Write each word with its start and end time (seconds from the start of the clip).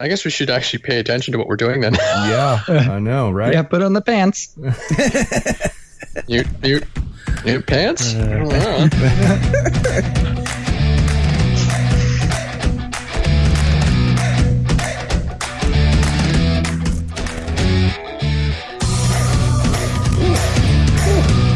I 0.00 0.08
guess 0.08 0.24
we 0.24 0.30
should 0.30 0.50
actually 0.50 0.80
pay 0.80 0.98
attention 0.98 1.32
to 1.32 1.38
what 1.38 1.46
we're 1.46 1.56
doing 1.56 1.80
then. 1.80 1.94
Yeah, 2.24 2.60
I 2.68 2.98
know, 2.98 3.30
right? 3.30 3.52
Yeah, 3.52 3.62
put 3.62 3.82
on 3.82 3.92
the 3.92 4.00
pants. 4.00 4.54
you, 6.26 6.44
you, 6.62 6.80
you 7.44 7.60
pants? 7.60 8.14
I 8.14 8.28
don't 8.28 8.48
know. 8.48 8.88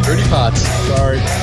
Dirty 0.04 0.22
pots. 0.30 0.62
Sorry. 0.62 1.37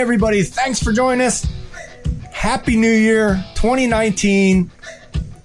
Everybody. 0.00 0.42
Thanks 0.42 0.82
for 0.82 0.94
joining 0.94 1.26
us. 1.26 1.46
Happy 2.32 2.74
New 2.74 2.90
Year 2.90 3.34
2019. 3.56 4.70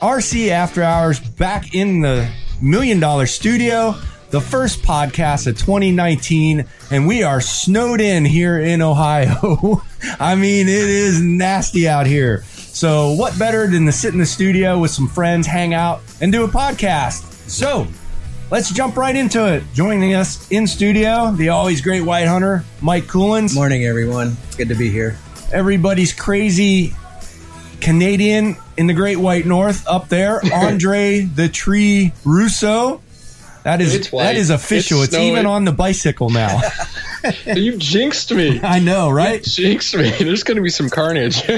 RC 0.02 0.48
After 0.48 0.82
Hours 0.82 1.20
back 1.20 1.76
in 1.76 2.00
the 2.00 2.32
Million 2.62 3.02
Dollar 3.02 3.26
Studio. 3.26 3.96
The 4.30 4.40
first 4.40 4.82
podcast 4.82 5.48
of 5.48 5.58
2019, 5.58 6.66
and 6.90 7.06
we 7.06 7.22
are 7.22 7.42
snowed 7.42 8.00
in 8.00 8.24
here 8.24 8.58
in 8.58 8.82
Ohio. 8.82 9.82
I 10.20 10.36
mean, 10.36 10.70
it 10.70 10.90
is 10.90 11.22
nasty 11.22 11.90
out 11.90 12.08
here. 12.08 12.44
So, 12.44 13.12
what 13.12 13.38
better 13.38 13.68
than 13.68 13.86
to 13.88 13.92
sit 13.92 14.14
in 14.14 14.20
the 14.20 14.26
studio 14.26 14.80
with 14.80 14.92
some 14.92 15.10
friends, 15.10 15.48
hang 15.48 15.74
out, 15.74 16.02
and 16.22 16.32
do 16.32 16.46
a 16.46 16.48
podcast? 16.48 17.50
So, 17.50 17.88
Let's 18.52 18.70
jump 18.72 18.96
right 18.96 19.16
into 19.16 19.52
it. 19.52 19.64
Joining 19.74 20.14
us 20.14 20.50
in 20.52 20.68
studio, 20.68 21.32
the 21.32 21.50
always 21.50 21.82
great 21.82 22.02
white 22.02 22.28
hunter, 22.28 22.64
Mike 22.80 23.08
Coolins. 23.08 23.56
Morning, 23.56 23.86
everyone. 23.86 24.38
It's 24.46 24.56
good 24.56 24.70
to 24.70 24.76
be 24.76 24.90
here. 24.92 25.18
Everybody's 25.52 26.14
crazy 26.14 26.94
Canadian 27.82 28.56
in 28.78 28.86
the 28.86 28.94
Great 28.94 29.18
White 29.18 29.48
North 29.48 29.88
up 29.88 30.10
there, 30.10 30.42
Andre 30.54 31.22
the 31.22 31.50
Tree 31.50 32.14
Russo. 32.24 33.02
That 33.64 33.82
is, 33.82 34.12
that 34.12 34.36
is 34.36 34.52
official. 34.52 35.02
It's 35.02 35.16
It's, 35.16 35.24
even 35.24 35.48
on 35.48 35.66
the 35.66 35.72
bicycle 35.72 36.30
now. 36.30 36.62
You 37.46 37.78
jinxed 37.78 38.32
me. 38.34 38.60
I 38.62 38.80
know, 38.80 39.10
right? 39.10 39.44
Jinxed 39.44 39.96
me. 39.96 40.10
There's 40.20 40.44
going 40.44 40.58
to 40.58 40.62
be 40.64 40.70
some 40.70 40.90
carnage. 40.90 41.42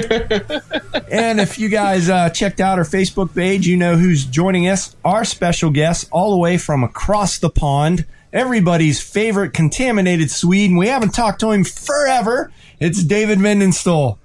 And 1.10 1.40
if 1.40 1.58
you 1.58 1.70
guys 1.70 2.10
uh, 2.10 2.28
checked 2.28 2.60
out 2.60 2.78
our 2.78 2.84
Facebook 2.84 3.34
page, 3.34 3.66
you 3.66 3.78
know 3.78 3.96
who's 3.96 4.26
joining 4.26 4.68
us. 4.68 4.94
Our 5.06 5.24
special 5.24 5.70
guest, 5.70 6.06
all 6.12 6.32
the 6.32 6.36
way 6.36 6.58
from 6.58 6.84
across 6.84 7.38
the 7.38 7.48
pond, 7.48 8.04
everybody's 8.30 9.00
favorite 9.00 9.54
contaminated 9.54 10.30
Swede. 10.30 10.68
and 10.70 10.78
We 10.78 10.88
haven't 10.88 11.14
talked 11.14 11.40
to 11.40 11.50
him 11.50 11.64
forever. 11.64 12.52
It's 12.78 13.02
David 13.02 13.38
Windestål. 13.38 14.18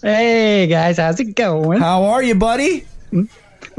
Hey 0.00 0.68
guys, 0.68 0.98
how's 0.98 1.18
it 1.18 1.34
going? 1.34 1.80
How 1.80 2.04
are 2.04 2.22
you, 2.22 2.36
buddy? 2.36 2.86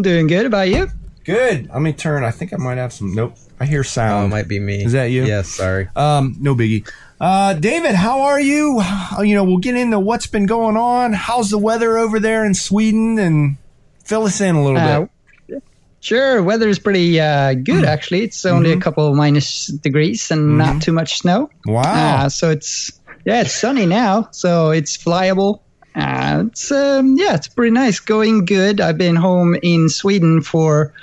Doing 0.02 0.28
good. 0.28 0.46
About 0.46 0.68
you? 0.68 0.90
Good. 1.24 1.70
Let 1.70 1.82
me 1.82 1.94
turn. 1.94 2.26
I 2.26 2.32
think 2.32 2.52
I 2.54 2.58
might 2.58 2.78
have 2.78 2.92
some. 2.92 3.16
Nope. 3.16 3.38
I 3.60 3.66
hear 3.66 3.82
Oh, 3.82 3.84
sound. 3.84 4.26
it 4.26 4.30
might 4.30 4.48
be 4.48 4.60
me. 4.60 4.84
Is 4.84 4.94
that 4.94 5.06
you? 5.12 5.26
Yes, 5.26 5.50
sorry. 5.50 5.90
Um, 5.96 6.36
no 6.40 6.56
biggie. 6.56 6.90
Uh, 7.20 7.54
David, 7.54 7.96
how 7.96 8.22
are 8.22 8.40
you? 8.40 8.80
Uh, 8.82 9.22
You 9.22 9.36
know, 9.36 9.44
we'll 9.44 9.58
get 9.58 9.76
into 9.76 10.00
what's 10.00 10.28
been 10.28 10.46
going 10.46 10.78
on. 10.78 11.12
How's 11.14 11.50
the 11.50 11.58
weather 11.58 11.98
over 11.98 12.20
there 12.20 12.46
in 12.46 12.54
Sweden? 12.54 13.20
And 13.20 13.58
fill 14.06 14.24
us 14.24 14.40
in 14.40 14.56
a 14.56 14.64
little 14.64 14.80
Uh, 14.80 15.00
bit. 15.48 15.64
Sure. 16.02 16.42
Weather's 16.42 16.80
pretty 16.80 17.20
uh, 17.20 17.56
good 17.56 17.84
actually. 17.84 18.24
It's 18.24 18.46
only 18.46 18.72
a 18.72 18.80
couple 18.80 19.06
of 19.06 19.16
minus 19.16 19.68
degrees 19.68 20.32
and 20.32 20.58
not 20.58 20.82
too 20.82 20.94
much 20.94 21.18
snow. 21.20 21.50
Wow. 21.66 21.82
Uh, 22.26 22.30
so 22.30 22.50
it's 22.52 22.90
yeah, 23.26 23.42
it's 23.42 23.54
sunny 23.54 23.86
now, 23.86 24.30
so 24.32 24.70
it's 24.72 24.96
flyable. 24.98 25.60
Uh, 25.94 26.46
it's 26.48 26.72
um, 26.72 27.18
yeah, 27.18 27.36
it's 27.36 27.50
pretty 27.50 27.72
nice. 27.72 28.00
Going 28.00 28.46
good. 28.46 28.80
I've 28.80 28.98
been 28.98 29.18
home 29.18 29.58
in 29.62 29.90
Sweden 29.90 30.42
for 30.42 30.94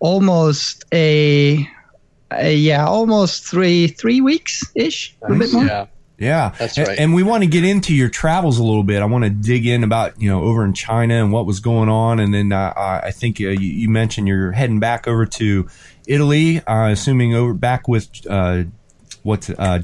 almost 0.00 0.84
a, 0.92 1.68
a 2.32 2.54
yeah, 2.54 2.86
almost 2.86 3.44
three 3.44 3.88
three 3.88 4.20
weeks 4.20 4.64
ish, 4.74 5.16
a 5.22 5.34
bit 5.34 5.52
more. 5.52 5.64
yeah. 5.64 5.86
Yeah, 6.20 6.50
That's 6.58 6.76
right. 6.76 6.98
And 6.98 7.14
we 7.14 7.22
want 7.22 7.44
to 7.44 7.48
get 7.48 7.64
into 7.64 7.94
your 7.94 8.10
travels 8.10 8.58
a 8.58 8.62
little 8.62 8.82
bit. 8.82 9.00
I 9.00 9.06
want 9.06 9.24
to 9.24 9.30
dig 9.30 9.66
in 9.66 9.82
about 9.82 10.20
you 10.20 10.28
know 10.28 10.42
over 10.42 10.66
in 10.66 10.74
China 10.74 11.14
and 11.14 11.32
what 11.32 11.46
was 11.46 11.60
going 11.60 11.88
on, 11.88 12.20
and 12.20 12.34
then 12.34 12.52
uh, 12.52 12.74
I 12.76 13.00
I 13.06 13.10
think 13.10 13.40
uh, 13.40 13.44
you, 13.44 13.58
you 13.58 13.88
mentioned 13.88 14.28
you're 14.28 14.52
heading 14.52 14.80
back 14.80 15.08
over 15.08 15.24
to 15.24 15.66
Italy, 16.06 16.58
uh, 16.66 16.90
assuming 16.90 17.34
over 17.34 17.54
back 17.54 17.88
with 17.88 18.10
uh, 18.28 18.64
what's 19.22 19.48
uh, 19.48 19.78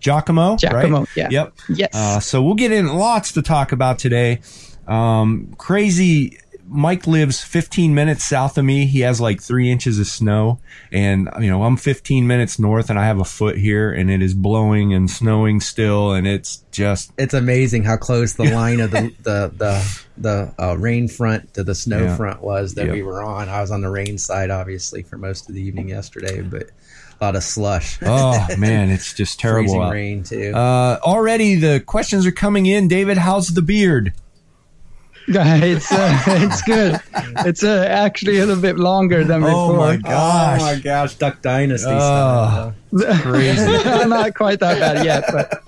Giacomo, 0.00 0.56
Giacomo, 0.56 1.00
right? 1.00 1.08
yeah. 1.14 1.28
Yep. 1.30 1.54
Yes. 1.68 1.94
Uh, 1.94 2.20
so 2.20 2.42
we'll 2.42 2.54
get 2.54 2.72
in 2.72 2.86
lots 2.86 3.32
to 3.32 3.42
talk 3.42 3.72
about 3.72 3.98
today. 3.98 4.40
Um, 4.86 5.54
crazy. 5.58 6.38
Mike 6.72 7.06
lives 7.06 7.42
15 7.42 7.94
minutes 7.94 8.24
south 8.24 8.56
of 8.56 8.64
me. 8.64 8.86
He 8.86 9.00
has 9.00 9.20
like 9.20 9.42
three 9.42 9.70
inches 9.70 9.98
of 9.98 10.06
snow, 10.06 10.58
and 10.90 11.28
you 11.40 11.48
know 11.50 11.62
I'm 11.64 11.76
15 11.76 12.26
minutes 12.26 12.58
north, 12.58 12.88
and 12.90 12.98
I 12.98 13.04
have 13.04 13.20
a 13.20 13.24
foot 13.24 13.58
here, 13.58 13.92
and 13.92 14.10
it 14.10 14.22
is 14.22 14.34
blowing 14.34 14.94
and 14.94 15.10
snowing 15.10 15.60
still, 15.60 16.12
and 16.12 16.26
it's 16.26 16.64
just 16.72 17.12
It's 17.18 17.34
amazing 17.34 17.84
how 17.84 17.96
close 17.96 18.32
the 18.32 18.44
line 18.54 18.80
of 18.80 18.90
the 18.90 19.12
the 19.22 19.52
the, 19.56 20.02
the 20.16 20.54
uh, 20.58 20.76
rain 20.78 21.08
front 21.08 21.52
to 21.54 21.62
the 21.62 21.74
snow 21.74 22.04
Yeah. 22.04 22.16
front 22.16 22.42
was 22.42 22.74
that 22.74 22.86
Yeah. 22.86 22.92
we 22.92 23.02
were 23.02 23.22
on. 23.22 23.48
I 23.48 23.60
was 23.60 23.70
on 23.70 23.80
the 23.82 23.90
rain 23.90 24.16
side, 24.18 24.50
obviously, 24.50 25.02
for 25.02 25.18
most 25.18 25.48
of 25.48 25.54
the 25.54 25.60
evening 25.62 25.90
yesterday, 25.90 26.40
but 26.40 26.70
a 27.20 27.24
lot 27.24 27.36
of 27.36 27.42
slush. 27.44 27.98
oh 28.02 28.46
man, 28.58 28.88
it's 28.90 29.12
just 29.14 29.38
terrible. 29.38 29.68
Freezing 29.74 29.82
out. 29.82 29.92
rain 29.92 30.22
too. 30.24 30.52
Uh, 30.56 30.98
already 31.02 31.54
the 31.56 31.80
questions 31.80 32.26
are 32.26 32.32
coming 32.32 32.66
in. 32.66 32.88
David, 32.88 33.18
how's 33.18 33.48
the 33.48 33.62
beard? 33.62 34.12
it's 35.28 35.90
uh, 35.92 36.18
it's 36.26 36.62
good. 36.62 37.00
It's 37.46 37.62
uh, 37.62 37.86
actually 37.88 38.38
a 38.38 38.46
little 38.46 38.60
bit 38.62 38.76
longer 38.76 39.24
than 39.24 39.40
before. 39.42 39.72
Oh 39.72 39.76
my 39.76 39.96
gosh! 39.96 40.60
oh 40.60 40.64
my 40.64 40.78
gosh, 40.80 41.14
Duck 41.14 41.42
Dynasty 41.42 41.90
Oh. 41.90 42.72
style. 42.92 43.16
crazy. 43.20 43.66
not 44.08 44.34
quite 44.34 44.60
that 44.60 44.78
bad 44.80 45.04
yet, 45.04 45.24
but 45.32 45.62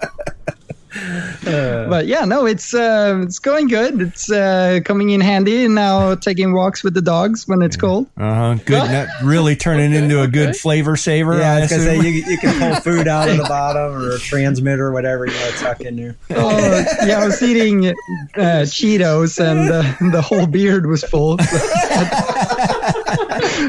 but 1.44 2.07
yeah, 2.07 2.24
no, 2.24 2.47
it's 2.47 2.74
uh, 2.74 3.21
it's 3.22 3.39
going 3.39 3.68
good. 3.68 4.01
It's 4.01 4.30
uh, 4.30 4.80
coming 4.84 5.10
in 5.10 5.21
handy 5.21 5.65
and 5.65 5.74
now 5.74 6.15
taking 6.15 6.53
walks 6.53 6.83
with 6.84 6.95
the 6.95 7.03
dogs 7.03 7.47
when 7.48 7.63
it's 7.63 7.77
cold. 7.77 8.07
Uh 8.16 8.34
huh. 8.34 8.54
Good. 8.65 8.84
That 8.95 9.09
really 9.24 9.57
turning 9.57 9.92
into 9.92 10.22
a 10.22 10.28
good 10.28 10.54
flavor 10.57 10.97
saver. 10.97 11.39
Yeah, 11.39 11.54
I 11.54 11.57
I 11.57 11.60
was 11.63 11.71
gonna 11.71 11.83
say 11.83 11.98
assume. 11.98 12.13
you, 12.15 12.24
you 12.27 12.39
can 12.39 12.59
pull 12.60 12.80
food 12.83 13.09
out 13.09 13.28
of 13.28 13.39
the 13.39 13.42
bottom 13.48 13.92
or 13.92 14.13
a 14.13 14.18
transmitter, 14.18 14.86
or 14.86 14.92
whatever 14.92 15.27
you 15.27 15.33
want 15.33 15.54
to 15.54 15.59
tuck 15.65 15.80
in 15.80 15.97
there. 15.97 16.16
Oh 16.30 16.84
yeah, 17.04 17.21
I 17.21 17.27
was 17.27 17.42
eating 17.42 17.89
uh, 17.89 18.65
Cheetos 18.66 19.41
and 19.41 19.71
uh, 19.71 20.13
the 20.13 20.22
whole 20.22 20.47
beard 20.47 20.86
was 20.86 21.03
full. 21.03 21.39
So 21.39 21.57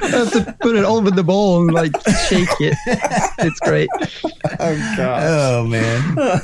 I 0.04 0.08
have 0.08 0.32
to 0.34 0.56
put 0.62 0.76
it 0.76 0.84
over 0.84 1.12
the 1.12 1.24
bowl 1.24 1.62
and 1.62 1.74
like 1.74 1.92
shake 2.28 2.50
it. 2.60 2.76
It's 3.40 3.60
great. 3.62 3.90
oh 4.60 4.96
god. 4.98 5.24
Oh 5.24 5.68
man. 5.68 6.42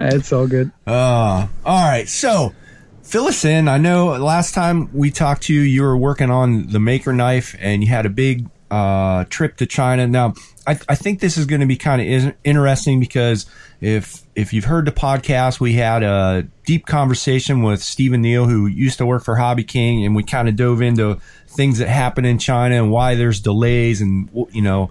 It's 0.00 0.32
all 0.32 0.46
good. 0.46 0.70
Uh, 0.86 1.46
all 1.64 1.88
right. 1.88 2.08
So 2.08 2.54
fill 3.02 3.26
us 3.26 3.44
in. 3.44 3.68
I 3.68 3.78
know 3.78 4.08
last 4.18 4.54
time 4.54 4.88
we 4.92 5.10
talked 5.10 5.42
to 5.44 5.54
you, 5.54 5.60
you 5.60 5.82
were 5.82 5.96
working 5.96 6.30
on 6.30 6.68
the 6.68 6.80
maker 6.80 7.12
knife 7.12 7.56
and 7.58 7.82
you 7.82 7.88
had 7.88 8.06
a 8.06 8.10
big 8.10 8.46
uh, 8.72 9.24
trip 9.26 9.58
to 9.58 9.66
China. 9.66 10.06
Now, 10.06 10.32
I, 10.66 10.78
I 10.88 10.94
think 10.94 11.20
this 11.20 11.36
is 11.36 11.44
going 11.44 11.60
to 11.60 11.66
be 11.66 11.76
kind 11.76 12.00
of 12.00 12.34
interesting 12.42 13.00
because 13.00 13.44
if 13.82 14.22
if 14.34 14.54
you've 14.54 14.64
heard 14.64 14.86
the 14.86 14.92
podcast, 14.92 15.60
we 15.60 15.74
had 15.74 16.02
a 16.02 16.48
deep 16.64 16.86
conversation 16.86 17.62
with 17.62 17.82
Stephen 17.82 18.22
Neal, 18.22 18.46
who 18.46 18.66
used 18.66 18.96
to 18.98 19.04
work 19.04 19.24
for 19.24 19.36
Hobby 19.36 19.62
King, 19.62 20.06
and 20.06 20.16
we 20.16 20.22
kind 20.22 20.48
of 20.48 20.56
dove 20.56 20.80
into 20.80 21.20
things 21.48 21.78
that 21.78 21.88
happen 21.88 22.24
in 22.24 22.38
China 22.38 22.76
and 22.76 22.90
why 22.90 23.14
there's 23.14 23.40
delays 23.40 24.00
and 24.00 24.30
you 24.52 24.62
know 24.62 24.90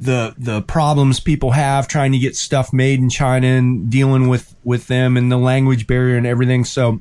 the 0.00 0.36
the 0.38 0.62
problems 0.62 1.18
people 1.18 1.50
have 1.50 1.88
trying 1.88 2.12
to 2.12 2.18
get 2.18 2.36
stuff 2.36 2.72
made 2.72 3.00
in 3.00 3.10
China 3.10 3.48
and 3.48 3.90
dealing 3.90 4.28
with 4.28 4.54
with 4.62 4.86
them 4.86 5.16
and 5.16 5.32
the 5.32 5.38
language 5.38 5.88
barrier 5.88 6.16
and 6.16 6.28
everything. 6.28 6.64
So, 6.64 7.00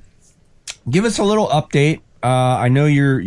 give 0.90 1.06
us 1.06 1.20
a 1.20 1.24
little 1.24 1.48
update. 1.50 2.02
Uh, 2.24 2.58
I 2.58 2.70
know 2.70 2.88
you're, 2.88 3.22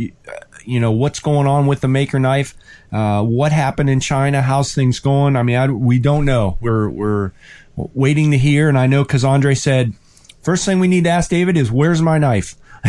you, 0.64 0.74
you 0.74 0.80
know, 0.80 0.92
what's 0.92 1.20
going 1.20 1.46
on 1.46 1.66
with 1.66 1.80
the 1.80 1.88
Maker 1.88 2.18
knife. 2.18 2.54
Uh, 2.92 3.22
what 3.22 3.52
happened 3.52 3.90
in 3.90 4.00
China? 4.00 4.42
How's 4.42 4.74
things 4.74 4.98
going? 4.98 5.36
I 5.36 5.42
mean, 5.42 5.56
I, 5.56 5.68
we 5.68 5.98
don't 5.98 6.24
know. 6.24 6.58
We're 6.60 6.88
we're 6.88 7.32
waiting 7.94 8.30
to 8.32 8.38
hear. 8.38 8.68
And 8.68 8.78
I 8.78 8.86
know 8.86 9.02
because 9.04 9.24
Andre 9.24 9.54
said, 9.54 9.92
first 10.42 10.64
thing 10.64 10.80
we 10.80 10.88
need 10.88 11.04
to 11.04 11.10
ask 11.10 11.30
David 11.30 11.56
is, 11.56 11.70
where's 11.70 12.02
my 12.02 12.18
knife? 12.18 12.56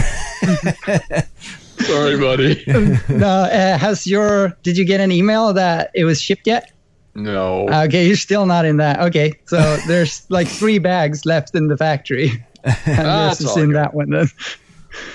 Sorry, 1.80 2.18
buddy. 2.18 2.64
no, 3.10 3.28
uh, 3.28 3.78
has 3.78 4.06
your 4.08 4.58
did 4.64 4.78
you 4.78 4.86
get 4.86 5.00
an 5.00 5.12
email 5.12 5.54
that 5.54 5.92
it 5.94 6.06
was 6.06 6.22
shipped 6.22 6.48
yet? 6.48 6.72
No. 7.14 7.68
Okay, 7.68 8.08
you're 8.08 8.16
still 8.16 8.46
not 8.46 8.66
in 8.66 8.78
that. 8.78 9.00
Okay, 9.00 9.34
so 9.46 9.78
there's 9.88 10.26
like 10.30 10.48
three 10.48 10.80
bags 10.80 11.26
left 11.26 11.56
in 11.56 11.68
the 11.68 11.78
factory. 11.78 12.46
and 12.64 12.76
That's 12.86 13.42
yours 13.42 13.52
is 13.52 13.58
all 13.58 13.64
in 13.64 13.70
good. 13.70 13.76
that 13.76 13.94
one 13.94 14.10
then. 14.12 14.30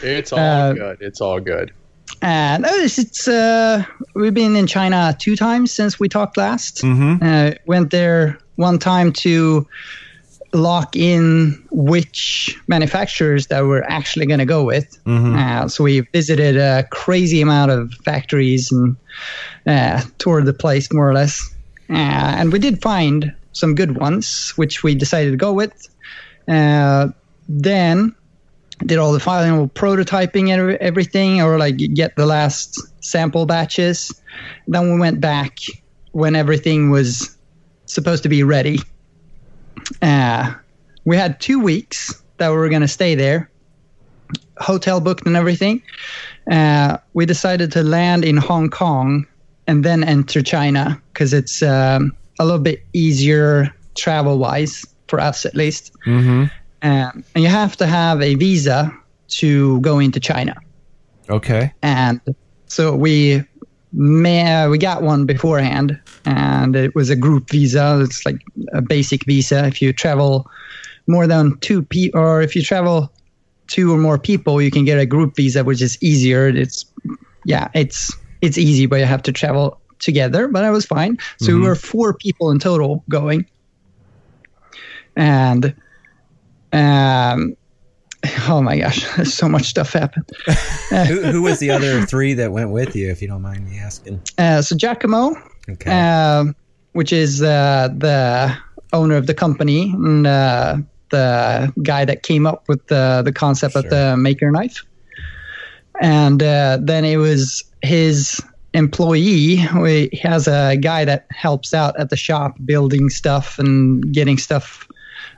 It's 0.03 0.33
all 0.33 0.39
uh, 0.39 0.73
good. 0.73 0.99
It's 1.01 1.21
all 1.21 1.41
good. 1.41 1.73
And 2.23 2.63
no, 2.63 2.69
it's, 2.73 2.99
it's 2.99 3.29
uh, 3.29 3.85
we've 4.15 4.35
been 4.35 4.57
in 4.57 4.67
China 4.67 5.17
two 5.19 5.37
times 5.37 5.73
since 5.73 6.01
we 6.01 6.09
talked 6.09 6.37
last. 6.37 6.83
Mm-hmm. 6.83 7.23
Uh, 7.23 7.51
went 7.67 7.91
there 7.91 8.39
one 8.57 8.79
time 8.79 9.13
to 9.13 9.67
lock 10.53 10.97
in 10.97 11.63
which 11.71 12.59
manufacturers 12.67 13.49
that 13.49 13.65
we're 13.65 13.83
actually 13.83 14.27
going 14.27 14.39
to 14.39 14.47
go 14.47 14.65
with. 14.65 15.03
Mm-hmm. 15.05 15.37
Uh, 15.37 15.69
so 15.69 15.85
we 15.85 16.01
visited 16.01 16.57
a 16.57 16.87
crazy 16.91 17.41
amount 17.41 17.71
of 17.71 17.93
factories 18.05 18.73
and 18.73 18.97
uh, 19.67 20.03
toured 20.19 20.47
the 20.47 20.55
place 20.55 20.93
more 20.93 21.09
or 21.09 21.15
less. 21.15 21.55
Uh, 21.91 21.93
and 21.93 22.53
we 22.53 22.59
did 22.59 22.83
find 22.83 23.35
some 23.53 23.75
good 23.75 23.97
ones, 23.99 24.51
which 24.57 24.83
we 24.83 24.95
decided 24.95 25.31
to 25.31 25.37
go 25.37 25.53
with. 25.53 25.89
Uh, 26.49 27.09
then 27.49 28.15
did 28.85 28.99
all 28.99 29.13
the 29.13 29.21
final 29.21 29.69
prototyping 29.69 30.49
and 30.51 30.77
everything, 30.79 31.41
or 31.41 31.59
like 31.59 31.77
get 31.77 32.17
the 32.17 32.27
last 32.27 32.79
sample 33.03 33.47
batches. 33.47 34.21
Then 34.67 34.93
we 34.93 34.99
went 34.99 35.21
back 35.21 35.59
when 36.13 36.37
everything 36.37 36.91
was 36.91 37.37
supposed 37.87 38.23
to 38.25 38.29
be 38.29 38.43
ready. 38.43 38.81
Uh, 40.03 40.55
we 41.05 41.17
had 41.17 41.41
two 41.41 41.61
weeks 41.61 42.23
that 42.39 42.51
we 42.51 42.57
were 42.57 42.69
going 42.69 42.83
to 42.83 42.89
stay 42.89 43.15
there, 43.15 43.51
hotel 44.59 45.01
booked 45.01 45.27
and 45.27 45.37
everything. 45.37 45.83
Uh, 46.51 46.99
we 47.15 47.27
decided 47.27 47.73
to 47.73 47.83
land 47.83 48.25
in 48.25 48.37
Hong 48.37 48.69
Kong 48.71 49.27
and 49.67 49.85
then 49.85 50.05
enter 50.05 50.43
China 50.43 51.01
because 51.13 51.33
it's 51.33 51.63
um, 51.63 52.13
a 52.39 52.45
little 52.45 52.61
bit 52.61 52.85
easier 52.93 53.75
travel 53.95 54.39
wise 54.39 54.85
for 55.09 55.21
us, 55.21 55.47
at 55.47 55.55
least. 55.55 55.93
Mm-hmm. 56.07 56.45
Um, 56.83 57.25
and 57.35 57.43
you 57.43 57.49
have 57.49 57.77
to 57.79 57.87
have 57.87 58.23
a 58.23 58.35
visa 58.35 58.93
to 59.29 59.81
go 59.81 59.99
into 59.99 60.21
China. 60.21 60.55
Okay. 61.29 61.73
And 61.83 62.21
so 62.67 62.95
we 62.95 63.43
may, 63.93 64.69
we 64.69 64.79
got 64.79 65.03
one 65.03 65.27
beforehand, 65.27 65.99
and 66.25 66.77
it 66.77 66.95
was 66.95 67.11
a 67.11 67.17
group 67.17 67.51
visa. 67.51 68.01
It's 68.03 68.25
like 68.25 68.41
a 68.73 68.83
basic 68.83 69.25
visa. 69.25 69.67
If 69.67 69.81
you 69.81 69.93
travel 69.93 70.49
more 71.07 71.27
than 71.27 71.59
two 71.61 71.83
people, 71.83 72.21
or 72.21 72.43
if 72.43 72.55
you 72.55 72.63
travel 72.63 73.11
two 73.69 73.93
or 73.93 73.99
more 73.99 74.19
people, 74.19 74.61
you 74.61 74.71
can 74.71 74.85
get 74.85 74.99
a 74.99 75.07
group 75.07 75.35
visa, 75.37 75.65
which 75.65 75.83
is 75.83 75.99
easier. 76.03 76.49
It's 76.49 76.85
yeah, 77.45 77.69
it's 77.75 78.15
it's 78.43 78.59
easy, 78.59 78.87
but 78.87 78.97
you 78.97 79.07
have 79.07 79.23
to 79.23 79.33
travel 79.33 79.81
together. 79.99 80.49
But 80.49 80.65
I 80.65 80.71
was 80.71 80.85
fine. 80.85 81.19
So 81.39 81.55
we 81.55 81.61
were 81.61 81.75
four 81.75 82.15
people 82.15 82.51
in 82.51 82.59
total 82.59 83.03
going, 83.09 83.47
and 85.17 85.75
um, 86.77 87.57
oh 88.49 88.61
my 88.63 88.79
gosh, 88.79 89.05
so 89.25 89.49
much 89.49 89.65
stuff 89.65 89.93
happened. 89.93 90.29
who, 90.91 91.23
who 91.23 91.43
was 91.43 91.59
the 91.59 91.71
other 91.71 92.05
three 92.07 92.35
that 92.35 92.53
went 92.53 92.71
with 92.71 92.95
you, 92.97 93.11
if 93.11 93.23
you 93.23 93.29
don't 93.29 93.43
mind 93.43 93.69
me 93.69 93.79
asking? 93.79 94.21
Uh, 94.39 94.63
so 94.63 94.77
Giacomo, 94.77 95.35
Okay. 95.69 95.91
um, 95.91 96.55
which 96.93 97.13
is 97.13 97.43
uh, 97.43 97.89
the 97.97 98.57
owner 98.93 99.17
of 99.17 99.27
the 99.27 99.35
company 99.35 99.91
and 99.93 100.27
uh, 100.27 100.77
the 101.11 101.73
guy 101.83 102.05
that 102.05 102.23
came 102.23 102.47
up 102.47 102.69
with 102.69 102.87
the 102.87 103.23
the 103.25 103.33
concept 103.33 103.75
of 103.77 103.89
the 103.91 104.17
maker 104.17 104.51
knife, 104.51 104.85
and 106.01 106.43
uh, 106.43 106.79
then 106.81 107.05
it 107.05 107.17
was 107.17 107.65
his 107.83 108.41
employee. 108.75 109.65
We, 109.81 110.09
he 110.13 110.19
has 110.19 110.47
a 110.49 110.77
guy 110.77 111.05
that 111.05 111.27
helps 111.31 111.73
out 111.73 111.99
at 111.99 112.11
the 112.11 112.17
shop 112.17 112.57
building 112.65 113.09
stuff 113.09 113.59
and 113.59 114.13
getting 114.13 114.37
stuff 114.39 114.86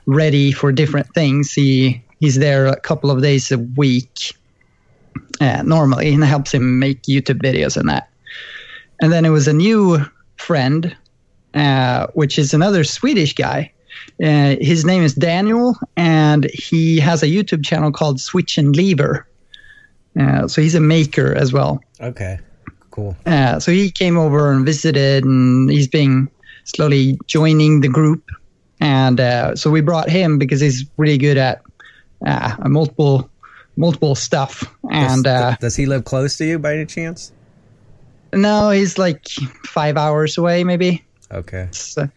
ready 0.09 0.51
for 0.51 0.71
different 0.71 1.13
things. 1.13 1.53
He 1.53 2.03
he's 2.19 2.35
there 2.35 2.65
a 2.65 2.79
couple 2.79 3.11
of 3.11 3.21
days 3.21 3.51
a 3.51 3.57
week 3.57 4.33
uh, 5.39 5.61
normally 5.63 6.13
and 6.13 6.23
helps 6.23 6.53
him 6.53 6.79
make 6.79 7.03
YouTube 7.03 7.41
videos 7.41 7.77
and 7.77 7.87
that. 7.89 8.09
And 9.01 9.11
then 9.11 9.23
it 9.23 9.29
was 9.29 9.47
a 9.47 9.53
new 9.53 9.99
friend, 10.35 10.95
uh, 11.53 12.07
which 12.13 12.37
is 12.37 12.53
another 12.53 12.83
Swedish 12.83 13.33
guy. 13.33 13.71
Uh, 14.21 14.55
his 14.59 14.83
name 14.83 15.03
is 15.03 15.13
Daniel, 15.13 15.75
and 15.95 16.49
he 16.53 16.99
has 16.99 17.23
a 17.23 17.27
YouTube 17.27 17.63
channel 17.63 17.91
called 17.91 18.19
Switch 18.19 18.57
and 18.57 18.75
Lever. 18.75 19.27
Uh, 20.19 20.47
so 20.47 20.61
he's 20.61 20.75
a 20.75 20.81
maker 20.81 21.33
as 21.33 21.53
well. 21.53 21.81
okay. 22.01 22.39
Cool. 22.91 23.15
Uh, 23.25 23.59
so 23.59 23.71
he 23.71 23.91
came 23.91 24.17
over 24.17 24.51
and 24.51 24.65
visited, 24.65 25.23
and 25.23 25.69
he's 25.69 25.87
been 25.87 26.27
slowly 26.63 27.19
joining 27.27 27.81
the 27.81 27.87
group. 27.87 28.23
And 28.79 29.19
uh, 29.19 29.55
so 29.55 29.69
we 29.69 29.81
brought 29.81 30.09
him 30.09 30.37
because 30.37 30.61
he's 30.61 30.85
really 30.97 31.17
good 31.17 31.37
at 31.37 31.61
uh, 32.25 32.55
multiple 32.65 33.29
multiple 33.75 34.15
stuff. 34.15 34.63
And 34.91 35.23
does, 35.23 35.53
uh, 35.53 35.55
does 35.59 35.75
he 35.75 35.85
live 35.85 36.05
close 36.05 36.37
to 36.37 36.45
you 36.45 36.59
by 36.59 36.73
any 36.73 36.85
chance? 36.85 37.31
no, 38.33 38.69
he's 38.69 38.97
like 38.97 39.27
five 39.65 39.97
hours 39.97 40.37
away, 40.37 40.63
maybe. 40.63 41.03
Okay. 41.31 41.63
It's, 41.63 41.97
uh, 41.97 42.07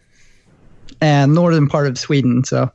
and 1.01 1.33
northern 1.33 1.67
part 1.67 1.87
of 1.87 1.97
Sweden. 1.97 2.43
So 2.43 2.71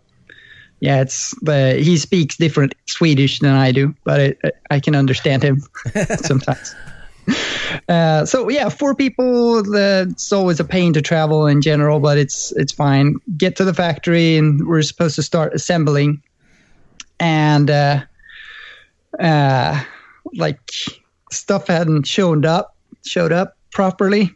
yeah, 0.81 1.01
it's 1.01 1.35
the 1.43 1.75
he 1.75 1.97
speaks 1.97 2.37
different 2.37 2.75
Swedish 2.87 3.41
than 3.41 3.55
I 3.55 3.73
do, 3.73 3.95
but 4.05 4.21
it, 4.21 4.39
I 4.71 4.81
can 4.81 4.95
understand 4.95 5.43
him 5.43 5.63
sometimes. 6.17 6.75
Uh, 7.89 8.27
so 8.27 8.49
yeah, 8.51 8.69
four 8.69 8.95
people. 8.95 9.59
Uh, 9.59 10.05
it's 10.11 10.33
always 10.33 10.61
a 10.61 10.65
pain 10.65 10.93
to 10.93 11.01
travel 11.01 11.47
in 11.47 11.63
general, 11.63 12.01
but 12.01 12.19
it's 12.19 12.53
it's 12.53 12.73
fine. 12.73 13.15
Get 13.37 13.57
to 13.57 13.65
the 13.65 13.73
factory, 13.73 14.37
and 14.37 14.67
we're 14.67 14.83
supposed 14.83 15.15
to 15.17 15.23
start 15.23 15.55
assembling, 15.55 16.23
and 17.21 17.71
uh, 17.71 18.01
uh, 19.19 19.83
like 20.35 20.61
stuff 21.31 21.69
hadn't 21.69 22.07
showed 22.07 22.45
up 22.45 22.77
showed 23.07 23.33
up 23.33 23.57
properly. 23.71 24.35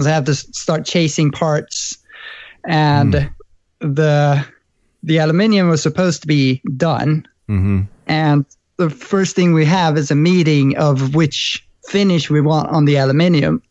So 0.00 0.06
I 0.08 0.14
have 0.14 0.24
to 0.24 0.34
start 0.34 0.84
chasing 0.86 1.30
parts, 1.30 1.98
and 2.64 3.30
the 3.80 4.46
the 5.02 5.16
aluminium 5.18 5.68
was 5.68 5.82
supposed 5.82 6.22
to 6.22 6.26
be 6.26 6.62
done, 6.76 7.26
Mm-hmm. 7.48 7.82
and 8.06 8.44
the 8.76 8.90
first 8.90 9.36
thing 9.36 9.52
we 9.52 9.64
have 9.66 9.96
is 9.98 10.10
a 10.10 10.16
meeting 10.16 10.76
of 10.76 11.14
which 11.14 11.66
finish 11.86 12.30
we 12.30 12.40
want 12.40 12.68
on 12.68 12.84
the 12.84 12.96
aluminium. 12.96 13.62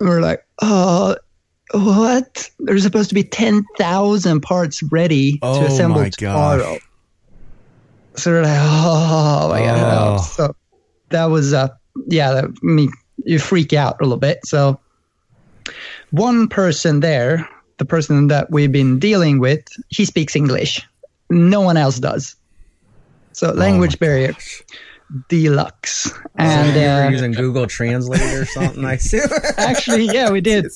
We're 0.00 0.20
like, 0.20 0.44
oh, 0.62 1.16
what? 1.72 2.50
There's 2.60 2.82
supposed 2.82 3.08
to 3.08 3.14
be 3.14 3.24
10,000 3.24 4.40
parts 4.40 4.82
ready 4.84 5.38
Oh 5.42 5.60
to 5.60 5.66
assemble 5.66 6.00
my 6.02 6.10
gosh. 6.16 6.80
So 8.16 8.30
we're 8.30 8.42
like, 8.42 8.60
oh 8.60 9.48
my 9.50 9.60
Oh. 9.62 9.74
god. 9.74 10.16
So 10.18 10.56
that 11.10 11.24
was, 11.26 11.52
uh, 11.52 11.68
yeah, 12.08 12.32
that, 12.32 12.44
I 12.44 12.48
mean, 12.62 12.92
you 13.24 13.38
freak 13.38 13.72
out 13.72 13.96
a 14.00 14.04
little 14.04 14.18
bit. 14.18 14.40
So 14.44 14.78
one 16.10 16.48
person 16.48 17.00
there, 17.00 17.48
the 17.78 17.84
person 17.84 18.28
that 18.28 18.50
we've 18.50 18.70
been 18.72 18.98
dealing 18.98 19.38
with, 19.38 19.64
he 19.88 20.04
speaks 20.04 20.36
English. 20.36 20.86
No 21.30 21.60
one 21.60 21.76
else 21.76 21.98
does. 21.98 22.36
So 23.32 23.50
language 23.52 23.98
barrier 23.98 24.36
deluxe. 25.28 26.10
And 26.36 26.74
so 26.74 26.80
you 26.80 26.86
were 26.86 27.02
uh, 27.04 27.10
using 27.10 27.32
Google 27.32 27.66
Translate 27.66 28.20
or 28.20 28.44
something, 28.46 28.84
I 28.84 28.96
see. 28.96 29.20
actually, 29.56 30.06
yeah, 30.06 30.30
we 30.30 30.40
did. 30.40 30.66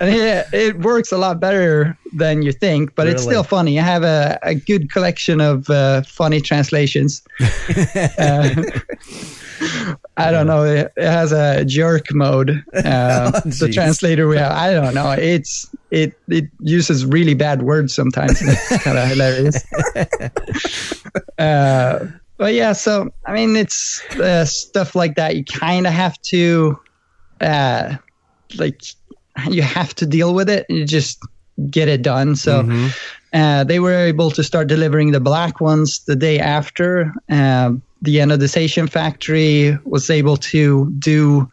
And 0.00 0.14
yeah, 0.14 0.48
it 0.52 0.80
works 0.80 1.10
a 1.12 1.18
lot 1.18 1.40
better 1.40 1.98
than 2.14 2.42
you 2.42 2.52
think, 2.52 2.94
but 2.94 3.06
it's 3.08 3.22
still 3.22 3.42
funny. 3.42 3.78
I 3.78 3.82
have 3.82 4.04
a, 4.04 4.38
a 4.42 4.54
good 4.54 4.92
collection 4.92 5.40
of 5.40 5.68
uh, 5.70 6.02
funny 6.02 6.40
translations. 6.40 7.22
uh, 8.18 8.54
I 10.16 10.30
don't 10.30 10.46
know. 10.46 10.64
It, 10.64 10.92
it 10.96 11.06
has 11.06 11.32
a 11.32 11.64
jerk 11.64 12.12
mode. 12.12 12.64
Uh, 12.88 13.32
Oh, 13.34 13.40
the 13.40 13.70
translator 13.72 14.28
we 14.28 14.36
have. 14.36 14.52
I 14.52 14.72
don't 14.72 14.94
know. 14.94 15.10
It's 15.10 15.68
it 15.90 16.14
it 16.28 16.48
uses 16.60 17.04
really 17.04 17.34
bad 17.34 17.62
words 17.62 17.94
sometimes. 17.94 18.40
It's 18.40 18.82
kind 18.84 18.96
of 18.98 19.08
hilarious. 19.08 19.64
uh, 21.38 22.06
but 22.38 22.54
yeah, 22.54 22.72
so 22.72 23.12
I 23.26 23.34
mean, 23.34 23.54
it's 23.56 24.02
uh, 24.16 24.44
stuff 24.46 24.94
like 24.94 25.16
that. 25.16 25.36
You 25.36 25.44
kind 25.44 25.86
of 25.86 25.92
have 25.92 26.20
to, 26.22 26.78
uh, 27.40 27.96
like, 28.56 28.80
you 29.50 29.62
have 29.62 29.94
to 29.96 30.06
deal 30.06 30.32
with 30.34 30.48
it. 30.48 30.64
You 30.70 30.86
just 30.86 31.18
get 31.70 31.88
it 31.88 32.02
done. 32.02 32.36
So. 32.36 32.62
Mhm. 32.62 32.96
Uh, 33.34 33.62
they 33.62 33.78
were 33.78 33.92
able 33.92 34.30
to 34.30 34.42
start 34.42 34.68
delivering 34.68 35.12
the 35.12 35.20
black 35.20 35.60
ones 35.60 36.00
the 36.06 36.16
day 36.16 36.38
after. 36.38 37.12
Um, 37.28 37.82
the 38.00 38.16
anodization 38.16 38.88
factory 38.88 39.76
was 39.84 40.08
able 40.08 40.38
to 40.38 40.90
do 40.98 41.46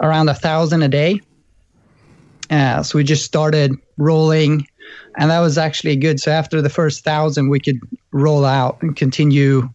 around 0.00 0.28
a 0.28 0.34
thousand 0.34 0.82
a 0.82 0.88
day. 0.88 1.20
Uh, 2.50 2.82
so 2.82 2.98
we 2.98 3.04
just 3.04 3.24
started 3.24 3.76
rolling, 3.96 4.66
and 5.18 5.30
that 5.30 5.38
was 5.38 5.56
actually 5.56 5.94
good. 5.94 6.18
So 6.18 6.32
after 6.32 6.60
the 6.60 6.68
first 6.68 7.04
thousand, 7.04 7.48
we 7.48 7.60
could 7.60 7.78
roll 8.10 8.44
out 8.44 8.82
and 8.82 8.96
continue, 8.96 9.68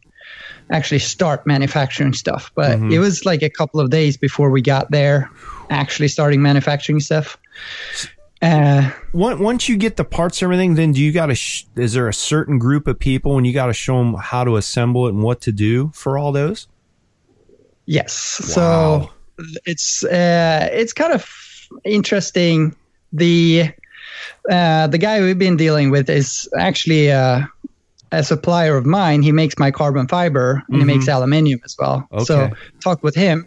actually 0.72 1.00
start 1.00 1.46
manufacturing 1.46 2.14
stuff. 2.14 2.52
But 2.56 2.80
it 2.92 3.00
was 3.00 3.26
like 3.26 3.42
a 3.44 3.50
couple 3.50 3.80
of 3.80 3.90
days 3.90 4.18
before 4.18 4.50
we 4.50 4.62
got 4.62 4.92
there, 4.92 5.30
actually 5.70 6.08
starting 6.08 6.42
manufacturing 6.42 7.00
stuff. 7.00 7.38
Uh, 8.42 8.92
Once 9.14 9.40
once 9.40 9.70
you 9.70 9.78
get 9.78 9.96
the 9.96 10.04
parts 10.04 10.42
and 10.42 10.48
everything, 10.48 10.76
then 10.76 10.92
do 10.92 11.02
you 11.02 11.12
got 11.12 11.28
to? 11.28 11.36
Sh- 11.36 11.66
is 11.76 11.94
there 11.94 12.08
a 12.08 12.14
certain 12.14 12.60
group 12.60 12.86
of 12.86 13.00
people 13.00 13.34
when 13.36 13.46
you 13.46 13.54
got 13.54 13.68
to 13.68 13.74
show 13.74 13.98
them 13.98 14.14
how 14.16 14.44
to 14.44 14.58
assemble 14.58 15.08
it 15.08 15.14
and 15.14 15.24
what 15.24 15.42
to 15.42 15.52
do 15.52 15.92
for 15.94 16.18
all 16.18 16.32
those? 16.32 16.68
Yes. 17.86 18.40
Wow. 18.42 19.10
So 19.40 19.48
it's 19.66 20.04
uh, 20.04 20.70
it's 20.72 20.94
kind 20.94 21.14
of 21.14 21.30
interesting. 21.86 22.76
The 23.14 23.72
uh, 24.50 24.88
the 24.88 24.98
guy 24.98 25.22
we've 25.22 25.40
been 25.40 25.58
dealing 25.58 25.90
with 25.90 26.10
is 26.10 26.48
actually 26.58 27.12
uh, 27.12 27.44
a 28.20 28.24
supplier 28.24 28.78
of 28.78 28.86
mine. 28.86 29.22
He 29.22 29.32
makes 29.32 29.58
my 29.58 29.72
carbon 29.72 30.08
fiber 30.08 30.64
and 30.70 30.80
he 30.80 30.86
makes 30.86 31.08
aluminium 31.08 31.60
as 31.66 31.76
well. 31.78 32.08
Okay. 32.12 32.24
So 32.26 32.42
Okay. 32.44 32.54
talked 32.84 33.04
with 33.04 33.16
him, 33.16 33.46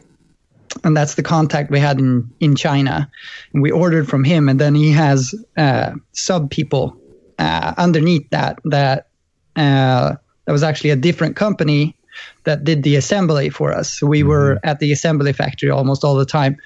and 0.85 0.97
that's 0.97 1.15
the 1.15 1.23
contact 1.23 1.71
we 1.71 1.81
had 1.81 1.99
in 1.99 2.31
in 2.41 2.55
China. 2.57 3.11
And 3.53 3.63
we 3.63 3.71
ordered 3.71 4.09
from 4.09 4.25
him, 4.25 4.49
and 4.49 4.61
then 4.61 4.75
he 4.75 4.91
has 4.93 5.35
uh, 5.57 5.93
sub 6.13 6.51
people 6.51 6.97
uh, 7.39 7.75
underneath 7.77 8.29
that 8.31 8.59
that 8.65 9.07
uh, 9.57 10.15
that 10.47 10.53
was 10.53 10.63
actually 10.63 10.91
a 10.91 10.97
different 10.97 11.37
company 11.37 11.95
that 12.45 12.65
did 12.65 12.83
the 12.83 12.97
assembly 12.97 13.49
for 13.51 13.73
us. 13.73 13.93
So 13.99 14.07
we 14.07 14.23
were 14.25 14.59
at 14.65 14.81
the 14.81 14.91
assembly 14.93 15.33
factory 15.33 15.71
almost 15.71 16.05
all 16.05 16.17
the 16.17 16.27
time. 16.27 16.57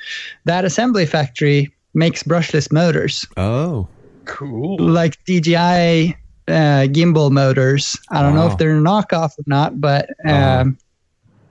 That 0.47 0.65
assembly 0.65 1.05
factory 1.07 1.75
makes 1.95 2.23
brushless 2.23 2.73
motors 2.73 3.27
Oh, 3.37 3.87
Cool. 4.25 4.79
like 4.81 5.19
DJI 5.27 6.17
uh, 6.49 6.87
gimbal 6.91 7.31
motors. 7.31 7.97
I 8.11 8.23
don't 8.23 8.35
know 8.35 8.47
if 8.49 8.59
they're 8.59 8.77
a 8.77 8.81
knockoff 8.81 9.39
or 9.39 9.45
not, 9.47 9.81
but 9.81 10.11
um, 10.27 10.33
Uh-huh. 10.33 10.65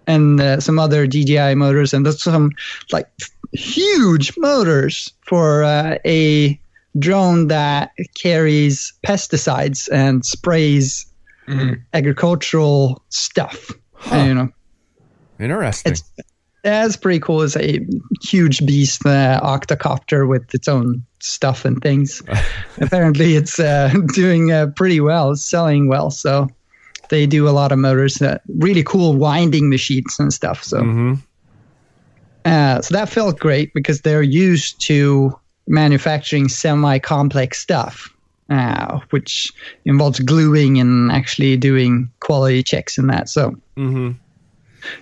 and 0.07 0.41
uh, 0.41 0.60
some 0.60 0.79
other 0.79 1.07
DJI 1.07 1.55
motors, 1.55 1.93
and 1.93 2.05
that's 2.05 2.24
some 2.24 2.51
like 2.91 3.07
huge 3.53 4.33
motors 4.38 5.12
for 5.25 5.63
uh, 5.63 5.98
a 6.05 6.60
drone 7.00 7.48
that 7.48 7.91
carries 8.15 8.93
pesticides 9.05 9.88
and 9.91 10.25
sprays 10.25 11.05
Mhm. 11.48 11.81
agricultural 11.93 13.01
stuff. 13.10 13.71
And, 14.12 14.27
you 14.27 14.33
know, 14.36 14.50
interesting. 15.39 15.93
It's- 15.93 16.25
that's 16.63 16.96
pretty 16.96 17.20
cool. 17.20 17.41
It's 17.41 17.56
a 17.56 17.80
huge 18.22 18.65
beast, 18.65 19.06
uh, 19.06 19.39
octocopter 19.44 20.27
with 20.27 20.53
its 20.53 20.68
own 20.68 21.06
stuff 21.20 21.65
and 21.65 21.82
things. 21.82 22.22
Apparently, 22.82 23.36
it's 23.36 23.60
uh, 23.60 23.94
doing 24.13 24.51
uh, 24.51 24.68
pretty 24.75 25.00
well, 25.00 25.32
it's 25.32 25.46
selling 25.46 25.88
well. 25.88 26.12
So 26.12 26.48
they 27.10 27.25
do 27.25 27.48
a 27.48 27.51
lot 27.51 27.72
of 27.72 27.80
motors, 27.80 28.22
uh, 28.22 28.38
really 28.58 28.84
cool 28.84 29.15
winding 29.15 29.70
machines 29.70 30.18
and 30.20 30.34
stuff. 30.34 30.63
So, 30.63 30.82
hmm 30.82 31.13
uh, 32.44 32.82
so 32.82 32.96
that 32.96 33.08
felt 33.08 33.39
great 33.39 33.72
because 33.75 34.01
they're 34.01 34.24
used 34.24 34.82
to 34.82 35.32
manufacturing 35.68 36.50
semi-complex 36.50 37.60
stuff, 37.60 38.10
uh, 38.50 39.00
which 39.12 39.51
involves 39.86 40.20
gluing 40.20 40.80
and 40.80 41.12
actually 41.12 41.56
doing 41.56 42.10
quality 42.20 42.63
checks 42.63 42.98
and 42.98 43.10
that. 43.10 43.30
So. 43.30 43.56
hmm 43.75 44.12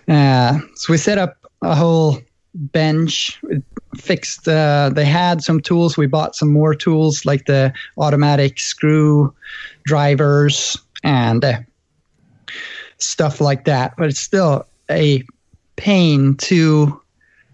Uh, 0.10 0.60
so 0.76 0.92
we 0.92 0.98
set 0.98 1.18
up 1.18 1.39
a 1.62 1.76
whole 1.76 2.20
bench, 2.54 3.42
fixed. 3.98 4.48
Uh, 4.48 4.90
they 4.94 5.06
had 5.06 5.44
some 5.44 5.60
tools. 5.60 5.98
We 5.98 6.08
bought 6.08 6.36
some 6.36 6.52
more 6.52 6.74
tools 6.74 7.26
like 7.26 7.46
the 7.46 7.74
automatic 7.98 8.60
screw 8.60 9.34
drivers 9.86 10.78
and 11.04 11.44
uh, 11.44 11.60
stuff 12.98 13.42
like 13.42 13.66
that. 13.66 13.94
But 13.98 14.08
it's 14.10 14.20
still 14.20 14.66
a 14.90 15.24
pain 15.76 16.36
to 16.38 17.00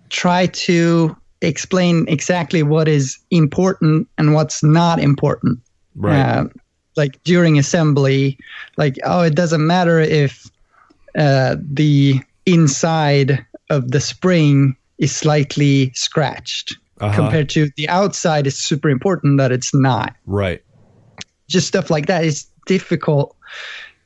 try 0.10 0.48
to 0.48 1.16
explain 1.42 2.06
exactly 2.08 2.64
what 2.64 2.88
is 2.88 3.20
important 3.30 4.08
and 4.18 4.34
what's 4.34 4.64
not 4.64 5.00
important 5.00 5.60
Right. 5.96 6.20
uh, 6.20 6.48
like 6.98 7.22
during 7.24 7.58
assembly, 7.58 8.38
like 8.78 8.98
oh, 9.04 9.22
it 9.22 9.36
doesn't 9.36 9.66
matter 9.66 10.00
if 10.00 10.50
uh, 11.18 11.56
the 11.62 12.20
inside 12.46 13.46
of 13.70 13.92
the 13.92 14.00
spring 14.00 14.76
is 14.98 15.16
slightly 15.16 15.92
scratched 15.94 16.76
Uh-huh. 17.02 17.14
compared 17.16 17.50
to 17.50 17.70
the 17.78 17.90
outside. 17.90 18.48
It's 18.48 18.56
super 18.58 18.90
important 18.90 19.38
that 19.38 19.52
it's 19.52 19.74
not. 19.74 20.16
right. 20.26 20.62
Just 21.48 21.68
stuff 21.68 21.90
like 21.92 22.08
that 22.08 22.24
is 22.26 22.48
difficult 22.66 23.36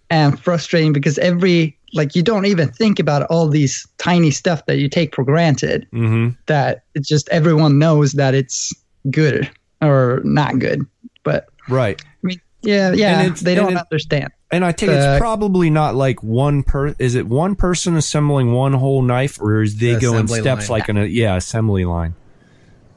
and 0.10 0.38
frustrating 0.42 0.92
because 0.92 1.18
every 1.20 1.78
like 1.94 2.16
you 2.16 2.22
don't 2.22 2.46
even 2.46 2.70
think 2.70 3.00
about 3.00 3.24
all 3.30 3.48
these 3.48 3.88
tiny 3.98 4.30
stuff 4.32 4.66
that 4.66 4.78
you 4.78 4.90
take 4.90 5.16
for 5.16 5.24
granted 5.24 5.88
hmm 5.92 6.30
that 6.48 6.84
it's 6.96 7.08
just 7.08 7.30
everyone 7.30 7.80
knows 7.80 8.12
that 8.14 8.34
it's 8.36 8.74
good 9.10 9.50
or 9.82 10.20
not 10.26 10.60
good 10.60 10.82
but 11.24 11.48
Right. 11.70 12.02
I 12.04 12.08
mean, 12.24 12.42
yeah, 12.64 12.92
yeah, 12.94 13.30
they 13.42 13.56
don't 13.56 13.74
it- 13.74 13.78
understand. 13.78 14.30
And 14.52 14.66
I 14.66 14.72
think 14.72 14.92
Uh, 14.92 14.96
it's 14.96 15.20
probably 15.20 15.70
not 15.70 15.96
like 15.96 16.24
one 16.24 16.64
per. 16.64 16.96
Is 16.98 17.14
it 17.16 17.28
one 17.28 17.56
person 17.56 17.96
assembling 17.96 18.52
one 18.52 18.74
whole 18.74 19.02
knife, 19.04 19.40
or 19.40 19.62
is 19.62 19.78
they 19.78 19.94
The 19.94 20.00
go 20.00 20.18
in 20.18 20.28
steps 20.28 20.70
line. 20.70 20.80
like 20.80 20.90
an 20.90 20.98
yeah 21.12 21.36
assembly 21.36 21.86
line? 21.86 22.16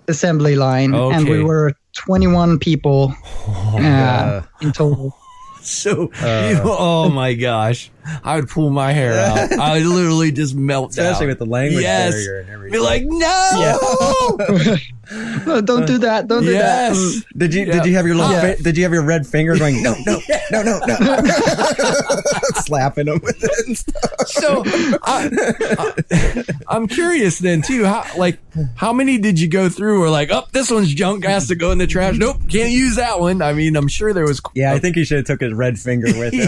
Assembly 0.08 0.56
line, 0.56 0.94
okay. 0.94 1.16
and 1.16 1.28
we 1.28 1.42
were 1.44 1.74
21 1.94 2.58
people 2.58 3.14
uh, 3.48 3.76
Uh, 3.78 4.42
in 4.60 4.72
total. 4.72 5.16
So, 5.64 6.10
you 6.20 6.60
oh 6.64 7.08
my 7.08 7.34
gosh, 7.34 7.88
I 8.24 8.36
would 8.36 8.48
pull 8.48 8.70
my 8.70 8.92
hair 8.92 9.18
out. 9.18 9.52
I 9.58 9.74
would 9.78 9.86
literally 9.86 10.32
just 10.32 10.54
melt 10.54 10.90
especially 10.90 11.26
down. 11.26 11.28
with 11.28 11.38
the 11.38 11.46
language 11.46 11.82
Yes. 11.82 12.12
barrier 12.12 12.40
and 12.40 12.50
everything. 12.50 12.72
Be 12.72 12.78
like, 12.78 13.04
no. 13.06 14.76
No, 15.46 15.60
don't 15.60 15.86
do 15.86 15.98
that. 15.98 16.26
Don't 16.26 16.44
do 16.44 16.52
yes. 16.52 16.96
that. 16.96 17.24
Did 17.38 17.52
you 17.52 17.66
Yeah. 17.66 17.72
did 17.72 17.86
you 17.86 17.94
have 17.96 18.06
your 18.06 18.14
little 18.14 18.32
Yeah. 18.32 18.54
fi- 18.54 18.62
did 18.62 18.78
you 18.78 18.84
have 18.84 18.94
your 18.94 19.02
red 19.02 19.26
finger 19.26 19.58
going 19.58 19.82
no 19.82 19.94
no 20.06 20.18
no 20.50 20.62
no 20.62 20.78
no 20.78 20.96
slapping 22.62 23.06
them 23.06 23.20
with 23.22 23.42
it 23.42 23.66
and 23.66 23.76
stuff. 23.76 24.28
So, 24.28 24.62
I, 25.02 26.44
am 26.70 26.86
curious 26.86 27.38
then 27.40 27.60
too. 27.62 27.84
How 27.84 28.06
like 28.16 28.38
how 28.76 28.92
many 28.92 29.18
did 29.18 29.38
you 29.38 29.48
go 29.48 29.68
through? 29.68 30.02
Or 30.02 30.08
like, 30.08 30.30
oh, 30.30 30.44
this 30.52 30.70
one's 30.70 30.94
junk 30.94 31.24
has 31.24 31.48
to 31.48 31.56
go 31.56 31.72
in 31.72 31.78
the 31.78 31.86
trash. 31.86 32.16
Nope, 32.16 32.38
can't 32.48 32.70
use 32.70 32.96
that 32.96 33.20
one. 33.20 33.42
I 33.42 33.52
mean, 33.52 33.76
I'm 33.76 33.88
sure 33.88 34.14
there 34.14 34.24
was. 34.24 34.40
Yeah, 34.54 34.72
I 34.72 34.78
think 34.78 34.96
he 34.96 35.04
should 35.04 35.18
have 35.18 35.26
took 35.26 35.40
his 35.40 35.52
red 35.52 35.78
finger 35.78 36.06
with 36.18 36.32
him 36.32 36.46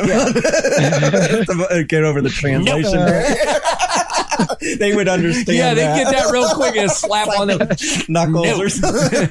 to 1.70 1.84
get 1.84 2.04
over 2.04 2.20
the 2.20 2.28
translation. 2.28 3.00
they 4.78 4.94
would 4.94 5.08
understand. 5.08 5.56
Yeah, 5.56 5.74
they 5.74 5.82
that. 5.82 6.04
get 6.04 6.12
that 6.12 6.32
real 6.32 6.48
quick 6.54 6.76
and 6.76 6.90
slap 6.90 7.28
on 7.28 7.48
the. 7.48 8.04
knuckles 8.08 8.46
No. 8.46 8.60
or 8.60 8.68
something. 8.68 9.28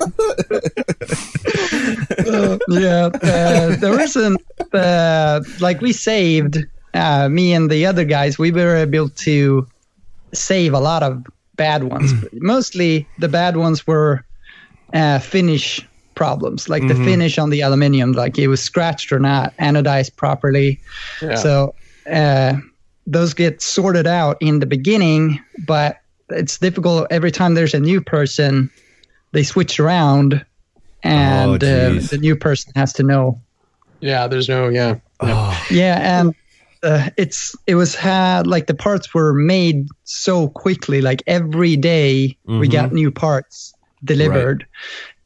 yeah, 2.70 3.10
uh, 3.22 3.76
there 3.78 3.92
wasn't 3.98 4.42
uh, 4.74 5.42
like 5.60 5.82
we 5.82 5.92
saved 5.94 6.58
uh, 6.94 7.30
me 7.30 7.54
and 7.54 7.70
the 7.70 7.86
other 7.86 8.06
guys. 8.06 8.38
We 8.38 8.52
were 8.52 8.76
able 8.76 9.10
to 9.10 9.68
save 10.34 10.74
a 10.74 10.80
lot 10.80 11.04
of 11.04 11.26
bad 11.56 11.84
ones. 11.84 12.14
Mostly 12.34 13.08
the 13.20 13.28
bad 13.28 13.58
ones 13.58 13.86
were 13.86 14.26
uh, 14.94 15.20
finish 15.20 15.86
problems, 16.16 16.70
like 16.70 16.88
the 16.88 16.96
finish 16.96 17.40
on 17.40 17.50
the 17.50 17.62
aluminium, 17.62 18.12
like 18.12 18.38
it 18.38 18.48
was 18.48 18.62
scratched 18.62 19.12
or 19.12 19.20
not 19.20 19.56
anodized 19.58 20.16
properly. 20.16 20.80
Yeah. 21.22 21.36
So 21.36 21.74
uh, 22.10 22.56
those 23.06 23.34
get 23.34 23.62
sorted 23.62 24.08
out 24.08 24.38
in 24.42 24.60
the 24.60 24.66
beginning, 24.66 25.40
but 25.66 25.98
it's 26.30 26.58
difficult 26.58 27.08
every 27.12 27.32
time 27.32 27.54
there's 27.54 27.74
a 27.74 27.80
new 27.80 28.02
person. 28.02 28.70
They 29.34 29.44
switch 29.44 29.80
around, 29.80 30.46
and 31.04 31.64
Oh, 31.64 31.68
uh, 31.68 32.00
the 32.10 32.18
new 32.20 32.36
person 32.36 32.72
has 32.76 32.94
to 32.94 33.04
know. 33.04 33.42
yeah, 34.00 34.28
there's 34.28 34.48
no, 34.48 34.70
yeah. 34.70 34.96
Oh, 35.20 35.66
Yeah, 35.72 36.20
and 36.20 36.36
uh, 36.84 37.10
it's 37.18 37.56
it 37.66 37.76
was 37.76 37.96
had 37.96 38.46
like 38.48 38.68
the 38.68 38.74
parts 38.76 39.14
were 39.14 39.34
made 39.34 39.88
so 40.04 40.50
quickly. 40.50 41.02
Like 41.02 41.24
every 41.28 41.76
day 41.78 42.38
we 42.46 42.68
got 42.68 42.92
new 42.94 43.10
parts 43.12 43.74
delivered, 44.04 44.66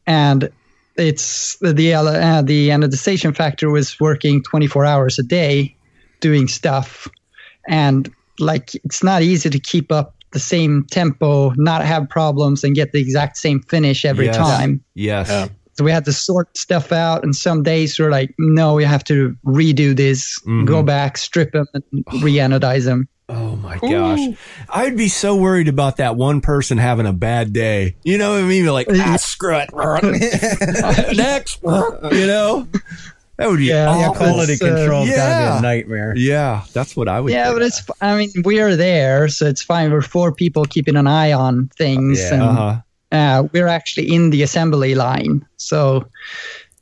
and 0.05 0.49
it's 0.95 1.57
the 1.59 1.73
the 1.73 1.93
uh, 1.93 2.41
the 2.43 2.69
anodization 2.69 3.35
factor 3.35 3.69
was 3.69 3.99
working 3.99 4.43
24 4.43 4.85
hours 4.85 5.19
a 5.19 5.23
day 5.23 5.75
doing 6.19 6.47
stuff 6.47 7.07
and 7.67 8.11
like 8.39 8.73
it's 8.75 9.03
not 9.03 9.21
easy 9.21 9.49
to 9.49 9.59
keep 9.59 9.91
up 9.91 10.13
the 10.31 10.39
same 10.39 10.85
tempo 10.91 11.51
not 11.57 11.85
have 11.85 12.07
problems 12.09 12.63
and 12.63 12.75
get 12.75 12.91
the 12.91 12.99
exact 12.99 13.37
same 13.37 13.61
finish 13.63 14.05
every 14.05 14.25
Yes. 14.25 14.37
time 14.37 14.83
Yes. 14.93 15.29
Yeah. 15.29 15.47
so 15.73 15.83
we 15.83 15.91
had 15.91 16.05
to 16.05 16.13
sort 16.13 16.55
stuff 16.57 16.91
out 16.91 17.23
and 17.23 17.35
some 17.35 17.63
days 17.63 17.97
we're 17.99 18.11
like 18.11 18.33
no 18.37 18.73
we 18.73 18.83
have 18.83 19.03
to 19.05 19.35
redo 19.45 19.95
this 19.95 20.37
go 20.65 20.83
back 20.83 21.17
strip 21.17 21.51
them 21.53 21.65
and 21.73 21.83
re-anodize 22.23 22.85
them 22.85 23.07
Oh 23.29 23.57
my 23.57 23.77
gosh. 23.79 24.37
I'd 24.69 24.95
be 24.95 25.09
so 25.09 25.35
worried 25.35 25.67
about 25.67 25.97
that 25.97 26.15
one 26.15 26.39
person 26.39 26.77
having 26.77 27.05
a 27.05 27.11
bad 27.11 27.51
day. 27.51 27.97
You 28.05 28.17
know 28.17 28.31
what 28.31 28.39
I 28.39 28.43
mean? 28.43 28.63
Be 28.63 28.69
Like, 28.69 28.87
ah, 28.89 29.17
screw 29.17 29.57
it. 29.57 29.69
Next. 31.17 31.61
You 31.61 32.25
know? 32.25 32.67
That 33.37 33.49
would 33.49 33.59
be 33.59 33.65
Yeah, 33.65 33.87
awful. 33.89 34.15
Quality 34.15 34.53
It's, 34.53 34.61
uh, 34.61 34.65
control's 34.75 35.09
be 35.09 35.15
yeah. 35.15 35.59
a 35.59 35.61
nightmare. 35.61 36.13
Yeah, 36.17 36.63
that's 36.73 36.95
what 36.95 37.07
I 37.07 37.19
would 37.21 37.31
yeah 37.31 37.45
think. 37.45 37.55
but 37.55 37.61
it's 37.63 37.81
i 38.01 38.17
mean 38.17 38.31
we're 38.43 38.75
there 38.75 39.27
so 39.27 39.45
it's 39.45 39.61
fine 39.61 39.91
we're 39.91 40.01
four 40.01 40.31
people 40.31 40.65
keeping 40.65 40.95
an 40.95 41.05
eye 41.07 41.33
on 41.33 41.69
things 41.77 42.19
Yeah. 42.19 42.33
and 42.33 42.41
Uh-huh. 42.43 42.81
uh, 43.11 43.43
we're 43.53 43.67
actually 43.67 44.11
in 44.13 44.31
the 44.31 44.41
assembly 44.43 44.95
line 44.95 45.45
so 45.57 46.05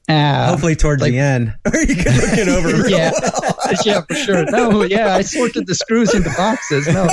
uh, 0.07 0.49
Hopefully 0.51 0.75
towards 0.75 1.01
the 1.03 1.17
end, 1.17 1.51
or 1.65 1.79
you 1.81 1.95
can 1.95 2.13
look 2.21 2.37
it 2.37 2.47
over. 2.47 2.87
yeah, 2.95 3.09
well. 3.11 3.73
yeah, 3.85 4.01
for 4.01 4.13
sure. 4.13 4.45
No, 4.51 4.83
yeah, 4.83 5.15
I 5.15 5.23
sorted 5.23 5.65
the 5.65 5.73
screws 5.73 6.13
into 6.13 6.29
boxes. 6.37 6.85
No, 6.87 7.07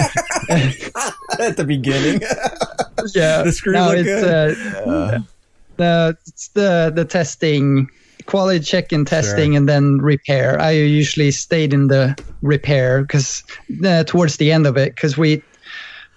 at 1.41 1.57
the 1.57 1.65
beginning. 1.67 2.21
yeah, 3.15 3.43
The 3.45 3.53
screws 3.53 3.75
no, 3.75 3.87
look 3.89 3.97
it's, 3.97 4.07
good. 4.07 4.59
Uh, 4.87 5.19
the 5.79 6.19
it's 6.27 6.49
the 6.49 6.93
the 6.95 7.07
testing, 7.07 7.89
quality 8.27 8.61
check 8.61 8.93
and 8.93 9.07
testing, 9.07 9.57
and 9.57 9.69
then 9.69 9.99
repair. 9.99 10.61
I 10.61 10.71
usually 10.73 11.31
stayed 11.31 11.73
in 11.73 11.89
the 11.89 12.17
repair 12.43 13.03
because 13.03 13.43
uh, 13.85 14.05
towards 14.05 14.37
the 14.37 14.53
end 14.53 14.67
of 14.67 14.77
it, 14.77 14.95
because 14.95 15.17
we 15.17 15.43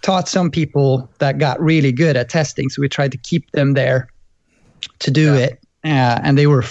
taught 0.01 0.27
some 0.27 0.51
people 0.51 1.09
that 1.19 1.37
got 1.37 1.59
really 1.61 1.91
good 1.91 2.15
at 2.17 2.29
testing, 2.29 2.69
so 2.69 2.81
we 2.81 2.89
tried 2.89 3.11
to 3.11 3.17
keep 3.17 3.49
them 3.51 3.73
there 3.73 4.07
to 4.99 5.11
do 5.11 5.33
it, 5.35 5.59
uh, 5.83 6.19
and 6.23 6.37
they 6.37 6.47
were 6.47 6.63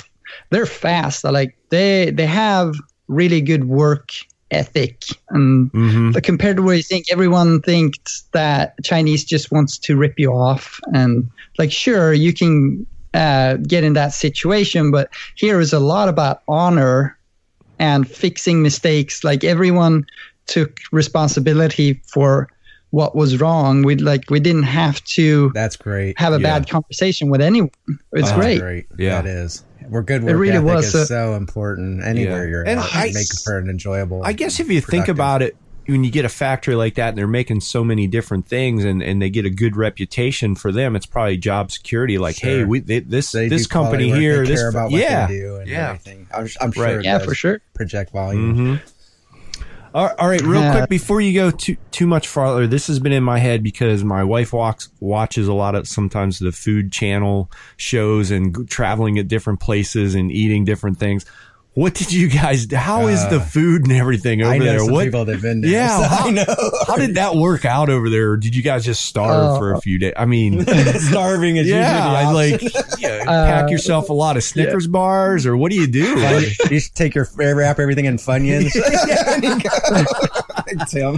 they're 0.50 0.66
fast. 0.66 1.24
Like 1.24 1.56
they 1.70 2.10
they 2.10 2.26
have 2.26 2.74
really 3.08 3.40
good 3.40 3.64
work 3.64 4.10
ethic 4.50 5.02
and 5.30 5.70
Mhm. 5.72 6.12
but 6.12 6.22
compared 6.22 6.56
to 6.56 6.62
where 6.62 6.76
you 6.76 6.82
think 6.82 7.06
everyone 7.10 7.60
thinks 7.60 8.24
that 8.32 8.74
Chinese 8.84 9.24
just 9.24 9.50
wants 9.50 9.78
to 9.78 9.96
rip 9.96 10.14
you 10.16 10.32
off 10.32 10.78
and 10.92 11.28
like 11.58 11.72
sure 11.72 12.12
you 12.12 12.32
can 12.32 12.86
uh, 13.14 13.56
get 13.56 13.84
in 13.84 13.92
that 13.94 14.12
situation 14.12 14.90
but 14.90 15.08
here 15.36 15.60
is 15.60 15.72
a 15.72 15.80
lot 15.80 16.08
about 16.08 16.42
honor 16.48 17.16
and 17.78 18.08
fixing 18.08 18.62
mistakes 18.62 19.24
like 19.24 19.44
everyone 19.44 20.04
took 20.46 20.78
responsibility 20.92 22.00
for 22.06 22.48
what 22.90 23.16
was 23.16 23.40
wrong 23.40 23.82
we 23.82 23.96
like 23.96 24.30
we 24.30 24.38
didn't 24.38 24.62
have 24.64 25.02
to 25.04 25.50
That's 25.54 25.76
great. 25.76 26.18
have 26.18 26.32
a 26.32 26.36
Yeah. 26.36 26.58
bad 26.58 26.68
conversation 26.68 27.28
with 27.30 27.40
anyone 27.40 27.70
it's 28.12 28.28
That's 28.28 28.32
great 28.32 28.60
great. 28.60 28.86
Yeah. 28.98 29.20
it 29.20 29.26
is. 29.26 29.64
We're 29.88 30.02
good 30.02 30.22
work 30.24 30.36
really 30.36 30.56
ethic 30.56 30.64
was 30.74 30.86
is 30.86 30.94
a- 30.94 31.06
so 31.06 31.34
important 31.34 32.04
anywhere 32.04 32.44
Yeah. 32.44 32.50
you're 32.50 32.62
And 32.62 32.80
at. 32.80 32.94
I- 32.94 33.06
make 33.12 33.26
it 33.30 33.40
for 33.44 33.58
an 33.58 33.68
enjoyable. 33.68 34.22
I 34.24 34.32
guess 34.32 34.60
if 34.60 34.70
you 34.70 34.80
think 34.80 35.08
about 35.08 35.42
it, 35.42 35.56
when 35.86 36.04
you 36.04 36.10
get 36.10 36.24
a 36.24 36.28
factory 36.28 36.74
like 36.74 36.94
that 36.94 37.10
and 37.10 37.18
they're 37.18 37.26
making 37.26 37.60
so 37.60 37.84
many 37.84 38.06
different 38.06 38.46
things 38.48 38.84
and, 38.84 39.02
and 39.02 39.20
they 39.20 39.30
get 39.30 39.44
a 39.44 39.50
good 39.50 39.76
reputation 39.76 40.54
for 40.54 40.72
them, 40.72 40.96
it's 40.96 41.06
probably 41.06 41.36
job 41.36 41.70
security. 41.70 42.18
Like, 42.18 42.36
Sure. 42.36 42.50
hey, 42.50 42.64
we 42.64 42.80
they, 42.80 43.00
this 43.00 43.32
They 43.32 43.48
this 43.48 43.66
company 43.66 44.10
work, 44.10 44.18
here, 44.20 44.38
they 44.44 44.50
this 44.52 44.60
care 44.60 44.68
about 44.68 44.90
what 44.90 45.00
yeah, 45.00 45.26
they 45.26 45.38
do 45.38 45.56
and 45.56 45.68
yeah. 45.68 45.88
everything. 45.90 46.26
I'm, 46.34 46.48
I'm 46.60 46.72
sure. 46.72 46.84
Right. 46.96 47.04
yeah 47.04 47.18
for 47.18 47.34
sure 47.34 47.60
Project 47.74 48.12
volume. 48.12 48.54
hmm 48.54 48.74
All 49.94 50.10
all 50.18 50.28
right, 50.28 50.40
real 50.42 50.72
quick 50.72 50.88
before 50.88 51.20
you 51.20 51.32
go 51.34 51.50
too 51.52 51.76
too 51.92 52.06
much 52.06 52.26
farther, 52.26 52.66
this 52.66 52.88
has 52.88 52.98
been 52.98 53.12
in 53.12 53.22
my 53.22 53.38
head 53.38 53.62
because 53.62 54.02
my 54.02 54.24
wife 54.24 54.52
walks 54.52 54.88
watches 54.98 55.46
a 55.46 55.52
lot 55.54 55.76
of 55.76 55.86
sometimes 55.86 56.40
the 56.40 56.50
food 56.50 56.90
channel 56.90 57.48
shows 57.76 58.32
and 58.32 58.68
traveling 58.68 59.18
at 59.18 59.28
different 59.28 59.60
places 59.60 60.16
and 60.16 60.32
eating 60.32 60.64
different 60.64 60.98
things. 60.98 61.24
What 61.74 61.94
did 61.94 62.12
you 62.12 62.28
guys? 62.28 62.72
How 62.72 63.08
is 63.08 63.28
the 63.30 63.40
food 63.40 63.82
and 63.82 63.92
everything 63.92 64.42
over 64.42 64.50
Uh, 64.52 64.54
I 64.54 64.58
know 64.58 64.64
there? 64.64 64.78
some 64.78 64.92
what? 64.92 65.04
people 65.06 65.24
that've 65.24 65.42
been 65.42 65.60
there. 65.60 65.70
Yeah, 65.72 65.96
so 66.02 66.02
how- 66.08 66.28
I 66.28 66.30
know. 66.30 66.44
How 66.86 66.96
did 66.96 67.16
that 67.16 67.34
work 67.34 67.64
out 67.64 67.90
over 67.90 68.08
there? 68.08 68.36
Did 68.36 68.54
you 68.54 68.62
guys 68.62 68.84
just 68.84 69.04
starve 69.04 69.56
Uh, 69.56 69.58
for 69.58 69.72
a 69.74 69.80
few 69.80 69.98
days? 69.98 70.12
I 70.16 70.24
mean, 70.24 70.64
Starving 71.00 71.56
is 71.56 71.66
yeah, 71.68 72.20
usually 72.20 72.34
like 72.34 72.60
the 72.60 72.78
option. 72.78 72.98
yeah, 73.00 73.24
pack 73.24 73.70
yourself 73.70 74.08
a 74.08 74.12
lot 74.12 74.36
of 74.36 74.44
Snickers 74.44 74.86
bars, 74.86 75.46
or 75.46 75.56
what 75.56 75.72
do 75.72 75.76
you 75.76 75.88
do? 75.88 76.16
Fun- 76.16 76.44
you 76.70 76.78
should 76.78 76.94
take 76.94 77.16
your 77.16 77.28
wrap 77.34 77.80
everything 77.80 78.04
in 78.04 78.18
Funyuns. 78.18 78.70
Tim. 80.88 81.14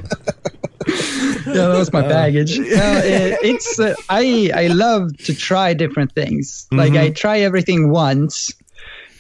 yeah, 1.47 1.53
that 1.69 1.77
was 1.79 1.93
my 1.93 2.03
baggage. 2.03 2.59
No, 2.59 2.65
it, 3.05 3.39
it's 3.43 3.79
uh, 3.79 3.95
I 4.09 4.51
I 4.55 4.67
love 4.69 5.17
to 5.25 5.35
try 5.35 5.75
different 5.75 6.13
things. 6.13 6.67
Like 6.73 6.95
I 6.95 7.11
try 7.11 7.41
everything 7.41 7.91
once, 7.91 8.53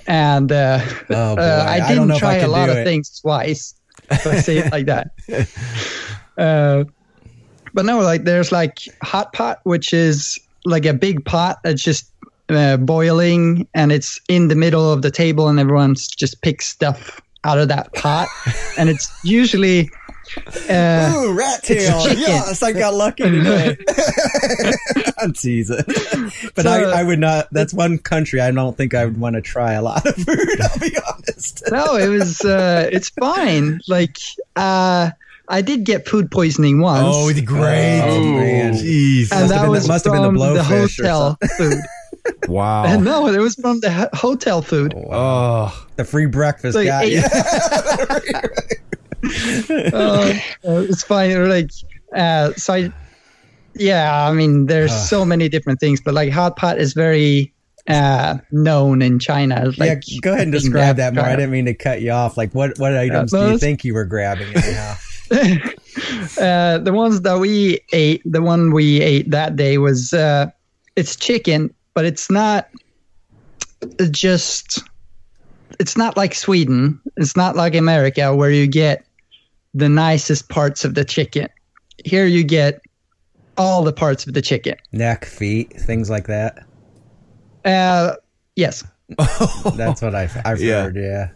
and 0.06 0.50
uh, 0.52 0.80
Oh, 1.10 1.36
uh, 1.36 1.64
I 1.68 1.80
I 1.80 1.88
didn't 1.88 2.10
I 2.12 2.18
try 2.18 2.34
a 2.36 2.40
could 2.42 2.50
lot 2.50 2.68
of 2.68 2.76
it. 2.78 2.84
things 2.84 3.20
twice. 3.20 3.74
I 4.10 4.16
say 4.40 4.58
it 4.58 4.70
like 4.72 4.86
that. 4.86 5.10
Uh, 6.38 6.84
but 7.74 7.84
no, 7.84 8.00
like 8.00 8.24
there's 8.24 8.52
like 8.52 8.80
hot 9.02 9.32
pot, 9.32 9.60
which 9.64 9.92
is 9.92 10.38
like 10.64 10.86
a 10.86 10.94
big 10.94 11.24
pot 11.24 11.58
that's 11.64 11.82
just 11.82 12.10
uh, 12.48 12.76
boiling, 12.76 13.66
and 13.74 13.90
it's 13.92 14.20
in 14.28 14.48
the 14.48 14.54
middle 14.54 14.92
of 14.92 15.02
the 15.02 15.10
table, 15.10 15.48
and 15.48 15.58
everyone's 15.58 16.06
just 16.08 16.40
picks 16.42 16.66
stuff 16.66 17.20
out 17.44 17.58
of 17.58 17.68
that 17.68 17.92
pot, 17.94 18.28
and 18.78 18.88
it's 18.88 19.10
usually. 19.24 19.90
Uh, 20.68 21.12
Ooh, 21.16 21.32
rat 21.34 21.62
tail. 21.62 22.02
chicken. 22.02 22.18
Yes, 22.18 22.62
I 22.62 22.72
got 22.72 22.94
lucky 22.94 23.22
today. 23.24 23.76
I'm 25.18 25.32
teasing. 25.32 25.78
But 26.54 26.64
So- 26.64 26.70
I, 26.70 27.00
I 27.00 27.02
would 27.04 27.18
not, 27.18 27.48
that's 27.52 27.72
one 27.72 27.98
country 27.98 28.40
I 28.40 28.50
don't 28.50 28.76
think 28.76 28.94
I 28.94 29.04
would 29.04 29.18
want 29.18 29.34
to 29.36 29.42
try 29.42 29.72
a 29.74 29.82
lot 29.82 30.06
of 30.06 30.14
food, 30.16 30.60
I'll 30.60 30.78
be 30.78 30.96
honest. 31.08 31.62
no, 31.70 31.96
it 31.96 32.08
was 32.08 32.44
uh, 32.44 32.88
it's 32.92 33.08
fine. 33.10 33.80
Like 33.88 34.18
uh, 34.56 35.10
I 35.48 35.62
did 35.62 35.84
get 35.84 36.08
food 36.08 36.30
poisoning 36.30 36.80
once. 36.80 37.04
oh, 37.08 37.28
it's 37.28 37.40
great. 37.40 38.02
Oh, 38.02 38.20
man. 38.32 38.74
Jeez. 38.74 39.30
and 39.32 39.40
must 39.42 39.48
that 39.48 39.56
been 39.60 39.64
the- 39.64 39.70
was 39.70 39.88
must 39.88 40.04
have 40.04 40.12
been 40.14 40.22
the 40.22 40.28
from 40.28 40.38
the 40.38 40.44
blowfish 40.62 40.98
or 41.00 41.02
hotel 41.02 41.38
food. 41.56 41.78
Wow. 42.48 42.84
And 42.86 43.04
no, 43.04 43.28
it 43.28 43.38
was 43.38 43.54
from 43.54 43.78
the 43.78 44.10
hotel 44.12 44.60
food. 44.60 44.94
Oh, 44.96 45.86
The 45.94 46.04
free 46.04 46.26
breakfast 46.26 46.72
So 46.74 46.84
got 46.84 47.04
eight- 47.04 47.12
you. 47.12 47.22
Uh, 49.26 50.34
it's 50.64 51.02
fine. 51.02 51.48
Like, 51.48 51.70
uh, 52.14 52.52
so 52.54 52.74
I, 52.74 52.92
yeah, 53.74 54.26
I 54.26 54.32
mean, 54.32 54.66
there's 54.66 54.92
so 55.08 55.24
many 55.24 55.48
different 55.48 55.80
things, 55.80 56.00
but 56.00 56.14
like 56.14 56.32
hot 56.32 56.56
pot 56.56 56.78
is 56.78 56.94
very 56.94 57.52
uh, 57.88 58.38
known 58.50 59.02
in 59.02 59.18
China. 59.18 59.72
Like, 59.76 60.02
yeah, 60.06 60.18
go 60.20 60.32
ahead 60.32 60.44
and 60.44 60.52
describe 60.52 60.96
that 60.96 61.14
more. 61.14 61.24
I 61.24 61.36
didn't 61.36 61.50
mean 61.50 61.66
to 61.66 61.74
cut 61.74 62.00
you 62.02 62.10
off. 62.10 62.36
Like, 62.36 62.54
what, 62.54 62.78
what 62.78 62.96
items 62.96 63.32
do 63.32 63.50
you 63.50 63.58
think 63.58 63.84
you 63.84 63.94
were 63.94 64.04
grabbing 64.04 64.48
uh, 65.30 66.78
the 66.78 66.92
ones 66.92 67.22
that 67.22 67.38
we 67.38 67.80
ate, 67.92 68.22
the 68.24 68.42
one 68.42 68.72
we 68.72 69.00
ate 69.00 69.30
that 69.30 69.56
day 69.56 69.78
was 69.78 70.12
uh, 70.12 70.46
it's 70.94 71.16
chicken, 71.16 71.74
but 71.94 72.04
it's 72.04 72.30
not 72.30 72.68
just. 74.10 74.82
It's 75.78 75.96
not 75.96 76.16
like 76.16 76.34
Sweden. 76.34 77.00
It's 77.16 77.36
not 77.36 77.56
like 77.56 77.74
America 77.74 78.34
where 78.34 78.50
you 78.50 78.66
get 78.66 79.05
the 79.76 79.88
nicest 79.88 80.48
parts 80.48 80.84
of 80.84 80.94
the 80.94 81.04
chicken. 81.04 81.48
Here 82.04 82.26
you 82.26 82.42
get 82.44 82.80
all 83.58 83.84
the 83.84 83.92
parts 83.92 84.26
of 84.26 84.34
the 84.34 84.42
chicken. 84.42 84.74
Neck, 84.92 85.24
feet, 85.24 85.72
things 85.72 86.08
like 86.10 86.26
that. 86.26 86.64
Uh, 87.64 88.14
yes. 88.56 88.84
That's 89.76 90.02
what 90.02 90.14
I've, 90.14 90.36
I've 90.44 90.60
Yeah. 90.62 90.84
heard, 90.84 90.96
yeah. 90.96 91.28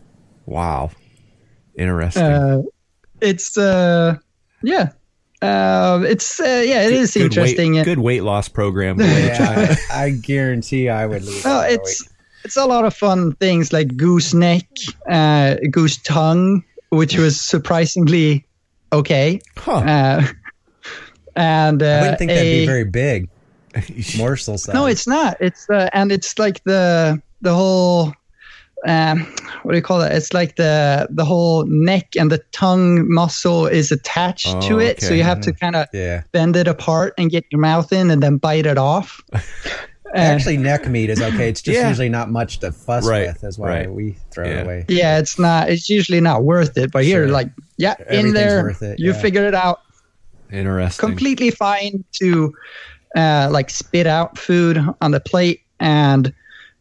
wow. 0.46 0.90
Interesting. 1.76 2.22
Uh, 2.24 2.62
it's 3.20 3.56
uh, 3.56 4.16
yeah. 4.62 4.90
Uh, 5.42 6.02
it's 6.04 6.40
uh, 6.40 6.62
yeah. 6.66 6.82
It 6.86 6.92
is 6.92 7.14
Good 7.14 7.24
interesting. 7.24 7.74
Weight, 7.74 7.84
good 7.84 7.98
weight 8.00 8.22
loss 8.22 8.48
program. 8.48 8.96
going. 8.98 9.10
Yeah, 9.10 9.76
I, 9.90 10.04
I 10.04 10.10
guarantee 10.10 10.88
I 10.88 11.06
would 11.06 11.22
lose. 11.22 11.44
Oh, 11.46 11.50
a 11.50 11.54
lot 11.54 11.66
of 11.66 11.72
it's 11.74 12.08
it's 12.44 12.56
a 12.56 12.66
lot 12.66 12.84
of 12.84 12.94
fun 12.94 13.32
things 13.36 13.72
like 13.72 13.96
goose 13.96 14.34
neck, 14.34 14.66
uh, 15.08 15.56
goose 15.70 15.96
tongue, 15.98 16.64
which 16.90 17.16
was 17.16 17.40
surprisingly 17.40 18.46
okay. 18.92 19.40
Huh. 19.56 19.72
Uh, 19.76 20.26
and 21.36 21.82
uh. 21.82 21.86
I 21.86 22.00
wouldn't 22.00 22.18
think 22.18 22.30
that'd 22.30 22.42
be 22.44 22.66
very 22.66 22.84
big. 22.84 23.28
Morsel 24.18 24.58
size. 24.58 24.74
no, 24.74 24.86
it's 24.86 25.06
not. 25.06 25.36
It's 25.40 25.70
uh, 25.70 25.88
and 25.92 26.10
it's 26.10 26.38
like 26.38 26.62
the 26.64 27.22
the 27.40 27.54
whole 27.54 28.12
um, 28.86 29.20
what 29.62 29.72
do 29.72 29.76
you 29.78 29.82
call 29.82 30.00
it? 30.02 30.10
It's 30.12 30.32
like 30.32 30.56
the 30.56 31.06
the 31.10 31.24
whole 31.24 31.64
neck 31.66 32.16
and 32.18 32.32
the 32.32 32.38
tongue 32.50 33.08
muscle 33.12 33.66
is 33.66 33.92
attached 33.92 34.48
Oh, 34.56 34.60
to 34.62 34.80
it, 34.80 35.00
so 35.02 35.14
you 35.14 35.22
have 35.22 35.40
to 35.42 35.52
kind 35.52 35.76
of 35.76 35.86
Yeah. 35.92 36.22
bend 36.32 36.56
it 36.56 36.66
apart 36.66 37.14
and 37.18 37.30
get 37.30 37.44
your 37.52 37.60
mouth 37.60 37.92
in, 37.92 38.10
and 38.10 38.20
then 38.22 38.38
bite 38.38 38.66
it 38.66 38.78
off. 38.78 39.20
Uh, 40.14 40.18
Actually, 40.18 40.56
neck 40.56 40.88
meat 40.88 41.08
is 41.08 41.20
okay. 41.22 41.48
It's 41.48 41.62
just 41.62 41.78
Yeah. 41.78 41.88
usually 41.88 42.08
not 42.08 42.30
much 42.30 42.58
to 42.60 42.72
fuss 42.72 43.06
Right, 43.06 43.28
with. 43.28 43.40
That's 43.40 43.58
why 43.58 43.68
right. 43.68 43.92
we 43.92 44.16
throw 44.32 44.44
Yeah. 44.44 44.50
it 44.60 44.64
away. 44.64 44.84
yeah, 44.88 45.18
it's 45.18 45.38
not. 45.38 45.70
It's 45.70 45.88
usually 45.88 46.20
not 46.20 46.42
worth 46.42 46.76
it. 46.76 46.90
But 46.90 47.04
here, 47.04 47.24
Sure. 47.26 47.32
like, 47.32 47.50
yeah, 47.76 47.94
in 48.10 48.32
there, 48.32 48.62
worth 48.64 48.82
it, 48.82 48.98
you 48.98 49.12
yeah. 49.12 49.20
figure 49.20 49.46
it 49.46 49.54
out. 49.54 49.80
Interesting. 50.52 51.08
completely 51.08 51.50
fine 51.52 52.02
to 52.14 52.52
uh, 53.16 53.48
like 53.52 53.70
spit 53.70 54.06
out 54.08 54.36
food 54.36 54.78
on 55.00 55.12
the 55.12 55.20
plate 55.20 55.60
and 55.78 56.32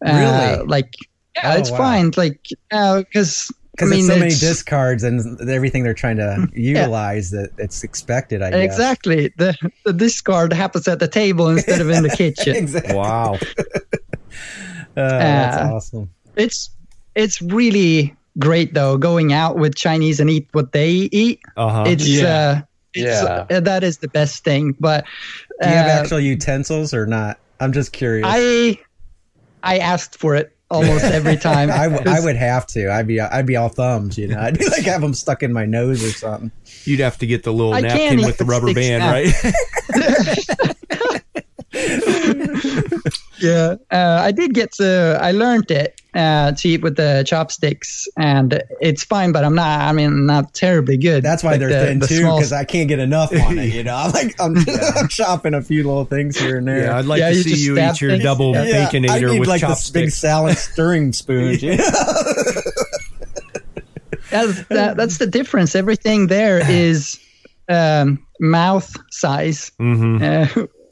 uh, 0.06 0.12
Really? 0.58 0.66
like 0.68 0.94
yeah, 1.36 1.54
Oh, 1.54 1.58
it's 1.60 1.70
wow. 1.72 1.78
fine. 1.78 2.12
Like 2.18 2.40
because 2.72 3.52
I 3.82 3.86
Because 3.86 3.92
mean 3.92 4.00
it's 4.00 4.08
so 4.08 4.14
many 4.16 4.26
it's- 4.28 4.40
discards 4.40 5.04
and 5.04 5.50
everything 5.50 5.84
they're 5.84 5.94
trying 5.94 6.18
to 6.18 6.48
utilize 6.54 7.32
that 7.32 7.52
it's 7.58 7.84
expected. 7.84 8.42
I 8.42 8.52
guess 8.52 8.64
exactly 8.64 9.34
the 9.38 9.56
the 9.86 9.94
discard 9.94 10.52
happens 10.54 10.88
at 10.88 11.00
the 11.00 11.08
table 11.08 11.48
instead 11.50 11.80
of 11.82 11.90
in 11.90 12.04
the 12.04 12.10
kitchen. 12.18 12.56
exactly. 12.56 12.96
Wow. 12.96 13.38
Uh, 14.98 15.08
that's 15.20 15.58
Uh, 15.58 15.74
awesome. 15.76 16.10
It's 16.36 16.70
it's 17.16 17.42
really 17.42 18.16
great 18.38 18.74
though 18.74 18.98
going 18.98 19.32
out 19.34 19.58
with 19.58 19.76
Chinese 19.76 20.20
and 20.20 20.30
eat 20.30 20.48
what 20.52 20.72
they 20.72 20.92
eat. 21.12 21.40
Uh 21.58 21.70
huh. 21.70 21.84
It's 21.88 22.08
Yeah. 22.08 22.26
uh, 22.28 22.62
it's 22.94 23.24
Yeah. 23.24 23.46
uh, 23.50 23.60
that 23.62 23.84
is 23.84 24.00
the 24.00 24.08
best 24.10 24.44
thing. 24.44 24.76
But 24.80 25.06
Do 25.62 25.70
you 25.70 25.76
have 25.76 25.88
uh, 25.88 26.02
actual 26.04 26.20
utensils 26.20 26.94
or 26.94 27.06
not? 27.06 27.40
I'm 27.60 27.72
just 27.72 27.92
curious. 27.94 28.26
I 28.30 28.78
I 29.64 29.78
asked 29.78 30.18
for 30.18 30.36
it 30.36 30.56
almost 30.70 31.04
every 31.06 31.38
time. 31.38 31.70
I, 31.72 31.90
w- 31.90 32.04
I 32.08 32.20
would 32.20 32.36
have 32.36 32.68
to. 32.68 32.92
I'd 32.92 33.08
be 33.08 33.20
I'd 33.20 33.46
be 33.46 33.56
all 33.56 33.70
thumbs, 33.70 34.18
you 34.18 34.28
know. 34.28 34.40
I'd 34.40 34.58
be 34.58 34.68
like 34.68 34.84
have 34.84 35.02
them 35.02 35.14
stuck 35.14 35.44
in 35.44 35.54
my 35.54 35.66
nose 35.66 36.04
or 36.04 36.12
something. 36.12 36.52
You'd 36.86 37.00
have 37.00 37.18
to 37.20 37.28
get 37.28 37.44
the 37.44 37.54
little 37.54 37.74
I 37.74 37.82
napkin 37.82 38.18
with 38.26 38.38
the 38.38 38.46
rubber 38.46 38.74
band, 38.74 39.04
out. 39.04 39.12
right? 39.12 40.76
Yeah, 43.42 43.76
uh, 43.90 44.20
I 44.22 44.34
did 44.34 44.54
get 44.54 44.74
to. 44.74 45.18
I 45.22 45.32
learned 45.32 45.72
it 45.72 46.02
uh, 46.14 46.52
to 46.52 46.68
eat 46.68 46.82
with 46.82 46.98
the 46.98 47.24
chopsticks, 47.26 48.06
and 48.18 48.62
it's 48.82 49.06
fine. 49.06 49.32
But 49.32 49.46
I'm 49.46 49.56
not. 49.56 49.80
I 49.80 49.94
mean, 49.94 50.26
not 50.26 50.54
terribly 50.54 50.98
good. 50.98 51.24
That's 51.24 51.42
why 51.42 51.52
Like 51.52 51.62
they're 51.62 51.70
the- 51.70 51.86
thin 51.86 52.00
the 52.00 52.08
too, 52.08 52.24
because 52.24 52.52
I 52.52 52.66
can't 52.66 52.90
get 52.90 53.00
enough 53.00 53.32
on 53.32 53.58
it. 53.58 53.74
You 53.74 53.84
know, 53.86 53.96
I'm 53.96 54.12
like 54.12 54.36
I'm, 54.42 54.58
I'm 54.98 55.08
chopping 55.08 55.54
a 55.54 55.62
few 55.62 55.84
little 55.84 56.04
things 56.04 56.38
here 56.38 56.58
and 56.58 56.68
there. 56.68 56.84
Yeah, 56.84 56.98
I'd 56.98 57.06
like 57.06 57.20
Yeah, 57.20 57.30
to 57.30 57.36
you 57.38 57.44
see 57.44 57.64
you 57.66 57.80
eat 57.80 58.02
your 58.02 58.12
things. 58.12 58.24
double 58.24 58.52
Yeah, 58.54 58.62
I 58.90 58.92
baconator 58.92 59.32
need 59.32 59.40
with 59.40 59.48
like 59.48 59.62
this 59.62 59.90
big 59.90 60.08
chopsticks. 60.10 60.16
salad 60.16 60.58
stirring 60.58 61.14
spoon. 61.14 61.58
You 61.60 61.78
know? 61.78 61.86
that's, 64.32 64.64
that, 64.68 64.94
that's 64.98 65.18
the 65.18 65.28
difference. 65.28 65.76
Everything 65.76 66.28
there 66.28 66.70
is 66.70 67.20
um, 67.70 68.26
mouth 68.40 68.94
size. 69.12 69.72
hmm 69.80 70.18
Uh, 70.22 70.48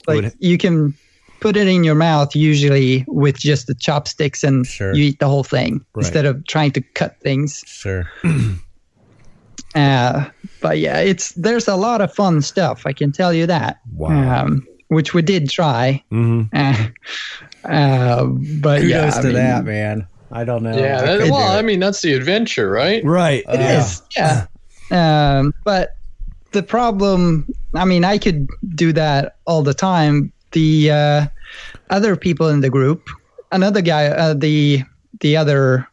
like 0.08 0.24
Would- 0.24 0.34
you 0.40 0.58
can 0.58 0.94
put 1.40 1.56
it 1.58 1.68
in 1.68 1.84
your 1.84 1.96
mouth 1.96 2.36
usually 2.36 3.04
with 3.08 3.38
just 3.38 3.68
the 3.68 3.76
chopsticks, 3.76 4.44
and 4.44 4.66
Sure. 4.66 4.94
you 4.96 5.04
eat 5.06 5.20
the 5.20 5.28
whole 5.28 5.44
thing 5.44 5.84
Right. 5.94 6.06
instead 6.06 6.26
of 6.26 6.46
trying 6.48 6.72
to 6.72 6.82
cut 6.82 7.20
things. 7.22 7.64
Sure. 7.68 8.10
Uh, 9.76 10.26
but 10.62 10.80
yeah, 10.80 10.98
it's 11.00 11.34
there's 11.34 11.68
a 11.68 11.76
lot 11.76 12.02
of 12.02 12.12
fun 12.14 12.42
stuff. 12.42 12.84
I 12.86 12.94
can 12.94 13.12
tell 13.12 13.34
you 13.34 13.46
that. 13.46 13.78
Wow. 13.94 14.46
Um, 14.46 14.66
which 14.88 15.14
we 15.14 15.22
did 15.22 15.50
try. 15.50 16.04
hmm 16.10 16.44
Uh, 16.54 17.68
uh, 17.68 18.26
but 18.62 18.80
Kudos 18.82 18.90
yeah, 18.90 19.12
I 19.14 19.22
to 19.22 19.28
mean, 19.28 19.34
that, 19.36 19.66
man. 19.66 20.08
I 20.32 20.46
don't 20.46 20.64
know. 20.64 20.76
Yeah. 20.78 21.02
I 21.02 21.18
that- 21.18 21.30
well. 21.30 21.58
I 21.58 21.62
mean, 21.62 21.80
that's 21.82 22.02
the 22.02 22.14
adventure, 22.14 22.72
right? 22.72 23.04
Right. 23.04 23.44
It 23.50 23.60
Yeah. 23.60 23.80
is, 23.84 24.02
yeah. 24.16 25.38
Um, 25.40 25.54
but 25.66 25.96
the 26.54 26.64
problem, 26.64 27.46
I 27.76 27.84
mean, 27.84 28.06
I 28.06 28.18
could 28.20 28.48
do 28.74 28.94
that 28.94 29.36
all 29.46 29.64
the 29.64 29.74
time. 29.74 30.32
The 30.52 30.92
uh, 30.92 31.26
other 31.90 32.16
people 32.16 32.50
in 32.50 32.62
the 32.62 32.70
group, 32.70 33.10
another 33.52 33.82
guy, 33.82 34.08
uh, 34.08 34.34
the 34.34 34.84
the 35.20 35.38
other 35.38 35.88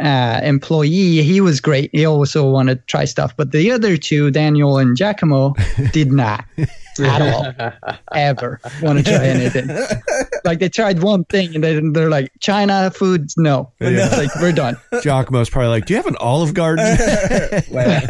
uh, 0.00 0.40
employee, 0.42 1.22
he 1.22 1.40
was 1.40 1.60
great. 1.60 1.90
He 1.92 2.06
also 2.06 2.48
wanted 2.48 2.80
to 2.80 2.86
try 2.86 3.04
stuff, 3.04 3.36
but 3.36 3.52
the 3.52 3.70
other 3.70 3.96
two, 3.96 4.30
Daniel 4.30 4.78
and 4.78 4.96
Giacomo, 4.96 5.54
did 5.92 6.12
not 6.12 6.44
at 7.00 7.22
all 7.22 7.92
ever 8.14 8.60
want 8.82 8.98
to 8.98 9.04
try 9.04 9.26
anything. 9.26 9.68
like 10.44 10.58
they 10.58 10.68
tried 10.68 11.02
one 11.02 11.24
thing 11.24 11.54
and 11.54 11.64
then 11.64 11.92
they're 11.92 12.10
like, 12.10 12.32
China 12.40 12.90
foods, 12.90 13.36
no. 13.36 13.72
Yeah. 13.80 14.06
It's 14.06 14.16
like 14.16 14.34
we're 14.36 14.52
done. 14.52 14.76
Giacomo's 15.02 15.50
probably 15.50 15.68
like, 15.68 15.86
"Do 15.86 15.94
you 15.94 15.96
have 15.98 16.06
an 16.06 16.16
Olive 16.16 16.54
Garden?" 16.54 16.84
Well, 17.70 18.02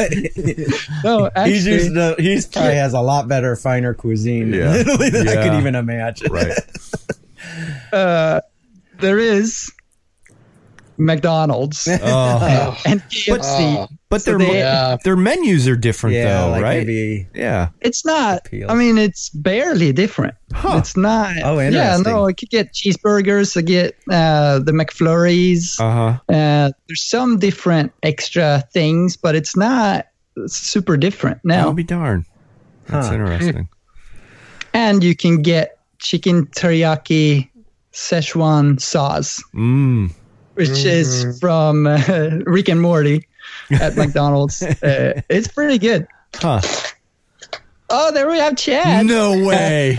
No, 1.05 1.27
actually, 1.35 1.53
he's 1.53 1.67
used 1.67 1.95
to, 1.95 2.15
he's 2.19 2.47
probably 2.47 2.75
has 2.75 2.95
a 2.95 3.01
lot 3.01 3.29
better, 3.29 3.57
finer 3.57 3.95
cuisine 3.95 4.53
Yeah. 4.53 4.73
than 4.73 4.81
Italy 4.89 5.11
than 5.11 5.29
I 5.29 5.35
could 5.49 5.59
even 5.59 5.75
imagine. 5.75 6.33
right. 6.33 6.59
uh, 7.93 8.41
there 9.01 9.19
is 9.19 9.71
McDonald's 10.99 11.89
Oh. 12.03 12.77
and 12.85 13.01
KFC. 13.05 13.41
Oh, 13.79 13.89
But 14.09 14.23
So 14.23 14.31
their 14.37 14.39
they- 14.39 14.59
Yeah. 14.59 14.97
their 15.05 15.17
menus 15.17 15.67
are 15.67 15.75
different 15.77 16.17
Yeah, 16.17 16.43
though, 16.45 16.51
like 16.51 16.63
right? 16.63 16.79
maybe 16.87 17.27
Yeah. 17.35 17.69
it's 17.81 18.05
not. 18.05 18.47
Appeals. 18.47 18.71
I 18.71 18.75
mean, 18.75 18.99
it's 18.99 19.31
barely 19.31 19.93
different. 19.93 20.35
Huh. 20.53 20.77
It's 20.79 20.97
not. 20.97 21.37
Oh, 21.43 21.59
interesting. 21.59 22.05
Yeah, 22.05 22.13
no, 22.13 22.27
I 22.27 22.33
could 22.35 22.51
get 22.51 22.75
cheeseburgers. 22.75 23.57
I 23.57 23.63
get 23.63 23.97
uh, 24.11 24.59
the 24.59 24.73
McFlurries. 24.73 25.81
Uh 25.81 25.91
huh. 25.91 26.35
Uh, 26.35 26.71
there's 26.89 27.07
some 27.09 27.39
different 27.39 27.93
extra 28.03 28.63
things, 28.73 29.17
but 29.17 29.35
it's 29.35 29.57
not 29.57 30.07
super 30.47 30.97
different 30.99 31.41
now. 31.45 31.67
I'll 31.69 31.73
be 31.73 31.83
darned. 31.85 32.27
That's 32.87 33.09
Huh. 33.09 33.15
interesting. 33.15 33.69
and 34.75 35.03
you 35.03 35.17
can 35.17 35.41
get 35.43 35.79
chicken 35.99 36.47
teriyaki 36.47 37.49
Szechuan 37.95 38.81
sauce, 38.81 39.43
Mm. 39.55 40.11
Which 40.55 40.85
is 40.85 41.39
from 41.41 41.87
uh, 41.87 41.99
Rick 42.47 42.69
and 42.69 42.81
Morty 42.81 43.27
at 43.71 43.97
McDonald's. 43.97 44.63
Uh, 44.63 45.21
it's 45.29 45.49
pretty 45.49 45.79
good. 45.79 46.07
Huh. 46.35 46.61
Oh, 47.91 48.11
there 48.13 48.29
we 48.29 48.39
have 48.39 48.57
Chad. 48.57 49.07
No 49.07 49.45
way. 49.47 49.97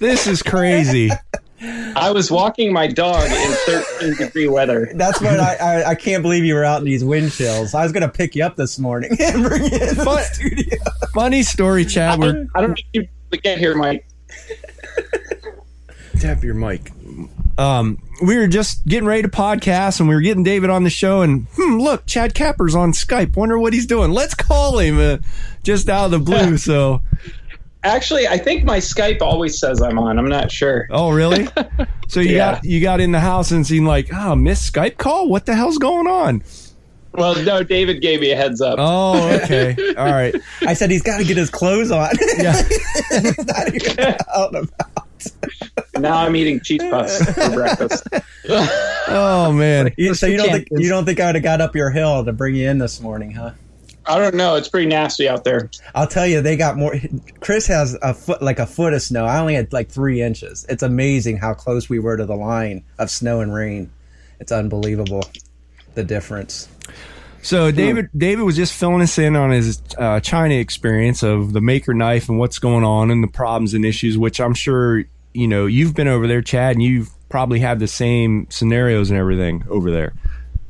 this 0.00 0.26
is 0.26 0.42
crazy. 0.42 1.10
I 1.64 2.10
was 2.10 2.28
walking 2.28 2.72
my 2.72 2.88
dog 2.88 3.24
in 3.24 3.52
13 3.66 4.14
degree 4.16 4.48
weather. 4.48 4.90
That's 4.94 5.20
what 5.20 5.38
I, 5.38 5.54
I 5.54 5.90
I 5.90 5.94
can't 5.94 6.22
believe 6.22 6.44
you 6.44 6.54
were 6.54 6.64
out 6.64 6.80
in 6.80 6.84
these 6.84 7.04
wind 7.04 7.30
chills. 7.30 7.72
I 7.72 7.84
was 7.84 7.92
gonna 7.92 8.08
pick 8.08 8.34
you 8.34 8.44
up 8.44 8.56
this 8.56 8.80
morning 8.80 9.16
and 9.20 9.44
bring 9.44 9.62
you 9.62 9.78
in 9.78 9.94
the 9.96 10.22
studio. 10.32 10.76
Funny 11.14 11.44
story, 11.44 11.84
Chad. 11.84 12.18
We're 12.18 12.46
I 12.56 12.60
don't 12.62 12.70
know 12.70 12.76
if 12.94 13.08
you 13.32 13.38
get 13.38 13.58
here, 13.58 13.76
Mike. 13.76 14.04
tap 16.18 16.42
your 16.42 16.54
mic. 16.54 16.90
Um, 17.58 18.02
we 18.22 18.36
were 18.36 18.46
just 18.48 18.84
getting 18.86 19.06
ready 19.06 19.22
to 19.22 19.28
podcast, 19.28 20.00
and 20.00 20.08
we 20.08 20.14
were 20.14 20.20
getting 20.20 20.42
David 20.42 20.70
on 20.70 20.84
the 20.84 20.90
show. 20.90 21.22
And 21.22 21.46
hmm, 21.54 21.78
look, 21.80 22.06
Chad 22.06 22.34
Kapper's 22.34 22.74
on 22.74 22.92
Skype. 22.92 23.36
Wonder 23.36 23.58
what 23.58 23.72
he's 23.72 23.86
doing. 23.86 24.10
Let's 24.12 24.34
call 24.34 24.78
him. 24.78 24.98
Uh, 24.98 25.18
just 25.62 25.88
out 25.88 26.06
of 26.06 26.10
the 26.12 26.18
blue. 26.18 26.56
So, 26.58 27.02
Actually, 27.84 28.28
I 28.28 28.38
think 28.38 28.62
my 28.62 28.78
Skype 28.78 29.20
always 29.22 29.58
says 29.58 29.82
I'm 29.82 29.98
on. 29.98 30.16
I'm 30.18 30.28
not 30.28 30.52
sure. 30.52 30.86
oh 30.90 31.10
really? 31.10 31.48
So 32.08 32.20
you 32.20 32.36
Yeah. 32.36 32.52
got 32.56 32.64
you 32.64 32.80
got 32.80 33.00
in 33.00 33.10
the 33.12 33.18
house 33.20 33.50
and 33.50 33.66
seen 33.66 33.84
like, 33.86 34.08
oh, 34.12 34.36
miss 34.36 34.70
Skype 34.70 34.98
call. 34.98 35.28
What 35.28 35.46
the 35.46 35.54
hell's 35.54 35.78
going 35.78 36.06
on? 36.06 36.44
Well, 37.14 37.42
no, 37.42 37.62
David 37.62 38.00
gave 38.00 38.20
me 38.20 38.30
a 38.30 38.36
heads 38.36 38.60
up. 38.60 38.76
Oh, 38.78 39.28
okay. 39.42 39.74
All 39.96 40.06
right. 40.06 40.34
I 40.62 40.74
said 40.74 40.90
he's 40.90 41.02
got 41.02 41.18
to 41.18 41.24
get 41.24 41.36
his 41.36 41.50
clothes 41.50 41.90
on. 41.90 42.08
Yeah. 42.38 42.62
He's 43.10 43.46
not 43.46 43.74
even 43.74 44.14
out 44.34 44.54
and 44.54 44.68
about. 44.68 45.08
Now 45.98 46.18
I'm 46.18 46.34
eating 46.36 46.60
cheese 46.60 46.82
puffs 46.82 47.18
for 47.32 47.50
breakfast. 47.50 48.06
Oh 49.08 49.52
man. 49.52 49.92
You- 49.96 50.14
so 50.14 50.26
you 50.26 50.36
don't 50.36 50.50
think 50.50 50.68
you 50.72 50.88
don't 50.88 51.04
think 51.04 51.20
I 51.20 51.26
would 51.26 51.34
have 51.36 51.44
got 51.44 51.60
up 51.60 51.74
your 51.76 51.90
hill 51.90 52.24
to 52.24 52.32
bring 52.32 52.54
you 52.54 52.68
in 52.68 52.78
this 52.78 53.00
morning, 53.00 53.32
huh? 53.32 53.52
I 54.06 54.18
don't 54.18 54.34
know. 54.34 54.56
It's 54.56 54.68
pretty 54.68 54.86
nasty 54.86 55.28
out 55.28 55.44
there. 55.44 55.70
I'll 55.94 56.08
tell 56.08 56.26
you, 56.26 56.40
they 56.40 56.56
got 56.56 56.76
more. 56.76 56.96
Chris 57.40 57.66
has 57.68 57.96
a 58.02 58.12
foot, 58.14 58.42
like 58.42 58.58
a 58.58 58.66
foot 58.66 58.94
of 58.94 59.02
snow. 59.02 59.24
I 59.26 59.38
only 59.38 59.54
had 59.54 59.72
like 59.72 59.90
three 59.90 60.20
inches. 60.22 60.66
It's 60.68 60.82
amazing 60.82 61.36
how 61.36 61.54
close 61.54 61.88
we 61.88 62.00
were 62.00 62.16
to 62.16 62.26
the 62.26 62.34
line 62.34 62.82
of 62.98 63.10
snow 63.10 63.40
and 63.40 63.54
rain. 63.54 63.90
It's 64.40 64.50
unbelievable, 64.50 65.22
the 65.94 66.02
difference. 66.02 66.68
So 67.42 67.70
David 67.70 68.08
David 68.16 68.42
was 68.42 68.56
just 68.56 68.72
filling 68.72 69.02
us 69.02 69.18
in 69.18 69.36
on 69.36 69.50
his 69.50 69.80
uh, 69.98 70.18
China 70.20 70.54
experience 70.54 71.22
of 71.22 71.52
the 71.52 71.60
maker 71.60 71.94
knife 71.94 72.28
and 72.28 72.38
what's 72.38 72.58
going 72.58 72.84
on 72.84 73.10
and 73.10 73.22
the 73.22 73.28
problems 73.28 73.72
and 73.74 73.84
issues, 73.84 74.18
which 74.18 74.40
I'm 74.40 74.54
sure 74.54 75.04
you 75.34 75.48
know 75.48 75.66
you've 75.66 75.94
been 75.94 76.08
over 76.08 76.26
there, 76.26 76.42
Chad, 76.42 76.76
and 76.76 76.82
you've 76.82 77.10
probably 77.28 77.60
had 77.60 77.78
the 77.78 77.88
same 77.88 78.46
scenarios 78.50 79.10
and 79.10 79.18
everything 79.18 79.64
over 79.68 79.90
there. 79.90 80.14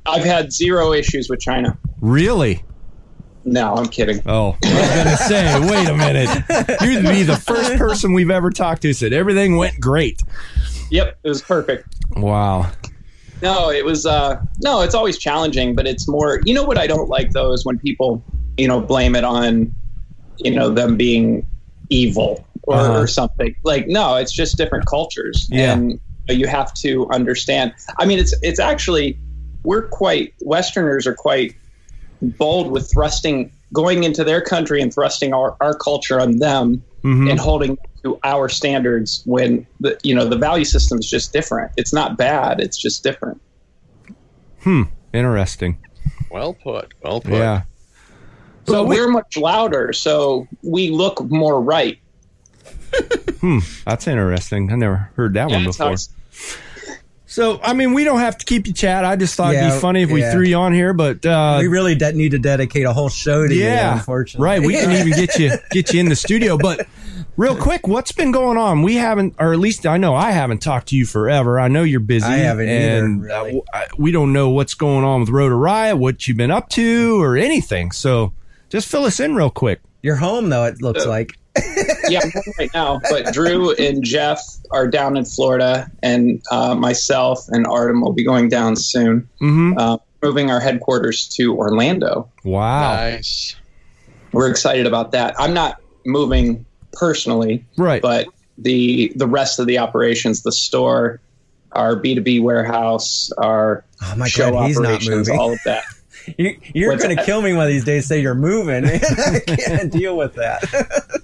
I've 0.06 0.24
had 0.24 0.52
zero 0.52 0.92
issues 0.92 1.28
with 1.28 1.40
China. 1.40 1.78
Really? 2.00 2.64
No, 3.44 3.74
I'm 3.74 3.86
kidding. 3.86 4.22
Oh, 4.26 4.56
I 4.64 4.80
was 4.80 4.88
gonna 4.94 5.16
say, 5.16 5.60
wait 5.60 5.88
a 5.88 5.96
minute. 5.96 6.28
You'd 6.82 7.08
be 7.08 7.22
the 7.24 7.36
first 7.36 7.76
person 7.76 8.12
we've 8.12 8.30
ever 8.30 8.50
talked 8.50 8.82
to 8.82 8.92
said 8.92 9.12
everything 9.12 9.56
went 9.56 9.80
great. 9.80 10.22
Yep, 10.90 11.18
it 11.24 11.28
was 11.28 11.42
perfect. 11.42 11.96
Wow. 12.16 12.70
no, 13.40 13.70
it 13.70 13.84
was 13.84 14.06
uh 14.06 14.40
no, 14.62 14.82
it's 14.82 14.94
always 14.94 15.18
challenging, 15.18 15.74
but 15.74 15.86
it's 15.86 16.08
more 16.08 16.40
you 16.44 16.54
know 16.54 16.62
what 16.62 16.78
I 16.78 16.86
don't 16.86 17.08
like 17.08 17.32
though 17.32 17.52
is 17.52 17.64
when 17.64 17.78
people, 17.78 18.24
you 18.56 18.68
know, 18.68 18.80
blame 18.80 19.16
it 19.16 19.24
on, 19.24 19.74
you 20.38 20.52
know, 20.52 20.70
them 20.70 20.96
being 20.96 21.46
evil 21.88 22.46
or, 22.62 22.74
Uh-huh. 22.76 23.00
or 23.00 23.06
something. 23.06 23.54
Like, 23.64 23.88
no, 23.88 24.16
it's 24.16 24.32
just 24.32 24.56
different 24.56 24.86
cultures. 24.86 25.48
Yeah. 25.50 25.72
And 25.72 26.00
you 26.28 26.46
have 26.46 26.72
to 26.74 27.08
understand. 27.10 27.72
I 27.98 28.06
mean 28.06 28.18
it's 28.18 28.34
it's 28.42 28.60
actually 28.60 29.18
we're 29.64 29.82
quite 29.88 30.32
Westerners 30.40 31.06
are 31.06 31.14
quite 31.14 31.54
bold 32.22 32.70
with 32.70 32.90
thrusting 32.92 33.50
going 33.72 34.04
into 34.04 34.22
their 34.22 34.40
country 34.40 34.80
and 34.80 34.92
thrusting 34.94 35.32
our, 35.34 35.56
our 35.60 35.74
culture 35.74 36.20
on 36.20 36.38
them 36.38 36.82
Mhm. 37.02 37.28
and 37.30 37.40
holding 37.40 37.76
to 38.04 38.18
our 38.22 38.48
standards 38.48 39.22
when 39.26 39.66
the 39.80 39.98
you 40.04 40.14
know 40.14 40.24
the 40.28 40.36
value 40.36 40.64
system 40.64 40.98
is 40.98 41.10
just 41.10 41.32
different. 41.32 41.72
It's 41.76 41.92
not 41.92 42.16
bad, 42.16 42.60
it's 42.60 42.76
just 42.76 43.02
different. 43.02 43.40
Hmm. 44.60 44.82
Interesting. 45.12 45.78
Well 46.30 46.54
put. 46.54 46.94
Well 47.02 47.20
put. 47.20 47.32
Yeah. 47.32 47.62
So 48.66 48.74
So 48.74 48.82
we- 48.84 48.96
we're 48.96 49.08
much 49.10 49.36
louder, 49.36 49.92
so 49.92 50.46
we 50.62 50.90
look 50.90 51.20
more 51.30 51.60
right. 51.60 51.98
That's 53.84 54.06
interesting. 54.06 54.70
I 54.72 54.76
never 54.76 55.10
heard 55.16 55.34
that 55.34 55.48
one 55.50 55.62
Yeah, 55.62 55.68
it's 55.68 55.78
how 55.78 55.90
before. 55.90 55.94
it's- 55.94 56.58
So, 57.26 57.60
I 57.62 57.72
mean, 57.72 57.94
we 57.94 58.04
don't 58.04 58.18
have 58.20 58.36
to 58.38 58.44
keep 58.44 58.66
you 58.66 58.74
chat. 58.74 59.06
I 59.06 59.16
just 59.16 59.34
thought 59.36 59.54
it'd 59.54 59.72
be 59.72 59.78
funny 59.80 60.02
if 60.02 60.10
we 60.10 60.20
threw 60.30 60.42
you 60.44 60.56
on 60.56 60.74
here, 60.74 60.92
but 60.92 61.24
uh, 61.24 61.56
we 61.60 61.66
really 61.68 61.94
de- 61.94 62.12
need 62.12 62.32
to 62.32 62.38
dedicate 62.38 62.84
a 62.84 62.92
whole 62.92 63.08
show 63.08 63.46
to 63.46 63.54
you, 63.54 63.64
yeah, 63.64 63.94
unfortunately. 63.94 64.44
right. 64.44 64.60
We 64.62 64.74
can 64.74 64.92
even 64.92 65.12
get 65.18 65.38
you 65.38 65.50
get 65.70 65.94
you 65.94 66.00
in 66.00 66.10
the 66.10 66.16
studio. 66.16 66.58
But 66.58 66.86
real 67.38 67.56
quick, 67.56 67.88
what's 67.88 68.12
been 68.12 68.32
going 68.32 68.58
on? 68.58 68.82
We 68.82 68.96
haven't, 68.96 69.36
or 69.38 69.54
at 69.54 69.58
least 69.60 69.86
I 69.86 69.96
know 69.96 70.14
I 70.14 70.32
haven't 70.32 70.58
talked 70.60 70.88
to 70.88 70.96
you 70.96 71.06
forever. 71.06 71.58
I 71.58 71.68
know 71.68 71.84
you're 71.84 72.00
busy. 72.00 72.26
I 72.26 72.36
haven't 72.36 72.68
either, 72.68 73.04
and 73.06 73.20
uh, 73.22 73.24
really. 73.24 73.44
w- 73.52 73.62
I- 73.72 73.86
we 73.96 74.12
don't 74.12 74.34
know 74.34 74.50
what's 74.50 74.74
going 74.74 75.02
on 75.02 75.20
with 75.20 75.30
Rotor 75.30 75.56
Riot, 75.56 75.96
what 75.96 76.28
you've 76.28 76.36
been 76.36 76.50
up 76.50 76.68
to, 76.70 77.18
or 77.22 77.38
anything. 77.38 77.92
So, 77.92 78.34
just 78.68 78.88
fill 78.88 79.04
us 79.06 79.20
in 79.20 79.34
real 79.34 79.48
quick. 79.48 79.80
You're 80.02 80.16
home 80.16 80.50
though. 80.50 80.64
It 80.66 80.82
looks 80.82 81.04
Yeah. 81.04 81.10
like. 81.10 81.38
Yeah, 82.08 82.20
I'm 82.22 82.30
right 82.58 82.70
now. 82.74 83.00
But 83.10 83.32
Drew 83.32 83.72
and 83.74 84.02
Jeff 84.02 84.40
are 84.70 84.88
down 84.88 85.16
in 85.16 85.24
Florida, 85.24 85.90
and 86.02 86.42
uh, 86.50 86.74
myself 86.74 87.46
and 87.48 87.66
Artem 87.66 88.00
will 88.00 88.12
be 88.12 88.24
going 88.24 88.48
down 88.48 88.76
soon. 88.76 89.28
Mm-hmm. 89.40 89.74
Uh, 89.78 89.98
moving 90.22 90.50
our 90.50 90.60
headquarters 90.60 91.28
to 91.30 91.54
Orlando. 91.56 92.30
Wow. 92.44 92.92
Nice. 92.94 93.56
We're 94.32 94.48
excited 94.50 94.86
about 94.86 95.12
that. 95.12 95.34
I'm 95.38 95.52
not 95.52 95.80
moving 96.06 96.64
personally, 96.92 97.64
Right. 97.76 98.00
but 98.00 98.28
the 98.58 99.12
the 99.16 99.26
rest 99.26 99.58
of 99.58 99.66
the 99.66 99.78
operations, 99.78 100.42
the 100.42 100.52
store, 100.52 101.20
our 101.72 101.96
B2B 101.96 102.42
warehouse, 102.42 103.30
our 103.38 103.84
Oh 104.02 104.14
my 104.16 104.28
show 104.28 104.50
god, 104.52 104.66
he's 104.68 104.78
not 104.78 104.86
operations, 104.92 105.28
moving. 105.28 105.40
all 105.40 105.52
of 105.52 105.58
that. 105.64 105.84
You, 106.38 106.58
you're 106.74 106.96
going 106.96 107.16
to 107.16 107.24
kill 107.24 107.42
me 107.42 107.52
one 107.52 107.64
of 107.64 107.68
these 107.68 107.84
days. 107.84 108.06
Say 108.06 108.20
you're 108.20 108.34
moving. 108.34 108.84
I 108.86 109.40
can't 109.46 109.92
deal 109.92 110.16
with 110.16 110.34
that. 110.34 110.62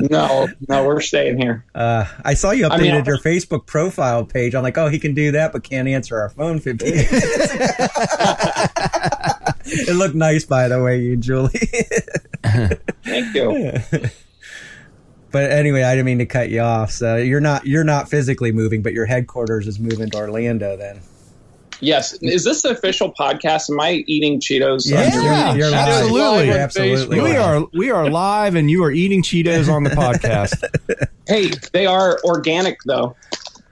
No, 0.00 0.48
no, 0.66 0.84
we're 0.86 1.02
staying 1.02 1.38
here. 1.38 1.66
Uh, 1.74 2.06
I 2.24 2.32
saw 2.32 2.52
you 2.52 2.64
updated 2.64 2.72
I 2.72 2.78
mean, 2.78 3.04
your 3.04 3.18
Facebook 3.18 3.66
profile 3.66 4.24
page. 4.24 4.54
I'm 4.54 4.62
like, 4.62 4.78
oh, 4.78 4.88
he 4.88 4.98
can 4.98 5.12
do 5.12 5.32
that, 5.32 5.52
but 5.52 5.62
can't 5.62 5.86
answer 5.86 6.18
our 6.18 6.30
phone 6.30 6.58
15 6.58 6.88
minutes. 6.88 7.10
it 9.66 9.94
looked 9.94 10.14
nice, 10.14 10.46
by 10.46 10.68
the 10.68 10.82
way, 10.82 11.00
you 11.00 11.18
Julie. 11.18 11.50
Thank 13.04 13.34
you. 13.34 13.74
but 15.30 15.50
anyway, 15.50 15.82
I 15.82 15.92
didn't 15.94 16.06
mean 16.06 16.20
to 16.20 16.26
cut 16.26 16.48
you 16.48 16.60
off. 16.60 16.92
So 16.92 17.16
you're 17.16 17.40
not 17.40 17.66
you're 17.66 17.84
not 17.84 18.08
physically 18.08 18.52
moving, 18.52 18.80
but 18.80 18.94
your 18.94 19.04
headquarters 19.04 19.66
is 19.66 19.78
moving 19.78 20.08
to 20.10 20.16
Orlando. 20.16 20.78
Then 20.78 21.02
Yes. 21.80 22.12
Is 22.22 22.44
this 22.44 22.62
the 22.62 22.70
official 22.70 23.12
podcast? 23.12 23.70
Am 23.70 23.80
I 23.80 24.04
eating 24.06 24.38
Cheetos? 24.40 24.88
Yeah, 24.90 25.54
you're, 25.54 25.68
you're 25.68 25.74
absolutely. 25.74 26.46
You're 26.46 26.58
absolutely. 26.58 27.20
We 27.20 27.36
are 27.36 27.66
we 27.72 27.90
are 27.90 28.08
live, 28.10 28.54
and 28.54 28.70
you 28.70 28.84
are 28.84 28.90
eating 28.90 29.22
Cheetos 29.22 29.72
on 29.72 29.84
the 29.84 29.90
podcast. 29.90 30.62
Hey, 31.26 31.48
they 31.72 31.86
are 31.86 32.18
organic 32.24 32.78
though. 32.86 33.14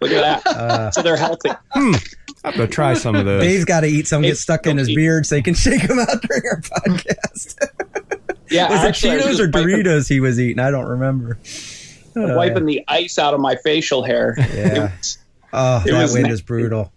Look 0.00 0.12
at 0.12 0.44
that. 0.44 0.46
Uh, 0.46 0.90
so 0.92 1.02
they're 1.02 1.16
healthy. 1.16 1.50
I'm 1.74 1.92
gonna 2.44 2.68
try 2.68 2.94
some 2.94 3.16
of 3.16 3.24
those. 3.24 3.42
Dave's 3.42 3.64
got 3.64 3.80
to 3.80 3.88
eat 3.88 4.06
some, 4.06 4.22
get 4.22 4.36
stuck 4.38 4.68
in 4.68 4.76
his 4.76 4.88
eat. 4.88 4.94
beard 4.94 5.26
so 5.26 5.34
he 5.34 5.42
can 5.42 5.54
shake 5.56 5.88
them 5.88 5.98
out 5.98 6.22
during 6.22 6.42
our 6.52 6.60
podcast. 6.60 7.56
Yeah. 8.48 8.70
Was 8.70 8.84
it 8.84 8.86
actually, 8.86 9.10
I 9.10 9.16
was 9.16 9.24
Cheetos 9.24 9.28
just 9.30 9.40
or 9.40 9.50
wiping- 9.50 9.68
Doritos 9.84 10.08
he 10.08 10.20
was 10.20 10.38
eating? 10.38 10.60
I 10.60 10.70
don't 10.70 10.86
remember. 10.86 11.36
Uh, 12.14 12.34
Wiping 12.36 12.64
the 12.66 12.84
ice 12.86 13.18
out 13.18 13.34
of 13.34 13.40
my 13.40 13.56
facial 13.56 14.04
hair. 14.04 14.36
Yeah. 14.38 14.44
It 14.44 14.78
was- 14.78 15.18
Oh, 15.52 15.82
It 15.84 15.90
that 15.90 16.02
was 16.02 16.12
wind 16.12 16.24
nice. 16.26 16.34
is 16.34 16.42
brutal. 16.42 16.92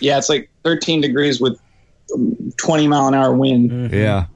Yeah, 0.00 0.18
it's 0.18 0.28
like 0.28 0.50
13 0.64 1.00
degrees 1.00 1.40
with 1.40 1.60
um, 2.14 2.52
20 2.56 2.88
mile 2.88 3.08
an 3.08 3.14
hour 3.14 3.32
wind. 3.34 3.70
Mm. 3.70 3.92
Yeah. 3.92 4.26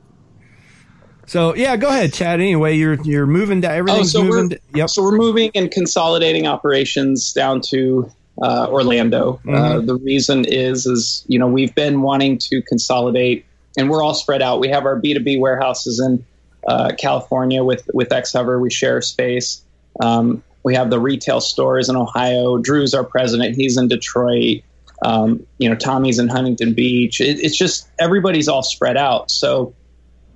So 1.27 1.55
yeah, 1.55 1.77
go 1.77 1.89
ahead, 1.89 2.13
Chad. 2.13 2.41
Anyway, 2.41 2.77
you're 2.77 3.01
you're 3.03 3.27
moving 3.27 3.63
to 3.63 3.71
everything's 3.71 4.15
Oh, 4.15 4.21
so 4.21 4.25
moving. 4.25 4.49
we're- 4.51 4.59
To, 4.73 4.79
yep. 4.79 4.91
So 4.91 5.03
we're 5.03 5.17
moving 5.17 5.51
and 5.55 5.71
consolidating 5.71 6.47
operations 6.47 7.33
down 7.33 7.63
to 7.71 8.11
uh, 8.43 8.67
Orlando. 8.69 9.41
Uh, 9.47 9.51
Mhm. 9.51 9.87
the 9.87 9.95
reason 9.97 10.45
is, 10.45 10.87
is 10.87 11.25
you 11.29 11.39
know 11.39 11.47
we've 11.47 11.75
been 11.75 12.03
wanting 12.03 12.37
to 12.51 12.61
consolidate, 12.63 13.47
and 13.79 13.89
we're 13.89 14.03
all 14.03 14.13
spread 14.15 14.43
out. 14.43 14.61
We 14.61 14.69
have 14.69 14.85
our 14.85 14.97
B 14.97 15.15
two 15.15 15.21
B 15.21 15.39
warehouses 15.39 15.99
in 16.05 16.25
uh, 16.69 16.93
California 16.99 17.65
with 17.65 17.89
with 17.95 18.11
XHover. 18.11 18.61
We 18.61 18.71
share 18.71 19.01
space. 19.01 19.63
Um, 20.01 20.43
we 20.63 20.75
have 20.75 20.91
the 20.91 20.99
retail 21.01 21.41
stores 21.41 21.89
in 21.89 21.97
Ohio. 21.97 22.59
Drew's 22.59 22.93
our 22.93 23.05
president. 23.05 23.55
He's 23.57 23.79
in 23.79 23.89
Detroit. 23.89 24.63
Um, 25.05 25.47
you 25.59 25.69
know, 25.69 25.77
Tommy's 25.77 26.19
in 26.19 26.29
Huntington 26.29 26.75
Beach. 26.75 27.21
It, 27.21 27.39
it's 27.39 27.57
just 27.57 27.89
everybody's 28.01 28.49
all 28.49 28.63
spread 28.63 28.97
out. 28.97 29.31
So 29.31 29.75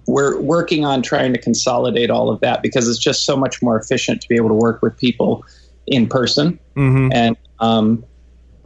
we're 0.06 0.40
working 0.40 0.84
on 0.84 1.02
trying 1.02 1.32
to 1.32 1.40
consolidate 1.40 2.10
all 2.10 2.30
of 2.30 2.40
that 2.40 2.62
because 2.62 2.88
it's 2.88 2.98
just 2.98 3.24
so 3.24 3.36
much 3.36 3.62
more 3.62 3.78
efficient 3.78 4.22
to 4.22 4.28
be 4.28 4.36
able 4.36 4.48
to 4.48 4.54
work 4.54 4.82
with 4.82 4.96
people 4.96 5.44
in 5.86 6.06
person. 6.06 6.58
hmm 6.76 7.08
And 7.12 7.36
um, 7.60 8.04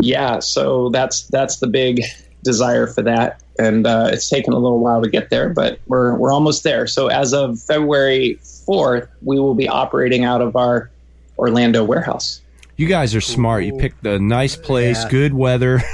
yeah, 0.00 0.40
so 0.40 0.90
that's 0.90 1.26
that's 1.28 1.58
the 1.58 1.68
big 1.68 2.02
desire 2.42 2.86
for 2.88 3.02
that. 3.02 3.42
And 3.58 3.86
uh, 3.86 4.10
it's 4.12 4.28
taken 4.28 4.52
a 4.52 4.58
little 4.58 4.80
while 4.80 5.02
to 5.02 5.08
get 5.08 5.30
there, 5.30 5.50
but 5.50 5.78
we're 5.86 6.16
we're 6.16 6.32
almost 6.32 6.64
there. 6.64 6.86
So 6.86 7.06
as 7.06 7.32
of 7.32 7.60
February 7.60 8.40
fourth, 8.66 9.08
we 9.22 9.38
will 9.38 9.54
be 9.54 9.68
operating 9.68 10.24
out 10.24 10.42
of 10.42 10.56
our 10.56 10.90
Orlando 11.38 11.84
warehouse. 11.84 12.41
You 12.76 12.86
guys 12.88 13.14
are 13.14 13.20
smart. 13.20 13.64
You 13.64 13.74
picked 13.78 14.04
a 14.06 14.18
nice 14.18 14.56
place, 14.56 15.02
Yeah. 15.04 15.10
good 15.10 15.34
weather. 15.34 15.82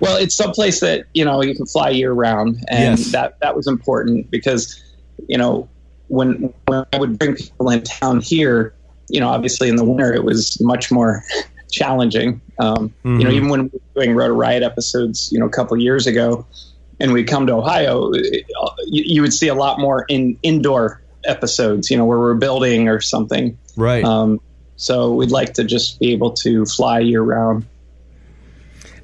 Well, 0.00 0.16
it's 0.16 0.34
someplace 0.36 0.80
that 0.80 1.06
you 1.14 1.24
know 1.24 1.40
you 1.42 1.54
can 1.54 1.64
fly 1.66 1.90
year 1.90 2.12
round, 2.12 2.56
and 2.68 2.98
Yes. 2.98 3.12
that 3.12 3.38
that 3.40 3.56
was 3.56 3.66
important 3.68 4.28
because 4.30 4.80
you 5.28 5.38
know 5.38 5.68
when 6.08 6.52
when 6.66 6.84
I 6.92 6.98
would 6.98 7.18
bring 7.18 7.34
people 7.36 7.70
in 7.70 7.82
town 7.82 8.20
here, 8.20 8.74
you 9.08 9.20
know, 9.20 9.28
obviously 9.28 9.68
in 9.68 9.76
the 9.76 9.84
winter 9.84 10.12
it 10.12 10.24
was 10.24 10.60
much 10.60 10.90
more 10.90 11.22
challenging. 11.70 12.40
Um, 12.60 12.92
You 13.04 13.10
know, 13.24 13.30
Mhm. 13.30 13.32
even 13.34 13.48
when 13.48 13.62
we 13.64 13.70
were 13.94 14.02
doing 14.04 14.16
Rotor 14.16 14.34
Riot 14.34 14.62
episodes, 14.64 15.30
you 15.32 15.38
know, 15.38 15.46
a 15.46 15.50
couple 15.50 15.76
years 15.80 16.06
ago, 16.08 16.44
and 17.00 17.12
we 17.12 17.22
come 17.24 17.46
to 17.46 17.54
Ohio, 17.54 18.10
it- 18.14 18.44
you, 18.88 19.04
you 19.06 19.22
would 19.22 19.32
see 19.32 19.48
a 19.48 19.54
lot 19.54 19.78
more 19.80 20.04
in 20.08 20.36
indoor 20.42 21.00
episodes. 21.24 21.88
You 21.90 21.96
know, 21.98 22.04
where 22.04 22.18
we're 22.18 22.34
building 22.34 22.88
or 22.88 23.00
something. 23.00 23.56
right. 23.76 24.04
Um, 24.04 24.40
so 24.78 25.12
we'd 25.12 25.30
like 25.30 25.52
to 25.54 25.64
just 25.64 26.00
be 26.00 26.12
able 26.12 26.30
to 26.32 26.64
fly 26.64 27.00
year 27.00 27.20
round. 27.20 27.66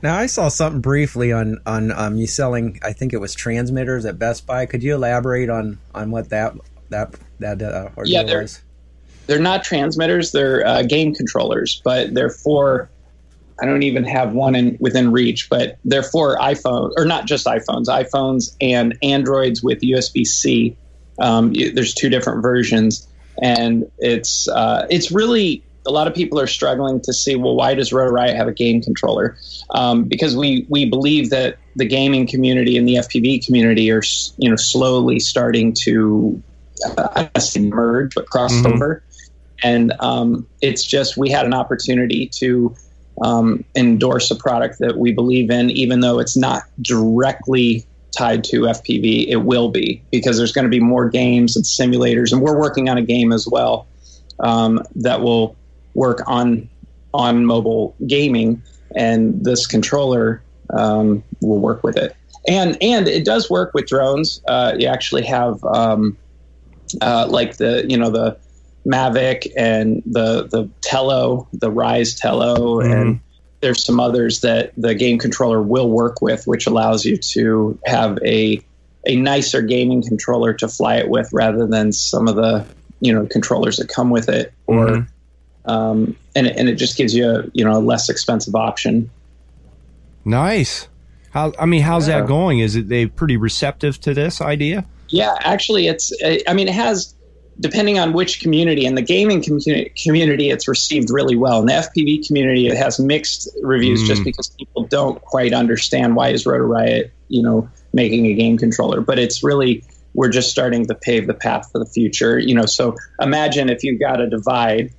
Now 0.03 0.17
I 0.17 0.27
saw 0.27 0.49
something 0.49 0.81
briefly 0.81 1.33
on 1.33 1.59
on 1.67 1.93
um, 1.93 2.17
you 2.17 2.27
selling. 2.27 2.79
I 2.83 2.93
think 2.93 3.13
it 3.13 3.19
was 3.19 3.35
transmitters 3.35 4.05
at 4.07 4.19
Best 4.19 4.47
Buy. 4.47 4.65
Could 4.67 4.83
you 4.83 4.95
elaborate 4.95 5.51
on 5.51 5.79
on 5.95 6.11
what 6.11 6.31
that 6.31 6.55
that 6.91 7.15
that 7.41 7.61
uh, 7.63 7.91
Yeah, 8.05 8.23
there- 8.23 8.43
was? 8.43 8.63
they're 9.27 9.39
not 9.41 9.65
transmitters 9.65 10.33
they're 10.33 10.67
uh, 10.67 10.83
game 10.83 11.15
controllers 11.15 11.81
but 11.83 12.13
they're 12.13 12.29
for 12.29 12.91
i 13.59 13.65
don't 13.65 13.83
even 13.83 14.05
have 14.05 14.35
one 14.35 14.55
in 14.55 14.77
within 14.81 15.11
reach 15.11 15.49
but 15.49 15.79
they're 15.87 16.03
for 16.03 16.37
iphone 16.41 16.93
or 16.99 17.07
not 17.07 17.25
just 17.25 17.47
iphones 17.47 17.87
iphones 17.87 18.55
and 18.61 18.99
androids 19.03 19.63
with 19.63 19.81
usb-c 19.81 20.77
um, 21.21 21.55
there's 21.73 21.95
two 21.95 22.11
different 22.11 22.43
versions 22.43 23.09
and 23.43 23.91
it's 23.99 24.49
uh, 24.49 24.87
it's 24.91 25.11
really 25.11 25.63
a 25.87 25.91
lot 25.91 26.07
of 26.07 26.15
people 26.15 26.41
are 26.41 26.47
struggling 26.47 27.01
to 27.03 27.13
see 27.13 27.37
well 27.37 27.55
why 27.55 27.75
does 27.75 27.93
Rotor 27.93 28.13
Riot 28.13 28.37
have 28.37 28.49
a 28.49 28.53
game 28.53 28.81
controller 28.83 29.37
um, 29.71 30.05
because 30.05 30.37
we 30.37 30.67
we 30.69 30.85
believe 30.85 31.31
that 31.31 31.59
the 31.77 31.85
gaming 31.85 32.27
community 32.27 32.77
and 32.77 32.89
the 32.89 32.95
FPV 32.95 33.45
community 33.45 33.91
are 33.91 34.03
you 34.39 34.49
know 34.49 34.57
slowly 34.57 35.21
starting 35.21 35.75
to 35.85 36.43
uh, 36.97 37.27
merge 37.59 38.15
but 38.15 38.27
cross 38.29 38.53
Mhm. 38.53 38.73
over 38.73 39.03
and 39.63 39.93
um, 40.01 40.47
it's 40.61 40.85
just 40.85 41.17
we 41.17 41.31
had 41.31 41.47
an 41.47 41.55
opportunity 41.55 42.27
to 42.35 42.75
um, 43.23 43.65
endorse 43.77 44.31
a 44.31 44.37
product 44.37 44.79
that 44.81 44.99
we 44.99 45.13
believe 45.13 45.51
in, 45.51 45.71
even 45.71 46.01
though 46.01 46.19
it's 46.19 46.37
not 46.37 46.63
directly 46.83 47.87
tied 48.15 48.45
to 48.45 48.63
FPV. 48.63 49.27
It 49.29 49.37
will 49.45 49.71
be 49.71 50.03
because 50.11 50.39
there's 50.39 50.53
going 50.53 50.65
to 50.65 50.71
be 50.71 50.81
more 50.81 51.09
games 51.11 51.57
and 51.57 51.65
simulators, 51.65 52.33
and 52.33 52.41
we're 52.41 52.59
working 52.59 52.89
on 52.89 52.97
a 52.99 53.03
game 53.03 53.33
as 53.33 53.47
well 53.51 53.87
um, 54.41 54.83
that 54.97 55.21
will 55.21 55.57
work 55.95 56.23
on 56.27 56.69
on 57.13 57.45
mobile 57.45 57.95
gaming. 58.07 58.63
and 58.97 59.45
this 59.45 59.67
controller 59.67 60.45
um, 60.73 61.23
will 61.43 61.59
work 61.59 61.83
with 61.83 61.97
it. 61.97 62.15
And 62.49 62.77
and 62.83 63.09
it 63.09 63.25
does 63.25 63.51
work 63.51 63.73
with 63.75 63.87
drones. 63.87 64.41
Uh, 64.47 64.75
you 64.79 64.87
actually 64.87 65.25
have 65.25 65.63
um, 65.65 66.17
uh, 67.01 67.27
like 67.29 67.57
the 67.57 67.85
you 67.89 67.97
know 67.97 68.11
the 68.11 68.39
Mavic 68.87 69.47
and 69.57 70.03
the 70.07 70.47
the 70.49 70.71
Tello, 70.83 71.49
the 71.53 71.71
Ryze 71.71 72.17
Tello, 72.19 72.81
Mhm. 72.81 72.93
and 72.93 73.21
there's 73.65 73.83
some 73.83 73.99
others 73.99 74.41
that 74.43 74.73
the 74.77 74.95
game 74.95 75.19
controller 75.19 75.63
will 75.63 75.89
work 75.89 76.21
with, 76.21 76.47
which 76.47 76.67
allows 76.67 77.05
you 77.07 77.17
to 77.17 77.79
have 77.87 78.19
a 78.23 78.61
a 79.07 79.17
nicer 79.17 79.63
gaming 79.63 80.03
controller 80.03 80.53
to 80.53 80.69
fly 80.69 80.97
it 80.97 81.09
with, 81.09 81.31
rather 81.33 81.67
than 81.67 81.91
some 81.93 82.29
of 82.29 82.37
the 82.37 82.65
you 83.01 83.11
know 83.13 83.25
controllers 83.27 83.79
that 83.79 83.89
come 83.89 84.11
with 84.11 84.29
it, 84.29 84.53
or 84.67 84.87
Mhm. 84.87 85.07
um, 85.65 86.17
and 86.37 86.47
it- 86.47 86.57
and 86.59 86.69
it 86.69 86.75
just 86.75 86.97
gives 86.99 87.15
you 87.15 87.27
a 87.29 87.45
you 87.55 87.65
know 87.65 87.79
a 87.79 87.81
less 87.81 88.11
expensive 88.11 88.55
option. 88.55 89.09
Nice. 90.27 90.89
How? 91.31 91.53
I 91.59 91.65
mean, 91.67 91.81
how's 91.83 92.07
Yeah. 92.07 92.21
that 92.21 92.29
going? 92.29 92.59
Is 92.61 92.77
it 92.77 92.89
they 92.89 93.07
pretty 93.07 93.37
receptive 93.39 93.99
to 94.03 94.13
this 94.15 94.41
idea? 94.43 94.85
Yeah, 95.09 95.35
actually, 95.41 95.87
it's. 95.89 96.13
I 96.47 96.53
mean, 96.55 96.69
it 96.69 96.75
has. 96.75 97.14
Depending 97.61 97.99
on 97.99 98.13
which 98.13 98.41
community, 98.41 98.85
in 98.85 98.95
the 98.95 99.03
gaming 99.03 99.43
community, 99.43 99.93
community, 100.03 100.51
it's 100.51 100.67
received 100.67 101.11
really 101.11 101.37
well. 101.37 101.61
In 101.61 101.67
the 101.67 101.73
FPV 101.75 102.27
community, 102.27 102.67
it 102.67 102.77
has 102.77 102.99
mixed 102.99 103.49
reviews, 103.63 104.03
Mm. 104.03 104.07
just 104.07 104.25
because 104.25 104.51
people 104.59 104.85
don't 104.85 105.21
quite 105.23 105.53
understand 105.53 106.17
why 106.17 106.31
is 106.31 106.47
Rotor 106.47 106.67
Riot, 106.67 107.13
you 107.29 107.43
know, 107.43 107.69
making 107.93 108.27
a 108.27 108.35
game 108.35 108.59
controller. 108.59 109.01
But 109.01 109.19
it's 109.19 109.45
really 109.45 109.85
we're 110.15 110.31
just 110.31 110.51
starting 110.51 110.87
to 110.87 110.95
pave 110.95 111.27
the 111.27 111.35
path 111.35 111.69
for 111.73 111.79
the 111.79 111.87
future. 111.87 112.39
You 112.39 112.55
know, 112.55 112.67
so 112.67 112.97
imagine 113.21 113.69
if 113.69 113.83
you've 113.83 114.01
got 114.01 114.21
a 114.21 114.29
divide, 114.29 114.93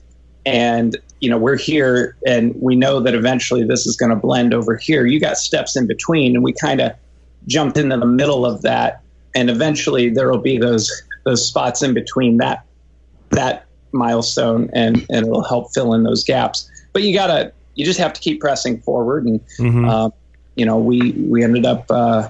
and 0.45 0.95
you 1.19 1.29
know 1.29 1.37
we're 1.37 1.57
here, 1.57 2.15
and 2.25 2.55
we 2.61 2.75
know 2.75 2.99
that 3.01 3.15
eventually 3.15 3.63
this 3.65 3.85
is 3.85 3.97
going 3.97 4.11
to 4.11 4.15
blend 4.15 4.53
over 4.53 4.75
here. 4.77 5.05
You 5.05 5.19
got 5.19 5.37
steps 5.37 5.75
in 5.75 5.87
between, 5.87 6.35
and 6.35 6.43
we 6.43 6.53
kind 6.53 6.79
of 6.81 6.93
jumped 7.47 7.77
into 7.77 7.97
the 7.97 8.05
middle 8.05 8.45
of 8.45 8.61
that 8.63 9.01
and 9.35 9.49
eventually 9.49 10.09
there 10.09 10.31
will 10.31 10.39
be 10.39 10.57
those 10.57 10.89
those 11.25 11.45
spots 11.45 11.81
in 11.81 11.93
between 11.93 12.37
that 12.37 12.65
that 13.31 13.65
milestone 13.91 14.69
and 14.73 15.05
and 15.09 15.25
it'll 15.27 15.43
help 15.43 15.73
fill 15.73 15.93
in 15.93 16.03
those 16.03 16.23
gaps. 16.23 16.69
But 16.93 17.03
you 17.03 17.13
gotta 17.13 17.51
you 17.75 17.83
just 17.85 17.99
have 17.99 18.13
to 18.13 18.21
keep 18.21 18.39
pressing 18.39 18.79
forward 18.81 19.25
and 19.25 19.41
Mhm. 19.59 19.89
um, 19.89 20.13
you 20.55 20.65
know 20.65 20.77
we 20.77 21.11
we 21.11 21.43
ended 21.43 21.65
up 21.65 21.85
uh, 21.89 22.29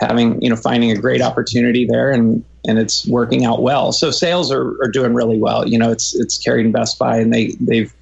having 0.00 0.40
you 0.40 0.48
know 0.48 0.56
finding 0.56 0.90
a 0.90 0.96
great 0.96 1.20
opportunity 1.22 1.86
there 1.86 2.10
and 2.10 2.44
and 2.68 2.78
it's 2.78 3.06
working 3.06 3.44
out 3.44 3.62
well. 3.62 3.92
So 3.92 4.10
sales 4.10 4.50
are, 4.50 4.66
are 4.82 4.90
doing 4.90 5.14
really 5.14 5.38
well. 5.38 5.68
You 5.68 5.78
know 5.78 5.90
it's 5.92 6.14
it's 6.14 6.38
carried 6.38 6.66
in 6.66 6.72
best 6.72 6.98
buy 6.98 7.18
and 7.18 7.32
they 7.32 7.54
they've 7.60 7.92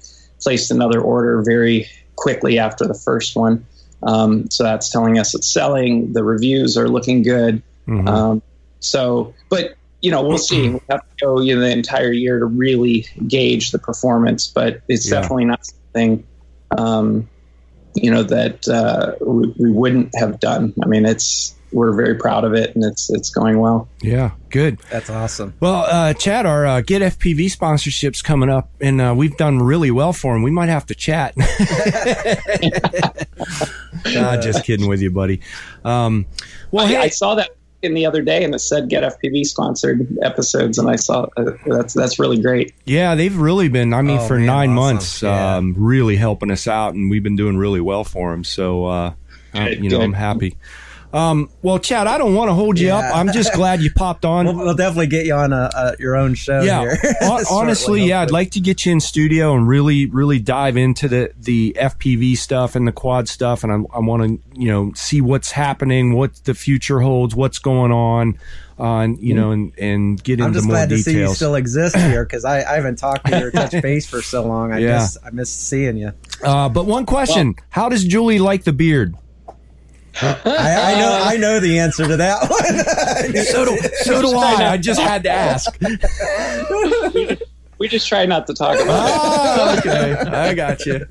placed 0.41 0.71
another 0.71 1.01
order 1.01 1.41
very 1.43 1.87
quickly 2.15 2.59
after 2.59 2.85
the 2.85 2.93
first 2.93 3.35
one. 3.35 3.65
Um, 4.03 4.49
so 4.51 4.63
that's 4.63 4.89
telling 4.89 5.17
us 5.17 5.33
it's 5.33 5.51
selling. 5.51 6.13
The 6.13 6.23
reviews 6.23 6.77
are 6.77 6.87
looking 6.87 7.23
good. 7.23 7.61
Mhm. 7.87 8.07
um, 8.07 8.41
so, 8.79 9.33
but 9.49 9.75
you 10.05 10.11
know, 10.11 10.21
we'll 10.21 10.37
see. 10.37 10.69
We 10.69 10.79
have 10.91 11.01
to 11.01 11.25
go 11.25 11.41
you 11.41 11.55
know, 11.55 11.61
the 11.61 11.71
entire 11.71 12.11
year 12.11 12.37
to 12.37 12.45
really 12.45 13.07
gauge 13.27 13.71
the 13.71 13.79
performance, 13.79 14.45
but 14.47 14.81
it's 14.87 15.09
Yeah. 15.09 15.21
definitely 15.21 15.45
not 15.45 15.65
something, 15.65 16.23
um, 16.77 17.27
you 17.95 18.11
know, 18.11 18.21
that 18.21 18.67
uh, 18.67 19.15
we, 19.25 19.51
we 19.57 19.71
wouldn't 19.71 20.13
have 20.15 20.39
done. 20.39 20.73
I 20.83 20.85
mean, 20.85 21.05
it's 21.07 21.55
we're 21.71 21.93
very 21.93 22.13
proud 22.15 22.43
of 22.45 22.53
it, 22.53 22.73
and 22.75 22.83
it's 22.85 23.09
it's 23.09 23.31
going 23.31 23.59
well. 23.59 23.89
yeah, 24.01 24.31
good. 24.49 24.77
That's 24.91 25.09
awesome. 25.09 25.55
Well, 25.59 25.85
uh, 25.89 26.13
Chad, 26.13 26.45
our 26.45 26.65
uh, 26.67 26.81
Get 26.81 27.01
FPV 27.01 27.49
sponsorship's 27.49 28.21
coming 28.21 28.49
up, 28.49 28.69
and 28.79 29.01
uh, 29.01 29.13
we've 29.17 29.35
done 29.37 29.57
really 29.59 29.89
well 29.91 30.13
for 30.13 30.35
him. 30.35 30.43
We 30.43 30.51
might 30.51 30.69
have 30.69 30.85
to 30.85 30.95
chat. 30.95 31.33
nah, 34.13 34.37
just 34.37 34.63
kidding 34.63 34.87
with 34.87 35.01
you, 35.01 35.11
buddy. 35.11 35.41
Um, 35.83 36.25
well, 36.71 36.85
I, 36.85 36.89
hey, 36.89 36.97
I 36.97 37.07
saw 37.09 37.35
that 37.35 37.49
in 37.85 37.93
the 37.93 38.05
other 38.05 38.21
day, 38.21 38.43
and 38.43 38.53
it 38.53 38.59
said 38.59 38.89
"Get 38.89 39.03
FPV" 39.03 39.45
sponsored 39.45 40.05
episodes, 40.21 40.77
and 40.77 40.89
I 40.89 40.95
saw 40.97 41.27
uh, 41.37 41.51
that's 41.65 41.93
that's 41.93 42.19
really 42.19 42.41
great. 42.41 42.73
yeah, 42.85 43.15
they've 43.15 43.35
really 43.35 43.69
been. 43.69 43.93
I 43.93 44.01
mean, 44.01 44.17
Oh, 44.19 44.27
for 44.27 44.37
man, 44.37 44.45
nine 44.47 44.69
awesome. 44.71 44.75
months, 44.75 45.21
Yeah. 45.21 45.55
um, 45.57 45.75
really 45.77 46.15
helping 46.17 46.51
us 46.51 46.67
out, 46.67 46.93
and 46.95 47.09
we've 47.09 47.23
been 47.23 47.35
doing 47.37 47.57
really 47.57 47.81
well 47.81 48.03
for 48.03 48.31
them. 48.31 48.43
So, 48.43 48.85
uh, 48.85 49.13
Good, 49.53 49.83
you 49.83 49.89
know. 49.89 50.01
I'm 50.01 50.11
happy. 50.13 50.57
Um, 51.15 51.49
well, 51.61 51.79
Chad, 51.79 52.07
I 52.07 52.17
don't 52.17 52.35
want 52.35 52.49
to 52.49 52.53
hold 52.53 52.77
you 52.77 52.87
Yeah. 52.87 52.97
up. 52.97 53.15
I'm 53.15 53.31
just 53.31 53.53
glad 53.53 53.81
you 53.81 53.89
popped 53.89 54.25
on. 54.35 54.45
We'll, 54.47 54.55
we'll 54.57 54.73
definitely 54.75 55.07
get 55.07 55.25
you 55.25 55.33
on 55.33 55.53
a, 55.53 55.69
a 55.73 55.95
your 55.97 56.17
own 56.17 56.33
show. 56.35 56.61
yeah 56.61 56.81
here. 56.81 57.15
Honestly 57.49 58.03
yeah 58.03 58.21
i'd 58.21 58.31
like 58.31 58.51
to 58.51 58.59
get 58.59 58.85
you 58.85 58.91
in 58.91 58.99
studio 58.99 59.55
and 59.55 59.67
really 59.67 60.07
really 60.07 60.39
dive 60.39 60.75
into 60.77 61.07
the 61.07 61.31
the 61.39 61.75
fpv 61.79 62.35
stuff 62.37 62.75
and 62.75 62.85
the 62.87 62.91
quad 62.91 63.27
stuff 63.29 63.63
and 63.63 63.71
i, 63.71 63.75
I 63.95 63.99
want 63.99 64.23
to 64.23 64.59
you 64.59 64.67
know 64.67 64.91
see 64.93 65.21
what's 65.21 65.51
happening 65.51 66.13
what 66.13 66.35
the 66.43 66.53
future 66.53 66.99
holds 66.99 67.33
what's 67.35 67.59
going 67.59 67.91
on 67.93 68.37
uh, 68.79 68.97
and 68.99 69.17
you 69.19 69.33
know 69.33 69.51
and 69.51 69.71
and 69.79 70.21
get 70.23 70.41
I'm 70.41 70.47
into 70.47 70.57
just 70.59 70.67
more 70.67 70.75
glad 70.75 70.89
to 70.89 70.97
see 70.97 71.17
you 71.17 71.33
still 71.33 71.55
exist 71.55 71.95
here 71.95 72.25
because 72.25 72.43
I, 72.43 72.57
I 72.59 72.75
haven't 72.75 72.97
talked 72.97 73.25
to 73.27 73.39
you 73.39 73.45
or 73.45 73.51
touched 73.51 73.81
base 73.81 74.05
for 74.05 74.21
so 74.21 74.43
long. 74.45 74.73
I 74.73 74.79
Yeah. 74.79 74.93
miss 74.99 75.17
I 75.25 75.29
miss 75.31 75.49
seeing 75.53 75.95
you. 75.97 76.11
uh, 76.43 76.67
but 76.67 76.85
one 76.85 77.05
question 77.05 77.55
how 77.69 77.87
does 77.87 78.03
julie 78.03 78.39
like 78.39 78.65
the 78.65 78.73
beard 78.73 79.15
I, 80.21 80.93
I 80.95 80.99
know 80.99 81.19
I 81.23 81.37
know 81.43 81.59
the 81.59 81.79
answer 81.79 82.07
to 82.07 82.17
that 82.17 82.49
one. 82.49 83.35
so 83.45 83.65
do, 83.65 83.77
so 84.03 84.21
do 84.21 84.37
i 84.37 84.71
i 84.71 84.77
just 84.77 84.99
had 84.99 85.23
to 85.23 85.29
ask 85.29 85.77
We 87.77 87.89
just 87.89 88.07
try 88.07 88.25
not 88.25 88.47
to 88.47 88.53
talk 88.53 88.79
about 88.79 89.09
it. 89.09 89.15
oh, 89.17 89.75
okay 89.79 90.13
i 90.31 90.53
got 90.53 90.85
you 90.85 91.05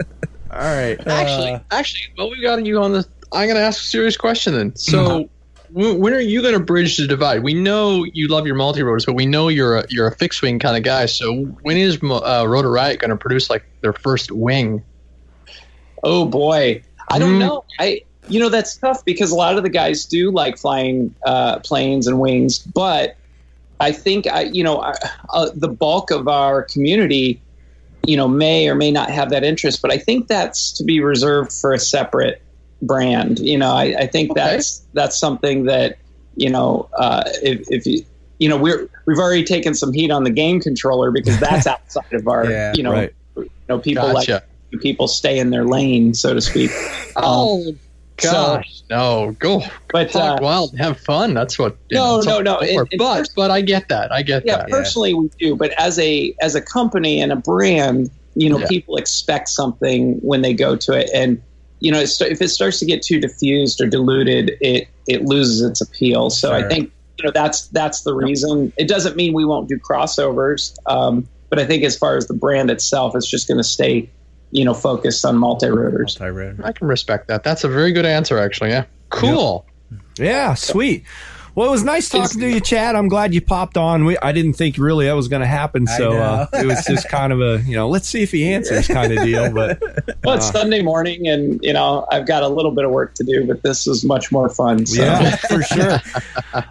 all 0.51 0.59
right 0.61 0.99
Actually, 1.07 1.61
actually, 1.73 2.01
well, 2.17 2.31
we 2.31 2.41
got 2.41 2.65
you 2.65 2.81
on 2.81 2.93
the. 2.93 3.05
I'm 3.33 3.49
going 3.49 3.57
to 3.57 3.63
ask 3.63 3.81
a 3.83 3.87
serious 3.87 4.17
question 4.17 4.53
then. 4.55 4.77
So, 4.77 5.29
w- 5.75 5.97
when 5.99 6.15
are 6.15 6.21
you 6.21 6.43
going 6.43 6.55
to 6.55 6.61
bridge 6.61 6.97
the 6.97 7.09
divide? 7.09 7.43
We 7.43 7.55
know 7.55 8.05
you 8.05 8.29
love 8.29 8.47
your 8.47 8.55
multi 8.55 8.85
rotors, 8.85 9.05
but 9.05 9.15
we 9.15 9.27
know 9.27 9.49
you're 9.49 9.79
a 9.79 9.85
you're 9.91 10.07
a 10.07 10.15
fixed 10.15 10.43
wing 10.43 10.61
kind 10.61 10.77
of 10.77 10.85
guy. 10.85 11.07
So, 11.07 11.35
when 11.63 11.77
is 11.77 12.01
Mo- 12.01 12.19
uh, 12.25 12.45
Rotor 12.49 12.71
Riot 12.71 13.01
going 13.01 13.11
to 13.11 13.17
produce 13.17 13.51
like 13.51 13.65
their 13.81 13.93
first 13.95 14.31
wing? 14.31 14.85
Oh 16.05 16.25
boy, 16.27 16.85
I 17.11 17.19
don't 17.19 17.33
Mm. 17.35 17.39
know. 17.41 17.65
I 17.81 18.03
you 18.29 18.41
know 18.41 18.49
that's 18.49 18.77
tough 18.79 19.05
because 19.05 19.31
a 19.31 19.35
lot 19.37 19.57
of 19.57 19.63
the 19.63 19.71
guys 19.71 20.07
do 20.07 20.31
like 20.31 20.59
flying 20.59 21.15
uh, 21.27 21.59
planes 21.61 22.07
and 22.07 22.21
wings, 22.21 22.59
but 22.59 23.17
I 23.81 23.93
think 23.93 24.27
I 24.27 24.43
you 24.43 24.65
know 24.65 24.79
uh, 24.79 24.95
uh, 25.33 25.51
the 25.55 25.69
bulk 25.69 26.11
of 26.11 26.29
our 26.29 26.63
community, 26.63 27.41
you 28.07 28.17
know, 28.17 28.29
may 28.29 28.69
or 28.69 28.75
may 28.75 28.91
not 28.91 29.11
have 29.11 29.31
that 29.31 29.45
interest, 29.45 29.81
but 29.83 29.93
I 29.93 29.99
think 29.99 30.29
that's 30.29 30.73
to 30.75 30.85
be 30.85 31.01
reserved 31.01 31.53
for 31.53 31.73
a 31.73 31.79
separate 31.79 32.43
brand. 32.83 33.39
You 33.41 33.59
know, 33.59 33.73
I, 33.73 33.95
I 33.99 34.07
think 34.07 34.31
Okay. 34.33 34.41
that's 34.41 34.87
that's 34.95 35.19
something 35.19 35.65
that 35.65 35.99
you 36.37 36.51
know 36.51 36.89
uh, 36.99 37.25
if 37.43 37.63
if 37.69 37.87
you 37.87 38.05
you 38.39 38.49
know 38.49 38.57
we're 38.57 38.89
we've 39.07 39.19
already 39.19 39.45
taken 39.45 39.75
some 39.75 39.93
heat 39.93 40.11
on 40.11 40.25
the 40.25 40.31
game 40.31 40.61
controller 40.61 41.11
because 41.11 41.39
that's 41.39 41.67
outside 41.67 42.13
of 42.13 42.27
our 42.27 42.47
Yeah, 42.47 42.73
you 42.75 42.83
know 42.83 42.93
right. 42.93 43.15
you 43.37 43.51
know 43.69 43.79
people 43.79 44.13
like 44.13 44.29
people 44.81 45.09
stay 45.09 45.39
in 45.39 45.51
their 45.51 45.65
lane, 45.65 46.15
so 46.15 46.35
to 46.35 46.41
speak. 46.41 46.71
Um, 47.17 47.25
Oh 47.25 47.75
gosh, 48.17 48.83
no, 48.91 49.35
go 49.39 49.63
but 49.93 50.13
hog 50.13 50.41
uh, 50.41 50.43
wild, 50.43 50.77
have 50.79 50.99
fun. 51.01 51.35
That's 51.35 51.59
what. 51.59 51.77
No, 51.91 52.21
know, 52.21 52.41
no, 52.41 52.41
no, 52.41 52.59
for. 52.59 52.65
it- 52.65 52.89
it 52.93 52.99
but 52.99 53.29
but 53.37 53.51
I 53.51 53.61
get 53.61 53.89
that. 53.89 54.13
I 54.13 54.23
get 54.23 54.45
that. 54.45 54.47
yeah, 54.47 54.57
that. 54.59 54.71
personally 54.71 55.15
we 55.15 55.31
do, 55.39 55.57
but 55.57 55.73
as 55.79 55.99
a 55.99 56.35
as 56.41 56.55
a 56.55 56.61
company 56.63 57.21
and 57.21 57.33
a 57.33 57.37
brand, 57.37 58.11
you 58.35 58.49
know, 58.49 58.59
Yeah. 58.59 58.67
people 58.69 58.97
expect 58.97 59.49
something 59.49 60.19
when 60.23 60.43
they 60.43 60.55
go 60.55 60.77
to 60.77 60.93
it, 60.93 61.11
and 61.15 61.43
you 61.81 61.93
know, 61.93 62.01
if 62.01 62.41
it 62.41 62.49
starts 62.49 62.79
to 62.79 62.87
get 62.87 63.03
too 63.03 63.21
diffused 63.21 63.81
or 63.81 63.87
diluted, 63.87 64.57
it 64.61 64.89
it 65.07 65.25
loses 65.25 65.63
its 65.63 65.81
appeal. 65.81 66.31
So 66.31 66.53
I 66.53 66.67
think 66.69 66.91
you 67.19 67.25
know 67.25 67.31
that's 67.35 67.69
that's 67.69 68.03
the 68.03 68.15
reason. 68.15 68.73
It 68.77 68.89
doesn't 68.89 69.17
mean 69.17 69.35
we 69.35 69.45
won't 69.45 69.69
do 69.69 69.79
crossovers, 69.79 70.75
um, 70.87 71.29
but 71.51 71.59
I 71.59 71.67
think 71.67 71.85
as 71.85 71.97
far 71.97 72.17
as 72.17 72.27
the 72.27 72.35
brand 72.35 72.71
itself, 72.71 73.15
it's 73.15 73.29
just 73.29 73.47
going 73.49 73.59
to 73.59 73.65
stay, 73.65 74.11
you 74.55 74.65
know, 74.65 74.73
focused 74.73 75.25
on 75.25 75.37
multi 75.37 75.69
rotors. 75.69 76.19
Multi-road. 76.21 76.61
I 76.63 76.71
can 76.73 76.87
respect 76.87 77.27
that. 77.27 77.43
That's 77.43 77.65
a 77.65 77.69
very 77.69 77.91
good 77.93 78.07
answer, 78.07 78.39
actually. 78.39 78.71
Yeah, 78.71 78.85
cool. 79.11 79.67
Yeah, 80.17 80.55
sweet. 80.55 81.05
Well, 81.55 81.69
it 81.69 81.71
was 81.71 81.85
nice 81.85 82.09
talking 82.09 82.41
to 82.41 82.49
you, 82.49 82.61
Chad. 82.61 82.97
I'm 82.97 83.09
glad 83.09 83.33
you 83.33 83.41
popped 83.41 83.77
on. 83.77 84.05
We, 84.05 84.19
I 84.19 84.33
didn't 84.33 84.55
think 84.55 84.77
really 84.77 85.07
that 85.07 85.13
was 85.13 85.29
going 85.29 85.41
to 85.41 85.47
happen, 85.47 85.87
so 85.87 86.13
uh, 86.13 86.47
it 86.53 86.67
was 86.67 86.85
just 86.85 87.09
kind 87.09 87.33
of 87.33 87.41
a 87.41 87.63
you 87.65 87.77
know, 87.77 87.89
let's 87.89 88.09
see 88.09 88.23
if 88.23 88.33
he 88.33 88.53
answers 88.53 88.89
kind 88.89 89.13
of 89.13 89.25
deal. 89.25 89.53
But 89.53 89.81
Well, 90.25 90.37
it's 90.37 90.49
Uh. 90.49 90.53
Sunday 90.53 90.83
morning, 90.83 91.29
and 91.29 91.61
you 91.63 91.73
know 91.73 92.07
I've 92.11 92.27
got 92.27 92.43
a 92.43 92.49
little 92.49 92.73
bit 92.73 92.85
of 92.85 92.91
work 92.91 93.15
to 93.15 93.25
do, 93.25 93.47
but 93.47 93.63
this 93.63 93.87
is 93.87 94.05
much 94.05 94.33
more 94.33 94.49
fun. 94.49 94.85
So. 94.87 95.03
yeah, 95.03 95.37
for 95.37 95.63
sure. 95.63 96.01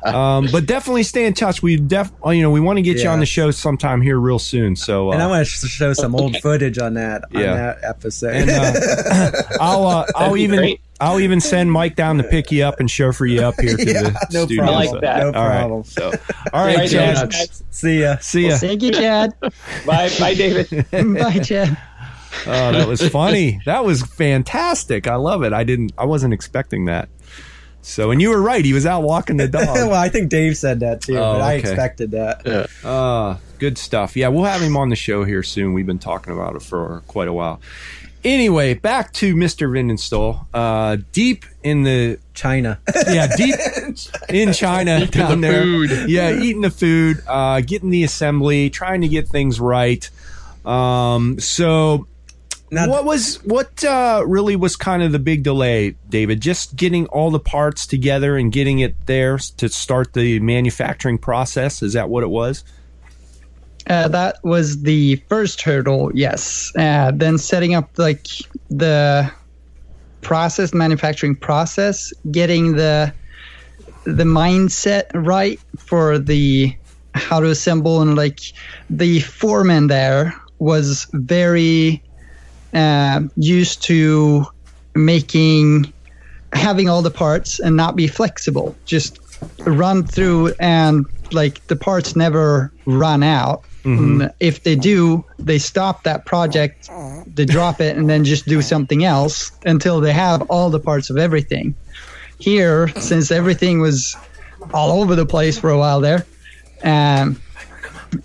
Um, 0.04 0.48
but 0.52 0.66
definitely 0.66 1.04
stay 1.04 1.26
in 1.26 1.34
touch. 1.34 1.62
We 1.62 1.78
def, 1.78 2.12
uh, 2.26 2.32
you 2.32 2.42
know, 2.42 2.52
we 2.52 2.60
want 2.60 2.78
to 2.78 2.82
get 2.82 2.98
you 3.02 3.10
on 3.10 3.20
the 3.20 3.26
show 3.26 3.52
sometime 3.52 4.02
here 4.02 4.20
real 4.20 4.40
soon. 4.40 4.76
So 4.76 5.12
And 5.12 5.22
I 5.22 5.26
uh, 5.26 5.30
want 5.30 5.48
to 5.48 5.68
show 5.68 5.94
some 5.94 6.16
old 6.16 6.38
footage 6.38 6.78
on 6.78 6.96
that 6.96 7.24
on 7.34 7.42
that 7.42 7.80
episode. 7.84 8.34
and 8.36 8.50
uh, 8.50 9.44
I'll 9.62 9.86
uh, 9.88 10.06
I'll 10.16 10.38
even 10.38 10.60
great. 10.60 10.82
I'll 11.04 11.20
even 11.20 11.42
send 11.42 11.72
Mike 11.72 11.96
down 11.96 12.18
to 12.18 12.24
pick 12.24 12.52
you 12.52 12.64
up 12.64 12.80
and 12.80 12.90
chauffeur 12.90 13.26
you 13.26 13.42
up 13.42 13.60
here 13.60 13.76
to 13.78 13.86
Yeah, 13.94 14.02
the 14.04 14.28
no 14.32 14.46
studio. 14.46 14.64
problem. 14.64 14.82
I 14.88 14.92
like 14.92 15.02
that. 15.02 15.20
No 15.20 15.26
All 15.40 15.48
right. 15.48 15.60
problem. 15.60 15.84
So, 15.84 16.12
all 16.54 16.66
right, 16.66 16.78
Right, 16.78 16.90
Chad. 16.90 17.30
guys. 17.32 17.64
See 17.72 18.02
ya. 18.02 18.18
See 18.22 18.48
ya. 18.48 18.58
Thank 18.58 18.82
you, 18.84 18.92
Chad. 18.92 19.34
Bye, 19.86 20.10
bye, 20.20 20.34
David. 20.34 20.86
Bye, 20.92 21.40
Chad. 21.40 21.78
Oh, 22.48 22.72
that 22.72 22.88
was 22.88 23.08
funny. 23.10 23.60
That 23.66 23.86
was 23.86 24.02
fantastic. 24.02 25.08
I 25.08 25.16
love 25.16 25.44
it. 25.44 25.54
I 25.54 25.64
didn't. 25.64 25.92
I 25.98 26.06
wasn't 26.06 26.34
expecting 26.34 26.86
that. 26.86 27.10
So, 27.82 28.12
and 28.12 28.22
you 28.22 28.30
were 28.30 28.42
right. 28.42 28.64
He 28.64 28.72
was 28.72 28.86
out 28.86 29.04
walking 29.04 29.36
the 29.38 29.48
dog. 29.50 29.66
well, 29.68 29.94
I 29.94 30.08
think 30.08 30.30
Dave 30.30 30.56
said 30.58 30.80
that 30.80 31.02
too, 31.02 31.18
Oh, 31.18 31.34
but 31.34 31.42
I 31.42 31.56
expected 31.56 32.12
that. 32.12 32.70
Uh, 32.84 33.38
good 33.60 33.78
stuff. 33.78 34.16
Yeah, 34.16 34.30
we'll 34.30 34.46
have 34.46 34.62
him 34.62 34.78
on 34.78 34.88
the 34.90 34.96
show 34.96 35.26
here 35.26 35.44
soon. 35.44 35.74
We've 35.74 35.86
been 35.86 36.00
talking 36.00 36.32
about 36.32 36.56
it 36.56 36.62
for 36.62 37.04
quite 37.08 37.28
a 37.28 37.34
while. 37.34 37.60
Anyway, 38.24 38.74
back 38.74 39.12
to 39.14 39.36
Mr. 39.36 39.70
Windestål. 39.70 40.46
Uh, 40.54 40.98
deep 41.12 41.46
in 41.62 41.84
the 41.84 42.20
China. 42.34 42.80
yeah, 43.08 43.28
deep 43.36 43.56
in 44.30 44.54
China 44.54 45.06
down 45.08 45.42
the 45.42 45.48
there. 45.48 45.64
food. 45.64 46.10
Yeah, 46.10 46.32
eating 46.32 46.62
the 46.62 46.70
food, 46.70 47.22
uh, 47.28 47.62
getting 47.62 47.90
the 47.90 48.04
assembly, 48.04 48.70
trying 48.70 49.02
to 49.02 49.08
get 49.08 49.28
things 49.28 49.60
right. 49.60 50.10
Um, 50.66 51.40
so 51.40 52.08
Now, 52.72 52.90
what 52.90 53.04
was 53.04 53.44
what 53.44 53.84
uh, 53.84 54.24
really 54.26 54.56
was 54.56 54.76
kind 54.78 55.04
of 55.04 55.12
the 55.12 55.20
big 55.20 55.44
delay, 55.44 55.96
David? 56.10 56.40
Just 56.42 56.76
getting 56.78 57.06
all 57.08 57.30
the 57.30 57.40
parts 57.40 57.86
together 57.86 58.38
and 58.38 58.52
getting 58.52 58.80
it 58.80 58.96
there 59.06 59.38
to 59.38 59.68
start 59.70 60.14
the 60.14 60.40
manufacturing 60.40 61.18
process. 61.18 61.84
Is 61.84 61.94
that 61.94 62.10
what 62.10 62.24
it 62.24 62.30
was? 62.30 62.64
Uh, 63.90 64.08
that 64.08 64.38
was 64.44 64.84
the 64.84 65.18
first 65.28 65.62
hurdle, 65.62 66.12
yes. 66.14 66.72
Uh, 66.78 67.12
then 67.14 67.38
setting 67.38 67.76
up 67.76 67.90
like 67.98 68.28
the 68.70 69.30
process, 70.22 70.74
manufacturing 70.74 71.36
process, 71.36 72.14
getting 72.32 72.76
the 72.76 73.14
the 74.06 74.24
mindset 74.24 75.06
right 75.14 75.60
for 75.78 76.18
the 76.18 76.76
how 77.16 77.40
to 77.40 77.48
assemble 77.48 78.02
and 78.02 78.16
like 78.16 78.40
the 78.90 79.20
foreman 79.22 79.88
there 79.88 80.34
was 80.60 81.08
very 81.14 82.04
uh, 82.74 83.22
used 83.38 83.82
to 83.84 84.46
making 84.96 85.92
having 86.54 86.90
all 86.90 87.02
the 87.02 87.12
parts 87.12 87.60
and 87.60 87.76
not 87.76 87.96
be 87.96 88.08
flexible 88.08 88.76
just 88.86 89.20
run 89.60 90.06
through 90.06 90.54
and 90.60 91.06
like 91.32 91.66
the 91.68 91.76
parts 91.76 92.16
never 92.16 92.72
run 92.86 93.24
out 93.24 93.64
And 93.86 94.34
if 94.40 94.64
they 94.64 94.76
do 94.76 95.26
they 95.40 95.60
stop 95.60 96.04
that 96.04 96.26
project 96.26 96.90
they 97.28 97.46
drop 97.46 97.82
it 97.82 97.98
and 97.98 98.10
then 98.10 98.24
just 98.24 98.46
do 98.46 98.62
something 98.62 99.04
else 99.04 99.52
until 99.66 100.00
they 100.00 100.14
have 100.14 100.42
all 100.44 100.70
the 100.70 100.80
parts 100.80 101.10
of 101.10 101.18
everything. 101.18 101.76
Here 102.40 102.88
since 103.00 103.32
everything 103.32 103.80
was 103.80 104.16
all 104.74 105.02
over 105.02 105.16
the 105.16 105.26
place 105.26 105.60
for 105.60 105.70
a 105.70 105.78
while 105.78 106.00
there 106.00 106.26
um, 106.84 107.42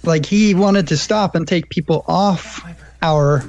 like 0.03 0.27
he 0.27 0.55
wanted 0.55 0.89
to 0.89 0.97
stop 0.97 1.35
and 1.35 1.47
take 1.47 1.69
people 1.71 2.05
off 2.07 2.65
our 3.03 3.45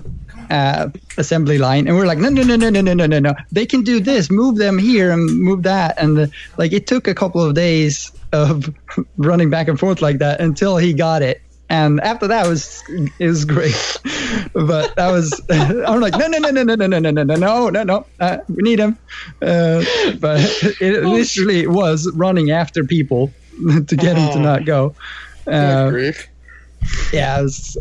uh, 0.49 0.89
assembly 1.17 1.57
line 1.57 1.87
and 1.87 1.95
we're 1.95 2.07
like 2.07 2.17
no 2.17 2.29
no 2.29 2.41
no 2.41 2.55
no 2.55 2.69
no 2.69 2.81
no 2.81 2.93
no 2.93 3.05
no 3.05 3.19
no. 3.19 3.33
They 3.51 3.65
can 3.65 3.83
do 3.83 3.99
this. 3.99 4.31
Move 4.31 4.57
them 4.57 4.77
here 4.77 5.11
and 5.11 5.39
move 5.39 5.63
that. 5.63 5.95
And 6.01 6.17
uh, 6.17 6.27
like 6.57 6.73
it 6.73 6.87
took 6.87 7.07
a 7.07 7.13
couple 7.13 7.43
of 7.43 7.53
days 7.53 8.11
of 8.31 8.73
running 9.17 9.49
back 9.49 9.67
and 9.67 9.79
forth 9.79 10.01
like 10.01 10.19
that 10.19 10.39
until 10.39 10.77
he 10.77 10.93
got 10.93 11.21
it 11.21 11.41
and 11.69 11.99
after 12.01 12.27
that 12.27 12.47
was 12.47 12.83
it 13.19 13.27
was 13.27 13.45
great 13.45 13.97
but 14.53 14.95
that 14.95 15.11
was 15.11 15.39
i'm 15.87 15.99
like 16.01 16.13
no 16.17 16.27
no 16.27 16.37
no 16.39 16.49
no 16.49 16.63
no 16.63 16.75
no 16.75 16.87
no 16.87 16.99
no 16.99 17.11
no 17.11 17.23
no 17.23 17.35
no 17.35 17.69
no 17.69 17.83
no 17.83 18.05
uh, 18.19 18.37
we 18.49 18.63
need 18.63 18.79
him 18.79 18.97
uh, 19.41 19.83
but 20.19 20.39
it 20.81 21.03
initially 21.03 21.67
was 21.67 22.11
running 22.15 22.51
after 22.51 22.83
people 22.83 23.31
to 23.87 23.95
get 23.95 24.17
him 24.17 24.31
to 24.33 24.39
not 24.39 24.65
go 24.65 24.95
uh, 25.47 25.89
grief. 25.89 26.27
yeah 27.13 27.41
was, 27.41 27.77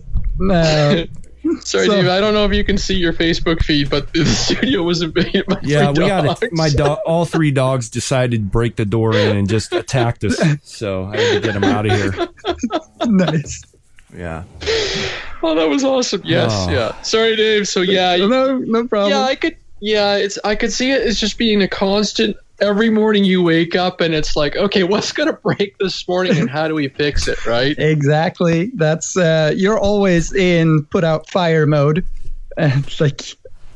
uh, 0.51 1.05
Sorry, 1.61 1.87
So- 1.87 1.93
Dave. 1.95 2.09
I 2.09 2.21
don't 2.21 2.35
know 2.35 2.45
if 2.45 2.53
you 2.53 2.63
can 2.65 2.77
see 2.77 2.95
your 2.97 3.13
Facebook 3.15 3.63
feed, 3.63 3.89
but 3.89 4.13
the 4.13 4.25
studio 4.27 4.83
was 4.83 5.01
invaded 5.01 5.47
by 5.47 5.59
Yeah, 5.63 5.93
three 5.95 6.05
we 6.05 6.09
got 6.11 6.43
it. 6.43 6.53
My 6.53 6.69
dog, 6.69 6.99
all 7.07 7.25
three 7.25 7.51
dogs 7.53 7.89
decided 7.89 8.41
to 8.43 8.47
break 8.47 8.77
the 8.77 8.85
door 8.85 9.15
in 9.17 9.35
and 9.37 9.49
just 9.49 9.73
attacked 9.73 10.25
us. 10.25 10.39
So 10.63 11.05
I 11.07 11.17
had 11.17 11.35
to 11.35 11.41
get 11.41 11.55
them 11.55 11.65
out 11.65 11.87
of 11.87 11.93
here. 11.93 12.29
nice 13.07 13.63
Yeah. 14.17 14.45
Oh, 15.41 15.55
that 15.55 15.69
was 15.69 15.85
awesome. 15.85 16.21
Yes, 16.25 16.51
Oh. 16.53 16.69
yeah. 16.73 17.01
Sorry, 17.03 17.37
Dave. 17.37 17.69
So 17.69 17.81
yeah, 17.81 18.17
you- 18.17 18.29
no 18.29 18.59
no 18.59 18.89
problem 18.89 19.13
yeah, 19.13 19.23
I 19.23 19.37
could. 19.37 19.55
Yeah, 19.81 20.17
it's. 20.17 20.37
I 20.43 20.57
could 20.57 20.73
see 20.73 20.91
it 20.91 21.01
as 21.03 21.21
just 21.21 21.39
being 21.39 21.63
a 21.63 21.69
constant. 21.69 22.37
Every 22.61 22.91
morning 22.91 23.23
you 23.23 23.41
wake 23.45 23.77
up 23.77 24.01
and 24.01 24.15
it's 24.15 24.35
like, 24.35 24.57
okay, 24.57 24.83
what's 24.83 25.13
gonna 25.13 25.35
break 25.35 25.79
this 25.79 26.09
morning, 26.09 26.37
and 26.39 26.51
how 26.51 26.67
do 26.67 26.75
we 26.75 26.89
fix 26.89 27.29
it? 27.29 27.47
Right? 27.47 27.77
Exactly. 27.79 28.73
That's 28.75 29.17
uh, 29.17 29.53
you're 29.55 29.79
always 29.79 30.33
in 30.35 30.85
put 30.87 31.05
out 31.05 31.31
fire 31.31 31.67
mode, 31.67 32.05
and 32.57 32.85
like 33.01 33.23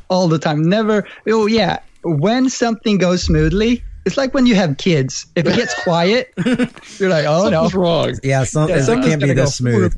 all 0.09 0.27
the 0.27 0.39
time. 0.39 0.63
Never. 0.67 1.07
Oh 1.29 1.45
yeah. 1.45 1.79
When 2.03 2.49
something 2.49 2.97
goes 2.97 3.23
smoothly, 3.23 3.81
it's 4.05 4.17
like 4.17 4.33
when 4.33 4.45
you 4.45 4.55
have 4.55 4.77
kids. 4.77 5.25
If 5.35 5.45
it 5.47 5.55
gets 5.55 5.73
quiet, 5.83 6.33
you're 6.99 7.09
like, 7.09 7.25
oh 7.25 7.49
no. 7.49 7.51
Something's 7.69 7.73
wrong. 7.75 8.13
yeah, 8.23 8.43
some, 8.43 8.69
Yeah, 8.69 8.77
it 8.77 8.85
can't 9.03 9.21
be 9.21 9.33
this 9.33 9.55
smooth. 9.55 9.95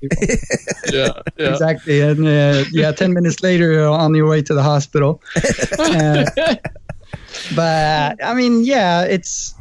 Yeah, 0.93 1.11
yeah. 1.37 1.51
Exactly. 1.51 2.01
And 2.01 2.25
uh, 2.27 2.63
yeah, 2.71 2.91
ten 2.91 3.13
minutes 3.13 3.41
later, 3.41 3.71
you're 3.71 3.87
on 3.89 4.13
your 4.15 4.27
way 4.27 4.41
to 4.43 4.53
the 4.53 4.63
hospital. 4.63 5.21
Uh, 5.79 6.25
but 7.55 8.23
I 8.23 8.33
mean, 8.33 8.63
yeah, 8.63 9.03
it's 9.03 9.53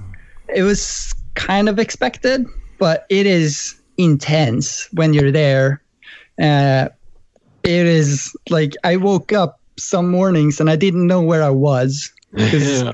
it 0.54 0.62
was 0.62 1.12
kind 1.34 1.68
of 1.68 1.78
expected, 1.78 2.46
but 2.78 3.06
it 3.08 3.26
is 3.26 3.74
intense 3.98 4.88
when 4.92 5.12
you're 5.14 5.32
there. 5.32 5.82
Uh, 6.40 6.88
it 7.62 7.86
is 7.86 8.34
like 8.50 8.74
I 8.84 8.96
woke 8.96 9.32
up 9.32 9.60
some 9.78 10.10
mornings 10.10 10.60
and 10.60 10.68
I 10.70 10.76
didn't 10.76 11.06
know 11.06 11.22
where 11.22 11.42
I 11.42 11.50
was. 11.50 12.10
'Cause, 12.36 12.82
Yeah. 12.82 12.92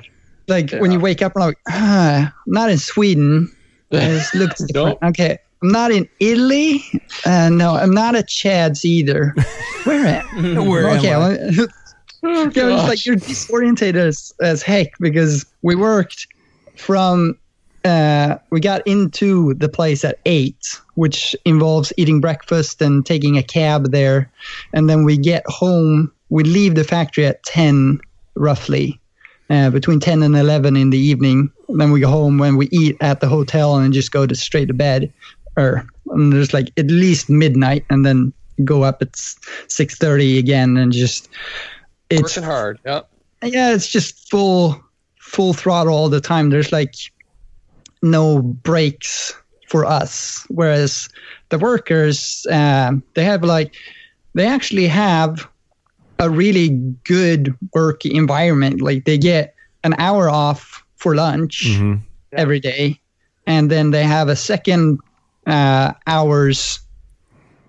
Like 0.50 0.72
when 0.72 0.90
you 0.90 1.00
wake 1.00 1.22
up 1.22 1.34
and 1.36 1.44
I'm 1.44 1.48
like, 1.50 1.58
ah, 1.68 2.34
I'm 2.46 2.52
not 2.52 2.70
in 2.70 2.78
Sweden. 2.78 3.54
It 3.92 4.24
looks 4.36 4.62
different. 4.62 4.98
Okay. 5.02 5.36
I'm 5.62 5.72
not 5.72 5.90
in 5.90 6.08
Italy. 6.20 6.80
Uh, 7.26 7.48
no, 7.48 7.74
I'm 7.74 7.92
not 7.92 8.14
at 8.14 8.28
Chad's 8.28 8.84
either. 8.84 9.34
Where 9.84 10.06
at? 10.06 10.24
Where 10.34 10.88
am 10.88 10.98
okay. 10.98 11.12
I? 11.12 11.18
well, 11.18 11.66
Oh, 12.22 12.50
yeah, 12.54 12.78
it's 12.78 12.88
like 12.88 13.06
you're 13.06 13.16
disorientated 13.16 13.96
as, 13.96 14.32
as 14.40 14.62
heck 14.62 14.96
because 14.98 15.46
we 15.62 15.74
worked 15.74 16.26
from 16.76 17.36
uh, 17.84 18.36
we 18.50 18.60
got 18.60 18.86
into 18.86 19.54
the 19.54 19.68
place 19.68 20.04
at 20.04 20.18
eight, 20.26 20.78
which 20.96 21.34
involves 21.46 21.92
eating 21.96 22.20
breakfast 22.20 22.82
and 22.82 23.06
taking 23.06 23.38
a 23.38 23.42
cab 23.42 23.90
there, 23.90 24.30
and 24.74 24.88
then 24.90 25.04
we 25.04 25.16
get 25.16 25.42
home. 25.46 26.12
We 26.28 26.44
leave 26.44 26.74
the 26.74 26.84
factory 26.84 27.24
at 27.24 27.42
ten, 27.42 28.00
roughly, 28.34 28.99
uh, 29.50 29.70
between 29.70 30.00
ten 30.00 30.22
and 30.22 30.36
eleven 30.36 30.76
in 30.76 30.90
the 30.90 30.98
evening. 30.98 31.50
Then 31.68 31.92
we 31.92 32.00
go 32.00 32.08
home 32.08 32.38
when 32.38 32.56
we 32.56 32.68
eat 32.70 32.96
at 33.00 33.20
the 33.20 33.28
hotel 33.28 33.76
and 33.76 33.92
just 33.92 34.12
go 34.12 34.26
to 34.26 34.34
straight 34.34 34.68
to 34.68 34.74
bed, 34.74 35.12
or 35.56 35.86
and 36.10 36.32
there's 36.32 36.54
like 36.54 36.70
at 36.76 36.86
least 36.86 37.28
midnight, 37.28 37.84
and 37.90 38.06
then 38.06 38.32
go 38.64 38.82
up 38.82 39.02
at 39.02 39.16
six 39.16 39.96
thirty 39.96 40.38
again 40.38 40.76
and 40.76 40.92
just 40.92 41.28
it's 42.10 42.36
working 42.36 42.42
hard. 42.42 42.78
Yeah. 42.84 43.00
yeah 43.42 43.74
it's 43.74 43.88
just 43.88 44.30
full 44.30 44.82
full 45.18 45.52
throttle 45.52 45.94
all 45.94 46.08
the 46.08 46.20
time 46.20 46.50
there's 46.50 46.72
like 46.72 46.94
no 48.02 48.42
breaks 48.42 49.34
for 49.68 49.84
us 49.84 50.44
whereas 50.48 51.08
the 51.50 51.58
workers 51.58 52.46
um, 52.50 53.02
they 53.14 53.24
have 53.24 53.44
like 53.44 53.74
they 54.34 54.46
actually 54.46 54.86
have 54.86 55.48
a 56.20 56.28
really 56.30 56.68
good 57.04 57.54
work 57.74 58.04
environment. 58.04 58.80
Like 58.80 59.04
they 59.04 59.18
get 59.18 59.54
an 59.84 59.94
hour 59.98 60.28
off 60.30 60.84
for 60.96 61.14
lunch 61.14 61.64
Mhm. 61.66 62.00
every 62.32 62.60
day 62.60 63.00
and 63.46 63.70
then 63.70 63.90
they 63.90 64.04
have 64.04 64.28
a 64.28 64.36
second 64.36 64.98
uh, 65.46 65.92
hours 66.06 66.78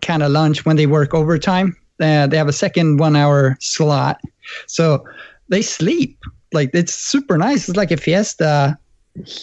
kind 0.02 0.22
of 0.22 0.32
lunch 0.32 0.66
when 0.66 0.76
they 0.76 0.86
work 0.86 1.14
overtime. 1.14 1.76
Uh, 2.00 2.28
they 2.28 2.36
have 2.38 2.50
a 2.50 2.54
second 2.54 3.00
one 3.00 3.16
hour 3.16 3.56
slot. 3.62 4.20
So 4.68 5.04
they 5.50 5.62
sleep. 5.62 6.18
Like 6.52 6.72
it's 6.74 6.94
super 6.94 7.38
nice. 7.38 7.70
It's 7.70 7.78
like 7.78 7.92
a 7.92 7.98
fiesta 7.98 8.78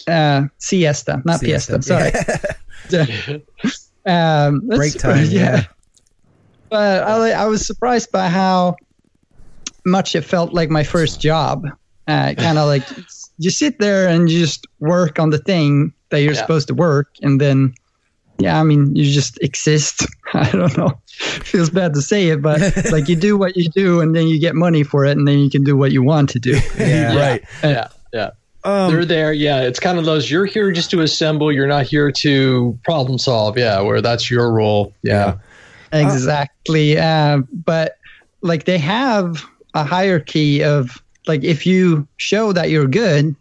uh 0.07 0.41
siesta 0.57 1.21
not 1.25 1.39
Siesta, 1.39 1.79
fiesta 1.79 2.19
sorry. 2.89 3.43
Um 4.05 4.61
Break 4.67 4.93
super- 4.93 5.13
time, 5.13 5.27
yeah. 5.29 5.63
but 6.69 7.03
I, 7.03 7.31
I 7.31 7.45
was 7.45 7.65
surprised 7.65 8.11
by 8.11 8.27
how 8.29 8.75
much 9.89 10.15
it 10.15 10.21
felt 10.21 10.53
like 10.53 10.69
my 10.69 10.83
first 10.83 11.19
job 11.19 11.65
uh, 12.07 12.33
kind 12.35 12.57
of 12.57 12.67
like 12.73 12.83
you 13.37 13.49
sit 13.49 13.79
there 13.79 14.07
and 14.07 14.29
you 14.29 14.39
just 14.39 14.65
work 14.79 15.19
on 15.19 15.29
the 15.31 15.37
thing 15.39 15.93
that 16.09 16.21
you're 16.21 16.33
Yeah. 16.33 16.41
supposed 16.41 16.67
to 16.69 16.73
work 16.73 17.07
and 17.21 17.39
then 17.41 17.73
yeah 18.37 18.59
i 18.59 18.63
mean 18.63 18.95
you 18.95 19.03
just 19.11 19.37
exist 19.41 20.05
i 20.33 20.49
don't 20.51 20.77
know 20.77 20.97
feels 21.07 21.69
bad 21.69 21.93
to 21.95 22.01
say 22.01 22.29
it 22.29 22.41
but 22.41 22.59
like 22.91 23.09
you 23.09 23.15
do 23.15 23.37
what 23.37 23.55
you 23.57 23.69
do 23.69 23.99
and 24.01 24.15
then 24.15 24.27
you 24.27 24.39
get 24.39 24.55
money 24.55 24.83
for 24.83 25.03
it 25.05 25.17
and 25.17 25.27
then 25.27 25.39
you 25.39 25.49
can 25.49 25.63
do 25.63 25.75
what 25.75 25.91
you 25.91 26.01
want 26.03 26.29
to 26.29 26.39
do 26.39 26.57
Yeah. 26.77 27.15
Right. 27.15 27.43
Yeah. 27.63 27.87
Yeah. 28.13 28.29
Um, 28.63 28.91
They're 28.91 29.05
there. 29.05 29.31
Yeah. 29.33 29.61
It's 29.61 29.79
kind 29.79 29.97
of 29.99 30.03
those. 30.05 30.29
You're 30.29 30.45
here 30.45 30.71
just 30.71 30.91
to 30.91 31.01
assemble. 31.01 31.49
You're 31.51 31.67
not 31.67 31.85
here 31.85 32.11
to 32.11 32.77
problem 32.83 33.17
solve. 33.17 33.57
Yeah. 33.57 33.79
Where 33.81 34.01
that's 34.01 34.29
your 34.31 34.51
role. 34.51 34.93
Yeah. 35.03 35.37
exactly 35.93 36.97
uh, 36.97 37.39
but 37.51 37.97
like 38.41 38.65
they 38.65 38.77
have 38.77 39.45
a 39.73 39.83
hierarchy 39.83 40.63
of 40.63 41.01
like 41.27 41.43
if 41.43 41.65
you 41.65 42.07
show 42.17 42.51
that 42.53 42.69
you're 42.69 42.87
good, 42.87 43.35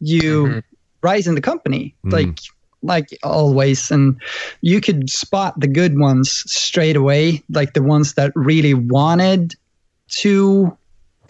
you 0.00 0.46
Mhm. 0.46 0.62
rise 1.02 1.26
in 1.26 1.34
the 1.34 1.40
company. 1.40 1.94
Mm. 2.06 2.12
Like 2.12 2.38
like 2.82 3.18
always 3.22 3.90
and 3.90 4.20
you 4.60 4.78
could 4.78 5.08
spot 5.08 5.58
the 5.58 5.66
good 5.66 5.98
ones 5.98 6.44
straight 6.46 6.96
away 6.96 7.42
like 7.48 7.72
the 7.72 7.82
ones 7.82 8.12
that 8.12 8.30
really 8.34 8.74
wanted 8.74 9.54
to 10.08 10.76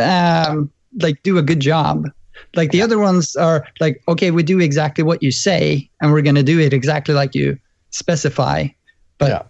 um 0.00 0.68
like 1.00 1.22
do 1.22 1.38
a 1.38 1.42
good 1.42 1.60
job 1.60 2.06
like 2.56 2.72
the 2.72 2.82
other 2.82 2.98
ones 2.98 3.36
are 3.36 3.64
like 3.78 4.02
okay 4.08 4.32
we 4.32 4.42
do 4.42 4.58
exactly 4.58 5.04
what 5.04 5.22
you 5.22 5.30
say 5.30 5.88
and 6.00 6.12
we're 6.12 6.22
going 6.22 6.34
to 6.34 6.42
do 6.42 6.58
it 6.58 6.72
exactly 6.72 7.14
like 7.14 7.36
you 7.36 7.56
specify 7.90 8.66
but 9.18 9.28
Yeah. 9.30 9.42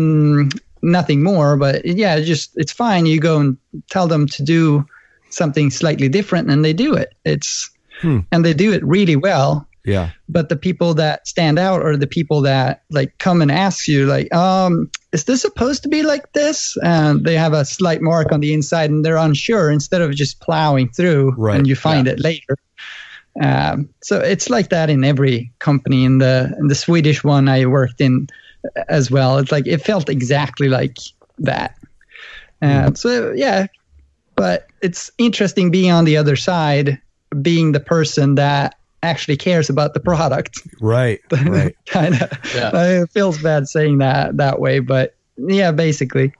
mm, 0.00 0.60
nothing 0.82 1.22
more 1.22 1.56
but 1.56 1.84
yeah 1.84 2.16
it's 2.16 2.26
just 2.26 2.52
it's 2.56 2.72
fine. 2.72 3.06
You 3.06 3.20
go 3.20 3.38
and 3.38 3.56
tell 3.90 4.08
them 4.08 4.26
to 4.28 4.42
do 4.42 4.84
something 5.30 5.70
slightly 5.70 6.08
different 6.08 6.50
and 6.50 6.64
they 6.64 6.72
do 6.72 6.94
it. 6.94 7.14
It's 7.24 7.70
Hmm. 8.00 8.20
and 8.32 8.44
they 8.44 8.52
do 8.54 8.72
it 8.72 8.84
really 8.84 9.16
well. 9.16 9.66
Yeah. 9.84 10.10
but 10.28 10.48
the 10.48 10.56
people 10.56 10.94
that 10.94 11.26
stand 11.26 11.58
out 11.58 11.82
are 11.82 11.96
the 11.96 12.06
people 12.06 12.40
that 12.42 12.82
like 12.90 13.18
come 13.18 13.42
and 13.42 13.50
ask 13.50 13.88
you 13.88 14.06
like 14.06 14.32
um 14.32 14.88
is 15.12 15.24
this 15.24 15.42
supposed 15.42 15.82
to 15.82 15.88
be 15.88 16.02
like 16.02 16.32
this? 16.32 16.76
And 16.82 17.24
they 17.24 17.36
have 17.36 17.52
a 17.52 17.64
slight 17.64 18.00
mark 18.00 18.32
on 18.32 18.40
the 18.40 18.54
inside 18.54 18.90
and 18.90 19.04
they're 19.04 19.16
unsure. 19.16 19.70
Instead 19.70 20.00
of 20.00 20.14
just 20.14 20.40
plowing 20.40 20.88
through 20.90 21.34
Right, 21.36 21.56
and 21.58 21.66
you 21.66 21.74
find 21.76 22.06
it 22.08 22.20
later. 22.20 22.56
Um, 23.42 23.88
so 24.02 24.20
it's 24.20 24.50
like 24.50 24.68
that 24.70 24.90
in 24.90 25.04
every 25.04 25.52
company. 25.58 26.04
In 26.04 26.18
the 26.18 26.54
in 26.58 26.68
the 26.68 26.74
swedish 26.74 27.24
one 27.24 27.48
i 27.48 27.64
worked 27.66 28.00
in 28.00 28.26
as 28.88 29.10
well 29.10 29.38
it's 29.38 29.52
like 29.52 29.66
it 29.66 29.78
felt 29.78 30.08
exactly 30.08 30.68
like 30.68 30.96
that 31.38 31.76
um, 32.62 32.94
so 32.94 33.32
yeah 33.32 33.66
but 34.36 34.66
it's 34.82 35.10
interesting 35.18 35.70
being 35.70 35.90
on 35.90 36.04
the 36.04 36.16
other 36.16 36.36
side 36.36 37.00
being 37.40 37.72
the 37.72 37.80
person 37.80 38.34
that 38.36 38.76
actually 39.02 39.36
cares 39.36 39.68
about 39.68 39.94
the 39.94 40.00
product 40.00 40.60
Right. 40.80 41.20
Right. 41.44 41.74
kind 41.86 42.14
of 42.14 42.30
Yeah. 42.54 42.70
it 43.02 43.10
feels 43.10 43.42
bad 43.42 43.66
saying 43.68 43.98
that 43.98 44.36
that 44.36 44.60
way 44.60 44.78
but 44.78 45.14
yeah 45.36 45.72
basically 45.72 46.32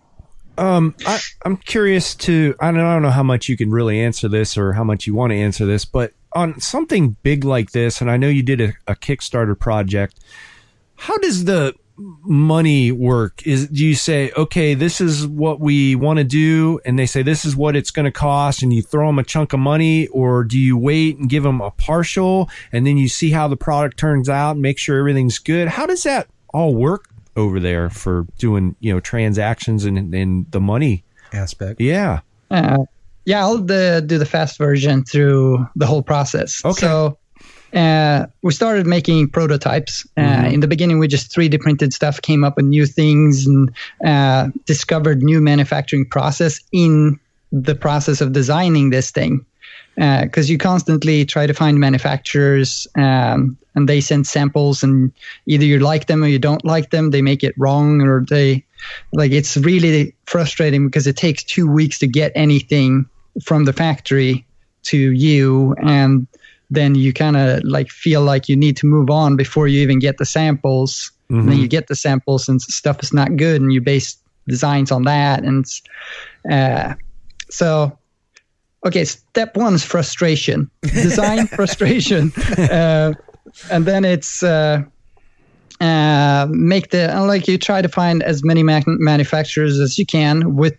Um, 0.58 0.94
I, 1.06 1.18
I'm 1.46 1.56
curious 1.56 2.14
to. 2.16 2.54
I 2.60 2.70
don't, 2.70 2.80
I 2.80 2.92
don't 2.92 3.00
know 3.02 3.10
how 3.10 3.22
much 3.22 3.48
you 3.48 3.56
can 3.56 3.70
really 3.70 3.98
answer 3.98 4.28
this 4.28 4.58
or 4.58 4.74
how 4.74 4.84
much 4.84 5.06
you 5.06 5.14
want 5.14 5.30
to 5.32 5.36
answer 5.36 5.64
this, 5.64 5.86
but 5.86 6.12
on 6.34 6.60
something 6.60 7.16
big 7.22 7.42
like 7.42 7.72
this, 7.72 8.02
and 8.02 8.10
I 8.10 8.18
know 8.18 8.28
you 8.28 8.42
did 8.42 8.60
a, 8.60 8.72
a 8.86 8.94
Kickstarter 8.94 9.58
project. 9.58 10.20
How 10.96 11.16
does 11.18 11.46
the 11.46 11.74
money 11.96 12.92
work? 12.92 13.46
Is 13.46 13.68
do 13.68 13.84
you 13.84 13.94
say, 13.94 14.32
okay, 14.36 14.74
this 14.74 15.00
is 15.00 15.26
what 15.26 15.60
we 15.60 15.94
want 15.94 16.18
to 16.18 16.24
do, 16.24 16.80
and 16.84 16.98
they 16.98 17.06
say 17.06 17.22
this 17.22 17.44
is 17.44 17.56
what 17.56 17.76
it's 17.76 17.90
going 17.90 18.04
to 18.04 18.12
cost, 18.12 18.62
and 18.62 18.72
you 18.72 18.82
throw 18.82 19.06
them 19.06 19.18
a 19.18 19.24
chunk 19.24 19.52
of 19.52 19.60
money, 19.60 20.08
or 20.08 20.44
do 20.44 20.58
you 20.58 20.76
wait 20.76 21.18
and 21.18 21.28
give 21.28 21.42
them 21.42 21.60
a 21.60 21.70
partial, 21.70 22.48
and 22.72 22.86
then 22.86 22.96
you 22.96 23.08
see 23.08 23.30
how 23.30 23.48
the 23.48 23.56
product 23.56 23.98
turns 23.98 24.28
out, 24.28 24.52
and 24.52 24.62
make 24.62 24.78
sure 24.78 24.98
everything's 24.98 25.38
good? 25.38 25.68
How 25.68 25.86
does 25.86 26.02
that 26.02 26.28
all 26.48 26.74
work 26.74 27.08
over 27.36 27.58
there 27.58 27.88
for 27.88 28.26
doing 28.38 28.76
you 28.80 28.92
know 28.92 29.00
transactions 29.00 29.84
and 29.84 30.14
and 30.14 30.50
the 30.50 30.60
money? 30.60 31.04
aspect. 31.34 31.80
Yeah. 31.80 32.20
Uh, 32.50 32.78
yeah, 33.24 33.40
I'll 33.40 33.58
the, 33.58 34.02
do 34.04 34.18
the 34.18 34.26
fast 34.26 34.58
version 34.58 35.04
through 35.04 35.66
the 35.76 35.86
whole 35.86 36.02
process. 36.02 36.64
Okay. 36.64 36.80
So 36.80 37.18
uh, 37.74 38.26
we 38.42 38.52
started 38.52 38.86
making 38.86 39.28
prototypes. 39.28 40.06
Uh, 40.16 40.22
Mhm. 40.22 40.52
In 40.52 40.60
the 40.60 40.68
beginning, 40.68 40.98
we 40.98 41.08
just 41.08 41.32
3D 41.32 41.58
printed 41.58 41.92
stuff, 41.92 42.20
came 42.20 42.44
up 42.44 42.56
with 42.56 42.66
new 42.66 42.86
things, 42.86 43.46
and 43.46 43.70
uh, 44.04 44.48
discovered 44.66 45.22
new 45.22 45.40
manufacturing 45.40 46.04
process 46.06 46.60
in 46.72 47.18
the 47.50 47.74
process 47.74 48.20
of 48.20 48.32
designing 48.32 48.90
this 48.90 49.10
thing. 49.10 49.44
Because 49.94 50.48
you 50.48 50.56
constantly 50.56 51.26
try 51.26 51.46
to 51.46 51.52
find 51.52 51.78
manufacturers, 51.78 52.86
um, 52.96 53.58
and 53.74 53.88
they 53.88 54.00
send 54.00 54.26
samples, 54.26 54.82
and 54.82 55.12
either 55.46 55.66
you 55.66 55.78
like 55.78 56.06
them 56.06 56.24
or 56.24 56.28
you 56.28 56.38
don't 56.38 56.64
like 56.64 56.90
them. 56.90 57.10
They 57.10 57.20
make 57.20 57.44
it 57.44 57.54
wrong, 57.58 58.00
or 58.00 58.24
they 58.26 58.64
like 59.12 59.32
it's 59.32 59.56
really 59.58 60.14
frustrating 60.24 60.86
because 60.86 61.06
it 61.06 61.16
takes 61.16 61.44
two 61.44 61.70
weeks 61.70 61.98
to 61.98 62.06
get 62.06 62.32
anything 62.34 63.04
from 63.44 63.64
the 63.64 63.72
factory 63.72 64.44
to 64.84 64.96
you 64.96 65.74
and 65.74 66.26
then 66.72 66.94
you 66.94 67.12
kind 67.12 67.36
of 67.36 67.62
like 67.64 67.90
feel 67.90 68.22
like 68.22 68.48
you 68.48 68.56
need 68.56 68.76
to 68.78 68.86
move 68.86 69.10
on 69.10 69.36
before 69.36 69.68
you 69.68 69.80
even 69.80 69.98
get 69.98 70.18
the 70.18 70.24
samples. 70.24 71.12
And 71.40 71.48
then 71.48 71.58
you 71.58 71.68
get 71.68 71.88
the 71.88 71.96
samples 71.96 72.48
and 72.48 72.60
stuff 72.60 73.02
is 73.02 73.12
not 73.12 73.36
good 73.36 73.62
and 73.62 73.72
you 73.72 73.80
base 73.80 74.16
designs 74.46 74.90
on 74.90 75.04
that 75.04 75.44
and 75.44 75.64
uh, 76.50 76.94
so 77.48 77.96
okay 78.84 79.04
step 79.04 79.56
one 79.56 79.74
is 79.74 79.84
frustration. 79.84 80.70
Design 80.82 81.46
frustration. 81.46 82.32
Uh, 82.58 83.14
and 83.70 83.86
then 83.86 84.04
it's 84.04 84.42
uh, 84.42 84.82
uh, 85.80 86.46
make 86.50 86.90
the 86.90 87.08
like 87.26 87.48
you 87.48 87.58
try 87.58 87.82
to 87.82 87.88
find 87.88 88.22
as 88.22 88.44
many 88.44 88.62
ma- 88.62 88.82
manufacturers 88.86 89.80
as 89.80 89.98
you 89.98 90.06
can 90.06 90.54
with 90.54 90.76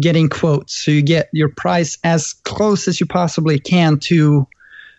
getting 0.00 0.28
quotes. 0.28 0.84
So 0.84 0.90
you 0.90 1.02
get 1.02 1.28
your 1.32 1.48
price 1.48 1.96
as 2.04 2.32
close 2.44 2.88
as 2.88 3.00
you 3.00 3.06
possibly 3.06 3.58
can 3.58 3.98
to 4.00 4.46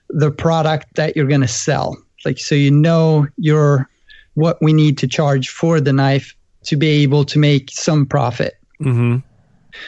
the 0.09 0.31
product 0.31 0.95
that 0.95 1.15
you're 1.15 1.27
going 1.27 1.41
to 1.41 1.47
sell 1.47 1.97
like 2.25 2.37
so 2.39 2.55
you 2.55 2.71
know 2.71 3.27
your 3.37 3.89
what 4.35 4.61
we 4.61 4.73
need 4.73 4.97
to 4.97 5.07
charge 5.07 5.49
for 5.49 5.81
the 5.81 5.91
knife 5.91 6.35
to 6.63 6.75
be 6.75 6.87
able 7.03 7.23
to 7.25 7.39
make 7.39 7.71
some 7.71 8.05
profit 8.05 8.57
Mm-hmm. 8.81 9.17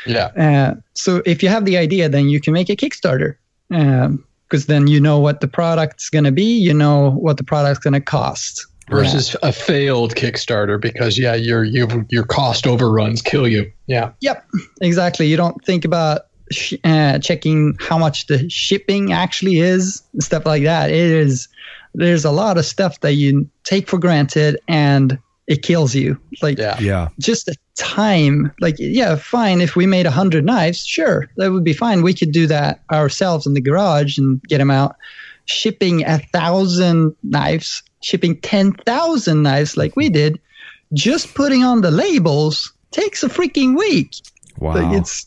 Yeah. 0.05 0.25
uh, 0.37 0.75
so 0.93 1.21
if 1.25 1.41
you 1.41 1.49
have 1.49 1.65
the 1.65 1.77
idea, 1.77 2.09
then 2.09 2.29
you 2.29 2.39
can 2.39 2.53
make 2.53 2.69
a 2.69 2.75
Kickstarter 2.75 3.35
because 3.69 4.65
then 4.65 4.87
you 4.87 4.99
know 4.99 5.19
what 5.19 5.41
the 5.41 5.47
product's 5.47 6.09
going 6.09 6.25
to 6.25 6.31
be, 6.31 6.43
you 6.43 6.73
know 6.73 7.11
what 7.11 7.37
the 7.37 7.43
product's 7.43 7.79
going 7.79 7.93
to 7.93 8.01
cost. 8.01 8.65
Versus 8.89 9.35
a 9.43 9.53
failed 9.53 10.15
Kickstarter 10.15 10.81
because 10.81 11.19
yeah, 11.19 11.35
your 11.35 11.63
your 11.63 11.87
your 12.09 12.23
cost 12.23 12.65
overruns 12.65 13.21
kill 13.21 13.47
you. 13.47 13.71
Yeah. 13.85 14.11
Yep, 14.21 14.43
exactly. 14.81 15.27
You 15.27 15.37
don't 15.37 15.63
think 15.63 15.85
about 15.85 16.21
sh- 16.51 16.73
uh, 16.83 17.19
checking 17.19 17.75
how 17.79 17.97
much 17.97 18.27
the 18.27 18.49
shipping 18.49 19.11
actually 19.13 19.59
is 19.59 20.01
stuff 20.19 20.45
like 20.45 20.63
that. 20.63 20.89
It 20.89 20.95
is 20.95 21.47
there's 21.95 22.25
a 22.25 22.31
lot 22.31 22.57
of 22.57 22.65
stuff 22.65 22.99
that 23.01 23.13
you 23.13 23.49
take 23.63 23.87
for 23.87 23.97
granted 23.97 24.59
and 24.67 25.17
it 25.47 25.63
kills 25.63 25.95
you. 25.95 26.19
Like 26.41 26.57
Yeah. 26.59 26.79
Yeah. 26.79 27.09
just 27.19 27.47
the 27.47 27.55
time 27.75 28.51
like 28.59 28.75
yeah 28.77 29.15
fine 29.15 29.61
if 29.61 29.75
we 29.77 29.85
made 29.87 30.05
a 30.05 30.11
hundred 30.11 30.43
knives 30.43 30.85
sure 30.85 31.29
that 31.37 31.49
would 31.53 31.63
be 31.63 31.71
fine 31.71 32.01
we 32.01 32.13
could 32.13 32.33
do 32.33 32.45
that 32.45 32.81
ourselves 32.91 33.47
in 33.47 33.53
the 33.53 33.61
garage 33.61 34.17
and 34.17 34.41
get 34.43 34.57
them 34.57 34.69
out 34.69 34.97
shipping 35.45 36.03
a 36.05 36.19
thousand 36.33 37.15
knives 37.23 37.81
shipping 38.01 38.35
10,000 38.41 39.41
knives 39.41 39.77
like 39.77 39.95
we 39.95 40.09
did 40.09 40.37
just 40.93 41.33
putting 41.35 41.63
on 41.63 41.79
the 41.79 41.89
labels 41.91 42.73
takes 42.91 43.23
a 43.23 43.29
freaking 43.29 43.77
week 43.77 44.13
Wow. 44.57 44.73
like 44.75 44.99
it's 44.99 45.25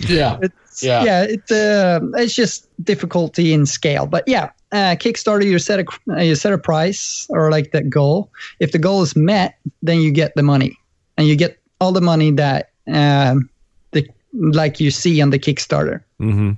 Yeah. 0.00 0.38
it's 0.42 0.82
Yeah. 0.82 1.04
yeah, 1.04 1.22
it's 1.22 1.50
uh, 1.50 2.00
it's 2.14 2.34
just 2.34 2.68
difficulty 2.84 3.52
in 3.52 3.66
scale. 3.66 4.06
But 4.06 4.24
yeah, 4.26 4.50
uh, 4.72 4.96
Kickstarter, 4.96 5.44
you 5.44 5.58
set 5.58 5.80
a 5.80 5.86
uh, 6.10 6.20
you 6.20 6.34
set 6.34 6.52
a 6.52 6.58
price 6.58 7.26
or 7.30 7.50
like 7.50 7.72
that 7.72 7.88
goal. 7.88 8.30
If 8.58 8.72
the 8.72 8.78
goal 8.78 9.02
is 9.02 9.14
met, 9.14 9.56
then 9.82 10.00
you 10.00 10.10
get 10.10 10.34
the 10.34 10.42
money, 10.42 10.76
and 11.16 11.26
you 11.26 11.36
get 11.36 11.58
all 11.80 11.92
the 11.92 12.00
money 12.00 12.32
that 12.32 12.70
um, 12.88 13.48
the 13.92 14.08
like 14.32 14.80
you 14.80 14.90
see 14.90 15.20
on 15.22 15.30
the 15.30 15.38
Kickstarter. 15.38 16.02
mm-hmm. 16.20 16.52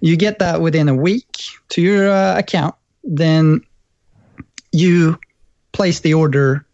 You 0.00 0.16
get 0.16 0.38
that 0.40 0.60
within 0.60 0.88
a 0.88 0.94
week 0.94 1.38
to 1.70 1.80
your 1.80 2.10
uh, 2.10 2.38
account. 2.38 2.74
Then 3.04 3.60
you 4.72 5.18
place 5.72 6.00
the 6.00 6.14
order 6.14 6.66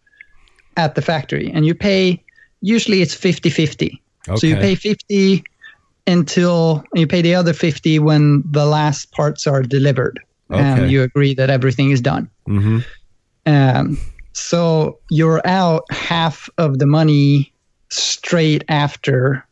at 0.75 0.95
the 0.95 1.01
factory, 1.01 1.51
and 1.51 1.65
you 1.65 1.75
pay. 1.75 2.23
Usually, 2.61 3.03
it's 3.03 3.15
50-50. 3.15 3.99
So 4.35 4.47
you 4.47 4.55
pay 4.55 4.73
50 4.73 5.43
until 6.07 6.83
you 6.95 7.05
pay 7.05 7.21
the 7.21 7.35
other 7.35 7.53
50 7.53 7.99
when 7.99 8.43
the 8.49 8.65
last 8.65 9.11
parts 9.11 9.45
are 9.45 9.61
delivered 9.61 10.19
Okay. 10.49 10.61
and 10.61 10.89
you 10.91 11.03
agree 11.03 11.33
that 11.33 11.49
everything 11.49 11.91
is 11.91 11.99
done. 11.99 12.29
Mm-hmm. 12.47 12.79
Um, 13.45 13.97
so 14.33 14.97
you're 15.11 15.45
out 15.45 15.83
half 15.91 16.49
of 16.57 16.79
the 16.79 16.85
money 16.85 17.51
straight 17.89 18.63
after. 18.69 19.45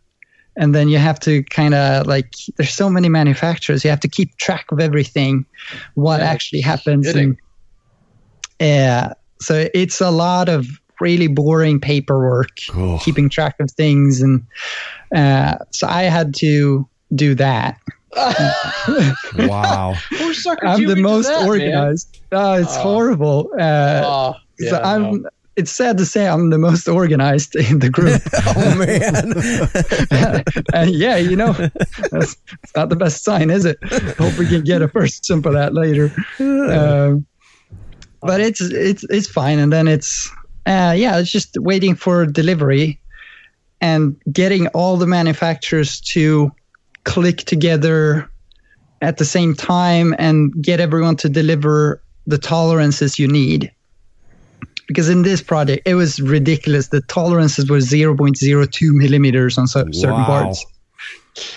And 0.58 0.74
then 0.74 0.88
you 0.88 0.98
have 0.98 1.20
to 1.22 1.44
kind 1.44 1.74
of 1.74 2.08
like, 2.08 2.34
there's 2.56 2.70
so 2.74 2.90
many 2.90 3.10
manufacturers, 3.10 3.84
you 3.84 3.90
have 3.90 4.00
to 4.00 4.08
keep 4.08 4.38
track 4.38 4.72
of 4.72 4.80
everything, 4.80 5.46
what 5.96 6.22
Yeah, 6.22 6.28
actually 6.28 6.62
happens. 6.62 7.06
kidding. 7.08 7.38
And, 8.62 9.12
uh, 9.12 9.14
so 9.42 9.68
it's 9.74 10.00
a 10.00 10.12
lot 10.12 10.48
of 10.48 10.66
really 11.00 11.28
boring 11.28 11.80
paperwork 11.80 12.50
Cool. 12.70 13.00
keeping 13.00 13.30
track 13.30 13.56
of 13.60 13.70
things 13.72 14.22
and 14.22 14.46
uh, 15.16 15.56
so 15.72 15.88
i 15.88 16.04
had 16.04 16.34
to 16.36 16.88
do 17.14 17.36
that 17.36 17.80
Wow. 19.38 19.96
I'm 20.64 20.86
the 20.86 20.96
most 20.98 21.28
that, 21.28 21.46
organized 21.46 22.20
oh 22.32 22.54
it's 22.54 22.76
Oh. 22.78 22.82
horrible 22.82 23.50
uh, 23.60 24.02
Oh, 24.06 24.34
yeah, 24.60 24.70
so 24.70 24.82
i'm 24.84 25.22
no. 25.24 25.30
it's 25.58 25.72
sad 25.72 25.98
to 25.98 26.06
say 26.06 26.28
I'm 26.28 26.50
the 26.50 26.58
most 26.58 26.88
organized 26.88 27.56
in 27.70 27.80
the 27.80 27.90
group. 27.90 28.22
oh 28.58 28.76
man. 28.76 29.34
and 30.74 30.90
yeah, 30.94 31.16
you 31.16 31.36
know, 31.38 31.54
that's, 32.12 32.36
it's 32.62 32.76
not 32.76 32.90
the 32.90 32.98
best 32.98 33.24
sign, 33.24 33.50
is 33.50 33.64
it? 33.64 33.78
Hope 34.18 34.38
we 34.38 34.48
can 34.48 34.64
get 34.66 34.82
a 34.82 34.90
first 34.90 35.24
some 35.26 35.40
of 35.46 35.54
that 35.54 35.74
later. 35.74 36.12
Um, 36.40 37.26
but 38.22 38.42
it's 38.42 38.60
it's 38.60 39.06
it's 39.10 39.30
fine, 39.30 39.60
and 39.60 39.72
then 39.72 39.88
it's 39.88 40.30
uh, 40.66 40.94
yeah, 40.98 41.18
it's 41.20 41.32
just 41.32 41.58
waiting 41.60 41.96
for 41.96 42.26
delivery 42.26 43.00
and 43.82 44.16
getting 44.32 44.68
all 44.68 44.98
the 44.98 45.08
manufacturers 45.08 46.00
to 46.02 46.52
click 47.04 47.38
together 47.40 48.30
at 49.02 49.18
the 49.18 49.26
same 49.26 49.54
time 49.54 50.16
and 50.18 50.52
get 50.64 50.80
everyone 50.80 51.16
to 51.18 51.30
deliver 51.30 52.02
the 52.26 52.38
tolerances 52.38 53.20
you 53.20 53.28
need 53.28 53.72
because 54.88 55.10
in 55.10 55.24
this 55.24 55.42
project 55.42 55.84
it 55.86 55.96
was 55.96 56.20
ridiculous. 56.22 56.88
The 56.90 57.02
tolerances 57.02 57.70
were 57.70 57.78
0.02 57.80 58.94
millimeters 58.94 59.58
on 59.58 59.68
cer- 59.68 59.92
certain 59.94 60.22
Wow. 60.22 60.26
parts, 60.26 60.66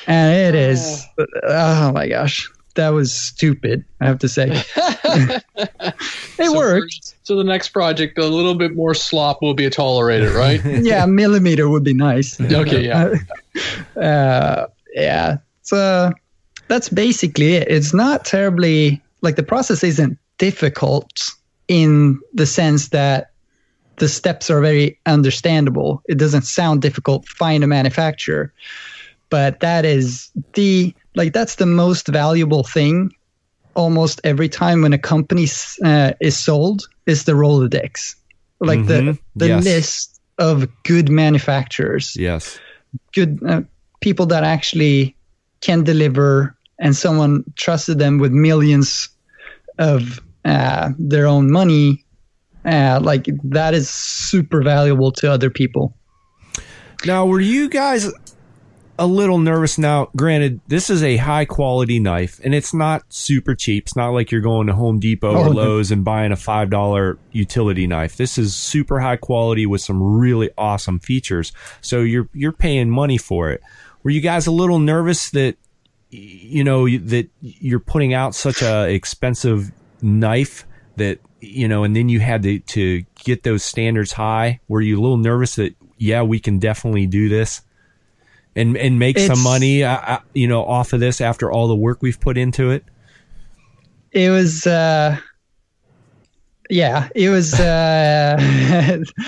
and 0.06 0.34
it 0.34 0.54
is. 0.54 1.06
Oh 1.44 1.92
my 1.92 2.08
gosh, 2.08 2.50
that 2.78 2.90
was 2.90 3.12
stupid. 3.12 3.84
I 4.00 4.06
have 4.06 4.18
to 4.20 4.28
say, 4.28 4.48
it 4.76 5.42
So- 6.36 6.56
worked. 6.56 7.14
So 7.24 7.36
the 7.36 7.44
next 7.44 7.70
project, 7.70 8.16
a 8.18 8.24
little 8.26 8.54
bit 8.54 8.74
more 8.74 8.94
slop 8.94 9.42
will 9.42 9.52
be 9.52 9.68
tolerated, 9.68 10.32
right? 10.32 10.64
Yeah, 10.82 11.04
millimeter 11.04 11.68
would 11.68 11.84
be 11.84 11.92
nice. 11.92 12.40
okay, 12.40 12.86
yeah. 12.86 13.14
uh, 14.00 14.66
yeah. 14.94 15.36
So 15.62 16.12
that's 16.68 16.88
basically 16.88 17.54
it. 17.56 17.68
It's 17.68 17.92
not 17.92 18.24
terribly 18.24 19.02
like 19.20 19.36
the 19.36 19.42
process 19.42 19.84
isn't 19.84 20.16
difficult 20.38 21.10
in 21.68 22.18
the 22.32 22.46
sense 22.46 22.88
that 22.90 23.30
the 23.96 24.08
steps 24.08 24.48
are 24.48 24.60
very 24.62 24.98
understandable. 25.04 26.02
It 26.08 26.16
doesn't 26.16 26.42
sound 26.46 26.80
difficult. 26.80 27.26
Find 27.28 27.62
a 27.62 27.66
manufacturer, 27.66 28.54
but 29.28 29.60
that 29.60 29.84
is 29.84 30.30
the 30.54 30.94
like 31.14 31.32
that's 31.32 31.56
the 31.56 31.66
most 31.66 32.08
valuable 32.08 32.62
thing. 32.62 33.10
Almost 33.74 34.20
every 34.24 34.48
time 34.48 34.82
when 34.82 34.92
a 34.92 34.98
company 34.98 35.46
uh, 35.84 36.12
is 36.20 36.36
sold, 36.38 36.82
is 37.06 37.24
the 37.24 37.32
Rolodex, 37.32 38.14
like 38.60 38.86
the 38.86 39.02
Mhm. 39.02 39.18
the 39.36 39.46
Yes. 39.48 39.64
list 39.64 40.20
of 40.38 40.68
good 40.84 41.08
manufacturers 41.10 42.14
Yes. 42.16 42.58
good 43.14 43.40
uh, 43.46 43.62
people 44.00 44.26
that 44.26 44.44
actually 44.44 45.16
can 45.60 45.82
deliver 45.84 46.56
and 46.78 46.94
someone 46.96 47.42
trusted 47.56 47.98
them 47.98 48.18
with 48.18 48.30
millions 48.32 49.08
of 49.78 50.20
uh, 50.44 50.90
their 50.98 51.26
own 51.26 51.50
money 51.50 52.04
uh, 52.64 53.00
like 53.02 53.26
that 53.42 53.74
is 53.74 53.88
super 53.90 54.62
valuable 54.62 55.10
to 55.12 55.30
other 55.30 55.50
people 55.50 55.92
Now, 57.04 57.26
were 57.26 57.40
you 57.40 57.68
guys 57.68 58.12
a 58.98 59.06
little 59.06 59.38
nervous? 59.38 59.78
Now, 59.78 60.10
granted, 60.16 60.60
this 60.66 60.90
is 60.90 61.02
a 61.02 61.16
high 61.16 61.44
quality 61.44 62.00
knife 62.00 62.40
and 62.42 62.54
it's 62.54 62.74
not 62.74 63.02
super 63.08 63.54
cheap. 63.54 63.84
It's 63.84 63.96
not 63.96 64.10
like 64.10 64.32
you're 64.32 64.40
going 64.40 64.66
to 64.66 64.72
Home 64.74 64.98
Depot 64.98 65.34
or 65.34 65.46
Oh. 65.46 65.50
Lowe's 65.50 65.90
and 65.90 66.04
buying 66.04 66.32
a 66.32 66.36
$5 66.36 67.16
utility 67.32 67.86
knife. 67.86 68.16
This 68.16 68.38
is 68.38 68.54
super 68.54 69.00
high 69.00 69.16
quality 69.16 69.66
with 69.66 69.80
some 69.80 70.02
really 70.02 70.50
awesome 70.58 70.98
features. 70.98 71.52
So 71.80 72.00
you're, 72.00 72.28
you're 72.32 72.52
paying 72.52 72.90
money 72.90 73.18
for 73.18 73.50
it. 73.50 73.62
Were 74.02 74.10
you 74.10 74.20
guys 74.20 74.46
a 74.46 74.52
little 74.52 74.78
nervous 74.78 75.30
that, 75.30 75.56
you 76.10 76.64
know, 76.64 76.88
that 76.88 77.28
you're 77.40 77.80
putting 77.80 78.14
out 78.14 78.34
such 78.34 78.62
a 78.62 78.88
expensive 78.88 79.70
knife 80.02 80.66
that, 80.96 81.20
you 81.40 81.68
know, 81.68 81.84
and 81.84 81.94
then 81.94 82.08
you 82.08 82.18
had 82.18 82.42
to, 82.42 82.58
to 82.60 83.04
get 83.22 83.42
those 83.44 83.62
standards 83.62 84.12
high? 84.12 84.60
Were 84.68 84.80
you 84.80 84.98
a 84.98 85.02
little 85.02 85.18
nervous 85.18 85.56
that, 85.56 85.74
yeah, 85.98 86.22
we 86.22 86.40
can 86.40 86.58
definitely 86.58 87.06
do 87.06 87.28
this? 87.28 87.60
And 88.58 88.76
and 88.76 88.98
make 88.98 89.18
some 89.18 89.42
money, 89.42 89.82
uh, 89.84 90.00
uh, 90.14 90.18
you 90.34 90.46
know, 90.48 90.64
off 90.64 90.92
of 90.92 91.00
this 91.00 91.20
after 91.20 91.50
all 91.52 91.68
the 91.68 91.76
work 91.76 91.98
we've 92.02 92.20
put 92.20 92.36
into 92.36 92.70
it. 92.70 92.82
it 94.12 94.30
was 94.30 94.66
uh 94.66 95.16
yeah 96.70 97.08
it 97.14 97.30
was 97.30 97.54
uh 97.54 98.36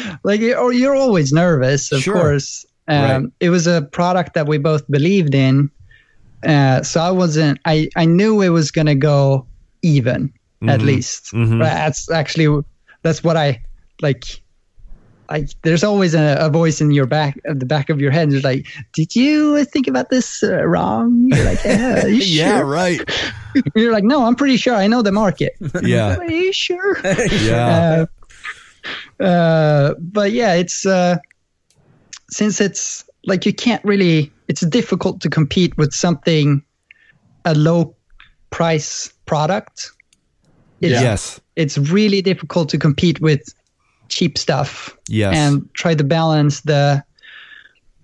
like 0.25 0.41
you're, 0.41 0.73
you're 0.73 0.95
always 0.97 1.33
nervous 1.33 1.93
of 1.93 2.03
Sure. 2.03 2.15
course 2.15 2.67
um 2.89 3.03
Right. 3.05 3.25
it 3.41 3.51
was 3.51 3.67
a 3.67 3.83
product 3.93 4.35
that 4.35 4.47
we 4.47 4.59
both 4.59 4.85
believed 4.91 5.35
in 5.35 5.71
uh 6.47 6.83
so 6.83 7.01
i 7.01 7.11
wasn't 7.11 7.59
i 7.65 7.89
i 7.97 8.05
knew 8.05 8.41
it 8.43 8.51
was 8.51 8.71
gonna 8.71 8.95
go 8.95 9.47
even 9.83 10.33
at 10.69 10.81
Mhm. 10.81 10.85
least 10.87 11.33
Mhm. 11.33 11.59
That's 11.61 12.11
actually 12.11 12.49
that's 13.03 13.23
what 13.25 13.37
i 13.37 13.63
like 14.03 14.25
like 15.31 15.49
there's 15.63 15.85
always 15.85 16.15
a, 16.15 16.37
a 16.41 16.51
voice 16.51 16.81
in 16.81 16.91
your 16.91 17.07
back 17.07 17.39
at 17.49 17.61
the 17.61 17.67
back 17.67 17.89
of 17.89 18.01
your 18.01 18.11
head 18.11 18.33
it's 18.33 18.45
like 18.45 18.67
did 18.93 19.15
you 19.15 19.65
think 19.65 19.87
about 19.87 20.11
this 20.11 20.43
uh, 20.43 20.65
wrong 20.67 21.29
you're 21.29 21.45
like 21.45 21.63
yeah, 21.65 22.07
you 22.07 22.21
sure? 22.23 22.65
right. 22.65 23.01
You're 23.75 23.93
like, 23.93 24.05
no, 24.05 24.27
I'm 24.27 24.37
pretty 24.37 24.57
sure 24.57 24.75
I 24.75 24.87
know 24.87 25.03
the 25.03 25.13
market. 25.13 25.55
Yeah, 25.83 26.17
Are 26.17 26.31
you 26.31 26.53
sure? 26.53 26.99
yeah, 27.43 28.07
Uh, 29.19 29.23
uh, 29.23 29.95
but 29.99 30.33
yeah, 30.33 30.55
it's 30.55 30.87
uh, 30.87 31.19
since 32.31 32.61
it's 32.61 33.05
like 33.27 33.45
you 33.47 33.53
can't 33.53 33.85
really. 33.85 34.33
It's 34.49 34.63
difficult 34.63 35.21
to 35.23 35.31
compete 35.31 35.77
with 35.77 35.93
something 35.93 36.63
a 37.45 37.55
low 37.55 37.95
price 38.51 39.13
product. 39.27 39.93
It's, 40.81 41.01
yes, 41.01 41.41
it's 41.57 41.79
really 41.79 42.23
difficult 42.23 42.69
to 42.71 42.79
compete 42.79 43.21
with 43.21 43.43
cheap 44.11 44.37
stuff 44.37 44.97
yes, 45.09 45.35
and 45.35 45.73
try 45.75 45.95
to 45.95 46.05
balance 46.05 46.61
the 46.63 47.03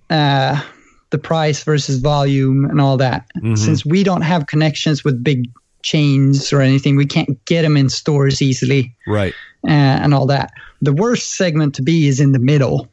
uh, 0.09 0.63
the 1.11 1.19
price 1.19 1.63
versus 1.63 1.99
volume 1.99 2.65
and 2.65 2.81
all 2.81 2.97
that. 2.97 3.27
Mhm. 3.37 3.59
Since 3.59 3.85
we 3.85 4.03
don't 4.03 4.23
have 4.23 4.47
connections 4.47 5.05
with 5.05 5.23
big 5.23 5.51
chains 5.83 6.53
or 6.53 6.61
anything, 6.61 6.97
we 6.97 7.07
can't 7.07 7.45
get 7.45 7.63
them 7.63 7.77
in 7.77 7.89
stores 7.89 8.41
easily 8.43 8.95
right. 9.07 9.35
uh, 9.65 9.71
and 9.71 10.15
all 10.15 10.27
that. 10.27 10.53
The 10.83 10.93
worst 10.93 11.37
segment 11.37 11.75
to 11.77 11.83
be 11.83 12.09
is 12.09 12.21
in 12.21 12.33
the 12.33 12.39
middle, 12.39 12.89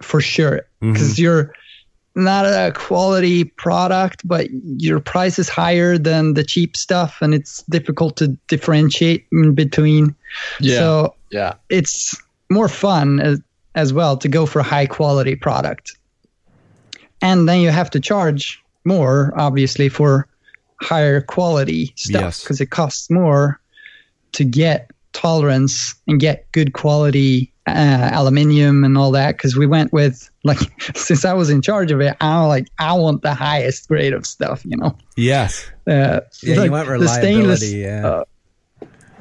for 0.00 0.20
sure, 0.20 0.62
because 0.80 1.18
you're 1.18 1.52
not 2.14 2.46
a 2.46 2.72
quality 2.72 3.44
product, 3.44 4.26
but 4.26 4.48
your 4.78 5.00
price 5.00 5.38
is 5.38 5.48
higher 5.48 5.98
than 5.98 6.34
the 6.34 6.44
cheap 6.44 6.76
stuff, 6.76 7.18
and 7.20 7.34
it's 7.34 7.62
difficult 7.64 8.16
to 8.16 8.28
differentiate 8.48 9.26
in 9.32 9.54
between. 9.54 10.14
Yeah. 10.60 10.78
So 10.78 11.14
yeah. 11.30 11.54
it's 11.68 12.16
more 12.50 12.68
fun 12.68 13.20
as, 13.20 13.40
as 13.74 13.92
well 13.92 14.16
to 14.18 14.28
go 14.28 14.46
for 14.46 14.60
a 14.60 14.62
high 14.64 14.86
quality 14.86 15.34
product. 15.36 15.92
And 17.22 17.48
then 17.48 17.60
you 17.60 17.70
have 17.70 17.90
to 17.90 18.00
charge 18.00 18.62
more, 18.84 19.32
obviously, 19.36 19.88
for 19.88 20.28
higher 20.80 21.20
quality 21.20 21.92
stuff 21.96 22.22
Yes. 22.22 22.42
because 22.42 22.60
it 22.60 22.66
costs 22.70 23.10
more 23.10 23.58
to 24.32 24.44
get 24.44 24.90
tolerance 25.12 25.94
and 26.06 26.20
get 26.20 26.50
good 26.52 26.72
quality 26.74 27.50
uh, 27.66 28.10
aluminium 28.12 28.84
and 28.84 28.98
all 28.98 29.10
that. 29.12 29.36
Because 29.38 29.56
we 29.56 29.66
went 29.66 29.90
with, 29.92 30.28
like, 30.42 30.58
since 30.94 31.24
I 31.24 31.32
was 31.32 31.48
in 31.48 31.62
charge 31.62 31.90
of 31.90 32.00
it, 32.00 32.14
I'm 32.20 32.48
like, 32.48 32.68
I 32.78 32.92
want 32.92 33.22
the 33.22 33.32
highest 33.32 33.88
grade 33.88 34.12
of 34.12 34.26
stuff, 34.26 34.62
you 34.66 34.76
know? 34.76 34.94
Yes, 35.16 35.64
Uh, 35.86 36.20
Yeah, 36.42 36.56
like 36.56 36.66
you 36.66 36.72
want 36.72 36.88
the 37.00 37.08
stainless- 37.08 37.62
reliability. 37.62 37.76
Yeah. 37.78 38.06
uh, 38.06 38.24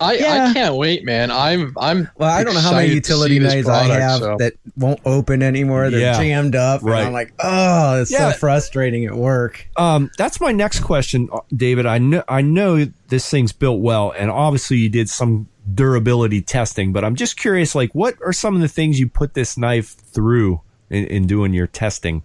I, 0.04 0.14
Yeah. 0.14 0.48
I 0.50 0.54
can't 0.54 0.76
wait, 0.76 1.04
man. 1.06 1.32
I'm 1.32 1.74
I'm 1.80 2.10
well, 2.18 2.30
I 2.30 2.44
don't 2.44 2.54
know 2.54 2.60
how 2.60 2.74
many 2.74 2.94
utility 2.94 3.36
see 3.36 3.40
this 3.40 3.54
knives 3.66 3.70
I 3.70 3.84
have 4.00 4.20
so- 4.20 4.38
that 4.38 4.54
won't 4.78 5.00
open 5.06 5.42
anymore. 5.42 5.90
They're 5.90 6.00
Yeah. 6.00 6.18
jammed 6.22 6.56
up. 6.56 6.82
Right. 6.84 7.00
And 7.00 7.08
I'm 7.08 7.14
like, 7.14 7.34
oh, 7.40 8.02
it's 8.02 8.12
Yeah. 8.12 8.32
so 8.32 8.38
frustrating 8.38 9.06
at 9.06 9.16
work. 9.16 9.68
um, 9.78 10.12
that's 10.18 10.40
my 10.42 10.52
next 10.52 10.82
question, 10.82 11.30
uh, 11.34 11.40
David. 11.56 11.86
I 11.86 11.98
know 11.98 12.24
I 12.28 12.42
know 12.42 12.86
this 13.10 13.30
thing's 13.30 13.52
built 13.52 13.80
well, 13.82 14.14
and 14.18 14.30
obviously 14.30 14.78
you 14.78 14.90
did 14.90 15.10
some 15.10 15.48
durability 15.74 16.42
testing, 16.42 16.92
but 16.92 17.06
I'm 17.06 17.16
just 17.16 17.38
curious, 17.38 17.74
like, 17.74 17.94
what 17.96 18.16
are 18.26 18.34
some 18.34 18.54
of 18.56 18.62
the 18.62 18.68
things 18.68 19.00
you 19.00 19.08
put 19.08 19.34
this 19.34 19.58
knife 19.58 19.96
through 19.96 20.60
in, 20.90 21.06
in 21.06 21.26
doing 21.28 21.54
your 21.54 21.68
testing 21.68 22.22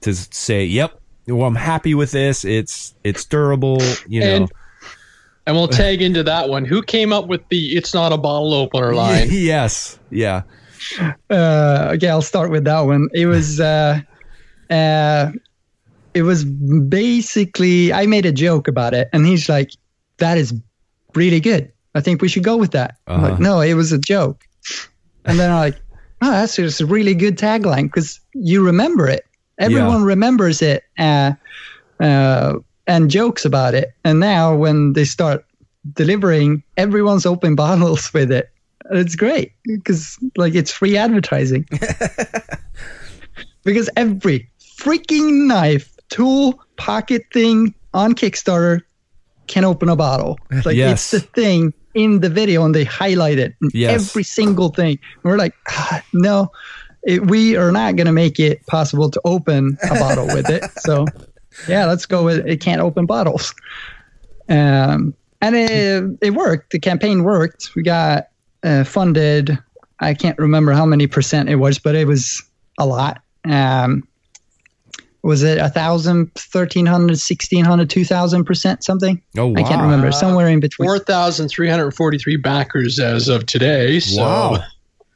to 0.00 0.14
say, 0.14 0.64
"Yep, 0.64 0.98
well, 1.26 1.46
I'm 1.46 1.54
happy 1.56 1.94
with 1.94 2.12
this. 2.12 2.44
It's 2.44 2.94
it's 3.04 3.24
durable." 3.24 3.82
You 4.08 4.20
know, 4.20 4.26
And- 4.36 4.52
And 5.48 5.56
we'll 5.56 5.66
tag 5.66 6.02
into 6.02 6.22
that 6.24 6.50
one. 6.50 6.66
Who 6.66 6.82
came 6.82 7.10
up 7.10 7.26
with 7.26 7.40
the 7.48 7.74
"It's 7.74 7.94
not 7.94 8.12
a 8.12 8.18
bottle 8.18 8.52
opener" 8.52 8.94
line? 8.94 9.28
yes, 9.30 9.98
yeah, 10.10 10.42
uh, 11.30 11.92
okay, 11.94 12.08
I'll 12.08 12.20
start 12.22 12.50
with 12.50 12.64
that 12.64 12.80
one. 12.82 13.08
It 13.14 13.26
was, 13.26 13.58
uh, 13.58 13.98
uh, 14.70 15.32
it 16.14 16.22
was 16.22 16.44
basically 16.44 17.92
I 17.94 18.06
made 18.06 18.26
a 18.26 18.32
joke 18.32 18.68
about 18.68 18.92
it, 18.94 19.08
and 19.14 19.24
he's 19.26 19.48
like, 19.48 19.70
"That 20.18 20.36
is 20.38 20.52
really 21.14 21.40
good. 21.40 21.72
I 21.94 22.00
think 22.02 22.20
we 22.20 22.28
should 22.28 22.44
go 22.44 22.56
with 22.58 22.72
that." 22.72 22.96
I'm 23.06 23.16
Uh-huh. 23.20 23.30
like, 23.30 23.40
"No, 23.40 23.60
it 23.60 23.72
was 23.74 23.90
a 23.92 23.98
joke." 23.98 24.44
And 25.24 25.38
then 25.38 25.50
I'm 25.50 25.58
like, 25.58 25.76
"Oh, 26.20 26.30
that's 26.30 26.56
just 26.56 26.80
a 26.82 26.86
really 26.86 27.14
good 27.14 27.38
tagline 27.38 27.84
because 27.84 28.20
you 28.34 28.64
remember 28.64 29.08
it. 29.08 29.24
Everyone 29.58 30.04
remembers 30.04 30.60
it 30.62 30.84
uh, 30.98 31.32
uh, 32.00 32.54
and 32.88 33.10
jokes 33.10 33.44
about 33.44 33.74
it. 33.74 33.92
And 34.04 34.18
now 34.18 34.56
when 34.56 34.94
they 34.94 35.04
start 35.04 35.44
delivering, 35.92 36.62
everyone's 36.76 37.24
open 37.26 37.54
bottles 37.64 38.12
with 38.12 38.32
it." 38.32 38.50
it's 38.90 39.16
great 39.16 39.52
because 39.66 40.16
like 40.36 40.54
it's 40.54 40.72
free 40.72 40.96
advertising. 40.96 41.68
because 43.64 43.90
every 43.96 44.50
freaking 44.80 45.46
knife, 45.46 45.94
tool, 46.08 46.58
pocket 46.76 47.24
thing 47.32 47.74
on 47.92 48.14
Kickstarter 48.14 48.80
can 49.46 49.64
open 49.64 49.88
a 49.88 49.96
bottle. 49.96 50.38
Like 50.64 50.76
Yes. 50.76 51.12
it's 51.12 51.22
the 51.22 51.28
thing 51.40 51.74
in 51.94 52.20
the 52.20 52.30
video, 52.30 52.64
and 52.64 52.74
they 52.74 52.84
highlight 52.84 53.38
it. 53.38 53.54
Yes. 53.74 54.08
Every 54.10 54.22
single 54.22 54.70
thing. 54.70 54.98
We're 55.22 55.36
like, 55.36 55.54
ah, 55.68 56.02
no, 56.14 56.50
it, 57.02 57.26
we 57.26 57.56
are 57.56 57.72
not 57.72 57.96
going 57.96 58.06
to 58.06 58.12
make 58.12 58.38
it 58.38 58.64
possible 58.66 59.10
to 59.10 59.20
open 59.24 59.76
a 59.90 59.94
bottle 59.94 60.26
with 60.26 60.48
it. 60.48 60.64
So, 60.78 61.06
yeah, 61.66 61.86
let's 61.86 62.06
go 62.06 62.24
with 62.24 62.46
it. 62.46 62.60
Can't 62.60 62.80
open 62.80 63.06
bottles. 63.06 63.54
Um, 64.48 65.14
and 65.40 65.56
it, 65.56 66.04
it 66.20 66.30
worked. 66.34 66.70
The 66.72 66.78
campaign 66.78 67.22
worked. 67.24 67.74
We 67.74 67.82
got 67.82 68.28
uh, 68.62 68.84
funded. 68.84 69.58
I 70.00 70.14
can't 70.14 70.38
remember 70.38 70.72
how 70.72 70.86
many 70.86 71.06
percent 71.06 71.48
it 71.48 71.56
was, 71.56 71.78
but 71.78 71.94
it 71.94 72.06
was 72.06 72.42
a 72.78 72.86
lot. 72.86 73.22
Um, 73.44 74.06
was 75.22 75.42
it 75.42 75.58
a 75.58 75.68
thousand, 75.68 76.32
thirteen 76.34 76.86
hundred, 76.86 77.18
sixteen 77.18 77.64
hundred, 77.64 77.90
two 77.90 78.04
thousand 78.04 78.44
percent 78.44 78.84
something? 78.84 79.20
Oh, 79.36 79.54
I 79.56 79.62
can't 79.62 79.82
remember. 79.82 80.12
Somewhere 80.12 80.48
in 80.48 80.60
between. 80.60 80.88
Four 80.88 80.98
thousand 80.98 81.48
three 81.48 81.68
hundred 81.68 81.90
forty-three 81.92 82.36
backers 82.36 82.98
as 82.98 83.28
of 83.28 83.46
today. 83.46 84.00
So 84.00 84.22
Wow. 84.22 84.62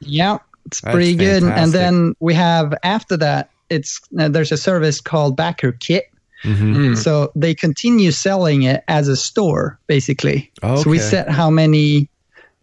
Yeah, 0.01 0.37
it's 0.65 0.81
That's 0.81 0.93
pretty 0.93 1.15
good. 1.15 1.41
fantastic. 1.43 1.63
And 1.63 1.73
then 1.73 2.15
we 2.19 2.33
have 2.33 2.73
after 2.83 3.15
that, 3.17 3.49
it's 3.69 4.01
uh, 4.19 4.27
there's 4.27 4.51
a 4.51 4.57
service 4.57 4.99
called 4.99 5.37
Backer 5.37 5.71
Kit. 5.71 6.12
Mhm. 6.43 6.75
Mm. 6.75 6.97
So 6.97 7.31
they 7.35 7.53
continue 7.55 8.11
selling 8.11 8.63
it 8.63 8.83
as 8.87 9.07
a 9.07 9.15
store, 9.15 9.79
basically. 9.87 10.51
Okay. 10.63 10.81
So 10.83 10.89
we 10.89 10.97
Okay. 10.99 11.07
set 11.09 11.29
how 11.29 11.49
many 11.49 12.09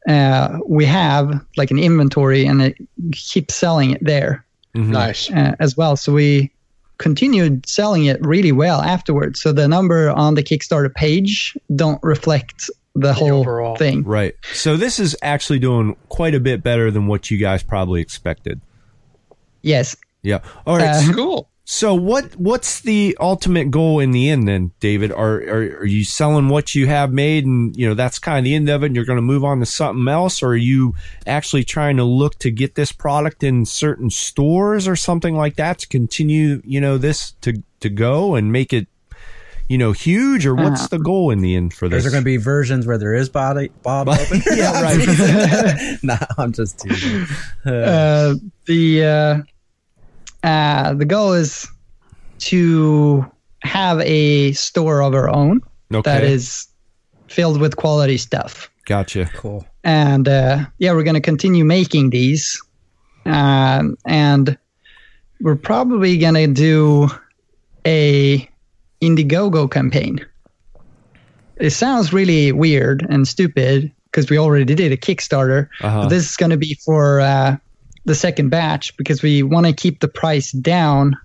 uh, 0.09 0.59
we 0.67 0.87
have, 0.87 1.45
like 1.59 1.71
an 1.71 1.79
inventory, 1.79 2.47
and 2.47 2.63
it 2.63 2.75
keeps 3.13 3.55
selling 3.55 3.91
it 3.91 4.03
there 4.03 4.47
Mhm. 4.75 4.87
nice. 4.89 5.31
uh, 5.31 5.55
as 5.61 5.77
well. 5.77 5.95
So 5.95 6.11
we 6.15 6.51
continued 6.97 7.69
selling 7.69 8.07
it 8.07 8.19
really 8.25 8.51
well 8.51 8.81
afterwards. 8.81 9.43
So 9.43 9.53
the 9.53 9.69
number 9.69 10.09
on 10.11 10.37
the 10.37 10.43
Kickstarter 10.43 10.93
page 10.95 11.55
don't 11.77 12.03
reflect 12.03 12.71
the 12.95 13.13
whole 13.13 13.41
overall. 13.41 13.77
thing. 13.77 14.03
Right. 14.03 14.35
So 14.55 14.79
this 14.79 14.99
is 14.99 15.15
actually 15.23 15.59
doing 15.59 15.95
quite 16.09 16.35
a 16.35 16.41
bit 16.41 16.63
better 16.63 16.91
than 16.91 17.07
what 17.07 17.31
you 17.31 17.37
guys 17.37 17.63
probably 17.63 18.01
expected. 18.01 18.59
Yes. 19.63 19.97
Yeah. 20.23 20.39
All 20.67 20.79
right. 20.79 20.89
Uh, 20.97 21.13
Cool. 21.13 21.49
So 21.73 21.95
what 21.95 22.35
what's 22.35 22.81
the 22.81 23.17
ultimate 23.21 23.71
goal 23.71 24.01
in 24.01 24.11
the 24.11 24.29
end 24.29 24.49
then, 24.49 24.73
David? 24.81 25.13
Are 25.13 25.37
are, 25.37 25.63
are 25.79 25.87
you 25.87 26.03
selling 26.03 26.49
what 26.49 26.75
you 26.75 26.89
have 26.89 27.13
made 27.13 27.47
and 27.47 27.77
you 27.77 27.89
know 27.89 27.95
that's 27.95 28.19
kind 28.19 28.39
of 28.39 28.45
the 28.45 28.57
end 28.57 28.69
of 28.69 28.83
it 28.83 28.87
and 28.87 28.97
you're 28.97 29.05
going 29.05 29.19
to 29.19 29.23
move 29.23 29.45
on 29.45 29.61
to 29.61 29.67
something 29.67 30.09
else 30.09 30.43
or 30.43 30.49
are 30.49 30.57
you 30.57 30.97
actually 31.29 31.63
trying 31.63 31.97
to 31.99 32.03
look 32.03 32.35
to 32.41 32.51
get 32.51 32.75
this 32.75 32.91
product 32.91 33.45
in 33.45 33.65
certain 33.65 34.11
stores 34.11 34.89
or 34.89 34.97
something 34.97 35.37
like 35.37 35.55
that 35.55 35.79
to 35.79 35.87
continue, 35.87 36.61
you 36.65 36.81
know, 36.81 36.99
this 36.99 37.35
to 37.43 37.63
to 37.79 37.89
go 37.89 38.35
and 38.35 38.51
make 38.51 38.73
it 38.73 38.89
you 39.69 39.79
know 39.79 39.93
huge 39.93 40.47
or 40.47 40.57
what's 40.57 40.89
the 40.89 40.99
goal 40.99 41.31
in 41.31 41.39
the 41.39 41.55
end 41.55 41.73
for 41.73 41.89
this? 41.89 41.99
Is 41.99 42.03
there 42.03 42.11
going 42.11 42.25
to 42.25 42.25
be 42.25 42.37
versions 42.37 42.85
where 42.85 42.99
there 42.99 43.15
is 43.15 43.29
body 43.29 43.71
bottle 43.85 44.15
open? 44.15 44.43
Yeah, 44.57 44.83
right. 44.83 45.99
nah, 46.03 46.19
I'm 46.37 46.51
just 46.51 46.81
teasing. 46.81 47.27
Uh, 47.65 47.71
uh, 47.71 48.35
the 48.67 49.05
uh, 49.05 49.43
uh, 50.43 50.95
the 50.95 51.05
goal 51.05 51.33
is 51.33 51.69
to 52.39 53.31
have 53.63 54.01
a 54.01 54.53
store 54.53 55.03
of 55.03 55.15
our 55.15 55.29
own 55.29 55.61
okay. 55.93 56.11
that 56.11 56.25
is 56.25 56.67
filled 57.29 57.61
with 57.61 57.77
quality 57.77 58.17
stuff. 58.17 58.71
gotcha. 58.87 59.31
cool. 59.35 59.67
And 59.85 60.29
uh, 60.29 60.65
yeah, 60.79 60.93
we're 60.93 61.05
going 61.05 61.15
to 61.15 61.21
continue 61.21 61.65
making 61.65 62.11
these, 62.11 62.61
um, 63.25 63.97
and 64.07 64.59
we're 65.41 65.57
probably 65.57 66.19
going 66.19 66.35
to 66.35 66.47
do 66.47 67.09
a 67.87 68.49
Indiegogo 69.01 69.71
campaign. 69.71 70.25
It 71.57 71.71
sounds 71.71 72.13
really 72.13 72.53
weird 72.53 73.07
and 73.09 73.27
stupid 73.29 73.93
because 74.05 74.29
we 74.29 74.39
already 74.39 74.75
did 74.75 74.93
a 74.93 74.97
Kickstarter. 74.97 75.69
Uh-huh. 75.81 76.03
But 76.03 76.09
this 76.09 76.29
is 76.29 76.37
going 76.37 76.51
to 76.51 76.57
be 76.57 76.75
for 76.85 77.21
uh, 77.21 77.57
the 78.11 78.15
second 78.17 78.49
batch 78.51 78.97
because 78.97 79.23
we 79.23 79.43
want 79.45 79.67
to 79.67 79.73
keep 79.73 80.01
the 80.01 80.09
price 80.09 80.51
down 80.51 81.17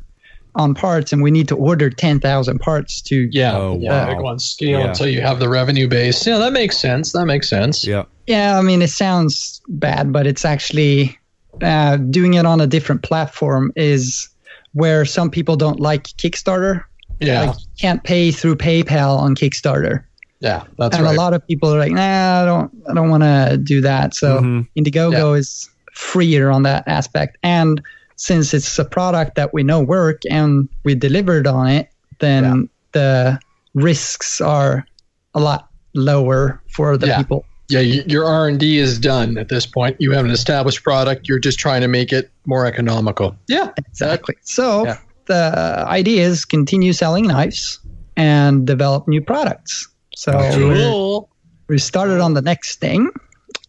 on 0.53 0.73
parts, 0.75 1.11
and 1.11 1.21
we 1.23 1.31
need 1.31 1.47
to 1.49 1.55
order 1.55 1.89
ten 1.89 2.19
thousand 2.19 2.59
parts 2.59 3.01
to. 3.01 3.27
Yeah. 3.31 3.57
Oh, 3.57 3.77
yeah. 3.81 4.05
wow. 4.05 4.13
Big 4.13 4.23
one 4.23 4.39
scale 4.39 4.79
Yeah. 4.79 4.87
until 4.89 5.07
you 5.09 5.21
have 5.21 5.39
the 5.39 5.49
revenue 5.49 5.87
base. 5.87 6.25
Yeah, 6.25 6.37
that 6.37 6.53
makes 6.53 6.77
sense. 6.77 7.11
That 7.11 7.25
makes 7.25 7.49
sense. 7.49 7.85
Yeah. 7.85 8.03
Yeah, 8.27 8.57
I 8.57 8.61
mean, 8.61 8.81
it 8.81 8.89
sounds 8.89 9.61
bad, 9.67 10.13
but 10.13 10.25
it's 10.27 10.45
actually 10.45 11.17
uh, 11.61 11.97
doing 11.97 12.35
it 12.35 12.45
on 12.45 12.61
a 12.61 12.67
different 12.67 13.01
platform 13.03 13.71
is 13.75 14.29
where 14.73 15.05
some 15.05 15.29
people 15.31 15.55
don't 15.55 15.79
like 15.79 16.03
Kickstarter. 16.17 16.83
Yeah. 17.19 17.45
Like, 17.47 17.55
you 17.59 17.65
can't 17.79 18.03
pay 18.03 18.31
through 18.31 18.55
PayPal 18.57 19.17
on 19.17 19.35
Kickstarter. 19.35 20.03
yeah. 20.41 20.63
That's 20.77 20.95
and 20.97 21.05
right. 21.05 21.15
a 21.15 21.17
lot 21.19 21.33
of 21.33 21.45
people 21.47 21.73
are 21.73 21.79
like, 21.79 21.91
nah, 21.93 22.41
I 22.43 22.45
don't, 22.45 22.71
I 22.89 22.93
don't 22.93 23.09
want 23.09 23.23
to 23.23 23.57
do 23.61 23.81
that. 23.81 24.13
So 24.15 24.39
Mhm. 24.39 24.67
Indiegogo 24.77 25.37
is 25.37 25.69
freer 25.95 26.49
on 26.51 26.63
that 26.63 26.83
aspect. 26.87 27.37
And 27.43 27.81
since 28.17 28.53
it's 28.53 28.77
a 28.79 28.85
product 28.85 29.35
that 29.35 29.53
we 29.53 29.63
know 29.63 29.81
work 29.81 30.21
and 30.29 30.69
we 30.83 30.95
delivered 30.95 31.47
on 31.47 31.67
it, 31.67 31.89
then 32.19 32.69
the 32.93 33.39
risks 33.73 34.39
are 34.39 34.85
a 35.33 35.39
lot 35.39 35.69
lower 35.93 36.61
for 36.71 36.97
the 36.97 37.07
Yeah. 37.07 37.17
people. 37.17 37.45
yeah. 37.67 37.79
Your 37.79 38.25
R 38.25 38.47
and 38.47 38.59
D 38.59 38.77
is 38.77 38.99
done 38.99 39.37
at 39.37 39.49
this 39.49 39.65
point. 39.65 39.95
You 39.99 40.11
have 40.11 40.23
an 40.23 40.31
established 40.31 40.83
product. 40.83 41.27
You're 41.27 41.39
just 41.39 41.57
trying 41.59 41.81
to 41.81 41.87
make 41.87 42.13
it 42.13 42.29
more 42.45 42.65
economical. 42.65 43.35
Yeah. 43.47 43.71
Exactly. 43.77 44.35
So 44.43 44.85
Yeah. 44.85 44.97
the 45.25 45.83
idea 45.87 46.25
is 46.25 46.45
continue 46.45 46.93
selling 46.93 47.25
knives 47.27 47.79
and 48.15 48.65
develop 48.67 49.07
new 49.07 49.21
products. 49.21 49.87
So 50.15 50.31
Cool. 50.53 51.29
we 51.67 51.77
started 51.79 52.21
on 52.21 52.33
the 52.33 52.41
next 52.41 52.79
thing. 52.79 53.09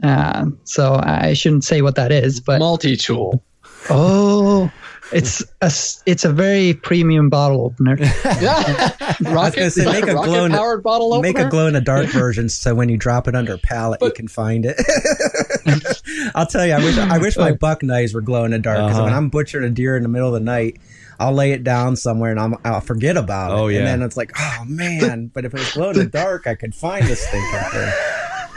Uh, 0.03 0.47
so 0.65 1.01
I 1.03 1.33
shouldn't 1.33 1.65
say 1.65 1.83
what 1.83 1.95
that 1.97 2.13
is, 2.13 2.41
but 2.41 2.59
Multi 2.59 2.97
tool. 2.97 3.43
oh, 3.91 4.71
it's 5.13 5.43
a 5.63 5.67
s- 5.67 6.03
it's 6.05 6.25
a 6.25 6.33
very 6.33 6.75
premium 6.75 7.29
bottle 7.31 7.63
opener. 7.65 7.97
Yeah. 8.41 8.93
rocket, 9.23 9.71
say, 9.71 9.85
make 9.87 10.05
a 10.07 10.13
glow 10.15 10.45
in, 10.45 10.53
powered 10.53 10.83
bottle 10.83 11.15
opener. 11.15 11.33
Make 11.33 11.39
a 11.39 11.49
glow 11.49 11.67
in 11.69 11.75
the 11.75 11.81
dark 11.81 12.07
version 12.09 12.49
so 12.51 12.75
when 12.75 12.89
you 12.91 12.97
drop 12.99 13.27
it 13.29 13.35
under 13.35 13.55
a 13.55 13.59
pallet, 13.59 14.03
you 14.03 14.11
can 14.11 14.29
find 14.29 14.67
it. 14.69 14.77
I'll 16.35 16.47
tell 16.47 16.67
you, 16.67 16.73
I 16.75 16.79
wish 16.85 16.99
I 16.99 17.19
wish 17.19 17.37
my 17.37 17.53
buck 17.53 17.83
knives 17.83 18.13
were 18.15 18.21
glow 18.21 18.45
in 18.45 18.51
the 18.51 18.59
dark 18.59 18.79
because 18.79 18.97
Uh-huh. 18.97 19.05
when 19.05 19.15
I'm 19.15 19.29
butchering 19.31 19.65
a 19.65 19.71
deer 19.71 19.97
in 19.97 20.03
the 20.03 20.09
middle 20.09 20.29
of 20.29 20.35
the 20.35 20.41
night, 20.41 20.79
I'll 21.19 21.33
lay 21.33 21.53
it 21.53 21.65
down 21.65 21.97
somewhere 21.97 22.31
and 22.31 22.39
I'm, 22.39 22.57
I'll 22.65 22.81
forget 22.83 23.17
about 23.17 23.53
it. 23.53 23.55
Oh, 23.55 23.69
yeah. 23.69 23.79
And 23.79 23.87
then 23.87 24.03
it's 24.03 24.17
like, 24.19 24.33
oh 24.39 24.65
man! 24.67 25.31
But 25.33 25.45
if 25.47 25.55
it 25.55 25.59
was 25.61 25.73
glow 25.73 25.91
in 25.91 25.97
the 25.97 26.05
dark, 26.05 26.47
I 26.47 26.55
could 26.57 26.75
find 26.75 27.07
this 27.07 27.27
thing. 27.29 27.43
out 27.55 27.73
there. 27.73 27.95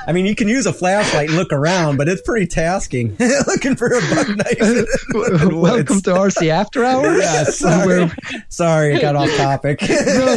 I 0.10 0.12
mean, 0.12 0.26
you 0.26 0.34
can 0.34 0.48
use 0.48 0.66
a 0.66 0.74
flashlight 0.74 1.28
and 1.30 1.38
look 1.38 1.54
around, 1.54 1.98
but 1.98 2.10
it's 2.10 2.24
pretty 2.24 2.48
tasking 2.48 3.16
looking 3.48 3.76
for 3.76 3.90
a 3.94 4.00
buck 4.10 4.28
knife. 4.30 4.60
in 4.60 4.74
the 4.74 5.52
Welcome 5.62 6.02
to 6.02 6.10
RC 6.10 6.50
After 6.50 6.84
Hours. 6.84 7.22
Yeah, 7.22 7.44
sorry. 7.44 8.10
Sorry, 8.50 8.96
I 8.96 9.02
got 9.02 9.16
off 9.16 9.30
topic. 9.38 9.82
No, 9.84 9.88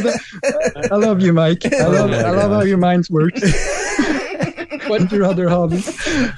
the- 0.00 0.88
I 0.92 0.96
love 0.96 1.22
you, 1.22 1.32
Mike. 1.32 1.64
I 1.72 1.86
love, 1.86 2.10
my 2.10 2.18
I 2.18 2.30
love 2.32 2.50
how 2.50 2.60
your 2.60 2.76
minds 2.76 3.10
work. 3.10 3.32
what 4.88 5.10
your 5.10 5.24
other 5.24 5.48
hobbies? 5.48 5.88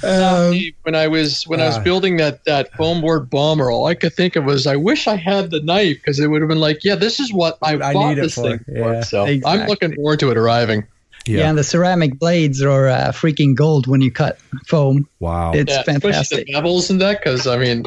Um, 0.05 0.55
when 0.83 0.95
I 0.95 1.09
was 1.09 1.43
when 1.49 1.61
I 1.61 1.67
was 1.67 1.79
Ah. 1.79 1.83
building 1.83 2.19
that 2.19 2.45
that 2.45 2.73
foam 2.75 3.01
board 3.01 3.31
bomber, 3.31 3.69
all 3.69 3.87
I 3.87 3.95
could 3.97 4.13
think 4.15 4.37
of 4.37 4.45
was 4.45 4.69
I 4.69 4.77
wish 4.77 5.09
I 5.09 5.17
had 5.17 5.51
the 5.51 5.61
knife 5.61 5.97
because 5.97 6.21
it 6.21 6.29
would 6.29 6.41
have 6.41 6.49
been 6.49 6.61
like, 6.61 6.85
yeah, 6.85 6.95
this 6.95 7.19
is 7.19 7.33
what 7.33 7.59
I, 7.63 7.73
I 7.75 7.93
bought 7.95 8.11
need 8.11 8.19
it 8.19 8.23
this 8.23 8.35
for, 8.37 8.43
thing 8.43 8.59
for. 8.65 8.93
yeah. 8.93 9.01
So 9.01 9.25
I'm 9.27 9.67
looking 9.67 9.93
forward 9.97 10.21
to 10.21 10.31
it 10.31 10.37
arriving. 10.37 10.87
Yeah. 11.27 11.49
and 11.49 11.57
the 11.59 11.65
ceramic 11.65 12.19
blades 12.19 12.63
are 12.63 12.89
uh, 12.89 13.13
freaking 13.13 13.55
gold 13.57 13.87
when 13.87 14.01
you 14.01 14.11
cut 14.11 14.39
foam. 14.67 15.09
Wow. 15.21 15.53
It's 15.53 15.73
yeah, 15.73 15.83
fantastic. 15.83 16.11
especially 16.11 16.45
the 16.45 16.53
bevels 16.61 16.91
in 16.91 16.99
that 16.99 17.21
because 17.21 17.47
I 17.47 17.57
mean, 17.59 17.85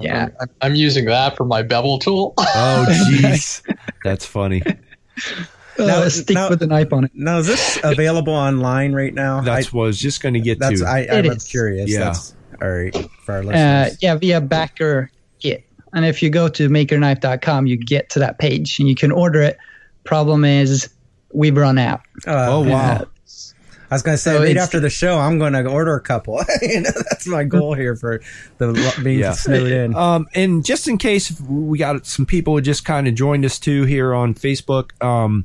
Yeah. 0.00 0.28
I'm, 0.40 0.48
I'm 0.60 0.74
using 0.74 1.04
that 1.06 1.36
for 1.36 1.44
my 1.44 1.62
bevel 1.62 1.98
tool. 1.98 2.34
Oh 2.38 2.86
jeez. 3.10 3.62
That's 4.04 4.24
funny. 4.26 4.62
Uh, 4.66 5.86
Now- 5.86 6.08
stick 6.08 6.34
now- 6.34 6.50
with 6.50 6.62
a 6.62 6.66
knife 6.66 6.92
on 6.92 7.04
it. 7.04 7.10
now, 7.14 7.38
is 7.38 7.46
this 7.46 7.78
available 7.82 8.34
online 8.34 8.92
right 8.92 9.14
now? 9.14 9.40
That's 9.40 9.72
what 9.72 9.84
I 9.84 9.86
was 9.86 9.98
just 9.98 10.22
going 10.22 10.34
to 10.34 10.40
get 10.40 10.58
That's 10.58 10.80
to. 10.80 10.86
I, 10.86 11.06
I'm 11.10 11.24
is. 11.26 11.44
curious. 11.44 11.90
Yeah. 11.90 12.00
That's 12.00 12.34
all 12.60 12.68
right 12.70 12.94
for 13.24 13.32
our 13.32 13.38
Uh, 13.40 13.44
listeners. 13.44 13.98
yeah, 14.02 14.14
via 14.16 14.40
Backer 14.42 15.10
Kit. 15.40 15.64
And 15.92 16.04
if 16.04 16.22
you 16.22 16.30
go 16.30 16.48
to 16.48 16.68
makerknife.com, 16.68 17.66
you 17.66 17.76
get 17.76 18.10
to 18.10 18.18
that 18.20 18.38
page 18.38 18.78
and 18.78 18.88
you 18.88 18.94
can 18.94 19.10
order 19.10 19.40
it. 19.42 19.56
Problem 20.04 20.44
is, 20.44 20.88
we've 21.32 21.56
run 21.56 21.78
out. 21.78 22.00
Uh, 22.26 22.46
oh 22.50 22.60
wow. 22.68 22.92
Uh, 22.92 23.04
I 23.92 23.94
was 23.96 24.02
going 24.02 24.14
to 24.14 24.22
say 24.22 24.34
So 24.34 24.40
right 24.44 24.56
after 24.56 24.78
the 24.78 24.88
show, 24.88 25.18
I'm 25.18 25.40
going 25.40 25.52
to 25.52 25.66
order 25.66 25.96
a 25.96 26.00
couple. 26.00 26.40
you 26.62 26.80
know, 26.82 26.90
that's 27.10 27.26
my 27.26 27.42
goal 27.42 27.74
here 27.74 27.96
for 27.96 28.20
the 28.58 28.94
being 29.02 29.18
Yeah. 29.18 29.32
snowed 29.32 29.72
in. 29.72 29.96
Um, 29.96 30.28
and 30.32 30.64
just 30.64 30.86
in 30.86 30.96
case 30.96 31.40
we 31.40 31.76
got 31.76 32.06
some 32.06 32.24
people 32.24 32.54
who 32.54 32.60
just 32.60 32.84
kind 32.84 33.08
of 33.08 33.16
joined 33.16 33.44
us 33.44 33.58
too 33.58 33.82
here 33.86 34.14
on 34.14 34.34
Facebook, 34.34 34.90
um, 35.02 35.44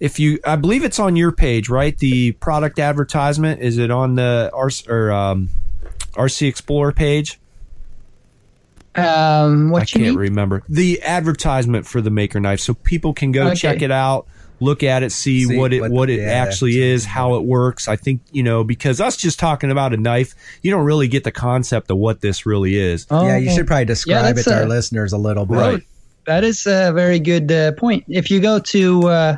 if 0.00 0.18
you, 0.18 0.38
I 0.46 0.56
believe 0.56 0.82
it's 0.82 0.98
on 0.98 1.14
your 1.14 1.30
page, 1.30 1.68
right? 1.68 1.96
The 1.98 2.32
product 2.32 2.78
advertisement 2.78 3.60
is 3.60 3.76
it 3.76 3.90
on 3.90 4.14
the 4.14 4.50
ars 4.54 4.86
or 4.88 5.12
um, 5.12 5.50
RC 6.14 6.48
Explorer 6.48 6.92
page? 6.92 7.38
Um, 8.96 9.70
what 9.70 9.80
I 9.80 9.82
you 9.82 9.86
can't 9.86 10.02
mean? 10.02 10.14
remember 10.16 10.62
the 10.68 11.02
advertisement 11.02 11.84
for 11.86 12.00
the 12.00 12.10
Maker 12.10 12.38
knife, 12.38 12.60
so 12.60 12.74
people 12.74 13.12
can 13.12 13.32
go 13.32 13.46
Okay. 13.48 13.56
check 13.56 13.82
it 13.82 13.90
out, 13.90 14.26
look 14.60 14.82
at 14.82 15.02
it, 15.02 15.10
see, 15.12 15.44
See 15.44 15.56
what 15.56 15.72
it 15.72 15.80
what- 15.80 15.90
what 15.90 16.10
it 16.10 16.20
yeah, 16.20 16.26
actually 16.30 16.80
is, 16.80 17.04
how 17.04 17.34
it 17.34 17.44
works. 17.44 17.88
I 17.88 17.96
think 17.96 18.20
you 18.32 18.42
know 18.42 18.64
because 18.64 19.00
us 19.00 19.16
just 19.16 19.38
talking 19.38 19.70
about 19.70 19.92
a 19.92 19.96
knife, 19.96 20.34
you 20.62 20.70
don't 20.70 20.84
really 20.84 21.08
get 21.08 21.24
the 21.24 21.32
concept 21.32 21.90
of 21.90 21.98
what 21.98 22.20
this 22.20 22.46
really 22.46 22.76
is. 22.76 23.06
Oh, 23.10 23.26
yeah, 23.26 23.36
you 23.36 23.50
should 23.50 23.66
probably 23.66 23.84
describe 23.86 24.32
it 24.32 24.34
that's 24.36 24.44
to 24.48 24.56
our 24.56 24.66
listeners 24.66 25.12
a 25.12 25.18
little 25.18 25.46
bit. 25.46 25.56
Right. 25.56 25.82
That 26.26 26.44
is 26.44 26.66
a 26.66 26.92
very 26.94 27.18
good 27.18 27.52
uh, 27.52 27.72
point. 27.72 28.04
If 28.08 28.30
you 28.30 28.40
go 28.40 28.58
to 28.58 29.08
uh, 29.08 29.36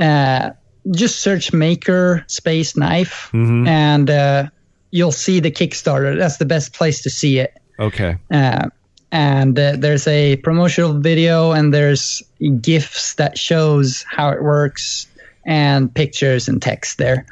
uh, 0.00 0.50
just 0.90 1.20
search 1.20 1.52
Maker 1.52 2.24
Space 2.28 2.76
Knife, 2.76 3.28
Mhm. 3.34 3.66
and 3.68 4.08
uh, 4.10 4.46
you'll 4.90 5.12
see 5.12 5.40
the 5.40 5.50
Kickstarter. 5.50 6.16
That's 6.16 6.36
the 6.38 6.46
best 6.46 6.72
place 6.72 7.02
to 7.02 7.10
see 7.10 7.38
it. 7.38 7.52
Okay. 7.78 8.16
Uh, 8.30 8.68
and 9.16 9.58
uh, 9.58 9.72
there's 9.78 10.06
a 10.06 10.36
promotional 10.36 10.92
video, 10.92 11.52
and 11.52 11.72
there's 11.72 12.22
gifs 12.60 13.14
that 13.14 13.38
shows 13.38 14.04
how 14.06 14.28
it 14.28 14.42
works, 14.42 15.06
and 15.46 15.92
pictures 15.94 16.48
and 16.48 16.60
text 16.60 16.98
there. 16.98 17.24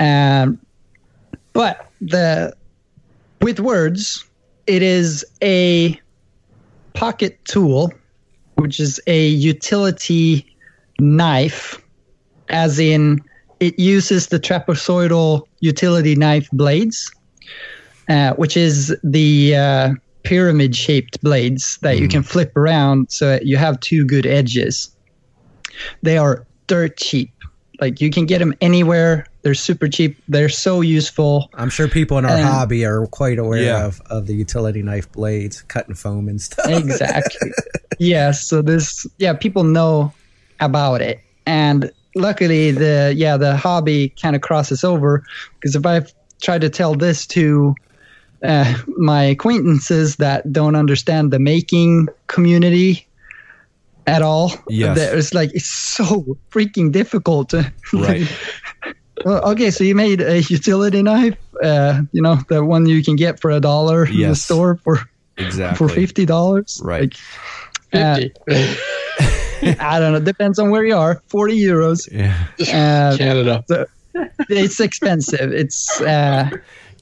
Um, 0.00 0.58
but 1.52 1.88
the 2.00 2.56
with 3.40 3.60
words, 3.60 4.24
it 4.66 4.82
is 4.82 5.24
a 5.44 5.96
pocket 6.94 7.38
tool, 7.44 7.92
which 8.56 8.80
is 8.80 9.00
a 9.06 9.28
utility 9.28 10.44
knife, 10.98 11.80
as 12.48 12.80
in 12.80 13.22
it 13.60 13.78
uses 13.78 14.26
the 14.26 14.40
trapezoidal 14.40 15.46
utility 15.60 16.16
knife 16.16 16.48
blades, 16.52 17.12
uh, 18.08 18.34
which 18.34 18.56
is 18.56 18.92
the 19.04 19.54
uh, 19.54 19.90
pyramid 20.26 20.74
shaped 20.74 21.20
blades 21.22 21.78
that 21.78 21.98
you 21.98 22.08
can 22.08 22.22
mm. 22.22 22.26
flip 22.26 22.56
around 22.56 23.10
so 23.10 23.38
you 23.42 23.56
have 23.56 23.78
two 23.80 24.04
good 24.04 24.26
edges. 24.26 24.90
They 26.02 26.18
are 26.18 26.44
dirt 26.66 26.96
cheap. 26.96 27.30
Like 27.80 28.00
you 28.00 28.10
can 28.10 28.26
get 28.26 28.38
them 28.38 28.54
anywhere. 28.60 29.26
They're 29.42 29.54
super 29.54 29.86
cheap. 29.86 30.16
They're 30.28 30.48
so 30.48 30.80
useful. 30.80 31.48
I'm 31.54 31.70
sure 31.70 31.88
people 31.88 32.18
in 32.18 32.24
our 32.24 32.32
And- 32.32 32.44
hobby 32.44 32.84
are 32.84 33.06
quite 33.06 33.38
aware 33.38 33.62
Yeah. 33.62 33.86
of, 33.86 34.00
of 34.06 34.26
the 34.26 34.34
utility 34.34 34.82
knife 34.82 35.10
blades, 35.12 35.62
cutting 35.62 35.94
foam 35.94 36.28
and 36.28 36.40
stuff. 36.40 36.66
exactly. 36.68 37.50
yeah. 37.98 38.32
So 38.32 38.62
this, 38.62 39.06
yeah, 39.18 39.34
people 39.34 39.62
know 39.62 40.12
about 40.58 41.02
it, 41.02 41.20
and 41.44 41.92
luckily, 42.16 42.70
the 42.70 43.12
yeah, 43.14 43.36
the 43.36 43.56
hobby 43.56 44.08
kind 44.20 44.34
of 44.34 44.42
crosses 44.42 44.82
over 44.82 45.22
because 45.54 45.76
if 45.76 45.84
I 45.84 46.00
try 46.40 46.58
to 46.58 46.68
tell 46.70 46.94
this 46.94 47.26
to 47.26 47.74
uh, 48.46 48.74
my 48.96 49.24
acquaintances 49.24 50.16
that 50.16 50.50
don't 50.52 50.76
understand 50.76 51.32
the 51.32 51.38
making 51.38 52.08
community 52.28 53.06
at 54.06 54.22
all, 54.22 54.52
Yes. 54.68 54.98
it's 54.98 55.34
like 55.34 55.50
it's 55.54 55.66
so 55.70 56.36
freaking 56.50 56.92
difficult. 56.92 57.52
Right. 57.92 58.26
okay, 59.26 59.70
so 59.70 59.82
you 59.82 59.94
made 59.94 60.20
a 60.20 60.42
utility 60.42 61.02
knife, 61.02 61.36
uh, 61.62 62.02
you 62.12 62.22
know, 62.22 62.36
the 62.48 62.64
one 62.64 62.86
you 62.86 63.02
can 63.02 63.16
get 63.16 63.40
for 63.40 63.50
a 63.50 63.60
dollar 63.60 64.06
in 64.06 64.28
the 64.28 64.34
store 64.36 64.76
for 64.84 64.98
Exactly. 65.38 65.76
for 65.76 65.92
fifty 65.92 66.24
dollars. 66.24 66.80
Right. 66.84 67.14
uh, 67.92 68.20
Fifty. 68.46 68.80
I 69.80 69.98
don't 69.98 70.12
know. 70.12 70.20
Depends 70.20 70.58
on 70.58 70.70
where 70.70 70.84
you 70.84 70.96
are. 70.96 71.22
Forty 71.28 71.58
euros. 71.58 72.08
Yeah. 72.12 72.36
Uh, 72.60 73.16
Canada. 73.16 73.64
it's 74.48 74.80
expensive. 74.80 75.52
It's 75.52 76.00
uh, 76.00 76.50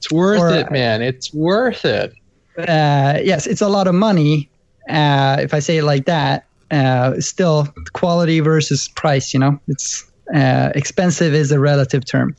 It's 0.05 0.11
worth 0.11 0.39
Or- 0.39 0.53
it, 0.53 0.71
man. 0.71 1.01
It's 1.01 1.33
worth 1.33 1.83
it. 1.83 2.13
uh, 2.59 3.19
yes, 3.23 3.47
it's 3.47 3.61
a 3.61 3.67
lot 3.67 3.87
of 3.87 3.95
money. 3.95 4.47
Uh, 4.87 5.37
if 5.39 5.51
I 5.53 5.59
say 5.59 5.77
it 5.77 5.83
like 5.83 6.05
that, 6.05 6.45
uh, 6.69 7.19
still 7.19 7.67
quality 7.93 8.39
versus 8.39 8.87
price. 8.89 9.33
You 9.33 9.39
know, 9.39 9.59
it's 9.67 10.05
uh, 10.33 10.69
expensive 10.75 11.33
is 11.33 11.51
a 11.51 11.59
relative 11.59 12.05
term. 12.05 12.35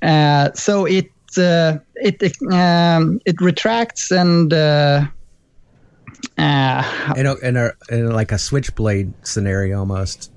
Uh, 0.00 0.52
so 0.54 0.84
it 0.84 1.10
uh, 1.36 1.78
it 1.96 2.22
um, 2.52 3.20
it 3.26 3.40
retracts 3.40 4.12
and 4.12 4.52
uh, 4.52 5.04
uh, 6.38 7.14
in, 7.16 7.26
a, 7.26 7.34
in, 7.36 7.56
a, 7.56 7.72
in 7.90 8.12
like 8.12 8.30
a 8.30 8.38
switchblade 8.38 9.12
scenario 9.26 9.80
almost. 9.80 10.30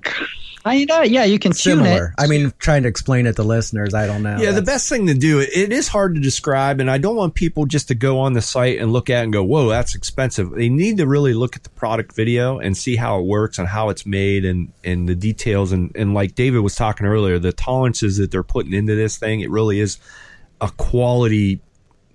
Kinda 0.64 1.08
yeah, 1.08 1.24
you 1.24 1.38
can 1.38 1.52
tune 1.52 1.80
it. 1.80 1.84
Similar. 1.84 2.14
I 2.18 2.26
mean, 2.26 2.52
trying 2.58 2.82
to 2.82 2.88
explain 2.88 3.26
it 3.26 3.36
to 3.36 3.42
listeners, 3.42 3.94
I 3.94 4.06
don't 4.06 4.22
know. 4.22 4.38
Yeah, 4.38 4.52
the 4.52 4.62
best 4.62 4.88
thing 4.88 5.06
to 5.06 5.14
do, 5.14 5.40
it 5.40 5.72
is 5.72 5.88
hard 5.88 6.14
to 6.14 6.20
describe, 6.20 6.80
and 6.80 6.90
I 6.90 6.98
don't 6.98 7.16
want 7.16 7.34
people 7.34 7.66
just 7.66 7.88
to 7.88 7.94
go 7.94 8.20
on 8.20 8.32
the 8.32 8.42
site 8.42 8.78
and 8.78 8.92
look 8.92 9.10
at 9.10 9.20
it 9.20 9.24
and 9.24 9.32
go, 9.32 9.42
whoa, 9.42 9.68
that's 9.68 9.94
expensive. 9.94 10.50
They 10.50 10.68
need 10.68 10.98
to 10.98 11.06
really 11.06 11.34
look 11.34 11.56
at 11.56 11.62
the 11.62 11.70
product 11.70 12.14
video 12.14 12.58
and 12.58 12.76
see 12.76 12.96
how 12.96 13.18
it 13.18 13.24
works 13.24 13.58
and 13.58 13.68
how 13.68 13.88
it's 13.88 14.04
made 14.04 14.44
and, 14.44 14.72
and 14.84 15.08
the 15.08 15.14
details. 15.14 15.72
And, 15.72 15.94
and 15.94 16.14
like 16.14 16.34
David 16.34 16.60
was 16.60 16.74
talking 16.74 17.06
earlier, 17.06 17.38
the 17.38 17.52
tolerances 17.52 18.16
that 18.18 18.30
they're 18.30 18.42
putting 18.42 18.72
into 18.72 18.94
this 18.94 19.16
thing, 19.16 19.40
it 19.40 19.50
really 19.50 19.80
is 19.80 19.98
a 20.60 20.70
quality 20.70 21.60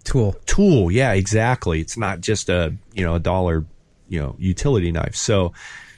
tool. 0.04 0.36
tool. 0.46 0.92
Yeah, 0.92 1.14
exactly. 1.14 1.80
It's 1.80 1.98
not 1.98 2.22
just 2.22 2.50
a, 2.50 2.76
you 2.94 3.04
know, 3.04 3.16
a 3.16 3.20
dollar, 3.20 3.66
you 4.10 4.20
know, 4.20 4.36
utility 4.38 4.92
knife. 4.92 5.16
So 5.16 5.54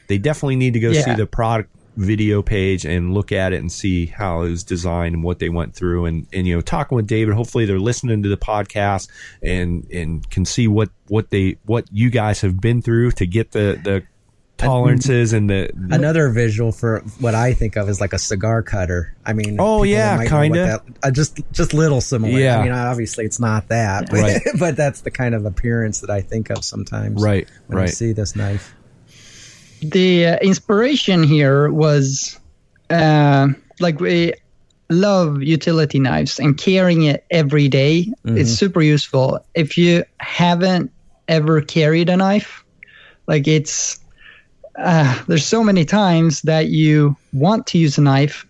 they 0.08 0.18
definitely 0.18 0.58
need 0.58 0.74
to 0.74 0.80
go 0.80 0.94
see 0.94 1.14
the 1.16 1.26
product 1.26 1.72
video 1.96 2.42
page 2.42 2.86
and 2.86 3.14
look 3.14 3.32
at 3.32 3.54
it 3.54 3.58
and 3.58 3.72
see 3.72 4.06
how 4.06 4.42
it 4.42 4.50
was 4.50 4.64
designed 4.64 5.16
and 5.16 5.24
what 5.24 5.40
they 5.40 5.50
went 5.50 5.74
through 5.74 6.06
and, 6.06 6.28
and 6.34 6.46
you 6.48 6.56
know 6.56 6.62
talking 6.62 6.96
with 6.96 7.08
David 7.08 7.34
hopefully 7.34 7.66
they're 7.66 7.80
listening 7.80 8.22
to 8.24 8.30
the 8.30 8.38
podcast 8.38 9.10
and 9.42 9.90
and 9.92 10.30
can 10.30 10.46
see 10.46 10.68
what 10.68 10.90
what 11.08 11.30
they 11.30 11.58
what 11.66 11.86
you 11.92 12.10
guys 12.10 12.42
have 12.42 12.60
been 12.60 12.82
through 12.82 13.12
to 13.12 13.26
get 13.26 13.52
the 13.52 13.80
the 13.84 14.04
tolerances 14.58 15.34
and 15.34 15.50
the 15.50 15.70
Another 15.92 16.30
visual 16.30 16.72
for 16.72 17.02
what 17.20 17.36
I 17.36 17.54
think 17.54 17.76
of 17.76 17.90
is 17.90 18.00
like 18.00 18.14
a 18.14 18.20
cigar 18.20 18.64
cutter. 18.64 19.16
I 19.26 19.34
mean, 19.34 19.58
Oh, 19.60 19.84
yeah, 19.84 20.16
might 20.18 20.30
kinda. 20.30 20.82
Uh, 21.04 21.12
just 21.12 21.40
just 21.52 21.74
little 21.74 22.02
similar. 22.02 22.40
Yeah. 22.40 22.60
I 22.60 22.64
mean, 22.64 22.72
obviously 22.72 23.26
it's 23.26 23.40
not 23.40 23.68
that, 23.70 24.10
but, 24.10 24.20
Right. 24.20 24.42
but 24.60 24.78
that's 24.78 25.02
the 25.02 25.12
kind 25.12 25.36
of 25.36 25.46
appearance 25.46 26.02
that 26.02 26.10
I 26.10 26.22
think 26.22 26.50
of 26.50 26.64
sometimes. 26.64 27.22
Right, 27.22 27.50
when 27.68 27.80
I 27.80 27.82
right. 27.82 27.90
see 27.90 28.14
this 28.14 28.36
knife. 28.36 28.74
The 29.92 30.28
uh, 30.28 30.38
inspiration 30.38 31.24
here 31.24 31.72
was 31.72 32.40
uh, 32.90 33.50
like 33.80 34.00
we 34.00 34.34
love 34.90 35.42
utility 35.42 36.00
knives 36.00 36.40
and 36.40 36.58
carrying 36.58 37.04
it 37.04 37.26
every 37.32 37.68
day, 37.68 38.12
It's 38.26 38.52
super 38.52 38.82
useful. 38.82 39.40
If 39.54 39.78
you 39.78 40.04
haven't 40.20 40.92
ever 41.28 41.62
carried 41.62 42.10
a 42.10 42.18
knife, 42.18 42.64
like 43.28 43.48
it's 43.48 44.00
uh, 44.78 45.24
there's 45.28 45.46
so 45.46 45.64
many 45.64 45.86
times 45.86 46.42
that 46.42 46.68
you 46.68 47.16
want 47.34 47.66
to 47.68 47.78
use 47.78 47.98
a 47.98 48.02
knife, 48.02 48.46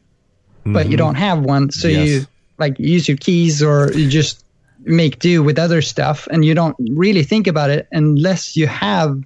but 0.65 0.89
you 0.89 0.97
don't 0.97 1.15
have 1.15 1.41
one, 1.41 1.71
so 1.71 1.87
Yes. 1.87 2.07
you 2.07 2.27
like 2.57 2.79
use 2.79 3.07
your 3.07 3.17
keys 3.17 3.61
or 3.61 3.91
you 3.93 4.07
just 4.09 4.43
make 4.79 5.19
do 5.19 5.43
with 5.43 5.59
other 5.59 5.81
stuff, 5.81 6.27
and 6.31 6.43
you 6.43 6.53
don't 6.53 6.75
really 6.95 7.23
think 7.23 7.47
about 7.47 7.69
it 7.69 7.87
unless 7.91 8.55
you 8.55 8.67
have 8.67 9.21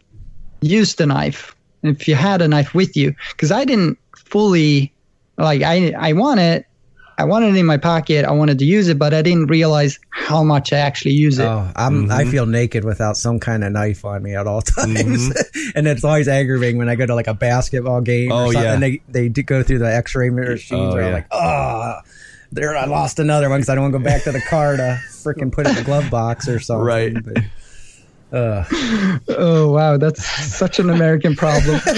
used 0.61 0.99
a 1.01 1.05
knife 1.05 1.55
if 1.83 2.07
you 2.07 2.15
had 2.15 2.41
a 2.41 2.47
knife 2.47 2.73
with 2.73 2.95
you 2.97 3.13
because 3.31 3.51
i 3.51 3.63
didn't 3.65 3.97
fully 4.17 4.91
like 5.37 5.61
i 5.61 5.91
i 5.97 6.13
want 6.13 6.39
it 6.39 6.65
i 7.17 7.23
wanted 7.23 7.55
it 7.55 7.57
in 7.57 7.65
my 7.65 7.77
pocket 7.77 8.25
i 8.25 8.31
wanted 8.31 8.59
to 8.59 8.65
use 8.65 8.87
it 8.87 8.97
but 8.99 9.13
i 9.13 9.21
didn't 9.21 9.47
realize 9.47 9.99
how 10.09 10.43
much 10.43 10.71
i 10.73 10.77
actually 10.77 11.11
use 11.13 11.39
it 11.39 11.45
Oh, 11.45 11.71
I'm 11.75 12.11
I 12.11 12.21
Mm-hmm. 12.23 12.31
feel 12.31 12.45
naked 12.45 12.83
without 12.85 13.17
some 13.17 13.39
kind 13.39 13.63
of 13.63 13.71
knife 13.71 14.03
on 14.05 14.21
me 14.23 14.35
at 14.35 14.45
all 14.47 14.61
times, 14.61 15.31
and 15.75 15.87
it's 15.87 16.03
always 16.03 16.27
aggravating 16.27 16.77
when 16.77 16.89
I 16.89 16.95
go 16.95 17.05
to 17.05 17.15
like 17.15 17.27
a 17.27 17.33
basketball 17.33 18.01
game. 18.01 18.31
Oh, 18.31 18.45
or 18.47 18.53
something, 18.53 18.63
yeah. 18.63 18.73
and 18.73 18.83
they 18.83 19.01
they 19.09 19.29
do 19.29 19.41
go 19.41 19.63
through 19.63 19.79
the 19.79 19.93
X-ray 19.93 20.29
machines. 20.29 20.71
Oh, 20.71 20.93
where 20.93 21.01
yeah. 21.01 21.07
I'm 21.07 21.13
like, 21.13 21.27
oh, 21.31 21.95
there 22.51 22.75
I 22.77 22.85
lost 22.85 23.19
another 23.19 23.49
one 23.49 23.59
because 23.59 23.69
I 23.69 23.75
don't 23.75 23.83
want 23.91 23.93
to 23.93 23.99
go 23.99 24.05
back 24.05 24.23
to 24.23 24.31
the 24.31 24.41
car 24.41 24.75
to 24.77 24.99
freaking 25.23 25.51
put 25.51 25.65
it 25.65 25.69
in 25.71 25.75
the 25.75 25.83
glove 25.83 26.09
box 26.09 26.47
or 26.47 26.59
something. 26.59 26.85
Right. 26.85 27.13
But, 27.23 27.43
uh, 28.31 28.63
oh 29.29 29.71
wow 29.71 29.97
that's 29.97 30.23
such 30.25 30.77
an 30.79 30.89
american 30.89 31.35
problem 31.35 31.79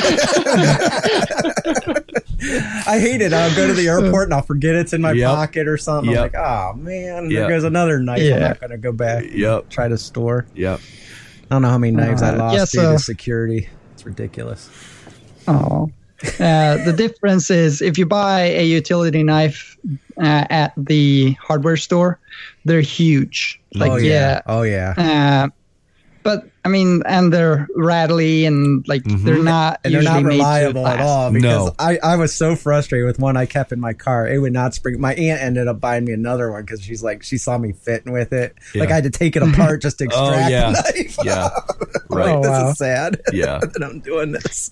I 2.88 3.00
hate 3.00 3.22
it. 3.22 3.34
I'll 3.34 3.56
go 3.56 3.68
to 3.68 3.74
the 3.74 3.88
airport 3.88 4.26
and 4.26 4.34
I'll 4.34 4.42
forget 4.42 4.76
it's 4.76 4.94
in 4.94 5.02
my 5.02 5.12
Yep. 5.12 5.30
pocket 5.30 5.68
or 5.68 5.78
something. 5.78 6.12
Yep. 6.12 6.18
I'm 6.20 6.24
like, 6.24 6.36
oh 6.36 6.74
man, 6.74 7.30
Yep. 7.30 7.40
there 7.40 7.50
goes 7.50 7.64
another 7.64 8.00
knife. 8.00 8.22
Yeah. 8.22 8.34
I'm 8.36 8.40
not 8.42 8.60
going 8.60 8.72
to 8.72 8.78
go 8.80 8.92
back. 8.92 9.26
Yep. 9.32 9.70
Try 9.70 9.88
to 9.88 9.98
store. 9.98 10.48
Yep. 10.56 10.80
I 10.80 11.56
don't 11.56 11.62
know 11.62 11.70
how 11.70 11.78
many 11.78 11.96
knives 11.96 12.22
I 12.24 12.34
Uh, 12.34 12.38
lost 12.38 12.56
yes, 12.56 12.72
due 12.72 12.82
uh, 12.82 12.92
to 12.94 13.00
security. 13.00 13.70
It's 13.94 14.06
ridiculous. 14.06 14.70
oh 15.48 15.92
uh, 16.40 16.78
the 16.86 16.94
difference 16.96 17.50
is 17.52 17.82
if 17.82 17.98
you 17.98 18.06
buy 18.08 18.42
a 18.42 18.64
utility 18.66 19.22
knife 19.24 19.78
uh, 20.18 20.46
at 20.50 20.74
the 20.78 21.32
hardware 21.42 21.78
store 21.78 22.20
they're 22.66 22.82
huge 22.82 23.60
like 23.74 23.92
oh 23.92 23.96
yeah, 23.98 24.10
yeah. 24.10 24.42
Oh 24.46 24.62
yeah. 24.64 25.48
But 26.24 26.48
I 26.64 26.70
mean, 26.70 27.02
and 27.06 27.34
they're 27.34 27.68
rattly 27.76 28.46
and 28.46 28.88
like 28.88 29.04
mm-hmm. 29.04 29.26
they're 29.26 29.42
not 29.42 29.80
and 29.84 29.94
they're 29.94 30.04
not 30.04 30.22
usually 30.22 30.24
made 30.24 30.38
to 30.38 30.44
reliable 30.44 30.88
at 30.88 31.00
all 31.00 31.32
because 31.32 31.68
No. 31.68 31.76
I, 31.80 31.98
I 32.04 32.16
was 32.16 32.34
so 32.34 32.56
frustrated 32.56 33.08
with 33.08 33.18
one 33.18 33.36
I 33.38 33.48
kept 33.48 33.72
in 33.72 33.80
my 33.80 33.94
car. 33.94 34.28
It 34.28 34.38
would 34.38 34.54
not 34.54 34.76
spring. 34.76 35.02
My 35.02 35.16
aunt 35.16 35.42
ended 35.42 35.68
up 35.68 35.80
buying 35.80 36.06
me 36.06 36.14
another 36.14 36.52
one 36.52 36.62
because 36.64 36.82
she's 36.84 37.02
like 37.02 37.24
she 37.24 37.38
saw 37.38 37.58
me 37.58 37.72
fitting 37.72 38.14
with 38.14 38.34
it. 38.34 38.56
Like 38.76 38.92
I 38.92 38.96
had 38.96 39.04
to 39.06 39.10
take 39.10 39.36
it 39.36 39.42
apart 39.42 39.82
just 39.82 39.98
to 40.00 40.08
Oh, 40.14 40.30
extract 40.30 40.52
yeah. 40.52 40.72
the 40.72 40.94
knife. 41.04 41.18
Yeah. 41.24 41.44
like, 42.10 42.10
Right. 42.10 42.42
this 42.42 42.48
oh, 42.48 42.52
wow. 42.52 42.70
is 42.70 42.78
sad. 42.78 43.22
Yeah. 43.34 43.60
that 43.60 43.84
I'm 43.84 44.00
doing 44.02 44.32
this. 44.34 44.70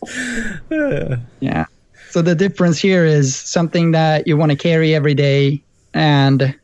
Yeah. 1.39 1.65
So 2.11 2.21
the 2.21 2.35
difference 2.35 2.79
here 2.79 3.05
is 3.05 3.35
something 3.35 3.91
that 3.91 4.27
you 4.27 4.35
want 4.37 4.51
to 4.51 4.57
carry 4.57 4.93
every 4.95 5.13
day 5.13 5.63
and 5.93 6.55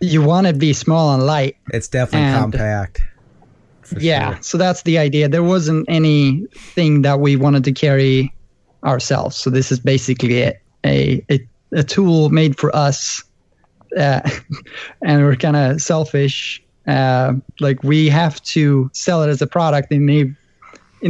you 0.00 0.22
want 0.22 0.46
to 0.46 0.52
be 0.54 0.72
small 0.72 1.12
and 1.14 1.24
light. 1.24 1.56
It's 1.72 1.88
definitely 1.88 2.28
And- 2.28 2.52
compact. 2.52 3.02
Yeah. 3.98 4.34
sure. 4.34 4.42
So 4.42 4.58
that's 4.58 4.82
the 4.82 4.98
idea. 4.98 5.28
There 5.28 5.42
wasn't 5.42 5.86
anything 5.88 7.02
that 7.02 7.20
we 7.20 7.36
wanted 7.36 7.64
to 7.64 7.72
carry 7.72 8.32
ourselves. 8.84 9.36
So 9.36 9.50
this 9.50 9.70
is 9.72 9.80
basically 9.80 10.38
it. 10.38 10.62
A 10.84 11.24
a, 11.30 11.46
a 11.72 11.82
tool 11.82 12.30
made 12.30 12.58
for 12.58 12.74
us. 12.74 13.22
Uh, 13.96 14.20
and 15.02 15.22
we're 15.22 15.36
kind 15.36 15.56
of 15.56 15.80
selfish. 15.82 16.62
Uh, 16.86 17.34
like 17.60 17.82
we 17.82 18.08
have 18.08 18.42
to 18.42 18.90
sell 18.94 19.22
it 19.22 19.28
as 19.28 19.42
a 19.42 19.46
product 19.46 19.92
in 19.92 20.36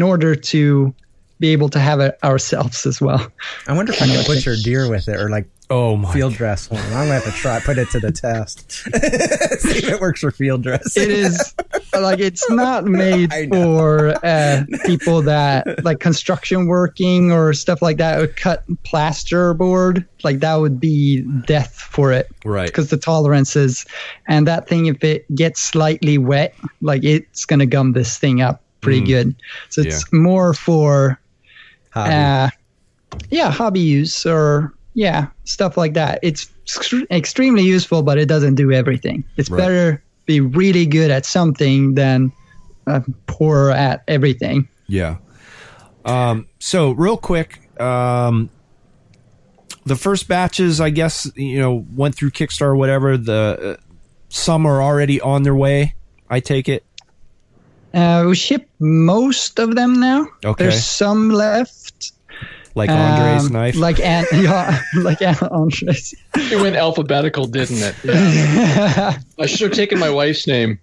order 0.03 0.35
to 0.35 0.95
be 1.39 1.49
able 1.49 1.69
to 1.71 1.79
have 1.79 2.01
it 2.01 2.19
ourselves 2.23 2.85
as 2.87 3.01
well. 3.01 3.27
I 3.67 3.73
wonder 3.73 3.93
if 3.93 4.03
I 4.03 4.07
can 4.07 4.25
butcher 4.27 4.57
deer 4.57 4.91
with 4.91 5.09
it 5.09 5.17
or 5.17 5.31
like 5.31 5.47
Oh 5.73 5.97
my. 5.97 6.13
field 6.13 6.33
dress 6.35 6.69
one. 6.69 6.83
I'm 6.87 6.91
gonna 7.07 7.15
have 7.15 7.25
to 7.25 7.31
try 7.31 7.61
put 7.61 7.79
it 7.79 7.89
to 7.91 8.01
the 8.01 8.11
test. 8.11 8.71
See 8.73 9.79
if 9.79 9.89
it 9.89 10.01
works 10.01 10.21
for 10.21 10.33
field 10.33 10.63
dress. 10.63 10.97
it 10.97 11.11
is 11.11 11.55
like 11.95 12.19
it's 12.19 12.49
not 12.51 12.85
made 12.85 13.33
for 13.51 14.15
uh, 14.27 14.65
people 14.85 15.23
that 15.23 15.85
like 15.85 16.01
construction 16.01 16.67
working 16.67 17.31
or 17.31 17.53
stuff 17.53 17.83
like 17.83 17.99
that 17.99 18.19
would 18.19 18.37
cut 18.37 18.65
plaster 18.83 19.55
board 19.55 20.05
like 20.25 20.41
that 20.41 20.57
would 20.57 20.81
be 20.81 21.23
death 21.47 21.75
for 21.75 22.11
it 22.13 22.29
Right. 22.45 22.67
because 22.67 22.91
the 22.91 22.97
tolerances 22.97 23.87
and 24.27 24.47
that 24.49 24.67
thing 24.69 24.87
if 24.87 25.05
it 25.05 25.33
gets 25.35 25.61
slightly 25.61 26.19
wet 26.19 26.55
like 26.81 27.05
it's 27.05 27.45
gonna 27.45 27.67
gum 27.67 27.93
this 27.93 28.19
thing 28.19 28.41
up 28.41 28.63
pretty 28.81 29.03
Mm. 29.03 29.07
good 29.07 29.35
so 29.69 29.83
it's 29.83 30.11
more 30.13 30.53
for 30.55 31.21
Hobby. 31.91 32.11
uh, 32.13 32.51
yeah, 33.31 33.51
hobby 33.51 33.81
use 33.81 34.25
or 34.27 34.73
yeah, 34.95 35.29
stuff 35.45 35.77
like 35.77 35.95
that. 35.95 36.19
It's 36.23 36.51
extremely 37.11 37.63
useful, 37.63 38.03
but 38.03 38.19
it 38.19 38.27
doesn't 38.27 38.55
do 38.57 38.73
everything. 38.73 39.25
It's 39.37 39.51
Right. 39.51 39.59
better 39.59 40.03
be 40.27 40.41
really 40.41 40.87
good 40.87 41.11
at 41.11 41.27
something 41.27 41.95
than 41.95 42.33
uh, 42.87 43.01
poor 43.27 43.71
at 43.71 44.03
everything. 44.09 44.69
Yeah. 44.87 45.17
Um, 46.05 46.47
so 46.59 46.93
real 46.93 47.17
quick, 47.17 47.61
um, 47.81 48.51
the 49.85 49.97
first 49.97 50.29
batches, 50.29 50.81
I 50.81 50.91
guess, 50.91 51.31
you 51.35 51.59
know, 51.59 51.85
went 51.95 52.15
through 52.15 52.31
Kickstarter, 52.31 52.63
or 52.63 52.77
whatever. 52.77 53.17
The 53.17 53.77
uh, 53.79 53.83
some 54.29 54.67
are 54.67 54.83
already 54.83 55.21
on 55.21 55.43
their 55.43 55.55
way. 55.55 55.95
I 56.29 56.41
take 56.41 56.69
it. 56.69 56.85
Uh, 57.93 58.25
we 58.29 58.37
ship 58.37 58.69
most 58.79 59.59
of 59.59 59.75
them 59.75 59.99
now. 59.99 60.27
Okay. 60.45 60.65
There's 60.65 60.85
some 60.85 61.31
left. 61.31 62.13
Like 62.81 62.91
Andre's 62.91 63.47
Um, 63.47 63.53
knife. 63.53 63.77
Like 63.77 64.01
An- 64.01 64.25
yeah, 64.33 64.81
like 64.97 65.21
An- 65.23 65.37
Andre's. 65.51 66.15
It 66.35 66.61
went 66.61 66.77
alphabetical, 66.77 67.45
didn't 67.47 67.79
it? 67.83 67.95
Yeah. 68.05 69.19
I 69.39 69.47
should 69.47 69.61
have 69.69 69.73
taken 69.77 69.99
my 69.99 70.11
wife's 70.11 70.47
name. 70.47 70.79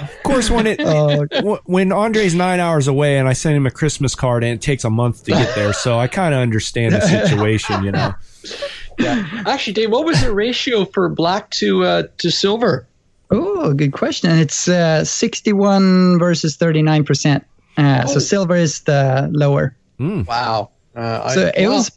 of 0.00 0.10
course, 0.24 0.50
when 0.50 0.66
it 0.66 0.80
wh- 1.44 1.68
when 1.68 1.92
Andre's 1.92 2.34
nine 2.34 2.60
hours 2.60 2.88
away, 2.88 3.18
and 3.18 3.28
I 3.28 3.32
send 3.34 3.56
him 3.56 3.66
a 3.66 3.70
Christmas 3.70 4.14
card, 4.14 4.42
and 4.42 4.52
it 4.54 4.60
takes 4.62 4.84
a 4.84 4.90
month 4.90 5.24
to 5.24 5.30
get 5.32 5.54
there, 5.54 5.72
so 5.72 5.98
I 5.98 6.06
kind 6.08 6.34
of 6.34 6.40
understand 6.40 6.94
the 6.94 7.00
situation. 7.00 7.84
You 7.84 7.92
know. 7.92 8.14
Yeah. 8.98 9.26
Actually, 9.46 9.72
Dave, 9.74 9.90
what 9.90 10.04
was 10.06 10.20
the 10.20 10.32
ratio 10.32 10.84
for 10.84 11.08
black 11.08 11.50
to 11.60 11.84
uh, 11.84 12.02
to 12.18 12.30
silver? 12.30 12.86
oh, 13.30 13.72
good 13.74 13.92
question. 13.92 14.30
It's 14.38 14.68
uh, 14.68 15.04
61 15.04 16.18
versus 16.18 16.56
39 16.56 17.04
percent. 17.04 17.44
Uh, 17.76 18.06
So 18.06 18.16
Oh. 18.16 18.18
silver 18.20 18.54
is 18.56 18.80
the 18.82 19.28
lower. 19.32 19.74
Wow. 19.98 20.70
Uh, 20.94 21.28
So 21.30 21.46
I, 21.46 21.52
it 21.60 21.66
wow. 21.68 21.74
was, 21.74 21.90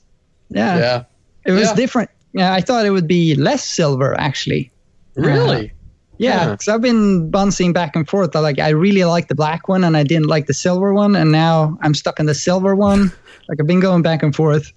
yeah, 0.50 0.78
Yeah. 0.78 1.04
it 1.46 1.52
was 1.52 1.70
Yeah. 1.70 1.74
different. 1.76 2.10
Yeah, 2.34 2.54
I 2.54 2.62
thought 2.62 2.86
it 2.86 2.92
would 2.92 3.08
be 3.08 3.36
less 3.36 3.64
silver 3.66 4.20
actually. 4.20 4.72
Really? 5.16 5.72
Yeah, 6.20 6.46
Yeah. 6.46 6.52
because 6.52 6.68
I've 6.68 6.82
been 6.82 7.30
bouncing 7.32 7.74
back 7.74 7.96
and 7.96 8.08
forth. 8.08 8.36
I 8.36 8.40
like 8.40 8.60
I 8.60 8.70
really 8.70 9.04
like 9.06 9.28
the 9.28 9.36
black 9.36 9.68
one, 9.68 9.84
and 9.84 9.96
I 9.98 10.04
didn't 10.04 10.28
like 10.28 10.46
the 10.48 10.54
silver 10.54 10.94
one, 10.94 11.16
and 11.16 11.32
now 11.32 11.78
I'm 11.82 11.94
stuck 11.94 12.20
in 12.20 12.26
the 12.26 12.36
silver 12.36 12.76
one. 12.76 13.12
Like 13.50 13.62
I've 13.62 13.68
been 13.68 13.80
going 13.80 14.02
back 14.02 14.24
and 14.24 14.36
forth. 14.36 14.74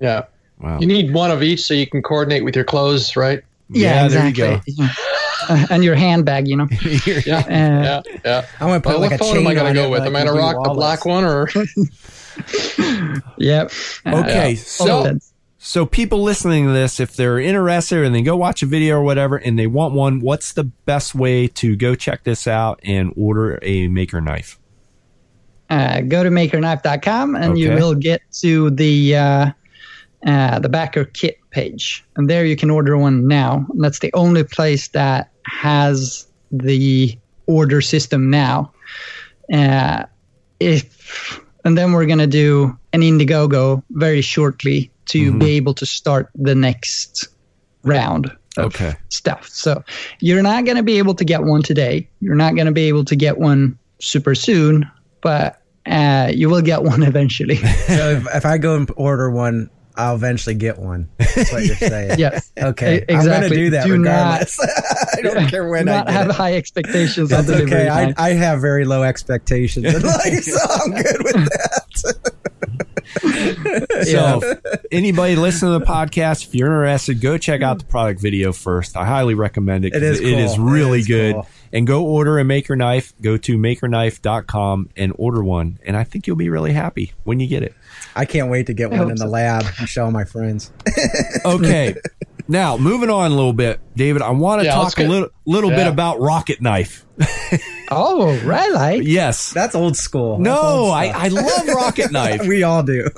Yeah. 0.00 0.22
Wow. 0.58 0.78
You 0.80 0.86
need 0.86 1.12
one 1.12 1.30
of 1.30 1.42
each 1.42 1.62
so 1.62 1.74
you 1.74 1.86
can 1.86 2.00
coordinate 2.02 2.42
with 2.42 2.56
your 2.56 2.64
clothes, 2.64 3.16
right? 3.16 3.42
Yeah, 3.68 4.08
there 4.08 4.22
you 4.22 4.28
exactly. 4.30 4.72
Yeah. 4.78 4.88
Uh, 5.46 5.66
and 5.68 5.84
your 5.84 5.94
handbag, 5.94 6.48
you 6.48 6.56
know. 6.56 6.66
Yeah. 7.26 7.40
Uh, 7.40 7.44
Yeah. 7.50 8.02
Yeah. 8.24 8.46
I'm 8.60 8.68
gonna 8.68 8.80
put 8.80 8.92
Well, 8.92 9.00
like 9.00 9.10
what 9.10 9.20
a 9.20 9.24
phone 9.24 9.34
chain 9.34 9.42
am 9.42 9.46
I 9.48 9.54
gonna 9.54 9.74
go 9.74 9.90
with? 9.90 10.00
like 10.00 10.08
Am 10.08 10.16
I 10.16 10.20
going 10.24 10.28
to 10.28 10.32
Willie 10.40 10.54
rock 10.54 10.64
the 10.64 10.72
black 10.72 11.04
one 11.04 11.24
or? 11.24 11.48
Yep. 13.38 13.72
Okay, 14.06 14.50
Yeah. 14.52 14.56
so 14.56 15.18
so 15.58 15.86
people 15.86 16.22
listening 16.22 16.66
to 16.66 16.72
this, 16.72 17.00
if 17.00 17.16
they're 17.16 17.38
interested 17.38 18.04
and 18.04 18.14
they 18.14 18.22
go 18.22 18.36
watch 18.36 18.62
a 18.62 18.66
video 18.66 18.96
or 18.96 19.02
whatever, 19.02 19.36
and 19.36 19.58
they 19.58 19.66
want 19.66 19.94
one, 19.94 20.20
what's 20.20 20.52
the 20.52 20.64
best 20.64 21.14
way 21.14 21.48
to 21.48 21.74
go 21.74 21.94
check 21.94 22.24
this 22.24 22.46
out 22.46 22.80
and 22.82 23.12
order 23.16 23.58
a 23.62 23.88
maker 23.88 24.20
knife? 24.20 24.58
uh, 25.70 26.02
go 26.02 26.22
to 26.22 26.28
makerknife.com 26.30 27.34
and 27.34 27.58
you 27.58 27.70
will 27.70 27.94
get 27.94 28.20
to 28.32 28.70
the 28.70 29.16
uh, 29.16 29.50
uh, 30.26 30.58
the 30.58 30.68
BackerKit 30.68 31.36
page, 31.50 32.04
and 32.16 32.28
there 32.28 32.44
you 32.44 32.56
can 32.56 32.70
order 32.70 32.96
one 32.96 33.26
now. 33.26 33.66
And 33.70 33.82
that's 33.82 33.98
the 33.98 34.12
only 34.14 34.44
place 34.44 34.88
that 34.88 35.30
has 35.46 36.26
the 36.50 37.18
order 37.46 37.80
system 37.80 38.30
now. 38.30 38.72
Uh, 39.52 40.04
if 40.60 41.40
and 41.64 41.76
then 41.78 41.92
we're 41.92 42.06
gonna 42.06 42.26
do 42.26 42.76
an 42.92 43.00
Indiegogo 43.02 43.82
very 43.90 44.20
shortly 44.20 44.90
to 45.06 45.32
Mhm. 45.32 45.38
be 45.40 45.50
able 45.56 45.74
to 45.74 45.86
start 45.86 46.28
the 46.34 46.54
next 46.54 47.28
round 47.82 48.26
of 48.56 48.66
Okay. 48.66 48.94
stuff. 49.10 49.48
So 49.52 49.82
you're 50.20 50.42
not 50.42 50.64
going 50.64 50.76
to 50.78 50.82
be 50.82 50.96
able 50.98 51.14
to 51.16 51.24
get 51.24 51.42
one 51.42 51.62
today. 51.62 52.08
You're 52.20 52.36
not 52.36 52.54
going 52.54 52.66
to 52.66 52.72
be 52.72 52.88
able 52.88 53.04
to 53.06 53.16
get 53.16 53.36
one 53.36 53.76
super 54.00 54.34
soon, 54.34 54.88
but 55.22 55.60
uh, 55.86 56.30
you 56.32 56.48
will 56.48 56.62
get 56.62 56.82
one 56.84 57.02
eventually. 57.12 57.56
So 57.88 58.10
if, 58.12 58.26
if 58.34 58.46
I 58.46 58.56
go 58.58 58.76
and 58.76 58.90
order 58.96 59.30
one, 59.30 59.68
I'll 59.96 60.16
eventually 60.16 60.54
get 60.56 60.78
one. 60.78 61.08
That's 61.18 61.52
what 61.52 61.64
you're 61.64 61.76
saying. 61.76 62.18
yes. 62.18 62.50
Okay. 62.58 62.96
E- 62.98 63.00
I'm 63.00 63.06
gonna 63.06 63.18
exactly. 63.46 63.56
do 63.56 63.70
that 63.70 63.86
Do 63.86 63.96
not- 63.98 64.48
I 65.16 65.20
don't 65.22 65.46
care 65.50 65.68
when 65.68 65.86
Do 65.86 65.92
I 65.92 65.96
not 65.96 66.06
get 66.06 66.14
have 66.14 66.28
it. 66.30 66.34
high 66.34 66.54
expectations 66.56 67.32
on 67.32 67.44
That's 67.44 67.46
delivery 67.46 67.82
okay. 67.82 67.88
I, 67.88 68.04
time. 68.06 68.14
I 68.18 68.30
have 68.30 68.60
very 68.60 68.84
low 68.84 69.02
expectations 69.04 69.86
in 69.86 70.02
life, 70.02 70.42
so 70.42 70.58
I'm 70.84 70.90
good 70.90 71.22
with 71.24 71.34
that. 71.34 72.14
So, 74.04 74.40
anybody 74.90 75.36
listening 75.36 75.72
to 75.72 75.78
the 75.78 75.84
podcast, 75.84 76.46
if 76.48 76.54
you're 76.54 76.68
interested, 76.68 77.20
go 77.20 77.38
check 77.38 77.62
out 77.62 77.78
the 77.78 77.84
product 77.84 78.20
video 78.20 78.52
first. 78.52 78.96
I 78.96 79.04
highly 79.04 79.34
recommend 79.34 79.84
it. 79.84 79.94
It 79.94 80.02
is. 80.02 80.20
It 80.20 80.26
is 80.38 80.56
cool. 80.56 80.68
It 80.68 80.72
really 80.72 80.98
is 81.00 81.06
good. 81.06 81.34
cool. 81.34 81.46
And 81.72 81.86
go 81.86 82.04
order 82.04 82.38
a 82.38 82.44
maker 82.44 82.76
knife. 82.76 83.12
Go 83.20 83.36
to 83.36 83.56
makerknife.com 83.58 84.90
and 84.96 85.12
order 85.16 85.42
one. 85.42 85.78
And 85.84 85.96
I 85.96 86.04
think 86.04 86.26
you'll 86.26 86.36
be 86.36 86.48
really 86.48 86.72
happy 86.72 87.12
when 87.24 87.40
you 87.40 87.46
get 87.46 87.62
it. 87.62 87.74
I 88.16 88.24
can't 88.24 88.50
wait 88.50 88.66
to 88.66 88.74
get 88.74 88.86
I 88.86 88.88
one 88.90 88.98
hope 88.98 89.08
in 89.10 89.14
the 89.16 89.22
so. 89.22 89.28
lab 89.28 89.64
and 89.78 89.88
show 89.88 90.10
my 90.10 90.24
friends. 90.24 90.70
Okay. 91.44 91.94
now, 92.48 92.76
moving 92.78 93.10
on 93.10 93.30
a 93.30 93.34
little 93.34 93.52
bit, 93.52 93.80
David, 93.96 94.22
I 94.22 94.30
want 94.30 94.60
to 94.60 94.66
Yeah, 94.66 94.74
talk 94.74 94.92
a 94.94 95.02
get- 95.02 95.10
little 95.10 95.28
little 95.46 95.70
bit 95.70 95.86
about 95.86 96.20
Rocket 96.20 96.60
Knife. 96.62 97.04
oh, 97.90 98.38
really? 98.44 99.04
Yes. 99.04 99.52
That's 99.52 99.74
old 99.74 99.96
school. 99.96 100.38
That's 100.38 100.44
no, 100.44 100.60
old 100.62 100.92
I. 100.94 101.06
I 101.08 101.28
love 101.28 101.68
Rocket 101.68 102.10
Knife. 102.12 102.46
we 102.46 102.62
all 102.62 102.82
do. 102.82 103.08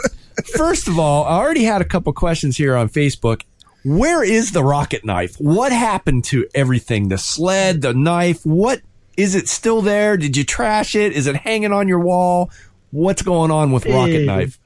First 0.57 0.89
of 0.89 0.99
all, 0.99 1.25
I 1.25 1.37
already 1.39 1.65
had 1.65 1.81
a 1.81 1.85
couple 1.85 2.13
questions 2.13 2.57
here 2.57 2.77
on 2.77 2.89
Facebook. 2.89 3.43
Where 3.85 4.25
is 4.25 4.51
the 4.53 4.65
rocket 4.65 5.05
knife? 5.05 5.37
What 5.39 5.71
happened 5.71 6.25
to 6.25 6.47
everything? 6.55 7.09
The 7.09 7.19
sled, 7.19 7.83
the 7.83 7.95
knife, 7.95 8.45
what 8.45 8.81
is 9.17 9.37
it 9.37 9.49
still 9.49 9.81
there? 9.81 10.17
Did 10.17 10.37
you 10.37 10.43
trash 10.45 10.97
it? 10.97 11.13
Is 11.13 11.29
it 11.29 11.37
hanging 11.37 11.73
on 11.73 11.87
your 11.87 12.01
wall? 12.01 12.51
What's 12.91 13.23
going 13.23 13.53
on 13.53 13.71
with 13.71 13.87
rocket 13.87 14.23
Eh, 14.23 14.25
knife? 14.25 14.59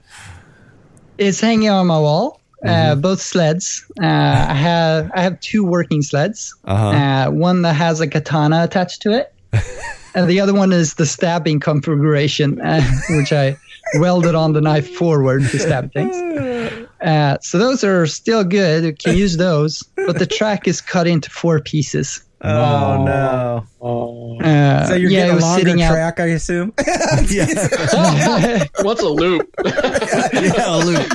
It's 1.20 1.40
hanging 1.40 1.68
on 1.68 1.86
my 1.86 1.98
wall. 2.00 2.40
Uh, 2.62 2.68
Mm-hmm. 2.68 3.00
both 3.00 3.22
sleds. 3.22 3.86
Uh, 4.02 4.04
I 4.06 4.54
have 4.54 5.10
I 5.14 5.22
have 5.22 5.40
two 5.40 5.64
working 5.64 6.02
sleds. 6.02 6.54
Uh-huh. 6.66 6.88
Uh, 6.88 7.30
one 7.30 7.62
that 7.62 7.72
has 7.74 8.00
a 8.02 8.06
katana 8.06 8.64
attached 8.64 9.00
to 9.02 9.12
it, 9.12 9.32
and 10.14 10.28
the 10.28 10.40
other 10.40 10.52
one 10.52 10.70
is 10.70 10.94
the 10.94 11.06
stabbing 11.06 11.58
configuration, 11.60 12.60
uh, 12.60 12.82
which 13.10 13.32
I 13.32 13.56
welded 13.94 14.34
on 14.34 14.52
the 14.52 14.60
knife 14.60 14.94
forward 14.94 15.42
to 15.50 15.58
stab 15.58 15.92
things. 15.92 16.16
Uh, 17.00 17.38
so 17.40 17.56
those 17.56 17.82
are 17.82 18.06
still 18.06 18.44
good. 18.44 18.84
You 18.84 18.92
can 18.92 19.16
use 19.16 19.38
those, 19.38 19.82
but 19.96 20.18
the 20.18 20.26
track 20.26 20.68
is 20.68 20.82
cut 20.82 21.06
into 21.06 21.30
four 21.30 21.58
pieces. 21.58 22.20
Oh 22.42 23.04
no! 23.04 23.64
Oh. 23.82 24.38
Uh, 24.40 24.86
So 24.86 24.94
you're 24.94 25.10
yeah, 25.10 25.18
getting 25.20 25.32
a 25.32 25.34
was 25.34 25.44
longer 25.44 25.60
sitting 25.68 25.82
out- 25.82 25.92
track, 25.92 26.20
I 26.20 26.26
assume. 26.28 26.72
yeah, 27.28 27.46
What's 28.80 29.02
a 29.02 29.08
loop? 29.08 29.46
yeah, 29.64 30.74
Luke. 30.76 31.06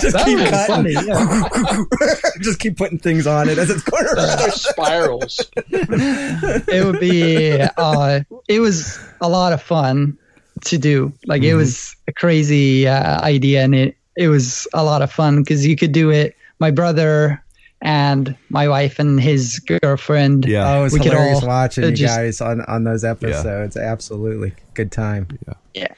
Just 0.00 0.12
That 0.12 0.24
keep 0.26 0.38
cutting. 0.38 0.66
funny, 0.66 0.92
yeah. 0.92 2.32
Just 2.42 2.58
keep 2.60 2.76
putting 2.76 2.98
things 2.98 3.26
on 3.26 3.48
it 3.48 3.56
as 3.58 3.70
it's 3.70 3.82
going 3.82 4.04
around. 4.04 4.38
They're 4.38 4.50
spirals. 4.50 5.40
it 5.70 6.84
would 6.84 7.00
be 7.00 7.60
uh 7.76 8.20
it 8.48 8.60
was 8.60 8.98
a 9.20 9.28
lot 9.28 9.52
of 9.54 9.62
fun 9.62 10.18
to 10.64 10.78
do 10.78 11.12
like 11.26 11.42
it 11.42 11.54
was 11.54 11.94
a 12.08 12.12
crazy 12.12 12.86
uh, 12.88 13.20
idea 13.22 13.62
and 13.62 13.74
it 13.74 13.96
it 14.16 14.28
was 14.28 14.66
a 14.74 14.82
lot 14.84 15.02
of 15.02 15.10
fun 15.12 15.42
because 15.42 15.66
you 15.66 15.76
could 15.76 15.92
do 15.92 16.10
it 16.10 16.34
my 16.60 16.70
brother 16.70 17.42
and 17.82 18.36
my 18.48 18.68
wife 18.68 18.98
and 18.98 19.20
his 19.20 19.58
girlfriend 19.60 20.44
Yeah. 20.46 20.78
Oh, 20.78 20.84
it's 20.84 20.94
We 20.94 21.00
could 21.00 21.12
hilarious 21.12 21.42
all, 21.42 21.48
watching 21.48 21.84
uh, 21.84 21.88
you 21.88 21.96
just- 21.96 22.16
guys 22.16 22.40
on, 22.40 22.60
on 22.62 22.84
those 22.84 23.04
episodes. 23.04 23.76
Absolutely. 23.76 24.54
Good 24.74 24.90
time. 24.92 25.28
Yeah. 25.74 25.88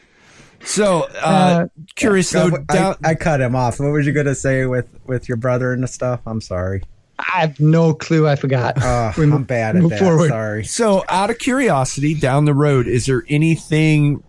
So, 0.65 1.05
uh, 1.23 1.25
Uh, 1.25 1.67
curious 1.95 2.33
Go- 2.33 2.51
though. 2.51 2.65
I, 2.69 2.75
down- 2.75 2.97
I 3.05 3.15
cut 3.15 3.41
him 3.41 3.55
off. 3.55 3.79
What 3.81 3.93
was 3.93 4.07
you 4.07 4.13
going 4.13 4.27
to 4.27 4.35
say 4.35 4.67
with, 4.67 4.89
with 5.07 5.29
your 5.29 5.37
brother 5.37 5.73
and 5.73 5.83
the 5.83 5.87
stuff? 5.89 6.21
I'm 6.27 6.41
sorry. 6.41 6.83
i 7.21 7.41
have 7.41 7.59
no 7.61 7.95
clue 7.95 8.29
i 8.29 8.35
forgot 8.37 8.75
Oh, 8.81 9.13
We 9.19 9.25
I'm 9.25 9.45
bad 9.45 9.77
at 9.77 9.89
that. 9.89 9.99
forward. 9.99 10.29
Sorry. 10.29 10.65
so, 10.65 11.05
out 11.09 11.31
of 11.31 11.39
curiosity, 11.39 12.15
down 12.15 12.45
the 12.45 12.55
road, 12.55 12.87
is 12.89 13.07
there 13.07 13.23
anything 13.29 14.23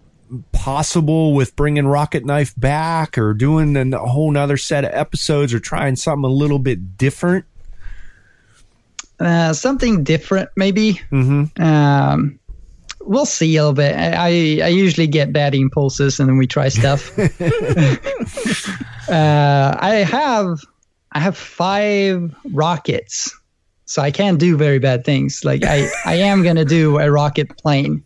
possible 0.51 1.33
with 1.33 1.55
bringing 1.55 1.87
Rocket 1.87 2.25
Knife 2.25 2.53
back, 2.55 3.17
or 3.17 3.33
doing 3.33 3.75
a 3.93 3.99
whole 3.99 4.31
nother 4.31 4.57
set 4.57 4.85
of 4.85 4.91
episodes, 4.93 5.53
or 5.53 5.59
trying 5.59 5.95
something 5.95 6.25
a 6.25 6.33
little 6.33 6.59
bit 6.59 6.97
different? 6.97 7.45
uh, 9.19 9.53
something 9.53 10.03
different 10.03 10.49
maybe. 10.55 11.01
Mm-hmm. 11.11 11.61
um 11.61 12.39
we'll 13.01 13.25
see 13.25 13.55
a 13.55 13.61
little 13.61 13.73
bit. 13.73 13.95
I, 13.95 14.59
I 14.61 14.67
usually 14.67 15.07
get 15.07 15.33
bad 15.33 15.55
impulses 15.55 16.19
and 16.19 16.29
then 16.29 16.37
we 16.37 16.47
try 16.47 16.69
stuff. 16.69 17.11
Uh 19.09 19.75
i 19.79 19.95
have 20.07 20.59
i 21.13 21.19
have 21.19 21.35
five 21.35 22.31
rockets. 22.53 23.35
So 23.85 24.03
i 24.03 24.11
can't 24.11 24.39
do 24.39 24.55
very 24.55 24.77
bad 24.77 25.03
things. 25.03 25.43
Like 25.43 25.63
i 25.63 25.89
i 26.05 26.15
am 26.15 26.43
gonna 26.43 26.65
do 26.65 26.99
a 26.99 27.09
rocket 27.09 27.57
plane 27.57 28.05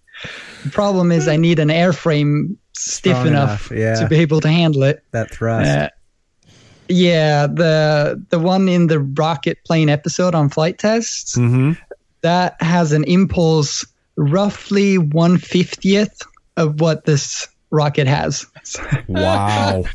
the 0.64 0.70
problem 0.72 1.12
is 1.12 1.28
i 1.28 1.36
need 1.38 1.60
an 1.60 1.70
airframe 1.70 2.56
stiff 2.76 3.14
Strong 3.16 3.28
enough, 3.28 3.72
enough, 3.72 3.80
yeah. 3.80 3.96
to 3.96 4.08
be 4.08 4.18
able 4.18 4.42
to 4.42 4.50
handle 4.50 4.84
it 4.84 5.04
That 5.12 5.30
thrust. 5.32 5.70
uh, 5.70 5.90
yeah, 6.90 7.48
the 7.48 8.22
the 8.30 8.40
one 8.40 8.68
in 8.68 8.88
the 8.88 9.00
rocket 9.00 9.58
plane 9.66 9.90
episode 9.90 10.36
on 10.36 10.50
flight 10.50 10.78
tests 10.80 11.38
Mm-hmm. 11.38 11.74
that 12.22 12.62
has 12.62 12.92
an 12.92 13.04
impulse 13.06 13.86
roughly 14.18 14.98
one 14.98 15.38
fiftieth 15.38 16.22
of 16.58 16.82
what 16.82 17.06
this 17.06 17.48
rocket 17.72 18.08
has. 18.08 18.46
Wow. 19.08 19.84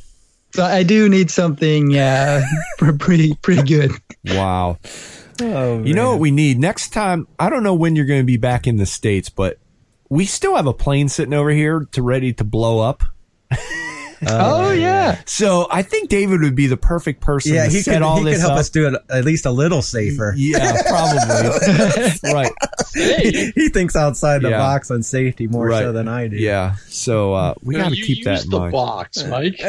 So 0.55 0.65
I 0.65 0.83
do 0.83 1.11
need 1.11 1.31
something 1.31 1.97
uh, 1.97 2.41
pretty 2.99 3.35
pretty 3.43 3.63
good. 3.63 3.91
wow. 4.25 4.79
oh, 5.43 5.83
You 5.85 5.93
know 5.93 6.13
what 6.13 6.21
we 6.21 6.31
need 6.31 6.59
next 6.59 6.89
time? 6.89 7.29
I 7.39 7.51
don't 7.51 7.63
know 7.63 7.75
when 7.75 7.95
you're 7.95 8.07
going 8.07 8.23
to 8.23 8.27
be 8.27 8.39
back 8.39 8.67
in 8.67 8.77
the 8.79 8.87
states, 8.87 9.29
but 9.29 9.59
we 10.09 10.25
still 10.27 10.57
have 10.57 10.67
a 10.67 10.73
plane 10.75 11.09
sitting 11.09 11.35
over 11.35 11.51
here 11.51 11.87
to 11.93 12.03
ready 12.03 12.33
to 12.35 12.45
blow 12.45 12.81
up. 12.81 13.03
Oh, 14.27 14.73
yeah, 14.73 15.21
So 15.27 15.69
I 15.71 15.83
think 15.83 16.09
David 16.09 16.41
would 16.41 16.57
be 16.57 16.67
the 16.67 16.77
perfect 16.77 17.21
person 17.21 17.55
Yeah, 17.55 17.67
to 17.67 17.71
he 17.71 17.83
set 17.83 17.93
could, 17.93 18.03
all 18.03 18.17
he 18.19 18.25
this 18.25 18.35
could 18.35 18.41
help 18.41 18.53
up. 18.55 18.59
us 18.59 18.69
do 18.69 18.89
it 18.89 19.01
at 19.09 19.25
least 19.25 19.47
a 19.47 19.53
little 19.53 19.81
safer. 19.81 20.35
Yeah, 20.37 20.83
probably. 20.89 21.49
right. 22.35 22.51
Hey, 22.95 23.53
he 23.55 23.69
thinks 23.69 23.95
outside 23.95 24.43
the 24.43 24.51
Yeah. 24.51 24.59
box 24.59 24.91
on 24.91 25.05
safety 25.05 25.47
more 25.47 25.69
right. 25.69 25.83
so 25.85 25.93
than 25.93 26.09
I 26.09 26.27
do. 26.27 26.35
Yeah. 26.37 26.75
So 26.89 27.33
uh, 27.33 27.55
we 27.63 27.75
you 27.75 27.79
know, 27.79 27.85
got 27.85 27.91
to 27.93 27.97
you 27.97 28.05
keep 28.07 28.25
that 28.25 28.33
use 28.39 28.45
in 28.47 28.51
the 28.51 28.59
mind. 28.59 28.73
box, 28.73 29.25
Mike. 29.29 29.63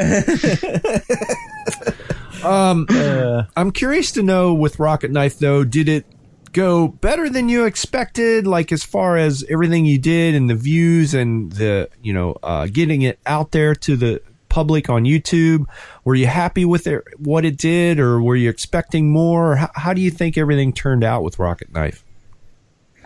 Um, 2.43 2.87
Uh, 2.89 3.43
I'm 3.55 3.69
curious 3.71 4.13
to 4.13 4.23
know 4.23 4.53
with 4.55 4.79
Rocket 4.79 5.11
Knife 5.11 5.37
though, 5.37 5.63
did 5.63 5.87
it 5.89 6.05
go 6.53 6.87
better 6.87 7.29
than 7.29 7.49
you 7.49 7.65
expected? 7.65 8.45
Like 8.47 8.71
as 8.71 8.83
far 8.83 9.17
as 9.17 9.43
everything 9.49 9.85
you 9.85 9.97
did 9.97 10.35
and 10.35 10.49
the 10.49 10.55
views 10.55 11.13
and 11.13 11.51
the 11.53 11.89
you 12.01 12.13
know 12.13 12.35
uh, 12.43 12.67
getting 12.71 13.01
it 13.01 13.19
out 13.25 13.51
there 13.51 13.75
to 13.75 13.95
the 13.95 14.21
public 14.49 14.89
on 14.89 15.03
YouTube. 15.03 15.65
Were 16.05 16.15
you 16.15 16.25
happy 16.27 16.65
with 16.65 16.87
it, 16.87 17.03
what 17.19 17.45
it 17.45 17.55
did, 17.57 17.99
or 17.99 18.19
were 18.21 18.35
you 18.35 18.49
expecting 18.49 19.11
more? 19.11 19.55
How, 19.57 19.69
how 19.75 19.93
do 19.93 20.01
you 20.01 20.09
think 20.09 20.37
everything 20.37 20.73
turned 20.73 21.03
out 21.03 21.23
with 21.23 21.37
Rocket 21.37 21.71
Knife? 21.71 22.03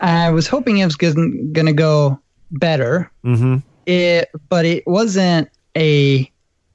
I 0.00 0.30
was 0.30 0.48
hoping 0.48 0.78
it 0.78 0.86
was 0.86 0.96
going 0.96 1.52
to 1.66 1.72
go 1.74 2.18
better. 2.50 3.10
Mm-hmm. 3.24 3.56
It, 3.86 4.30
but 4.48 4.64
it 4.64 4.86
wasn't 4.86 5.50
a 5.76 6.30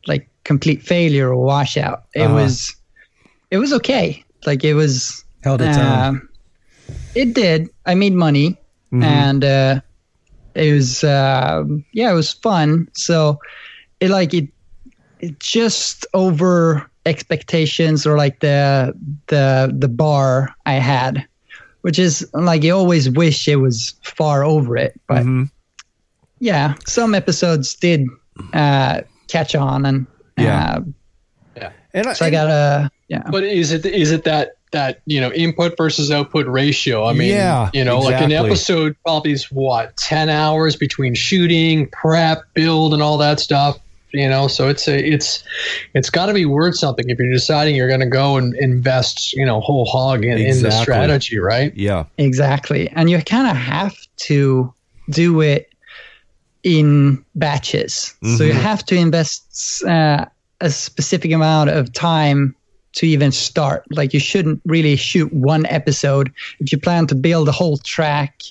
like 0.05 0.29
complete 0.43 0.83
failure 0.83 1.29
or 1.33 1.43
washout. 1.43 2.03
It 2.13 2.21
Uh-huh. 2.21 2.35
was 2.35 2.75
it 3.49 3.57
was 3.57 3.73
okay. 3.73 4.23
Like 4.45 4.63
it 4.63 4.75
was 4.75 5.23
held 5.43 5.61
its 5.61 5.77
own. 5.77 6.28
It 7.15 7.33
did. 7.33 7.69
I 7.85 7.95
made 7.95 8.13
money, 8.13 8.57
Mhm. 8.93 9.03
and 9.03 9.43
uh, 9.43 9.81
it 10.55 10.73
was 10.73 11.03
um 11.03 11.85
yeah, 11.93 12.11
it 12.11 12.15
was 12.15 12.33
fun. 12.33 12.87
So 12.93 13.39
it 13.99 14.09
like 14.09 14.33
it 14.33 14.47
it 15.19 15.39
just 15.39 16.05
over 16.13 16.89
expectations 17.05 18.05
or 18.05 18.15
like 18.17 18.39
the 18.39 18.93
the 19.27 19.73
the 19.77 19.87
bar 19.87 20.49
I 20.65 20.73
had, 20.73 21.25
which 21.81 21.99
is 21.99 22.27
like 22.33 22.63
you 22.63 22.75
always 22.75 23.09
wish 23.09 23.47
it 23.47 23.57
was 23.57 23.95
far 24.03 24.43
over 24.43 24.77
it, 24.77 24.99
but 25.07 25.25
Mhm. 25.25 25.49
yeah, 26.39 26.75
some 26.87 27.15
episodes 27.15 27.75
did 27.75 28.05
uh, 28.53 29.01
catch 29.27 29.55
on, 29.55 29.85
and 29.85 30.07
Yeah. 30.37 30.79
uh, 31.57 31.69
And 31.93 32.07
I, 32.07 32.13
so 32.13 32.25
I 32.25 32.29
got 32.29 32.47
a 32.49 32.89
yeah. 33.09 33.23
But 33.29 33.43
is 33.43 33.71
it 33.71 33.85
is 33.85 34.11
it 34.11 34.23
that 34.23 34.51
that 34.71 35.01
you 35.05 35.19
know 35.19 35.31
input 35.33 35.75
versus 35.77 36.11
output 36.11 36.47
ratio? 36.47 37.05
I 37.05 37.13
mean, 37.13 37.29
Yeah, 37.29 37.69
you 37.73 37.83
know, 37.83 37.99
like 37.99 38.21
an 38.21 38.31
episode 38.31 38.95
probably 39.05 39.31
is 39.31 39.45
what 39.51 39.95
ten 39.97 40.29
hours 40.29 40.75
between 40.75 41.15
shooting, 41.15 41.87
prep, 41.91 42.43
build, 42.53 42.93
and 42.93 43.01
all 43.01 43.17
that 43.17 43.39
stuff. 43.39 43.77
You 44.11 44.27
know, 44.27 44.47
so 44.47 44.67
it's 44.69 44.87
a 44.87 44.97
it's 44.97 45.43
it's 45.93 46.09
got 46.09 46.25
to 46.27 46.33
be 46.33 46.45
worth 46.45 46.75
something 46.75 47.09
if 47.09 47.19
you're 47.19 47.31
deciding 47.31 47.75
you're 47.75 47.87
going 47.87 47.99
to 47.99 48.07
go 48.07 48.37
and 48.37 48.55
invest, 48.55 49.33
you 49.33 49.45
know, 49.45 49.59
whole 49.61 49.85
hog 49.85 50.25
in, 50.25 50.39
in 50.39 50.63
the 50.63 50.71
strategy, 50.71 51.37
right? 51.37 51.71
yeah. 51.75 52.05
Exactly. 52.17 52.89
And 52.89 53.09
you 53.09 53.21
kind 53.21 53.47
of 53.47 53.55
have 53.55 53.95
to 54.21 54.73
do 55.11 55.41
it 55.41 55.69
in 56.63 57.23
batches. 57.35 58.15
So 58.37 58.43
you 58.43 58.53
Mhm. 58.53 58.61
have 58.61 58.85
to 58.87 58.95
invest 58.95 59.83
uh, 59.87 60.25
a 60.59 60.69
specific 60.69 61.31
amount 61.31 61.69
of 61.69 61.93
time 61.93 62.55
to 62.93 63.07
even 63.07 63.31
start. 63.31 63.83
Like 63.91 64.13
you 64.13 64.19
shouldn't 64.19 64.61
really 64.65 64.95
shoot 64.95 65.31
one 65.33 65.65
episode. 65.67 66.31
If 66.59 66.71
you 66.71 66.77
plan 66.79 67.07
to 67.07 67.15
build 67.15 67.47
a 67.47 67.51
whole 67.51 67.77
track, 67.77 68.41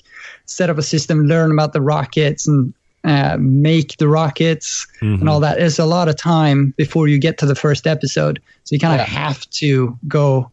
set 0.45 0.69
up 0.69 0.77
a 0.77 0.83
system, 0.83 1.25
learn 1.25 1.51
about 1.51 1.73
the 1.73 1.81
rockets 1.81 2.47
and 2.47 2.73
uh, 3.05 3.37
make 3.39 3.95
the 3.97 4.07
rockets 4.07 4.85
Mhm. 5.01 5.21
and 5.21 5.29
all 5.29 5.39
that, 5.39 5.57
there's 5.57 5.79
a 5.79 5.85
lot 5.85 6.09
of 6.09 6.17
time 6.17 6.73
before 6.77 7.07
you 7.07 7.17
get 7.17 7.37
to 7.37 7.45
the 7.45 7.55
first 7.55 7.87
episode. 7.87 8.41
So 8.65 8.73
you 8.75 8.79
kind 8.79 8.99
of 9.01 9.07
Yeah. 9.07 9.13
have 9.13 9.49
to 9.51 9.97
go. 10.07 10.51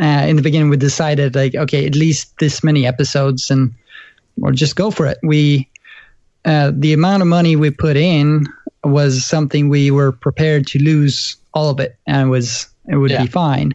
Uh, 0.00 0.26
in 0.28 0.36
the 0.36 0.42
beginning, 0.42 0.68
we 0.70 0.76
decided 0.76 1.34
like, 1.34 1.56
okay, 1.56 1.84
at 1.86 1.96
least 1.96 2.32
this 2.38 2.62
many 2.62 2.86
episodes, 2.86 3.50
and 3.50 3.72
or 4.40 4.52
just 4.52 4.76
go 4.76 4.90
for 4.92 5.06
it. 5.06 5.18
We 5.24 5.68
uh, 6.44 6.70
the 6.72 6.92
amount 6.92 7.20
of 7.20 7.26
money 7.28 7.56
we 7.56 7.70
put 7.70 7.96
in 7.96 8.46
was 8.84 9.24
something 9.26 9.68
we 9.68 9.90
were 9.90 10.12
prepared 10.12 10.66
to 10.68 10.78
lose 10.78 11.34
all 11.52 11.68
of 11.68 11.80
it, 11.80 11.96
and 12.06 12.28
it 12.28 12.30
was 12.30 12.68
it 12.88 12.96
would 12.96 13.10
Yeah. 13.10 13.22
be 13.22 13.28
fine. 13.28 13.74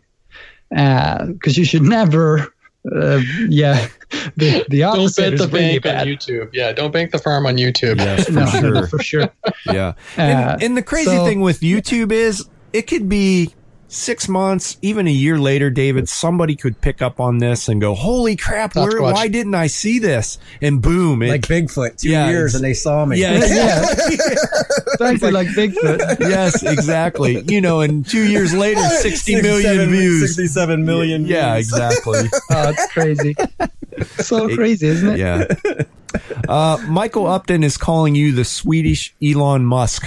Because 0.70 1.58
you 1.58 1.66
should 1.66 1.84
never, 1.84 2.54
uh, 2.92 3.22
yeah, 3.48 3.88
the 4.38 4.66
the 4.70 4.80
Don't 4.80 5.00
opposite 5.00 5.22
bet 5.22 5.34
is 5.34 5.40
the 5.42 5.48
really 5.48 5.80
bank 5.80 6.02
on. 6.02 6.08
YouTube. 6.08 6.50
Yeah, 6.54 6.72
don't 6.74 6.92
bank 6.92 7.12
the 7.12 7.20
farm 7.20 7.46
on 7.46 7.58
YouTube. 7.58 7.98
Yes, 7.98 8.26
for 8.26 8.32
No, 8.34 8.46
sure. 8.48 8.88
for 8.88 9.02
sure. 9.04 9.30
Yeah. 9.68 9.94
Uh, 10.18 10.22
and, 10.22 10.64
and 10.64 10.78
the 10.78 10.82
crazy 10.82 11.12
so- 11.12 11.26
thing 11.26 11.42
with 11.42 11.60
YouTube 11.60 12.12
is 12.12 12.48
it 12.74 12.84
could 12.88 13.08
be 13.08 13.54
six 13.94 14.28
months, 14.28 14.78
even 14.82 15.08
a 15.08 15.12
year 15.12 15.38
later, 15.38 15.70
David, 15.70 16.10
somebody 16.10 16.56
could 16.56 16.82
pick 16.82 17.02
up 17.02 17.20
on 17.20 17.38
this 17.38 17.68
and 17.70 17.80
go, 17.80 17.94
holy 17.94 18.36
crap, 18.36 18.76
where, 18.76 19.02
why 19.02 19.28
didn't 19.28 19.56
I 19.56 19.68
see 19.68 20.00
this? 20.00 20.38
And 20.62 20.82
boom. 20.82 21.22
It, 21.22 21.30
like 21.30 21.42
Bigfoot, 21.42 21.98
two 22.02 22.10
Yeah, 22.10 22.30
years 22.30 22.56
and 22.56 22.64
they 22.64 22.74
saw 22.74 23.06
me. 23.06 23.20
yeah, 23.20 23.34
yeah, 23.46 23.82
exactly 23.92 25.32
like 25.32 25.48
Bigfoot. 25.50 26.20
yes, 26.20 26.64
exactly. 26.64 27.42
You 27.48 27.62
know, 27.62 27.82
and 27.82 28.06
two 28.08 28.28
years 28.28 28.54
later, 28.54 28.82
60 28.90 29.42
million 29.42 29.90
views. 29.90 30.22
67 30.36 30.86
million 30.86 31.26
Yeah, 31.26 31.54
views. 31.56 31.68
exactly. 31.72 32.30
Oh, 32.52 32.70
it's 32.70 32.92
crazy. 32.94 33.36
So 34.24 34.54
crazy, 34.56 34.88
isn't 34.88 35.10
it? 35.12 35.20
Yeah. 35.20 35.46
Uh, 36.48 36.78
Michael 36.88 37.26
Upton 37.26 37.64
is 37.64 37.78
calling 37.78 38.14
you 38.16 38.32
the 38.32 38.46
Swedish 38.46 39.16
Elon 39.24 39.66
Musk. 39.66 40.04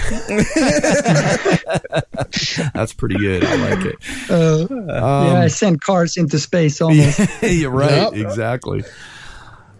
That's 2.73 2.93
pretty 2.93 3.17
good. 3.17 3.43
I 3.43 3.55
like 3.55 3.76
it. 3.85 3.95
Uh, 4.29 4.67
Um, 4.69 5.27
yeah, 5.27 5.41
I 5.41 5.47
sent 5.47 5.81
cars 5.81 6.17
into 6.17 6.37
space 6.39 6.81
almost. 6.81 7.19
You're 7.41 7.71
right. 7.71 7.91
Yep. 7.91 8.13
Exactly. 8.13 8.83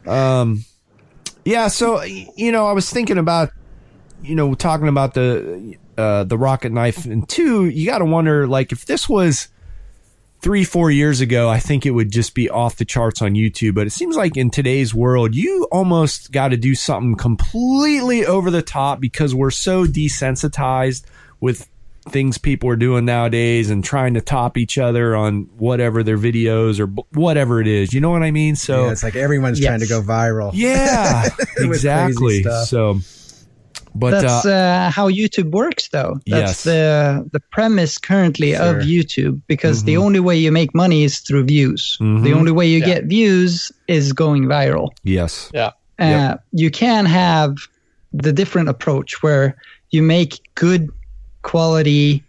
Um, 0.05 0.63
Yeah, 1.45 1.67
so 1.69 2.01
you 2.03 2.51
know, 2.51 2.65
I 2.67 2.73
was 2.73 2.89
thinking 2.89 3.17
about, 3.17 3.51
you 4.23 4.35
know, 4.35 4.53
talking 4.55 4.87
about 4.87 5.13
the 5.13 5.75
uh, 5.97 6.23
the 6.25 6.37
rocket 6.37 6.71
knife, 6.71 7.05
and 7.05 7.27
two, 7.27 7.65
you 7.65 7.85
got 7.85 7.99
to 7.99 8.05
wonder, 8.05 8.45
like, 8.47 8.71
if 8.71 8.85
this 8.85 9.09
was 9.09 9.47
three, 10.41 10.63
four 10.63 10.91
years 10.91 11.21
ago, 11.21 11.49
I 11.49 11.59
think 11.59 11.85
it 11.85 11.91
would 11.91 12.11
just 12.11 12.35
be 12.35 12.49
off 12.49 12.75
the 12.75 12.85
charts 12.85 13.21
on 13.23 13.33
YouTube. 13.33 13.73
But 13.73 13.87
it 13.87 13.91
seems 13.91 14.15
like 14.15 14.37
in 14.37 14.51
today's 14.51 14.93
world, 14.93 15.33
you 15.35 15.67
almost 15.71 16.31
got 16.31 16.49
to 16.49 16.57
do 16.57 16.75
something 16.75 17.15
completely 17.15 18.25
over 18.25 18.51
the 18.51 18.61
top 18.61 18.99
because 18.99 19.33
we're 19.33 19.49
so 19.51 19.85
desensitized 19.85 21.05
with 21.39 21.67
things 22.11 22.37
people 22.37 22.69
are 22.69 22.75
doing 22.75 23.05
nowadays 23.05 23.69
and 23.69 23.83
trying 23.83 24.13
to 24.15 24.21
top 24.21 24.57
each 24.57 24.77
other 24.77 25.15
on 25.15 25.49
whatever 25.57 26.03
their 26.03 26.17
videos 26.17 26.79
or 26.79 26.87
b- 26.87 27.03
whatever 27.13 27.61
it 27.61 27.67
is. 27.67 27.93
You 27.93 28.01
know 28.01 28.09
what 28.09 28.23
I 28.23 28.31
mean? 28.31 28.55
So 28.55 28.85
yeah, 28.85 28.91
it's 28.91 29.03
like 29.03 29.15
everyone's 29.15 29.59
Yes. 29.59 29.67
trying 29.69 29.79
to 29.81 29.87
go 29.87 30.01
viral. 30.01 30.51
yeah, 30.53 31.29
exactly. 31.57 32.43
So, 32.65 32.99
but 33.95 34.11
That's 34.21 34.45
uh, 34.45 34.49
uh, 34.51 34.89
how 34.91 35.09
YouTube 35.09 35.51
works, 35.51 35.87
though. 35.89 36.19
Yes. 36.25 36.39
That's 36.39 36.63
the 36.63 37.29
the 37.31 37.39
premise 37.51 37.97
currently 37.97 38.53
Sure. 38.53 38.77
of 38.79 38.83
YouTube 38.85 39.41
because 39.47 39.83
the 39.85 39.95
Mhm. 39.95 40.01
only 40.03 40.19
way 40.19 40.37
you 40.37 40.51
make 40.51 40.73
money 40.75 41.03
is 41.03 41.19
through 41.19 41.45
views. 41.45 41.97
Mhm. 41.99 42.23
The 42.23 42.33
only 42.33 42.51
way 42.51 42.67
you 42.67 42.79
Yeah. 42.79 42.85
get 42.85 43.05
views 43.05 43.71
is 43.87 44.13
going 44.13 44.43
viral. 44.45 44.89
yes, 45.03 45.49
Uh, 45.55 45.71
Yep. 45.99 46.43
You 46.51 46.69
can 46.69 47.05
have 47.07 47.55
the 48.13 48.31
different 48.31 48.69
approach 48.69 49.23
where 49.23 49.55
you 49.89 50.03
make 50.03 50.39
good 50.55 50.89
quality 51.41 52.23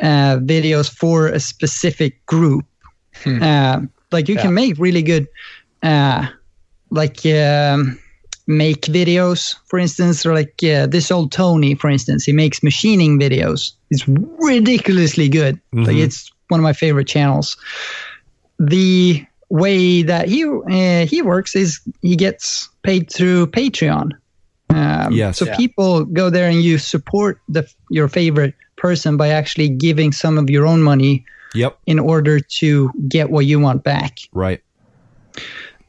uh, 0.00 0.38
videos 0.38 0.90
for 0.90 1.28
a 1.28 1.38
specific 1.40 2.24
group. 2.26 2.64
Hmm. 3.24 3.42
Uh, 3.42 3.80
like 4.10 4.28
you 4.28 4.34
Yeah. 4.34 4.42
can 4.42 4.54
make 4.54 4.78
really 4.78 5.02
good, 5.02 5.26
uh, 5.82 6.26
like 6.90 7.24
um, 7.26 7.98
make 8.46 8.82
videos, 8.82 9.54
for 9.68 9.78
instance, 9.78 10.26
or 10.26 10.34
like 10.34 10.54
uh, 10.64 10.86
this 10.86 11.10
old 11.10 11.32
Tony, 11.32 11.74
for 11.74 11.88
instance, 11.88 12.24
he 12.24 12.32
makes 12.32 12.62
machining 12.62 13.18
videos. 13.18 13.72
It's 13.90 14.06
ridiculously 14.08 15.28
good. 15.28 15.60
Like 15.72 15.96
Mhm. 15.96 16.02
it's 16.04 16.30
one 16.48 16.60
of 16.60 16.64
my 16.64 16.72
favorite 16.72 17.06
channels. 17.08 17.56
The 18.58 19.24
way 19.48 20.02
that 20.02 20.28
he 20.28 20.44
uh, 20.44 21.06
he 21.06 21.22
works 21.22 21.54
is 21.54 21.80
he 22.00 22.16
gets 22.16 22.68
paid 22.82 23.10
through 23.10 23.46
Patreon. 23.48 24.10
Um, 24.72 25.12
Yes. 25.12 25.38
So 25.38 25.44
Yeah. 25.46 25.56
people 25.56 26.04
go 26.04 26.30
there 26.30 26.48
and 26.48 26.62
you 26.62 26.78
support 26.78 27.38
the 27.48 27.66
your 27.90 28.08
favorite 28.08 28.54
person 28.76 29.16
by 29.16 29.28
actually 29.28 29.68
giving 29.68 30.12
some 30.12 30.38
of 30.38 30.48
your 30.50 30.66
own 30.66 30.82
money 30.82 31.24
yep, 31.54 31.78
in 31.86 31.98
order 31.98 32.40
to 32.40 32.90
get 33.08 33.30
what 33.30 33.44
you 33.46 33.60
want 33.60 33.84
back. 33.84 34.18
right, 34.32 34.60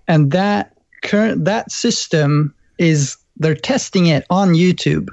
And 0.08 0.32
that 0.32 0.74
current 1.02 1.46
that 1.46 1.72
system 1.72 2.54
is 2.78 3.18
they're 3.38 3.56
testing 3.56 4.08
it 4.08 4.26
on 4.30 4.54
YouTube, 4.54 5.08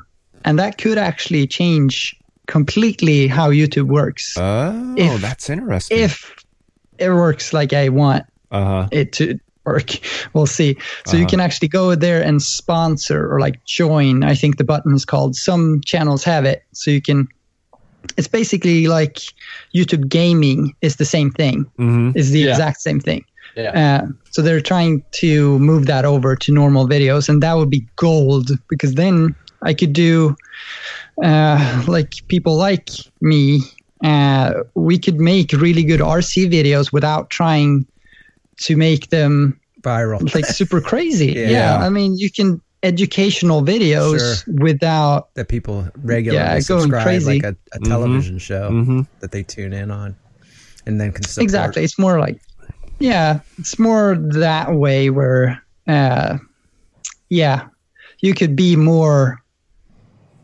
and 0.44 0.58
that 0.58 0.78
could 0.78 0.98
actually 0.98 1.46
change 1.46 2.14
completely 2.46 3.28
how 3.28 3.50
YouTube 3.50 3.86
works 3.88 4.34
oh, 4.36 4.94
If- 4.96 5.20
that's 5.22 5.48
interesting. 5.48 5.98
if 5.98 6.34
it 6.98 7.10
works 7.10 7.52
like 7.52 7.72
I 7.72 7.88
want 7.88 8.24
uh 8.50 8.64
huh, 8.64 8.88
it 8.90 9.12
to 9.14 9.38
work. 9.64 9.90
We'll 10.34 10.46
see. 10.46 10.76
So 11.06 11.16
you 11.16 11.22
Uh-huh. 11.24 11.30
can 11.30 11.40
actually 11.40 11.68
go 11.68 11.94
there 11.96 12.22
and 12.22 12.40
sponsor 12.42 13.28
or 13.32 13.40
like 13.40 13.64
join. 13.64 14.22
I 14.22 14.34
think 14.34 14.56
the 14.58 14.64
button 14.64 14.94
is 14.94 15.04
called. 15.04 15.34
Some 15.36 15.80
channels 15.84 16.22
have 16.24 16.44
it, 16.44 16.62
so 16.72 16.90
you 16.90 17.02
can. 17.02 17.26
It's 18.16 18.28
basically 18.28 18.86
like 18.86 19.18
YouTube 19.74 20.08
gaming 20.08 20.74
is 20.82 20.96
the 20.96 21.04
same 21.04 21.30
thing. 21.30 21.64
hmm 21.76 22.10
Is 22.14 22.30
the 22.30 22.40
Yeah. 22.40 22.50
exact 22.50 22.80
same 22.80 23.00
thing. 23.00 23.24
Yeah. 23.56 23.72
Uh, 24.02 24.06
so 24.30 24.42
they're 24.42 24.60
trying 24.60 25.02
to 25.22 25.58
move 25.58 25.86
that 25.86 26.04
over 26.04 26.36
to 26.36 26.52
normal 26.52 26.86
videos, 26.88 27.28
and 27.28 27.42
that 27.42 27.54
would 27.56 27.70
be 27.70 27.84
gold 27.96 28.50
because 28.68 28.94
then 28.94 29.34
I 29.62 29.74
could 29.74 29.92
do 29.92 30.36
uh, 31.22 31.84
like 31.88 32.12
people 32.28 32.56
like 32.56 32.88
me. 33.20 33.60
Uh, 34.04 34.52
we 34.74 34.98
could 34.98 35.20
make 35.20 35.52
really 35.52 35.84
good 35.84 36.00
RC 36.00 36.48
videos 36.50 36.92
without 36.92 37.28
trying 37.30 37.86
to 38.60 38.76
make 38.76 39.08
them 39.10 39.60
Viral. 39.82 40.34
like 40.34 40.44
super 40.46 40.80
crazy. 40.80 41.32
Yeah. 41.36 41.48
yeah. 41.50 41.76
I 41.78 41.88
mean, 41.90 42.16
you 42.16 42.30
can 42.30 42.60
educational 42.82 43.62
videos 43.62 44.42
without 44.60 45.34
that 45.34 45.48
people 45.48 45.86
regularly 46.02 46.44
Yeah, 46.46 46.60
going 46.60 46.80
subscribe 46.82 47.02
crazy. 47.04 47.40
like 47.42 47.44
a, 47.44 47.56
a 47.72 47.78
television 47.80 48.38
show 48.38 48.70
hmm 48.70 49.02
that 49.20 49.32
they 49.32 49.42
tune 49.42 49.72
in 49.74 49.90
on 49.90 50.16
and 50.86 50.98
then 51.00 51.12
can 51.12 51.24
support. 51.24 51.44
exactly. 51.44 51.84
It's 51.84 51.98
more 51.98 52.18
like 52.18 52.40
yeah, 52.98 53.40
it's 53.58 53.78
more 53.78 54.16
that 54.32 54.72
way 54.74 55.10
where 55.10 55.62
uh, 55.86 56.38
yeah, 57.28 57.68
you 58.20 58.34
could 58.34 58.56
be 58.56 58.76
more 58.76 59.38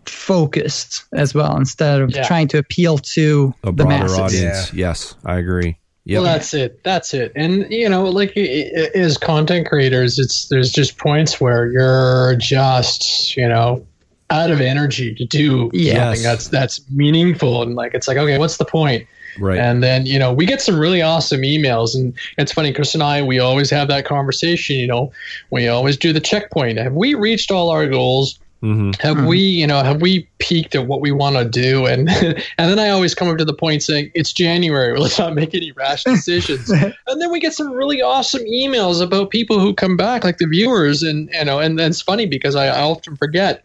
focused 0.06 1.05
as 1.14 1.34
well 1.34 1.56
instead 1.56 2.01
of 2.01 2.10
Yeah. 2.14 2.26
trying 2.26 2.48
to 2.48 2.59
appeal 2.59 2.98
to 2.98 3.52
A 3.62 3.66
the 3.66 3.72
broader 3.72 4.05
masses. 4.05 4.18
audience. 4.18 4.72
Yes, 4.72 5.14
I 5.24 5.38
agree. 5.38 5.78
Yep. 6.07 6.23
Well, 6.23 6.33
that's 6.33 6.55
it. 6.55 6.83
That's 6.85 7.12
it. 7.15 7.33
And 7.35 7.70
you 7.70 7.89
know, 7.89 8.05
like 8.05 8.37
as 8.37 9.19
content 9.19 9.66
creators, 9.69 10.19
it's 10.20 10.47
there's 10.49 10.70
just 10.70 10.99
points 10.99 11.41
where 11.41 11.66
you're 11.66 12.37
just 12.37 13.37
you 13.37 13.49
know 13.49 13.85
out 14.31 14.51
of 14.53 14.61
energy 14.61 15.15
to 15.16 15.24
do 15.24 15.69
Yes. 15.73 15.97
something 15.97 16.23
that's 16.23 16.49
that's 16.49 16.91
meaningful 16.91 17.62
and 17.62 17.74
like 17.74 17.93
it's 17.95 18.07
like 18.09 18.16
okay, 18.16 18.39
what's 18.39 18.57
the 18.57 18.65
point? 18.65 19.07
right. 19.41 19.59
And 19.59 19.83
then 19.83 20.07
you 20.07 20.19
know 20.19 20.33
we 20.33 20.47
get 20.47 20.62
some 20.62 20.78
really 20.78 21.03
awesome 21.03 21.43
emails, 21.43 21.95
and 21.97 22.15
it's 22.39 22.53
funny. 22.53 22.73
Chris 22.73 22.95
and 22.95 23.03
I 23.03 23.20
we 23.23 23.41
always 23.41 23.69
have 23.70 23.89
that 23.89 24.05
conversation. 24.05 24.77
You 24.77 24.87
know, 24.87 25.12
we 25.51 25.66
always 25.66 25.97
do 25.97 26.12
the 26.12 26.20
checkpoint. 26.20 26.78
Have 26.78 26.93
we 26.95 27.15
reached 27.15 27.51
all 27.51 27.69
our 27.70 27.87
goals? 27.89 28.39
Hmm 28.62 28.93
have 29.01 29.19
Mhm. 29.19 29.28
we 29.28 29.39
you 29.39 29.66
know 29.66 29.83
have 29.83 30.01
we 30.01 30.28
peaked 30.39 30.74
at 30.74 30.87
what 30.87 31.01
we 31.01 31.12
want 31.12 31.37
to 31.37 31.45
do? 31.45 31.85
And 31.87 32.09
and 32.59 32.70
then 32.70 32.78
i 32.78 32.89
always 32.89 33.15
come 33.15 33.28
up 33.28 33.37
to 33.39 33.45
the 33.45 33.53
point 33.55 33.83
saying 33.83 34.11
it's 34.15 34.33
january 34.33 34.99
let's 34.99 35.19
not 35.19 35.35
make 35.35 35.55
any 35.55 35.73
rash 35.73 36.05
decisions. 36.15 36.70
And 36.70 37.20
then 37.20 37.31
we 37.31 37.39
get 37.41 37.53
some 37.55 37.70
really 37.73 38.01
awesome 38.01 38.43
emails 38.45 39.03
about 39.03 39.31
people 39.31 39.61
who 39.61 39.74
come 39.74 39.97
back 39.97 40.24
like 40.24 40.39
the 40.39 40.47
viewers 40.47 41.03
and 41.03 41.28
you 41.33 41.45
know 41.45 41.59
and, 41.59 41.78
and 41.78 41.91
it's 41.91 42.01
funny 42.01 42.27
because 42.27 42.57
I, 42.57 42.66
I 42.69 42.81
often 42.83 43.16
forget 43.16 43.62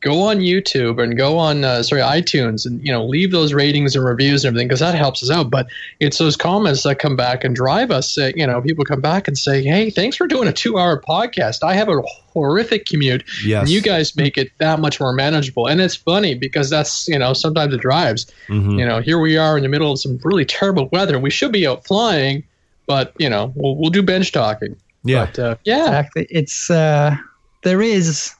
go 0.00 0.20
on 0.20 0.40
youtube 0.40 1.02
and 1.02 1.16
go 1.16 1.38
on 1.38 1.64
uh, 1.64 1.82
sorry 1.82 2.02
itunes 2.02 2.66
and 2.66 2.84
you 2.86 2.92
know 2.92 3.06
leave 3.06 3.30
those 3.30 3.54
ratings 3.54 3.96
and 3.96 4.04
reviews 4.04 4.44
and 4.44 4.50
everything 4.50 4.68
because 4.68 4.80
that 4.80 4.94
helps 4.94 5.22
us 5.22 5.30
out. 5.30 5.48
But 5.50 5.66
it's 6.00 6.18
those 6.18 6.36
comments 6.36 6.82
that 6.82 6.98
come 6.98 7.16
back 7.16 7.42
and 7.44 7.56
drive 7.56 7.90
us 7.90 8.18
uh, 8.18 8.30
you 8.36 8.46
know 8.46 8.60
people 8.60 8.84
come 8.84 9.00
back 9.00 9.26
and 9.26 9.38
say 9.38 9.62
hey 9.62 9.88
thanks 9.88 10.16
for 10.16 10.26
doing 10.26 10.46
a 10.48 10.52
two 10.52 10.78
hour 10.78 11.00
podcast. 11.00 11.62
I 11.62 11.72
have 11.74 11.88
a 11.88 12.02
horrific 12.34 12.84
commute 12.86 13.24
Yes. 13.44 13.62
and 13.62 13.70
you 13.70 13.80
guys 13.80 14.14
make 14.16 14.36
it 14.36 14.50
that 14.58 14.80
much 14.80 15.00
more 15.00 15.12
manageable. 15.12 15.66
And 15.66 15.80
it's 15.80 15.94
funny 15.96 16.34
because 16.34 16.68
that's, 16.68 17.08
you 17.08 17.18
know, 17.18 17.32
sometimes 17.32 17.72
it 17.72 17.80
drives. 17.80 18.26
Mhm. 18.48 18.78
You 18.78 18.84
know, 18.84 19.00
here 19.00 19.18
we 19.18 19.36
are 19.38 19.56
in 19.56 19.62
the 19.62 19.68
middle 19.68 19.92
of 19.92 19.98
some 20.00 20.18
really 20.24 20.44
terrible 20.44 20.88
weather. 20.92 21.18
We 21.18 21.30
should 21.30 21.52
be 21.52 21.66
out 21.66 21.86
flying, 21.86 22.42
but, 22.86 23.14
you 23.18 23.30
know, 23.30 23.52
we'll, 23.54 23.76
we'll 23.76 23.90
do 23.90 24.02
bench 24.02 24.32
talking. 24.32 24.76
Yeah. 25.04 25.26
But, 25.26 25.38
uh, 25.38 25.54
yeah. 25.64 25.84
Exactly. 25.86 26.26
It's 26.30 26.70
uh, 26.70 27.16
there 27.62 27.80
is 27.80 28.32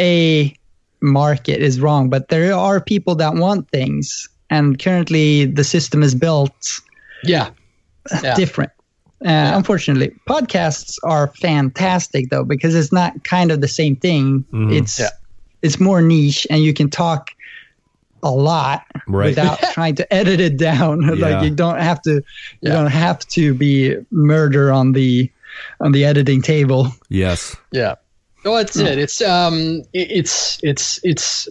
a 0.00 0.54
market 1.00 1.60
is 1.62 1.80
wrong, 1.80 2.10
but 2.10 2.28
there 2.28 2.52
are 2.54 2.80
people 2.80 3.14
that 3.16 3.34
want 3.34 3.68
things, 3.70 4.28
and 4.50 4.78
currently 4.78 5.44
the 5.44 5.62
system 5.64 6.02
is 6.02 6.14
built 6.14 6.80
Yeah. 7.22 7.50
Yeah. 8.22 8.34
different. 8.34 8.72
Uh, 9.24 9.52
Unfortunately, 9.54 10.14
podcasts 10.28 10.98
are 11.02 11.28
fantastic 11.28 12.28
though 12.30 12.44
because 12.44 12.74
it's 12.74 12.92
not 12.92 13.24
kind 13.24 13.50
of 13.50 13.60
the 13.60 13.68
same 13.68 13.96
thing. 13.96 14.44
Mhm. 14.52 14.76
It's 14.76 14.98
Yeah. 14.98 15.08
it's 15.62 15.80
more 15.80 16.02
niche, 16.02 16.46
and 16.50 16.62
you 16.62 16.74
can 16.74 16.90
talk 16.90 17.30
a 18.22 18.30
lot 18.30 18.82
Right. 19.08 19.28
without 19.30 19.58
trying 19.72 19.94
to 19.96 20.12
edit 20.12 20.40
it 20.40 20.58
down. 20.58 21.00
Yeah. 21.18 21.28
like 21.28 21.44
you 21.44 21.50
don't 21.50 21.78
have 21.80 22.02
to 22.02 22.10
you 22.10 22.22
Yeah. 22.60 22.72
don't 22.74 22.90
have 22.90 23.20
to 23.28 23.54
be 23.54 23.96
murder 24.10 24.70
on 24.72 24.92
the 24.92 25.30
on 25.80 25.92
the 25.92 26.04
editing 26.04 26.42
table. 26.42 26.92
yes. 27.08 27.56
Yeah. 27.72 27.94
Well, 28.44 28.56
that's 28.56 28.76
it. 28.76 28.98
It's 28.98 29.20
um, 29.22 29.82
it- 29.94 30.10
it's 30.10 30.58
it's 30.62 31.00
it's 31.02 31.48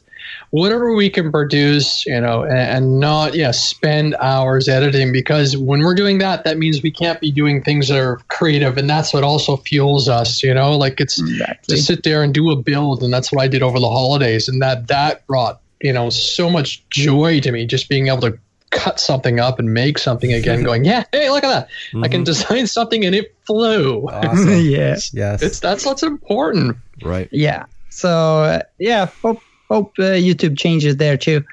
whatever 0.52 0.94
we 0.96 1.10
can 1.10 1.32
produce, 1.32 2.06
you 2.06 2.20
know, 2.20 2.44
and, 2.44 2.58
and 2.58 3.00
not 3.00 3.36
yeah 3.36 3.52
spend 3.52 4.16
hours 4.20 4.68
editing 4.68 5.12
because 5.12 5.58
when 5.58 5.82
we're 5.82 5.96
doing 5.96 6.18
that, 6.20 6.44
that 6.44 6.58
means 6.58 6.82
we 6.84 6.92
can't 6.92 7.20
be 7.20 7.32
doing 7.32 7.62
things 7.64 7.88
that 7.88 7.98
are 8.00 8.18
creative, 8.30 8.78
and 8.78 8.90
that's 8.90 9.14
what 9.14 9.24
also 9.24 9.58
fuels 9.58 10.08
us, 10.10 10.44
you 10.44 10.54
know. 10.54 10.78
Like 10.78 11.00
it's 11.02 11.20
Exactly. 11.20 11.76
to 11.76 11.82
sit 11.82 12.04
there 12.04 12.24
and 12.24 12.34
do 12.34 12.52
a 12.52 12.56
build, 12.56 13.04
and 13.04 13.14
that's 13.14 13.32
what 13.32 13.42
I 13.42 13.48
did 13.48 13.62
over 13.64 13.80
the 13.80 13.90
holidays, 13.90 14.48
and 14.48 14.62
that 14.62 14.88
that 14.88 15.26
brought 15.28 15.62
you 15.82 15.92
know 15.94 16.10
so 16.10 16.50
much 16.50 16.88
joy 16.90 17.40
to 17.42 17.52
me, 17.52 17.66
just 17.66 17.90
being 17.90 18.08
able 18.08 18.22
to 18.22 18.38
cut 18.72 19.00
something 19.00 19.40
up 19.40 19.58
and 19.60 19.74
make 19.74 19.98
something 19.98 20.34
again, 20.34 20.64
going 20.70 20.84
yeah, 20.84 21.04
hey, 21.14 21.30
look 21.30 21.44
at 21.44 21.50
that, 21.94 22.04
I 22.04 22.08
can 22.10 22.22
Mhm. 22.22 22.26
design 22.26 22.68
something 22.68 23.06
and 23.06 23.16
it 23.16 23.34
flew. 23.46 24.08
Awesome. 24.10 24.50
yeah. 24.60 24.98
yes. 25.14 25.42
It's 25.42 25.60
that's 25.60 25.86
what's 25.86 26.04
important. 26.04 26.78
Right. 27.02 27.28
yeah 27.32 27.66
so 27.90 28.10
uh, 28.10 28.62
yeah 28.80 29.10
hope 29.24 29.44
hope 29.70 29.94
uh, 30.00 30.04
youtube 30.28 30.58
changes 30.58 30.98
there 30.98 31.18
too 31.18 31.44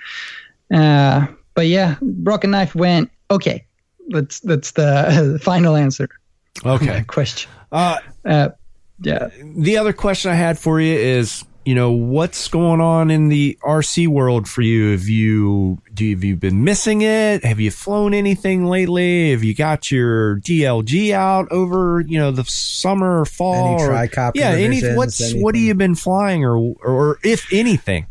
uh 0.75 1.27
but 1.55 1.67
yeah 1.67 1.97
Rocket 2.23 2.49
Knife 2.49 2.75
went 2.75 3.11
okay 3.31 3.65
that's 4.09 4.41
that's 4.41 4.73
the 4.73 5.39
final 5.43 5.77
answer 5.77 6.09
Okay. 6.65 7.03
question 7.07 7.51
Uh, 7.73 7.99
uh 8.25 8.49
Yeah. 9.01 9.29
the 9.57 9.77
other 9.79 9.93
question 9.93 10.31
I 10.31 10.35
had 10.35 10.59
for 10.59 10.81
you 10.81 10.95
is, 10.95 11.45
you 11.65 11.75
know, 11.75 11.93
what's 11.93 12.49
going 12.49 12.81
on 12.81 13.11
in 13.11 13.29
the 13.29 13.59
RC 13.63 14.09
world 14.09 14.49
for 14.49 14.63
you? 14.63 14.93
Have 14.93 15.09
you 15.09 15.81
do 15.95 16.11
have 16.11 16.25
you 16.25 16.37
been 16.37 16.65
missing 16.65 17.03
it? 17.03 17.45
Have 17.45 17.61
you 17.61 17.71
flown 17.71 18.15
anything 18.15 18.67
lately? 18.67 19.31
Have 19.31 19.45
you 19.45 19.55
got 19.55 19.91
your 19.91 20.37
DLG 20.41 21.13
out 21.13 21.51
over, 21.51 22.01
you 22.01 22.19
know, 22.19 22.31
the 22.31 22.45
summer 22.45 23.21
or 23.21 23.27
fall? 23.27 23.81
Any 23.81 23.89
tricopter 23.89 24.33
yeah, 24.35 24.51
any 24.51 24.77
revisions, 24.77 24.97
what's 24.97 25.33
what 25.35 25.55
have 25.55 25.63
you 25.63 25.75
been 25.75 25.95
flying 25.95 26.45
or 26.45 26.57
or 26.57 27.19
if 27.23 27.53
anything? 27.53 28.07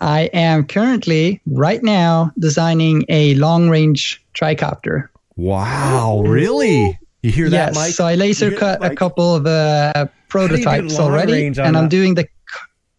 I 0.00 0.22
am 0.32 0.66
currently, 0.66 1.40
right 1.46 1.80
now, 1.80 2.32
designing 2.36 3.04
a 3.08 3.36
long 3.36 3.68
range 3.68 4.24
tricopter. 4.34 5.08
Wow, 5.36 6.22
really? 6.26 6.98
You 7.22 7.30
hear 7.30 7.48
that, 7.50 7.68
yes. 7.68 7.74
Mike? 7.74 7.92
So 7.94 8.04
I 8.04 8.14
laser 8.16 8.50
cut 8.50 8.80
that, 8.80 8.92
a 8.92 8.94
couple 8.96 9.34
of 9.34 9.46
uh, 9.46 10.06
prototypes 10.28 10.98
already, 10.98 11.46
and 11.46 11.76
I'm 11.76 11.88
doing 11.88 12.14
the. 12.14 12.26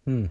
Hmm. 0.05 0.25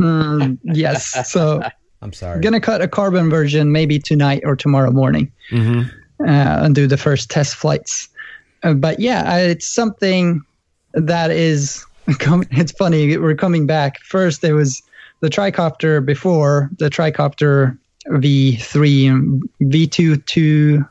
Mm, 0.00 0.58
yes. 0.64 1.30
So 1.30 1.62
I'm 2.02 2.12
sorry. 2.12 2.40
Gonna 2.40 2.60
cut 2.60 2.80
a 2.82 2.88
carbon 2.88 3.30
version 3.30 3.70
maybe 3.72 3.98
tonight 3.98 4.42
or 4.44 4.56
tomorrow 4.56 4.90
morning, 4.90 5.30
Mhm. 5.50 5.86
uh, 6.20 6.24
and 6.64 6.74
do 6.74 6.86
the 6.86 6.96
first 6.96 7.30
test 7.30 7.54
flights. 7.54 8.08
Uh, 8.62 8.74
but 8.74 8.98
yeah, 9.00 9.36
it's 9.38 9.66
something 9.68 10.40
that 10.94 11.30
is. 11.30 11.84
It's 12.50 12.72
funny. 12.72 13.16
We're 13.16 13.34
coming 13.34 13.66
back. 13.66 13.98
First, 14.00 14.42
there 14.42 14.54
was 14.54 14.82
the 15.20 15.30
tricopter 15.30 16.04
before 16.04 16.68
the 16.78 16.90
tricopter 16.90 17.78
V3 18.08 19.40
V2 19.62 20.26
to 20.26 20.84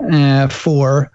uh, 0.00 0.48
four 0.48 1.10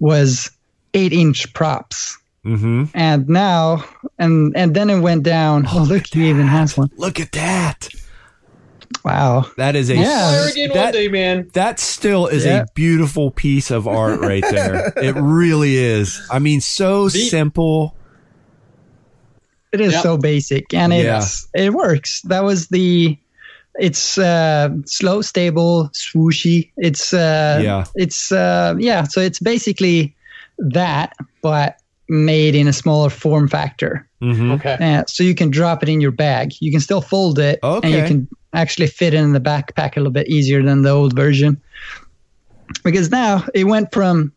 was 0.00 0.50
eight 0.94 1.12
inch 1.12 1.52
props. 1.54 2.18
Mhm. 2.44 2.90
And 2.94 3.28
now, 3.28 3.84
and 4.18 4.54
and 4.56 4.74
then 4.74 4.90
it 4.90 5.00
went 5.00 5.22
down. 5.22 5.66
Oh, 5.72 5.82
look, 5.82 6.06
he 6.12 6.28
even 6.28 6.46
has 6.46 6.76
one. 6.76 6.90
Look 6.96 7.18
at 7.18 7.32
that. 7.32 7.88
Wow. 9.02 9.46
That 9.56 9.76
is 9.76 9.88
a 9.90 9.96
Yeah. 9.96 10.30
Fire 10.30 10.48
again 10.50 10.68
one 10.70 10.78
that- 10.78 10.92
day, 10.92 11.08
man. 11.08 11.48
That 11.54 11.80
still 11.80 12.26
is 12.26 12.44
Yeah. 12.44 12.62
a 12.62 12.66
beautiful 12.74 13.30
piece 13.30 13.70
of 13.70 13.88
art 13.88 14.20
right 14.20 14.44
there. 14.50 14.92
it 14.96 15.14
really 15.16 15.76
is. 15.76 16.20
I 16.30 16.38
mean, 16.38 16.60
so 16.60 17.08
The- 17.08 17.28
simple. 17.28 17.94
It 19.72 19.80
is 19.80 19.92
Yep. 19.94 20.02
so 20.02 20.16
basic 20.16 20.72
and 20.72 20.92
it's 20.92 21.48
it 21.54 21.72
works. 21.72 22.20
That 22.22 22.44
was 22.44 22.68
the 22.68 23.18
it's 23.78 24.18
uh 24.18 24.68
slow, 24.86 25.22
stable, 25.22 25.90
swooshy. 25.92 26.70
It's 26.76 27.12
uh 27.12 27.60
Yeah. 27.62 27.84
it's 27.94 28.30
uh 28.32 28.74
yeah, 28.78 29.04
so 29.04 29.20
it's 29.20 29.40
basically 29.40 30.14
that 30.58 31.12
but 31.42 31.76
made 32.08 32.54
in 32.54 32.68
a 32.68 32.72
smaller 32.72 33.10
form 33.10 33.48
factor. 33.48 34.08
hmm 34.20 34.52
Okay. 34.52 34.76
Uh, 34.80 35.04
so 35.08 35.22
you 35.24 35.34
can 35.34 35.50
drop 35.50 35.82
it 35.82 35.88
in 35.88 36.00
your 36.00 36.12
bag. 36.12 36.52
You 36.60 36.70
can 36.70 36.80
still 36.80 37.00
fold 37.00 37.38
it 37.38 37.58
and 37.82 37.92
you 37.92 38.02
can 38.06 38.28
actually 38.52 38.86
fit 38.86 39.14
it 39.14 39.18
in 39.18 39.32
the 39.32 39.40
backpack 39.40 39.96
a 39.96 40.00
little 40.00 40.12
bit 40.12 40.28
easier 40.28 40.62
than 40.62 40.82
the 40.82 40.90
old 40.90 41.16
version. 41.16 41.60
Because 42.84 43.10
now 43.10 43.44
it 43.54 43.64
went 43.64 43.92
from 43.92 44.32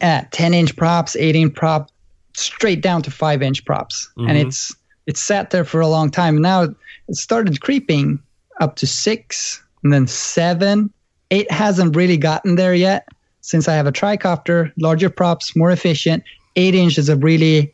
uh, 0.00 0.22
10 0.30 0.54
inch 0.54 0.76
props, 0.76 1.14
8 1.16 1.36
inch 1.36 1.54
prop, 1.54 1.90
straight 2.34 2.80
down 2.82 3.02
to 3.02 3.10
5 3.10 3.42
inch 3.42 3.64
props. 3.64 4.08
And 4.16 4.30
Mhm. 4.30 4.46
it's 4.46 4.74
it's 5.06 5.20
sat 5.20 5.50
there 5.50 5.64
for 5.64 5.80
a 5.80 5.88
long 5.88 6.10
time. 6.10 6.40
Now 6.40 6.62
it 6.62 7.16
started 7.16 7.60
creeping 7.60 8.18
up 8.60 8.76
to 8.76 8.86
6 8.86 9.62
and 9.82 9.92
then 9.92 10.06
7. 10.06 10.90
8 11.30 11.50
hasn't 11.50 11.96
really 11.96 12.16
gotten 12.16 12.56
there 12.56 12.74
yet 12.74 13.06
since 13.40 13.68
I 13.68 13.74
have 13.74 13.86
a 13.86 13.92
tricopter, 13.92 14.72
larger 14.78 15.10
props, 15.10 15.56
more 15.56 15.70
efficient. 15.70 16.22
8 16.56 16.74
inch 16.74 16.98
is 16.98 17.08
a 17.08 17.16
really 17.16 17.72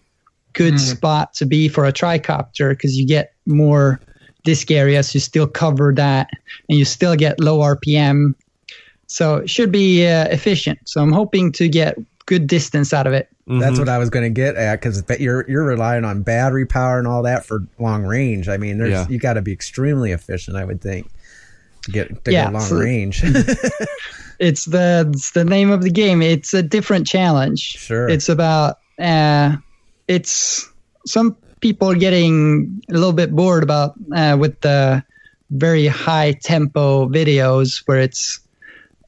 good 0.52 0.74
Mm. 0.74 0.78
spot 0.80 1.34
to 1.34 1.46
be 1.46 1.68
for 1.68 1.84
a 1.84 1.92
tricopter 1.92 2.70
because 2.70 2.96
you 2.96 3.06
get 3.06 3.32
more 3.46 4.00
disk 4.44 4.70
areas, 4.70 5.12
you 5.12 5.20
still 5.20 5.46
cover 5.46 5.92
that, 5.94 6.28
and 6.68 6.78
you 6.78 6.84
still 6.84 7.16
get 7.16 7.38
low 7.40 7.58
RPM. 7.60 8.34
So 9.06 9.36
it 9.36 9.50
should 9.50 9.70
be 9.72 10.06
uh, 10.06 10.28
efficient. 10.28 10.78
So 10.84 11.02
I'm 11.02 11.12
hoping 11.12 11.52
to 11.52 11.68
get 11.68 11.98
good 12.26 12.46
distance 12.46 12.92
out 12.92 13.06
of 13.06 13.12
it. 13.12 13.28
That's 13.48 13.78
what 13.78 13.88
I 13.88 13.98
was 13.98 14.10
going 14.10 14.24
to 14.24 14.30
get 14.30 14.56
at 14.56 14.80
because 14.80 15.04
you're 15.20 15.48
you're 15.48 15.64
relying 15.64 16.04
on 16.04 16.22
battery 16.22 16.66
power 16.66 16.98
and 16.98 17.06
all 17.06 17.22
that 17.22 17.46
for 17.46 17.64
long 17.78 18.02
range. 18.04 18.48
I 18.48 18.56
mean, 18.56 18.78
there's 18.78 18.90
Yeah. 18.90 19.06
you 19.08 19.18
got 19.18 19.34
to 19.34 19.42
be 19.42 19.52
extremely 19.52 20.10
efficient, 20.10 20.56
I 20.56 20.64
would 20.64 20.80
think, 20.80 21.08
to 21.84 21.92
get 21.92 22.24
to 22.24 22.32
Yeah, 22.32 22.46
go 22.46 22.52
long 22.58 22.62
so- 22.62 22.76
range. 22.76 23.22
It's 24.38 24.66
the 24.66 25.10
it's 25.14 25.30
the 25.30 25.46
name 25.46 25.70
of 25.70 25.80
the 25.82 25.88
game. 25.90 26.20
It's 26.20 26.52
a 26.52 26.62
different 26.62 27.06
challenge. 27.06 27.60
Sure. 27.60 28.06
It's 28.06 28.28
about 28.28 28.78
uh, 28.98 29.56
it's 30.08 30.68
some 31.06 31.36
people 31.60 31.90
are 31.90 31.94
getting 31.94 32.82
a 32.90 32.92
little 32.92 33.14
bit 33.14 33.34
bored 33.34 33.62
about 33.62 33.94
uh, 34.14 34.36
with 34.38 34.60
the 34.60 35.02
very 35.52 35.86
high 35.86 36.32
tempo 36.42 37.08
videos 37.08 37.82
where 37.86 37.98
it's 37.98 38.40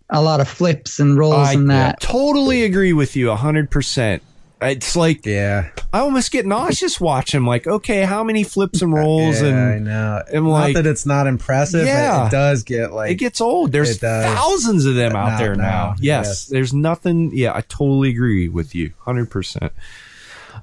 a 0.09 0.23
lot 0.23 0.41
of 0.41 0.49
flips 0.49 0.99
and 0.99 1.19
rolls 1.19 1.35
I 1.49 1.53
and 1.53 1.69
that. 1.69 1.97
I 2.01 2.07
totally 2.07 2.65
agree 2.65 2.95
with 2.95 3.15
you 3.15 3.27
100%. 3.27 4.21
It's 4.61 4.97
like 4.97 5.25
yeah, 5.25 5.69
I 5.93 6.01
almost 6.01 6.33
get 6.33 6.45
nauseous 6.45 7.01
watching 7.01 7.45
like, 7.45 7.69
okay, 7.69 8.03
how 8.03 8.25
many 8.25 8.43
flips 8.43 8.83
and 8.83 8.93
rolls 8.93 9.41
yeah, 9.41 9.49
I 9.69 9.79
know. 9.79 10.23
I'm 10.35 10.45
Not 10.45 10.51
like- 10.51 10.75
that 10.75 10.87
it's 10.87 11.07
not 11.07 11.29
impressive, 11.29 11.87
Yeah. 11.87 12.19
but 12.19 12.27
it 12.27 12.31
does 12.33 12.63
get 12.65 12.93
like 12.93 13.13
it 13.13 13.17
gets 13.17 13.41
old. 13.41 13.71
There's 13.71 13.99
thousands 13.99 14.85
of 14.85 14.97
them 14.97 15.15
out 15.15 15.33
Now- 15.33 15.39
there 15.39 15.55
now. 15.55 15.63
now, 15.63 15.95
Yes, 16.01 16.27
yes. 16.27 16.47
there's 16.47 16.73
nothing. 16.75 17.31
Yeah, 17.35 17.53
I 17.55 17.61
totally 17.63 18.09
agree 18.11 18.49
with 18.49 18.75
you 18.75 18.91
100%. 19.07 19.71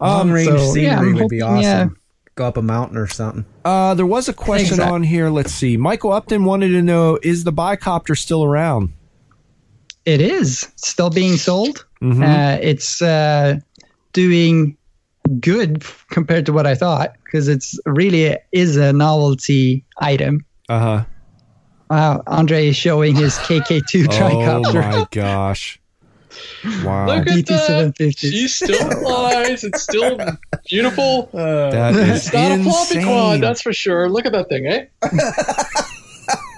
long 0.01 0.21
Um, 0.21 0.31
range 0.31 0.49
so, 0.49 0.57
scenery 0.73 0.83
yeah, 0.83 0.99
I'm 0.99 1.13
would 1.13 1.29
be 1.29 1.41
awesome. 1.41 1.61
yeah. 1.61 1.87
Go 2.35 2.43
up 2.47 2.57
a 2.57 2.61
mountain 2.61 2.97
or 2.97 3.07
something. 3.07 3.45
Uh, 3.63 3.93
there 3.93 4.05
was 4.05 4.27
a 4.27 4.33
question 4.33 4.73
Exact- 4.73 4.91
on 4.91 5.03
here. 5.03 5.29
Let's 5.29 5.53
see. 5.53 5.77
Michael 5.77 6.11
Upton 6.11 6.43
wanted 6.43 6.67
to 6.71 6.81
know: 6.81 7.17
Is 7.23 7.45
the 7.45 7.53
bicopter 7.53 8.17
still 8.17 8.43
around? 8.43 8.91
It 10.05 10.19
is 10.19 10.67
still 10.75 11.09
being 11.09 11.37
sold. 11.37 11.85
Mhm. 12.03 12.21
Uh, 12.21 12.59
it's 12.61 13.01
uh, 13.01 13.55
doing 14.15 14.77
good 15.41 15.83
compared 16.09 16.45
to 16.45 16.53
what 16.53 16.65
I 16.65 16.73
thought 16.73 17.13
because 17.25 17.47
it's 17.47 17.77
really 17.85 18.37
is 18.51 18.77
a 18.77 18.93
novelty 18.93 19.83
item. 19.99 20.45
Uh 20.69 20.79
huh. 20.79 21.05
Wow, 21.89 22.23
Andre 22.25 22.69
is 22.69 22.75
showing 22.75 23.15
his 23.15 23.35
KK2 23.37 24.07
Oh 24.19 24.73
my 24.73 25.05
gosh! 25.11 25.79
Wow, 26.83 27.05
Look 27.05 27.27
at 27.27 27.45
that. 27.45 27.93
DT750. 27.95 28.17
She 28.17 28.47
still 28.47 28.89
flies. 29.01 29.63
It's 29.63 29.83
still 29.83 30.17
beautiful. 30.67 31.29
that 31.33 31.93
is 31.95 32.25
It's 32.25 32.33
not 32.33 32.59
a 32.59 32.63
floppy 32.63 33.03
quad, 33.03 33.41
that's 33.41 33.61
for 33.61 33.73
sure. 33.73 34.09
Look 34.09 34.25
at 34.25 34.31
that 34.31 34.49
thing, 34.49 34.65
eh? 34.65 34.85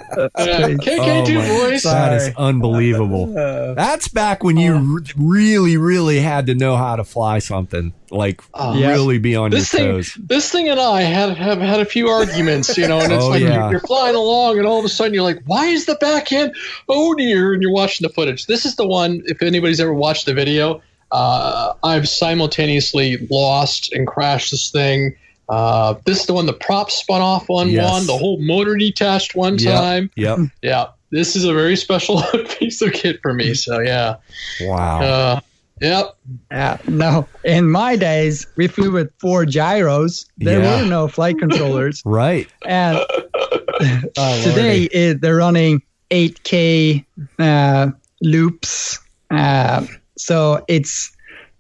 Uh, 0.10 0.30
crazy. 0.36 0.76
KK2 0.78 1.00
Oh 1.00 1.34
my- 1.40 1.48
voice. 1.70 1.84
That 1.84 2.14
is 2.14 2.32
unbelievable. 2.38 3.28
That's 3.76 4.08
back 4.08 4.44
when 4.44 4.58
you 4.58 4.74
r- 4.76 5.02
really, 5.18 5.78
really 5.78 6.20
had 6.20 6.46
to 6.48 6.56
know 6.56 6.76
how 6.78 6.96
to 6.96 7.04
fly 7.04 7.40
something, 7.40 7.94
like 8.10 8.42
Oh, 8.54 8.80
really 8.80 9.18
be 9.18 9.36
on 9.36 9.52
This 9.52 9.72
your 9.74 9.80
thing, 9.82 9.92
toes. 9.92 10.18
this 10.20 10.52
thing, 10.52 10.70
and 10.70 10.80
I 10.80 11.02
have 11.02 11.36
have 11.38 11.60
had 11.60 11.80
a 11.82 11.86
few 11.86 12.08
arguments, 12.08 12.78
you 12.78 12.88
know, 12.88 13.00
and 13.00 13.12
it's 13.12 13.24
Oh, 13.24 13.30
like 13.30 13.42
yeah. 13.42 13.64
you're, 13.64 13.72
you're 13.72 13.80
flying 13.82 14.16
along, 14.16 14.58
and 14.60 14.66
all 14.68 14.80
of 14.80 14.86
a 14.86 14.90
sudden 14.90 15.14
you're 15.14 15.24
like, 15.24 15.42
"Why 15.46 15.66
is 15.66 15.86
the 15.86 15.96
back 15.96 16.32
end? 16.32 16.56
Oh 16.88 17.14
dear!" 17.16 17.54
And 17.54 17.62
you're 17.62 17.74
watching 17.74 18.08
the 18.08 18.14
footage. 18.14 18.46
This 18.46 18.66
is 18.66 18.76
the 18.78 18.88
one. 18.88 19.22
If 19.26 19.42
anybody's 19.42 19.80
ever 19.80 19.94
watched 19.94 20.26
the 20.26 20.34
video, 20.34 20.82
uh, 21.12 21.74
I've 21.84 22.08
simultaneously 22.08 23.28
lost 23.30 23.92
and 23.94 24.08
crashed 24.08 24.52
this 24.52 24.70
thing. 24.72 25.16
Uh, 25.50 25.96
this 26.06 26.20
is 26.22 26.26
the 26.26 26.34
one 26.34 26.46
the 26.46 26.54
prop 26.54 26.92
spun 26.92 27.22
off 27.22 27.50
on 27.50 27.70
Yes. 27.70 27.92
one, 27.92 28.06
the 28.08 28.18
whole 28.18 28.38
motor 28.42 28.76
detached 28.76 29.36
one 29.36 29.58
Yep. 29.58 29.74
time. 29.74 30.12
Yep. 30.16 30.40
Yeah, 30.62 30.86
this 31.12 31.36
is 31.36 31.46
a 31.46 31.54
very 31.54 31.76
special 31.78 32.22
piece 32.60 32.82
of 32.82 32.92
kit 32.94 33.20
for 33.22 33.34
me. 33.34 33.54
So 33.54 33.80
yeah, 33.80 34.16
Wow. 34.62 35.02
uh, 35.02 35.40
yep. 35.82 36.16
Yeah, 36.52 36.78
no. 36.88 37.28
In 37.46 37.70
my 37.70 37.96
days, 37.96 38.46
we 38.58 38.68
flew 38.68 38.92
with 38.92 39.12
four 39.20 39.46
gyros. 39.46 40.26
There 40.38 40.62
Yeah. 40.62 40.82
were 40.82 40.86
no 40.88 41.08
flight 41.08 41.38
controllers, 41.40 42.02
right. 42.06 42.48
and 42.66 42.98
Oh, 44.18 44.42
today 44.44 44.84
it, 44.92 45.22
they're 45.22 45.36
running 45.38 45.82
8K 46.12 47.06
uh, 47.40 47.92
loops. 48.22 49.00
Uh, 49.30 49.86
so 50.18 50.64
it's 50.68 51.12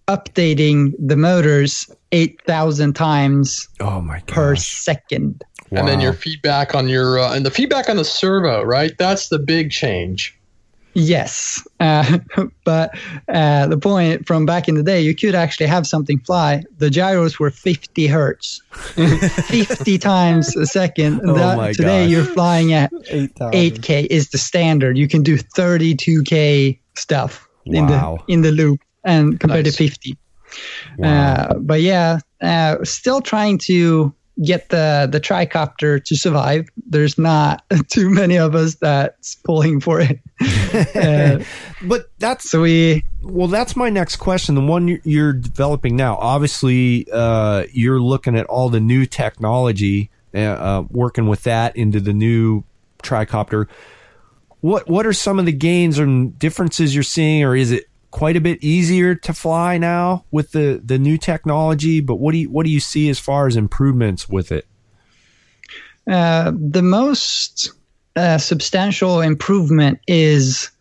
updating 0.07 0.93
the 0.99 1.15
motors 1.17 1.89
8,000 2.11 2.93
times 2.93 3.67
Oh 3.79 4.01
my 4.01 4.19
per 4.21 4.53
gosh. 4.53 4.67
second. 4.67 5.43
And 5.71 5.87
then 5.87 5.99
your 5.99 6.13
feedback 6.13 6.73
on 6.75 6.87
your 6.87 7.19
uh, 7.19 7.35
and 7.35 7.45
the 7.45 7.51
feedback 7.51 7.89
on 7.89 7.97
the 7.97 8.05
servo, 8.05 8.63
right? 8.63 8.93
That's 8.97 9.27
the 9.29 9.37
big 9.39 9.71
change. 9.71 10.33
Yes. 10.93 11.61
Uh, 11.79 12.17
but 12.65 12.97
uh, 13.31 13.67
the 13.67 13.77
point 13.77 14.25
from 14.25 14.47
back 14.47 14.67
in 14.67 14.73
the 14.73 14.81
day, 14.81 14.99
you 14.99 15.13
could 15.13 15.35
actually 15.35 15.67
have 15.67 15.85
something 15.85 16.17
fly. 16.21 16.63
The 16.79 16.89
gyros 16.89 17.37
were 17.39 17.51
50 17.51 18.07
hertz, 18.07 18.61
50 18.71 19.97
times 19.99 20.55
a 20.55 20.65
second. 20.65 21.21
Oh 21.23 21.33
That- 21.35 21.57
my 21.57 21.71
today 21.73 22.05
gosh. 22.05 22.11
you're 22.11 22.23
flying 22.25 22.73
at 22.73 22.91
eight 23.09 23.35
thousand. 23.35 23.53
8K 23.59 24.07
is 24.09 24.29
the 24.29 24.39
standard. 24.39 24.97
You 24.97 25.07
can 25.07 25.21
do 25.21 25.37
32K 25.37 26.79
stuff 26.95 27.47
in 27.65 27.85
the 27.85 28.17
in 28.27 28.41
the 28.41 28.51
loop 28.51 28.79
and 29.03 29.39
compared 29.39 29.65
Nice. 29.65 29.75
to 29.75 29.83
50. 29.89 30.17
Uh, 31.03 31.53
but 31.59 31.81
yeah, 31.81 32.19
uh, 32.41 32.83
still 32.83 33.21
trying 33.21 33.57
to 33.57 34.13
get 34.43 34.69
the 34.69 35.07
the 35.11 35.19
tricopter 35.19 36.03
to 36.03 36.15
survive. 36.15 36.67
There's 36.85 37.17
not 37.17 37.63
too 37.89 38.09
many 38.09 38.37
of 38.37 38.55
us 38.55 38.75
that's 38.75 39.35
pulling 39.35 39.79
for 39.79 39.99
it. 39.99 40.19
Uh, 40.95 41.43
But 41.81 42.09
that's 42.19 42.49
so 42.49 42.61
we 42.61 43.03
well, 43.21 43.47
that's 43.47 43.75
my 43.75 43.89
next 43.89 44.17
question. 44.17 44.55
The 44.55 44.61
one 44.61 44.99
you're, 45.03 45.33
developing 45.33 45.95
now, 45.95 46.17
obviously, 46.17 47.07
uh, 47.11 47.63
you're 47.71 47.99
looking 47.99 48.37
at 48.37 48.45
all 48.45 48.69
the 48.69 48.79
new 48.79 49.05
technology, 49.05 50.09
uh, 50.33 50.39
uh, 50.39 50.83
working 50.89 51.27
with 51.27 51.43
that 51.43 51.75
into 51.75 51.99
the 51.99 52.13
new 52.13 52.63
tricopter. 53.03 53.67
What 54.61 54.89
what 54.89 55.05
are 55.05 55.13
some 55.13 55.39
of 55.39 55.45
the 55.45 55.51
gains 55.51 55.99
and 55.99 56.37
differences 56.37 56.93
you're 56.93 57.03
seeing, 57.03 57.43
or 57.43 57.55
is 57.55 57.71
it 57.71 57.85
quite 58.11 58.35
a 58.35 58.41
bit 58.41 58.63
easier 58.63 59.15
to 59.15 59.33
fly 59.33 59.77
now 59.77 60.25
with 60.31 60.51
the 60.51 60.81
the 60.83 60.97
new 60.97 61.17
technology? 61.17 61.99
But 62.01 62.15
what 62.15 62.31
do 62.31 62.37
you 62.39 62.49
what 62.49 62.65
do 62.65 62.71
you 62.71 62.79
see 62.79 63.09
as 63.09 63.19
far 63.19 63.47
as 63.47 63.55
improvements 63.55 64.27
with 64.29 64.51
it? 64.51 64.65
Uh, 66.09 66.51
the 66.55 66.81
most 66.81 67.71
uh, 68.15 68.37
substantial 68.37 69.21
improvement 69.21 69.99
is 70.07 70.71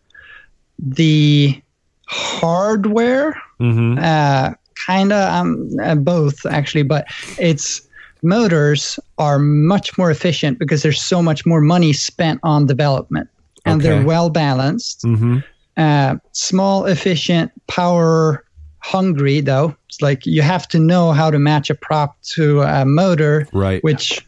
the 0.79 1.61
hardware. 2.07 3.39
Mm-hmm. 3.59 3.99
Uh, 3.99 4.53
kind 4.85 5.11
of 5.11 5.33
um, 5.33 5.69
uh, 5.83 5.95
both 5.95 6.45
actually, 6.45 6.83
but 6.83 7.05
it's 7.39 7.81
motors 8.23 8.99
are 9.17 9.39
much 9.39 9.97
more 9.97 10.09
efficient 10.11 10.59
because 10.59 10.81
there's 10.83 11.01
so 11.01 11.21
much 11.21 11.45
more 11.45 11.61
money 11.61 11.93
spent 11.93 12.39
on 12.43 12.65
development, 12.65 13.29
and 13.65 13.81
Okay. 13.81 13.89
they're 13.89 14.05
well 14.05 14.29
balanced. 14.29 15.03
Mm-hmm. 15.03 15.39
Uh, 15.77 16.15
small, 16.31 16.85
efficient, 16.85 17.51
power 17.67 18.43
hungry 18.79 19.41
though. 19.41 19.75
It's 19.89 20.01
like 20.01 20.25
you 20.25 20.41
have 20.41 20.67
to 20.69 20.79
know 20.79 21.11
how 21.11 21.29
to 21.29 21.37
match 21.39 21.69
a 21.69 21.75
prop 21.75 22.15
to 22.35 22.61
a 22.61 22.85
motor 22.85 23.47
Right. 23.53 23.83
which 23.83 24.25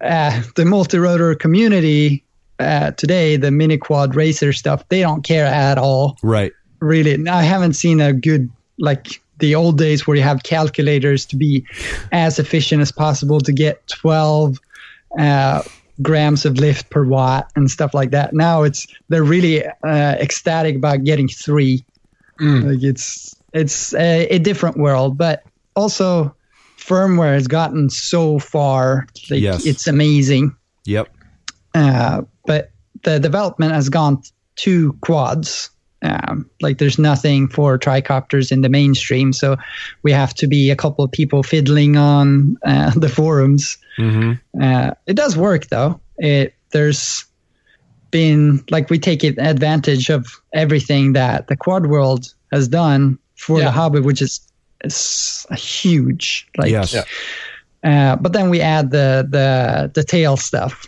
uh, 0.00 0.42
the 0.56 0.64
multi-rotor 0.64 1.34
community 1.36 2.22
uh, 2.58 2.90
today, 2.92 3.36
the 3.36 3.50
mini 3.50 3.78
quad 3.78 4.14
racer 4.14 4.52
stuff, 4.52 4.86
they 4.88 5.00
don't 5.00 5.22
care 5.24 5.46
at 5.46 5.78
all. 5.78 6.16
right. 6.22 6.52
Really, 6.80 7.26
I 7.28 7.42
haven't 7.42 7.72
seen 7.74 8.00
a 8.00 8.12
good 8.12 8.50
like 8.78 9.22
the 9.38 9.54
old 9.54 9.78
days 9.78 10.06
where 10.06 10.16
you 10.16 10.22
have 10.22 10.42
calculators 10.42 11.24
to 11.26 11.36
be 11.36 11.64
as 12.12 12.38
efficient 12.38 12.82
as 12.82 12.92
possible 12.92 13.40
to 13.40 13.52
get 13.52 13.86
12 13.88 14.58
uh, 15.18 15.62
grams 16.02 16.44
of 16.44 16.56
lift 16.58 16.90
per 16.90 17.04
watt 17.04 17.50
and 17.56 17.70
stuff 17.70 17.94
like 17.94 18.10
that. 18.10 18.34
Now 18.34 18.62
it's 18.62 18.86
they're 19.08 19.24
really 19.24 19.64
uh, 19.64 19.72
ecstatic 20.20 20.76
about 20.76 21.04
getting 21.04 21.28
three. 21.28 21.84
Like 22.40 22.82
it's 22.82 23.34
it's 23.52 23.94
a, 23.94 24.26
a 24.28 24.38
different 24.38 24.76
world, 24.76 25.16
but 25.16 25.44
also 25.76 26.34
firmware 26.78 27.34
has 27.34 27.46
gotten 27.46 27.88
so 27.90 28.38
far. 28.38 29.06
Like 29.30 29.40
Yes. 29.40 29.64
it's 29.66 29.86
amazing. 29.86 30.54
Yep. 30.84 31.14
Uh, 31.74 32.22
but 32.44 32.70
the 33.02 33.18
development 33.20 33.72
has 33.72 33.88
gone 33.88 34.22
to 34.56 34.92
quads. 35.00 35.70
Um, 36.04 36.48
like 36.60 36.78
there's 36.78 36.98
nothing 36.98 37.48
for 37.48 37.78
tricopters 37.78 38.52
in 38.52 38.60
the 38.60 38.68
mainstream, 38.68 39.32
so 39.32 39.56
we 40.02 40.12
have 40.12 40.34
to 40.34 40.46
be 40.46 40.70
a 40.70 40.76
couple 40.76 41.04
of 41.04 41.10
people 41.10 41.42
fiddling 41.42 41.96
on 41.96 42.56
uh, 42.64 42.90
the 42.96 43.08
forums. 43.08 43.78
Mm-hmm. 43.98 44.62
Uh, 44.62 44.90
it 45.06 45.14
does 45.16 45.36
work 45.36 45.68
though. 45.68 45.98
It 46.18 46.54
there's 46.70 47.24
been 48.10 48.62
like 48.70 48.90
we 48.90 48.98
take 48.98 49.24
advantage 49.24 50.10
of 50.10 50.26
everything 50.52 51.14
that 51.14 51.48
the 51.48 51.56
quad 51.56 51.86
world 51.86 52.32
has 52.52 52.68
done 52.68 53.18
for 53.36 53.58
Yeah. 53.58 53.64
the 53.64 53.70
hobby, 53.72 54.00
which 54.00 54.22
is, 54.22 54.40
is 54.84 55.46
huge. 55.56 56.46
Like, 56.56 56.70
yes. 56.70 56.94
Yeah. 56.94 57.04
uh, 58.12 58.16
but 58.16 58.32
then 58.32 58.50
we 58.50 58.60
add 58.60 58.90
the 58.90 59.26
the 59.28 59.90
the 59.94 60.04
tail 60.04 60.36
stuff. 60.36 60.86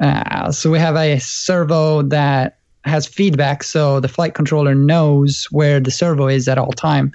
Uh, 0.00 0.50
so 0.50 0.70
we 0.70 0.78
have 0.78 0.96
a 0.96 1.18
servo 1.18 2.02
that 2.02 2.58
has 2.84 3.06
feedback, 3.06 3.62
so 3.62 4.00
the 4.00 4.08
flight 4.08 4.34
controller 4.34 4.74
knows 4.74 5.46
where 5.50 5.78
the 5.80 5.90
servo 5.90 6.28
is 6.28 6.48
at 6.48 6.58
all 6.58 6.72
time. 6.72 7.12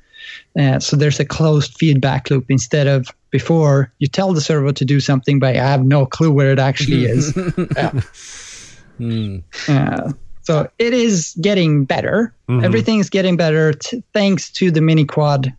Uh, 0.60 0.80
so 0.80 0.96
there's 0.96 1.20
a 1.20 1.26
closed 1.26 1.74
feedback 1.78 2.30
loop 2.30 2.46
instead 2.50 2.88
of 2.88 3.08
before 3.32 3.92
you 4.00 4.08
tell 4.08 4.34
the 4.34 4.42
servo 4.42 4.72
to 4.72 4.86
do 4.86 5.00
something, 5.00 5.40
but 5.40 5.56
I 5.56 5.60
have 5.60 5.86
no 5.86 6.06
clue 6.06 6.32
where 6.32 6.52
it 6.52 6.60
actually 6.60 7.06
is. 7.06 7.34
Hmm. 8.98 9.38
Uh, 9.68 10.12
so 10.42 10.68
it 10.80 10.92
is 10.92 11.36
getting 11.40 11.86
better. 11.86 12.34
Mhm. 12.50 13.00
is 13.00 13.10
getting 13.12 13.38
better 13.38 13.74
t- 13.74 14.02
thanks 14.12 14.50
to 14.54 14.72
the 14.72 14.82
mini 14.82 15.06
quad 15.06 15.54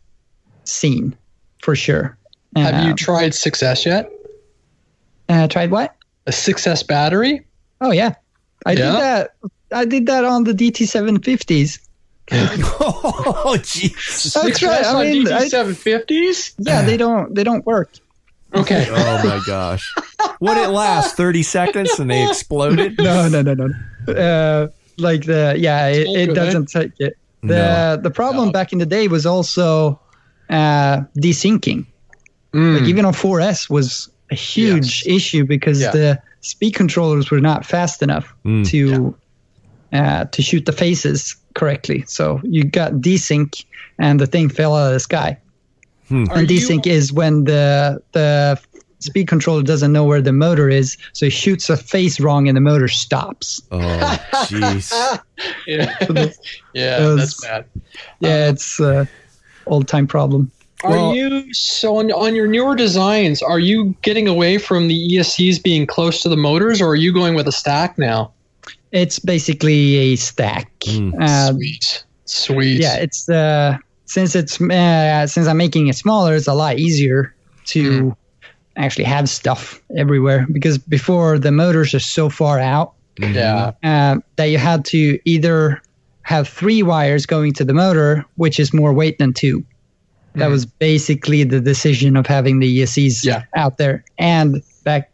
scene, 0.64 1.16
for 1.62 1.76
sure. 1.76 2.18
Have 2.56 2.74
Uh, 2.74 2.88
you 2.88 2.94
tried 2.94 3.32
6S 3.32 3.86
yet? 3.86 4.10
uh, 5.28 5.46
tried 5.46 5.70
what? 5.70 5.94
A 6.26 6.32
6S 6.32 6.82
battery? 6.84 7.46
Oh 7.80 7.92
yeah, 7.92 8.14
I 8.66 8.72
Yeah? 8.72 8.76
did 8.90 9.00
that. 9.00 9.30
I 9.72 9.84
did 9.84 10.06
that 10.06 10.24
on 10.24 10.44
the 10.44 10.52
DT 10.52 10.84
750s. 10.86 11.78
oh, 12.30 13.56
jeez. 13.58 14.32
That's 14.34 14.62
right. 14.62 14.84
I 14.84 14.94
on 14.94 15.06
mean, 15.06 15.26
DT750s? 15.26 16.54
Yeah, 16.58 16.82
they 16.82 16.96
don't 16.96 17.34
they 17.34 17.44
don't 17.44 17.64
work. 17.66 17.90
Okay. 18.54 18.86
Oh 18.90 19.22
my 19.24 19.40
gosh. 19.46 19.94
Would 20.40 20.56
it 20.58 20.68
last 20.70 21.16
30 21.16 21.42
seconds 21.42 21.98
and 21.98 22.10
they 22.10 22.26
exploded? 22.26 22.96
No, 22.98 23.28
no, 23.28 23.42
no, 23.42 23.54
no. 23.54 23.68
Uh, 24.12 24.68
like 24.98 25.24
the 25.26 25.54
yeah, 25.58 25.88
it, 25.88 26.02
Still 26.06 26.16
it 26.16 26.34
doesn't 26.34 26.66
take 26.66 26.92
it. 26.98 27.16
The 27.42 27.96
No. 27.96 27.96
the 28.02 28.10
problem 28.10 28.46
No. 28.46 28.52
back 28.52 28.72
in 28.72 28.78
the 28.78 28.86
day 28.86 29.08
was 29.08 29.24
also 29.26 29.98
uh, 30.50 31.00
desyncing. 31.18 31.86
Mm. 32.52 32.80
Like 32.80 32.88
even 32.88 33.04
on 33.04 33.12
4S 33.12 33.68
was 33.70 34.08
a 34.30 34.34
huge 34.34 35.04
Yes. 35.06 35.16
issue 35.16 35.44
because 35.44 35.80
Yeah. 35.80 35.90
the 35.92 36.18
speed 36.40 36.72
controllers 36.74 37.30
were 37.30 37.40
not 37.40 37.64
fast 37.66 38.02
enough 38.02 38.34
Mm. 38.44 38.66
to 38.70 39.14
uh, 39.92 40.24
to 40.26 40.42
shoot 40.42 40.66
the 40.66 40.72
phases 40.72 41.36
correctly. 41.54 42.04
So 42.06 42.40
you 42.44 42.64
got 42.64 42.92
desync, 42.94 43.64
and 43.98 44.20
the 44.20 44.26
thing 44.26 44.48
fell 44.48 44.74
out 44.76 44.88
of 44.88 44.92
the 44.92 45.00
sky. 45.00 45.38
Are 46.10 46.16
and 46.16 46.50
you- 46.50 46.58
desync 46.60 46.86
is 46.86 47.12
when 47.12 47.44
the 47.44 48.02
the 48.12 48.58
speed 49.00 49.28
controller 49.28 49.62
doesn't 49.62 49.92
know 49.92 50.04
where 50.04 50.20
the 50.20 50.32
motor 50.32 50.68
is, 50.68 50.96
so 51.12 51.26
it 51.26 51.32
shoots 51.32 51.70
a 51.70 51.76
phase 51.76 52.18
wrong 52.18 52.48
and 52.48 52.56
the 52.56 52.60
motor 52.60 52.88
stops. 52.88 53.62
Oh, 53.70 53.78
jeez. 54.46 54.90
yeah, 55.66 55.94
yeah 56.74 56.98
Those- 56.98 57.18
that's 57.18 57.40
bad. 57.40 57.64
Yeah, 58.20 58.48
it's 58.48 58.80
a 58.80 59.06
old 59.66 59.86
time 59.86 60.06
problem. 60.06 60.50
Are 60.84 60.90
Well- 60.90 61.14
you 61.14 61.52
so 61.52 61.98
on, 61.98 62.10
on 62.12 62.34
your 62.34 62.46
newer 62.46 62.74
designs? 62.76 63.42
Are 63.42 63.58
you 63.58 63.94
getting 64.02 64.28
away 64.28 64.58
from 64.58 64.88
the 64.88 65.16
ESCs 65.16 65.62
being 65.62 65.86
close 65.86 66.22
to 66.22 66.28
the 66.28 66.36
motors, 66.36 66.80
or 66.80 66.88
are 66.90 66.96
you 66.96 67.12
going 67.12 67.34
with 67.34 67.46
a 67.48 67.52
stack 67.52 67.98
now? 67.98 68.32
It's 68.92 69.18
basically 69.18 69.96
a 69.96 70.16
stack. 70.16 70.70
Mm. 70.80 71.12
Uh, 71.20 71.52
Sweet, 71.52 72.04
sweet. 72.24 72.80
yeah, 72.80 72.96
it's 72.96 73.28
uh, 73.28 73.76
since 74.06 74.34
it's 74.34 74.60
uh, 74.60 75.26
since 75.26 75.46
I'm 75.46 75.56
making 75.58 75.88
it 75.88 75.96
smaller, 75.96 76.34
it's 76.34 76.46
a 76.48 76.54
lot 76.54 76.78
easier 76.78 77.34
to 77.66 78.16
actually 78.76 79.04
have 79.04 79.28
stuff 79.28 79.82
everywhere 79.96 80.46
because 80.52 80.78
before 80.78 81.38
the 81.38 81.50
motors 81.52 81.92
are 81.94 81.98
so 82.00 82.28
far 82.30 82.58
out 82.60 82.94
yeah. 83.18 83.72
uh, 83.82 84.16
that 84.36 84.44
you 84.46 84.56
had 84.58 84.84
to 84.86 85.18
either 85.24 85.82
have 86.22 86.48
three 86.48 86.82
wires 86.82 87.26
going 87.26 87.52
to 87.54 87.64
the 87.64 87.74
motor, 87.74 88.24
which 88.36 88.60
is 88.60 88.72
more 88.72 88.92
weight 88.92 89.18
than 89.18 89.32
two. 89.32 89.64
That 90.34 90.48
Mhm. 90.48 90.52
was 90.52 90.66
basically 90.66 91.42
the 91.42 91.60
decision 91.60 92.16
of 92.16 92.26
having 92.26 92.60
the 92.60 92.66
ESCs 92.80 93.24
Yeah. 93.24 93.42
out 93.56 93.78
there. 93.78 94.04
And 94.18 94.62
back 94.84 95.10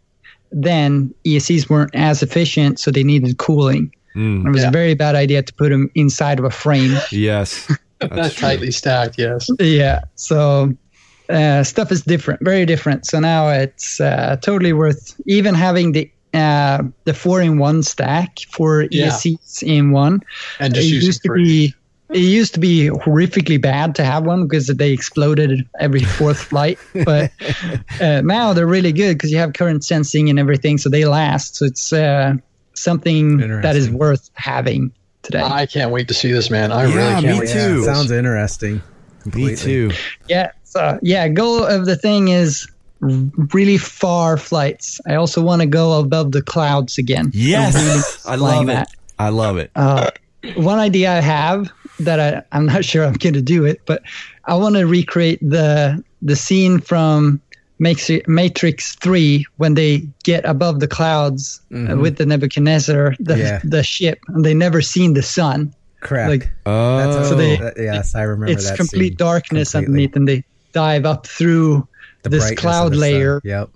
then, 0.55 1.13
ESCs 1.27 1.69
weren't 1.69 1.95
as 1.95 2.23
efficient, 2.23 2.79
so 2.79 2.91
they 2.91 3.03
needed 3.03 3.37
cooling. 3.39 3.93
Mm, 4.17 4.47
It 4.47 4.51
was 4.51 4.63
Yeah. 4.63 4.69
a 4.69 4.73
very 4.73 4.95
bad 4.95 5.15
idea 5.17 5.43
to 5.43 5.53
put 5.55 5.71
them 5.71 5.91
inside 5.97 6.39
of 6.39 6.45
a 6.45 6.51
frame. 6.51 6.97
yes. 7.11 7.67
That's 8.01 8.35
tightly 8.37 8.71
stacked. 8.71 9.17
Yes. 9.19 9.49
yeah. 9.59 10.01
So 10.15 10.73
uh, 11.29 11.65
stuff 11.65 11.91
is 11.91 12.03
different, 12.03 12.41
very 12.45 12.65
different. 12.67 13.07
So 13.07 13.19
now 13.19 13.49
it's 13.49 14.01
uh, 14.01 14.37
totally 14.43 14.73
worth 14.73 15.15
even 15.27 15.55
having 15.55 15.93
the 15.93 16.11
uh, 16.35 16.83
the 17.05 17.15
four 17.15 17.41
in 17.41 17.59
one 17.59 17.83
stack 17.83 18.39
for 18.51 18.87
Yeah. 18.91 19.09
ESCs 19.09 19.63
in 19.63 19.93
one. 19.93 20.21
And 20.61 20.73
it 20.73 20.77
just 20.81 20.89
using 20.91 21.07
used 21.07 21.23
to 21.23 21.29
free. 21.29 21.45
be 21.45 21.75
it 22.11 22.19
used 22.19 22.55
to 22.55 22.61
be 22.61 22.89
horrifically 22.89 23.61
bad 23.61 23.95
to 23.97 24.05
have 24.05 24.25
one 24.25 24.47
because 24.47 24.67
they 24.69 24.93
exploded 24.93 25.67
every 25.81 26.01
fourth 26.05 26.39
flight 26.51 26.79
but 27.05 27.33
uh, 28.01 28.21
now 28.23 28.53
they're 28.53 28.67
really 28.67 28.93
good 28.93 29.15
because 29.17 29.33
you 29.33 29.39
have 29.39 29.53
current 29.55 29.85
sensing 29.85 30.29
and 30.29 30.39
everything 30.39 30.77
so 30.79 30.89
they 30.91 31.05
last 31.05 31.57
so 31.57 31.65
it's 31.65 31.93
uh, 31.93 32.35
something 32.75 33.39
that 33.63 33.77
is 33.77 33.91
worth 33.91 34.31
having 34.35 34.93
today 35.23 35.41
I 35.43 35.67
can't 35.67 35.91
wait 35.91 36.09
to 36.09 36.15
see 36.15 36.31
this, 36.33 36.51
man. 36.51 36.71
I 36.73 36.85
Yeah, 36.87 36.95
really 36.97 37.23
can't 37.23 37.39
wait. 37.41 37.49
too. 37.49 37.77
To. 37.79 37.85
Sounds 37.85 38.11
interesting. 38.11 38.83
Me 39.35 39.57
too. 39.57 39.91
yeah 40.29 40.51
so 40.65 40.99
yeah 41.01 41.29
goal 41.29 41.65
of 41.65 41.87
the 41.87 41.97
thing 41.97 42.29
is 42.29 42.69
really 43.01 43.77
far 43.79 44.37
flights 44.37 45.01
i 45.07 45.15
also 45.15 45.41
want 45.43 45.61
to 45.63 45.67
go 45.67 45.99
above 45.99 46.33
the 46.33 46.43
clouds 46.43 46.99
again 46.99 47.31
Yes. 47.35 47.75
I 48.27 48.37
flying 48.37 48.67
love 48.67 48.69
it. 48.69 48.73
that. 48.75 48.89
I 49.19 49.29
love 49.31 49.57
it. 49.59 49.71
Uh, 49.77 50.11
one 50.57 50.79
idea 50.79 51.11
I 51.17 51.21
have 51.21 51.71
that 52.01 52.21
I, 52.21 52.43
I'm 52.57 52.67
not 52.67 52.85
sure 52.91 53.05
I'm 53.05 53.15
going 53.15 53.35
to 53.35 53.43
do 53.43 53.65
it, 53.65 53.81
but 53.87 54.03
I 54.47 54.55
want 54.55 54.75
to 54.77 54.87
recreate 54.87 55.39
the 55.41 56.03
the 56.23 56.37
scene 56.37 56.81
from 56.81 57.41
Matrix, 57.79 58.27
Matrix 58.29 58.95
Three 58.97 59.47
when 59.57 59.75
they 59.75 60.07
get 60.23 60.45
above 60.45 60.81
the 60.81 60.89
clouds 60.89 61.61
uh, 61.75 61.97
with 61.97 62.17
the 62.17 62.27
Nebuchadnezzar, 62.27 63.15
the 63.19 63.39
Yeah. 63.39 63.61
the 63.65 63.83
ship, 63.83 64.21
and 64.29 64.45
they 64.45 64.55
never 64.55 64.81
seen 64.83 65.15
the 65.15 65.23
sun. 65.23 65.75
Correct. 66.01 66.29
Like 66.31 66.51
Oh, 66.67 66.99
That's 66.99 67.29
So 67.29 67.35
they- 67.35 67.57
that- 67.57 67.75
yes, 67.79 68.15
I 68.15 68.23
remember 68.23 68.53
it's 68.53 68.69
that. 68.69 68.77
complete 68.77 69.11
scene 69.11 69.17
darkness 69.17 69.73
completely. 69.73 69.87
underneath, 70.05 70.17
and 70.17 70.29
they 70.29 70.45
dive 70.73 71.05
up 71.07 71.27
through 71.27 71.87
The 72.23 72.29
this 72.31 72.51
cloud 72.53 72.95
layer, 72.95 73.41
Yep. 73.45 73.71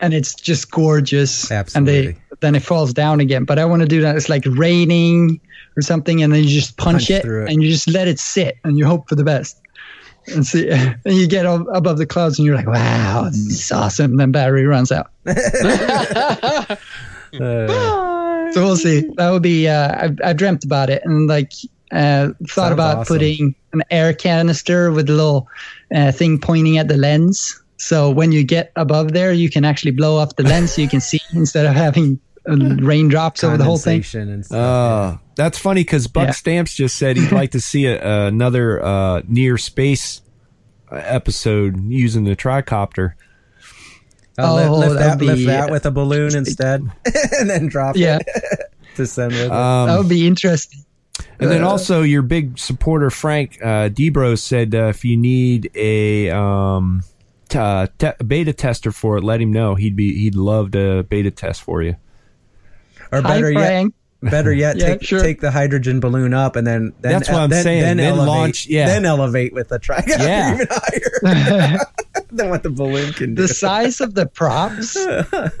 and 0.00 0.14
it's 0.14 0.34
just 0.34 0.70
gorgeous. 0.70 1.50
Absolutely. 1.50 1.96
And 2.06 2.06
they 2.14 2.20
then 2.40 2.54
it 2.54 2.62
falls 2.62 2.92
down 2.92 3.20
again. 3.20 3.44
But 3.44 3.58
I 3.58 3.64
want 3.64 3.82
to 3.82 3.88
do 3.88 4.00
that. 4.02 4.16
It's 4.16 4.28
like 4.28 4.44
raining 4.46 5.40
or 5.76 5.82
something, 5.82 6.22
and 6.22 6.32
then 6.32 6.42
you 6.44 6.50
just 6.50 6.76
punch, 6.76 7.08
Punch 7.08 7.10
it, 7.10 7.24
it. 7.24 7.50
and 7.52 7.62
you 7.62 7.70
just 7.70 7.88
let 7.88 8.08
it 8.08 8.18
sit, 8.18 8.56
and 8.64 8.78
you 8.78 8.86
hope 8.86 9.08
for 9.08 9.14
the 9.14 9.24
best. 9.24 9.60
And 10.28 10.46
see, 10.46 10.68
and 10.70 10.98
you 11.04 11.26
get 11.26 11.44
above 11.46 11.98
the 11.98 12.06
clouds, 12.06 12.38
and 12.38 12.46
you're 12.46 12.56
like, 12.56 12.66
"Wow, 12.66 13.24
this 13.26 13.36
is 13.36 13.72
awesome!" 13.72 14.12
And 14.12 14.20
then 14.20 14.32
battery 14.32 14.66
runs 14.66 14.90
out. 14.92 15.10
Uh, 17.34 18.52
So 18.52 18.62
we'll 18.64 18.76
see. 18.76 19.10
That 19.16 19.30
would 19.30 19.42
be. 19.42 19.66
Uh, 19.68 19.92
I've, 20.04 20.18
I've 20.24 20.36
dreamt 20.36 20.64
about 20.64 20.88
it, 20.90 21.02
and 21.04 21.26
like 21.26 21.50
uh, 21.90 22.28
thought 22.46 22.48
Sounds 22.48 22.72
about 22.72 22.96
awesome. 22.98 23.14
putting 23.14 23.54
an 23.72 23.82
air 23.90 24.14
canister 24.14 24.92
with 24.92 25.10
a 25.10 25.12
little 25.12 25.48
uh, 25.92 26.12
thing 26.12 26.38
pointing 26.38 26.78
at 26.78 26.86
the 26.86 26.96
lens. 26.96 27.60
So 27.76 28.08
when 28.10 28.30
you 28.30 28.44
get 28.44 28.70
above 28.76 29.12
there, 29.12 29.32
you 29.32 29.50
can 29.50 29.64
actually 29.64 29.90
blow 29.90 30.18
up 30.18 30.36
the 30.36 30.44
lens, 30.44 30.72
so 30.74 30.82
you 30.82 30.88
can 30.88 31.00
see 31.00 31.20
instead 31.32 31.66
of 31.66 31.74
having 31.74 32.20
raindrops 32.46 33.42
over 33.44 33.56
the 33.56 33.64
whole 33.64 33.78
thing. 33.78 33.94
condensation 34.02 34.28
and 34.30 34.44
stuff. 34.46 34.58
Uh, 34.58 35.18
that's 35.36 35.58
funny 35.58 35.82
because 35.82 36.06
Buck 36.06 36.28
Yeah. 36.28 36.32
Stamps 36.32 36.74
just 36.74 36.96
said 36.96 37.16
he'd 37.16 37.32
like 37.32 37.52
to 37.52 37.60
see 37.60 37.86
a, 37.86 38.26
another 38.26 38.84
uh, 38.84 39.22
near 39.26 39.56
space 39.58 40.20
uh, 40.92 40.96
episode 40.96 41.90
using 41.90 42.24
the 42.24 42.36
tricopter. 42.36 43.14
Oh, 44.36 44.56
lift, 44.56 44.68
Oh, 44.68 44.78
lift 44.78 44.92
that, 44.94 44.98
that'd 44.98 45.22
lift 45.22 45.46
that 45.46 45.70
with 45.70 45.86
a 45.86 45.90
balloon 45.90 46.34
instead, 46.36 46.82
and 47.38 47.48
then 47.48 47.66
drop 47.68 47.96
Yeah, 47.96 48.18
it 48.26 48.72
to 48.96 49.06
send 49.06 49.32
with 49.32 49.42
it. 49.42 49.50
Um, 49.52 49.88
that 49.88 49.98
would 49.98 50.08
be 50.08 50.26
interesting. 50.26 50.80
And 51.38 51.50
then 51.50 51.62
also 51.62 52.02
your 52.02 52.22
big 52.22 52.58
supporter 52.58 53.10
Frank 53.10 53.58
uh, 53.62 53.88
Debro 53.88 54.36
said 54.38 54.74
uh, 54.74 54.86
if 54.86 55.04
you 55.04 55.16
need 55.16 55.70
a 55.76 56.30
um, 56.30 57.02
t- 57.48 57.58
uh, 57.58 57.86
te- 57.98 58.24
beta 58.26 58.52
tester 58.52 58.90
for 58.90 59.16
it, 59.18 59.22
let 59.24 59.40
him 59.40 59.52
know. 59.52 59.74
He'd 59.76 59.94
be 59.96 60.18
he'd 60.18 60.34
love 60.34 60.72
to 60.72 61.04
beta 61.04 61.30
test 61.30 61.62
for 61.62 61.82
you. 61.82 61.94
Or 63.18 63.22
Hi, 63.22 63.34
better 63.34 63.50
yet, 63.50 63.86
better 64.22 64.52
yet, 64.54 64.76
Yeah, 64.76 64.86
take 64.86 65.02
sure. 65.04 65.20
take 65.22 65.40
the 65.40 65.50
hydrogen 65.50 66.00
balloon 66.00 66.32
up 66.34 66.56
and 66.56 66.66
then, 66.66 66.92
then 67.00 67.12
That's 67.12 67.28
what 67.28 67.40
I'm 67.42 67.50
then, 67.50 67.62
saying. 67.62 67.82
Then, 67.82 67.96
Then 67.98 68.12
elevate, 68.14 68.26
launch- 68.28 68.66
yeah. 68.66 68.86
then 68.86 69.04
elevate 69.04 69.52
with 69.52 69.68
the 69.68 69.78
tricopter 69.78 70.18
Yeah. 70.18 70.54
even 70.54 70.66
higher 70.70 71.78
than 72.30 72.48
what 72.50 72.62
the 72.62 72.70
balloon 72.70 73.12
can 73.12 73.34
do. 73.34 73.42
The 73.42 73.48
size 73.48 74.00
of 74.00 74.14
the 74.14 74.26
props 74.26 74.96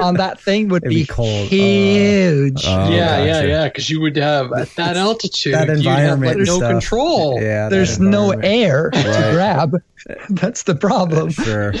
on 0.00 0.14
that 0.16 0.40
thing 0.40 0.68
would 0.68 0.82
It'd 0.84 0.90
be, 0.94 1.02
be 1.02 1.06
cold. 1.06 1.46
Uh, 1.46 1.50
huge. 1.50 2.64
Oh, 2.66 2.90
yeah, 2.90 3.22
yeah, 3.22 3.26
gotcha. 3.34 3.48
yeah. 3.48 3.64
Because 3.64 3.90
you 3.90 4.00
would 4.00 4.16
have 4.16 4.52
at 4.52 4.70
that 4.76 4.96
altitude, 4.96 5.54
that 5.54 5.68
you'd 5.68 5.84
have 5.84 5.98
environment 5.98 6.38
like 6.38 6.46
no 6.46 6.56
stuff. 6.56 6.70
control. 6.70 7.40
yeah, 7.40 7.68
There's 7.68 8.00
no 8.00 8.32
environment. 8.32 8.44
air 8.44 8.90
to 8.90 9.30
grab. 9.34 9.82
That's 10.30 10.62
the 10.64 10.74
problem. 10.74 11.30
Sure. 11.30 11.74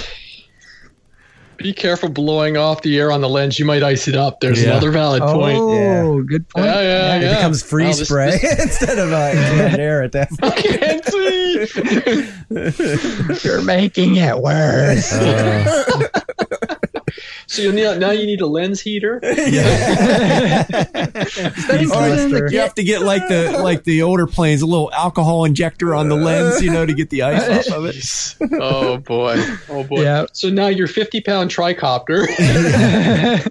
Be 1.56 1.72
careful 1.72 2.08
blowing 2.08 2.56
off 2.56 2.82
the 2.82 2.98
air 2.98 3.12
on 3.12 3.20
the 3.20 3.28
lens. 3.28 3.58
You 3.58 3.64
might 3.64 3.82
ice 3.82 4.08
it 4.08 4.16
up. 4.16 4.40
There's 4.40 4.62
Yeah. 4.62 4.70
another 4.70 4.90
valid 4.90 5.22
point. 5.22 5.58
Oh, 5.58 6.22
good 6.22 6.48
point. 6.48 6.66
Yeah, 6.66 6.80
yeah, 6.80 6.82
yeah. 6.82 7.16
It 7.16 7.22
yeah. 7.22 7.34
becomes 7.36 7.62
free 7.62 7.84
Wow, 7.84 7.90
this- 7.92 8.08
spray 8.08 8.30
this- 8.38 8.58
instead 8.64 8.98
of 8.98 9.12
uh, 9.12 9.32
canned 9.32 9.78
air 9.78 10.02
at 10.02 10.12
that 10.12 10.30
point. 10.40 10.56
can't 10.56 11.04
see. 11.06 11.66
You're 13.48 13.62
making 13.62 14.16
it 14.16 14.36
worse. 14.38 15.12
So 17.46 17.62
you 17.62 17.72
need, 17.72 17.98
now 17.98 18.10
you 18.10 18.26
need 18.26 18.40
a 18.40 18.46
lens 18.46 18.80
heater. 18.80 19.20
Buster. 21.30 22.48
You 22.50 22.58
have 22.60 22.74
to 22.74 22.82
get 22.84 23.02
like 23.02 23.28
the 23.28 23.58
like 23.62 23.84
the 23.84 24.02
older 24.02 24.26
planes, 24.26 24.62
a 24.62 24.66
little 24.66 24.92
alcohol 24.92 25.44
injector 25.44 25.94
on 25.94 26.08
the 26.08 26.16
lens, 26.16 26.62
you 26.62 26.70
know, 26.70 26.84
to 26.86 26.92
get 26.94 27.10
the 27.10 27.22
ice 27.22 27.68
off 27.68 27.74
of 27.76 27.84
it. 27.86 28.36
oh 28.60 28.98
boy. 28.98 29.36
Oh 29.68 29.84
boy. 29.84 30.02
Yeah. 30.02 30.26
So 30.32 30.48
now 30.50 30.68
your 30.68 30.86
50 30.86 31.20
pound 31.22 31.50
tricopter. 31.50 32.26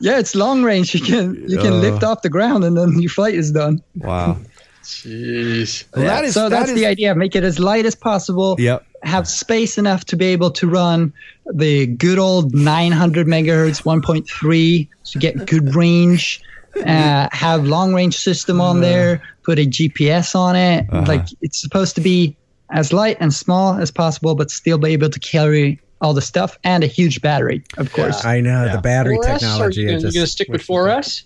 yeah, 0.00 0.18
it's 0.18 0.34
long 0.34 0.62
range. 0.62 0.94
You 0.94 1.00
can 1.00 1.44
you 1.48 1.58
can 1.58 1.72
Uh. 1.74 1.76
lift 1.76 2.02
off 2.04 2.22
the 2.22 2.30
ground 2.30 2.64
and 2.64 2.76
then 2.76 3.00
your 3.00 3.10
flight 3.10 3.34
is 3.34 3.50
done. 3.52 3.82
Wow. 3.96 4.38
Jeez. 4.82 5.84
Well, 5.94 6.04
that 6.06 6.24
is 6.24 6.34
so 6.34 6.48
that 6.48 6.50
that's 6.60 6.70
is- 6.70 6.76
the 6.76 6.86
idea. 6.86 7.14
Make 7.14 7.36
it 7.36 7.44
as 7.44 7.58
light 7.58 7.84
as 7.86 7.94
possible. 7.94 8.56
Yep. 8.58 8.84
Have 9.02 9.28
space 9.28 9.78
enough 9.78 10.04
to 10.06 10.16
be 10.16 10.26
able 10.26 10.50
to 10.52 10.68
run 10.68 11.12
the 11.52 11.86
good 11.86 12.18
old 12.18 12.54
900 12.54 13.26
megahertz 13.26 13.82
1.3 13.82 14.88
to 15.12 15.18
get 15.18 15.46
good 15.46 15.74
range. 15.74 16.40
Uh, 16.84 17.28
have 17.32 17.66
long 17.66 17.94
range 17.94 18.16
system 18.16 18.60
on 18.60 18.80
there. 18.80 19.22
Put 19.44 19.58
a 19.58 19.66
GPS 19.66 20.34
on 20.34 20.54
it. 20.56 20.86
Uh-huh. 20.92 21.04
Like 21.06 21.26
it's 21.40 21.60
supposed 21.60 21.94
to 21.96 22.00
be 22.00 22.36
as 22.70 22.92
light 22.92 23.16
and 23.20 23.32
small 23.32 23.74
as 23.74 23.90
possible, 23.90 24.34
but 24.34 24.50
still 24.50 24.78
be 24.78 24.92
able 24.92 25.10
to 25.10 25.18
carry 25.20 25.80
all 26.00 26.14
the 26.14 26.20
stuff 26.22 26.56
and 26.62 26.84
a 26.84 26.86
huge 26.86 27.20
battery, 27.20 27.64
of 27.76 27.92
course. 27.92 28.24
I 28.24 28.40
know 28.40 28.70
the 28.70 28.80
battery 28.80 29.16
4S? 29.18 29.24
Are 29.24 29.38
technology. 29.38 29.80
you 29.80 29.86
gonna, 29.90 30.00
you 30.08 30.12
gonna 30.12 30.26
stick 30.26 30.48
with 30.48 30.60
wish- 30.60 30.66
4S? 30.68 31.22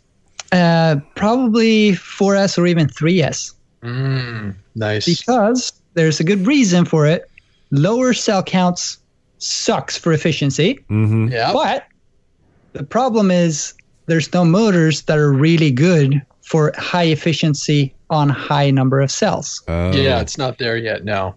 Uh, 0.52 0.96
probably 1.14 1.92
4S 1.92 2.58
or 2.58 2.66
even 2.66 2.86
3S 2.86 3.52
Mm, 3.82 4.54
nice. 4.74 5.04
because 5.06 5.72
there's 5.94 6.20
a 6.20 6.24
good 6.24 6.46
reason 6.46 6.84
for 6.84 7.06
it. 7.06 7.28
Lower 7.72 8.12
cell 8.12 8.42
counts 8.42 8.98
sucks 9.38 9.96
for 9.98 10.12
efficiency, 10.12 10.78
Mm-hmm. 10.90 11.28
Yeah. 11.28 11.52
but 11.52 11.84
the 12.74 12.84
problem 12.84 13.30
is 13.30 13.74
there's 14.06 14.32
no 14.32 14.44
motors 14.44 15.02
that 15.02 15.18
are 15.18 15.32
really 15.32 15.70
good 15.72 16.22
for 16.42 16.72
high 16.76 17.04
efficiency 17.06 17.92
on 18.10 18.28
high 18.28 18.70
number 18.70 19.00
of 19.00 19.10
cells. 19.10 19.62
Oh. 19.68 19.90
Yeah, 19.92 20.20
it's 20.20 20.36
not 20.38 20.58
there 20.58 20.76
yet. 20.76 21.04
No. 21.04 21.34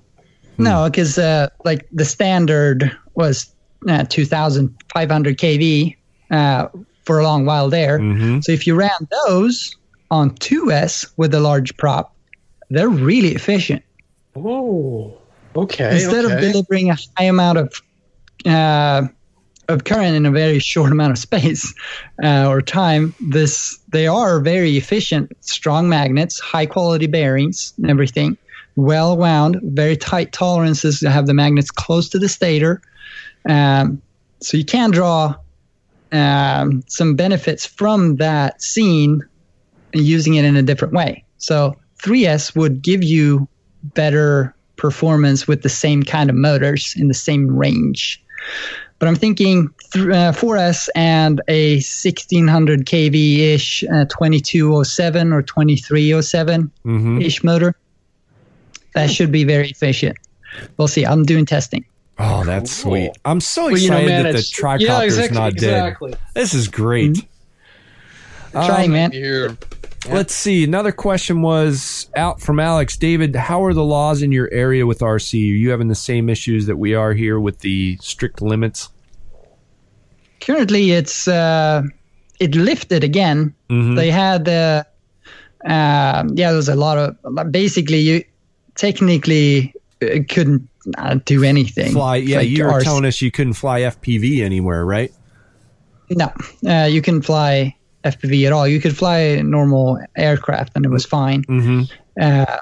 No, 0.57 0.89
because 0.89 1.17
uh, 1.17 1.47
like 1.63 1.87
the 1.91 2.05
standard 2.05 2.91
was 3.15 3.51
uh, 3.89 4.03
2,500 4.05 5.37
kV 5.37 5.95
uh, 6.31 6.67
for 7.05 7.19
a 7.19 7.23
long 7.23 7.45
while 7.45 7.69
there. 7.69 7.99
Mhm. 7.99 8.43
So 8.43 8.51
if 8.51 8.65
you 8.67 8.75
ran 8.75 8.91
those 9.25 9.75
on 10.11 10.31
2S 10.31 11.11
with 11.17 11.33
a 11.33 11.39
large 11.39 11.75
prop, 11.77 12.13
they're 12.69 12.89
really 12.89 13.35
efficient. 13.35 13.83
Oh. 14.35 15.17
Okay. 15.55 16.03
Instead 16.03 16.25
of 16.25 16.39
delivering 16.39 16.89
a 16.89 16.97
high 17.17 17.25
amount 17.25 17.57
of 17.57 17.81
uh, 18.45 19.07
of 19.67 19.83
current 19.83 20.15
in 20.15 20.25
a 20.25 20.31
very 20.31 20.59
short 20.59 20.91
amount 20.91 21.11
of 21.11 21.17
space 21.17 21.73
uh, 22.23 22.47
or 22.47 22.61
time, 22.61 23.15
this 23.19 23.79
they 23.89 24.07
are 24.07 24.39
very 24.39 24.77
efficient, 24.77 25.31
strong 25.41 25.89
magnets, 25.89 26.39
high 26.39 26.65
quality 26.65 27.07
bearings, 27.07 27.73
and 27.77 27.89
everything, 27.89 28.37
well 28.75 29.17
wound, 29.17 29.59
very 29.63 29.97
tight 29.97 30.31
tolerances 30.33 30.99
to 30.99 31.09
have 31.09 31.27
the 31.27 31.33
magnets 31.33 31.71
close 31.71 32.09
to 32.09 32.19
the 32.19 32.29
stator. 32.29 32.81
Um, 33.47 34.01
so 34.41 34.57
you 34.57 34.65
can 34.65 34.91
draw 34.91 35.35
um, 36.11 36.83
some 36.87 37.15
benefits 37.15 37.65
from 37.65 38.17
that 38.17 38.61
scene 38.61 39.21
and 39.93 40.03
using 40.03 40.35
it 40.35 40.45
in 40.45 40.55
a 40.55 40.61
different 40.61 40.93
way. 40.93 41.23
So 41.37 41.77
3S 42.01 42.55
would 42.55 42.81
give 42.81 43.03
you 43.03 43.47
better 43.83 44.55
performance 44.77 45.47
with 45.47 45.61
the 45.63 45.69
same 45.69 46.03
kind 46.03 46.29
of 46.29 46.35
motors 46.35 46.93
in 46.97 47.07
the 47.07 47.13
same 47.13 47.47
range. 47.55 48.21
But 48.99 49.07
I'm 49.09 49.15
thinking 49.15 49.69
th- 49.91 50.05
uh, 50.07 50.31
4S 50.31 50.87
and 50.95 51.41
a 51.49 51.75
1600 51.75 52.85
kV 52.85 53.39
ish 53.39 53.83
uh, 53.83 54.05
2207 54.05 55.33
or 55.33 55.41
2307 55.41 56.71
Mm-hmm. 56.85 57.21
ish 57.21 57.43
motor. 57.43 57.75
That 58.93 59.09
should 59.11 59.31
be 59.31 59.43
very 59.43 59.69
efficient. 59.69 60.17
We'll 60.77 60.87
see. 60.87 61.05
I'm 61.05 61.23
doing 61.23 61.45
testing. 61.45 61.83
Oh, 62.17 62.45
that's 62.45 62.81
Cool. 62.81 62.91
sweet. 62.93 63.11
I'm 63.25 63.41
so 63.41 63.65
Well, 63.65 63.77
you 63.77 63.89
know, 63.89 63.97
excited 63.97 64.07
man, 64.07 64.23
that 64.23 64.31
the 64.31 64.37
it's- 64.39 64.53
tricopter 64.53 64.79
yeah, 64.79 65.01
is 65.01 65.17
exactly, 65.17 65.37
not 65.37 65.51
exactly. 65.51 66.11
dead. 66.11 66.19
This 66.33 66.53
is 66.53 66.67
great. 66.69 67.25
Trying, 68.53 68.93
man. 68.93 69.11
Here. 69.11 69.57
Let's 70.09 70.33
see. 70.35 70.63
Another 70.63 70.91
question 70.91 71.41
was 71.41 72.09
out 72.15 72.39
from 72.41 72.59
Alex. 72.59 72.95
David, 72.97 73.35
how 73.35 73.63
are 73.63 73.73
the 73.73 73.83
laws 73.83 74.21
in 74.21 74.31
your 74.31 74.49
area 74.51 74.85
with 74.85 74.99
RC? 74.99 75.33
Are 75.33 75.55
you 75.55 75.71
having 75.71 75.87
the 75.87 75.95
same 75.95 76.29
issues 76.29 76.67
that 76.67 76.77
we 76.77 76.93
are 76.93 77.13
here 77.13 77.39
with 77.39 77.59
the 77.59 77.97
strict 78.01 78.41
limits? 78.41 78.89
Currently, 80.41 80.91
it's 80.91 81.27
uh, 81.27 81.83
it 82.39 82.55
lifted 82.55 83.03
again. 83.03 83.53
Mhm. 83.69 83.95
They 83.95 84.11
had 84.11 84.47
uh, 84.47 84.83
um 85.65 86.29
yeah, 86.35 86.49
there 86.49 86.55
was 86.55 86.69
a 86.69 86.75
lot 86.75 86.97
of 86.97 87.51
basically 87.51 87.99
you 87.99 88.23
technically 88.75 89.73
uh, 90.03 90.19
couldn't 90.29 90.67
uh, 90.97 91.15
do 91.25 91.43
anything. 91.43 91.93
Fly. 91.93 92.17
Yeah, 92.17 92.37
Like 92.37 92.49
you 92.49 92.63
were 92.65 92.71
RC 92.73 92.83
telling 92.83 93.05
us 93.05 93.21
you 93.21 93.31
couldn't 93.31 93.53
fly 93.53 93.81
FPV 93.81 94.41
anywhere, 94.43 94.85
right? 94.85 95.11
No, 96.11 96.31
uh, 96.67 96.85
you 96.85 97.01
can 97.01 97.23
fly 97.23 97.75
FPV 98.05 98.45
at 98.47 98.53
all. 98.53 98.67
You 98.67 98.79
could 98.79 98.95
fly 98.95 99.17
a 99.17 99.43
normal 99.43 99.99
aircraft 100.15 100.73
and 100.75 100.85
it 100.85 100.89
was 100.89 101.05
fine. 101.05 101.43
Mm-hmm. 101.43 101.81
Uh, 102.21 102.57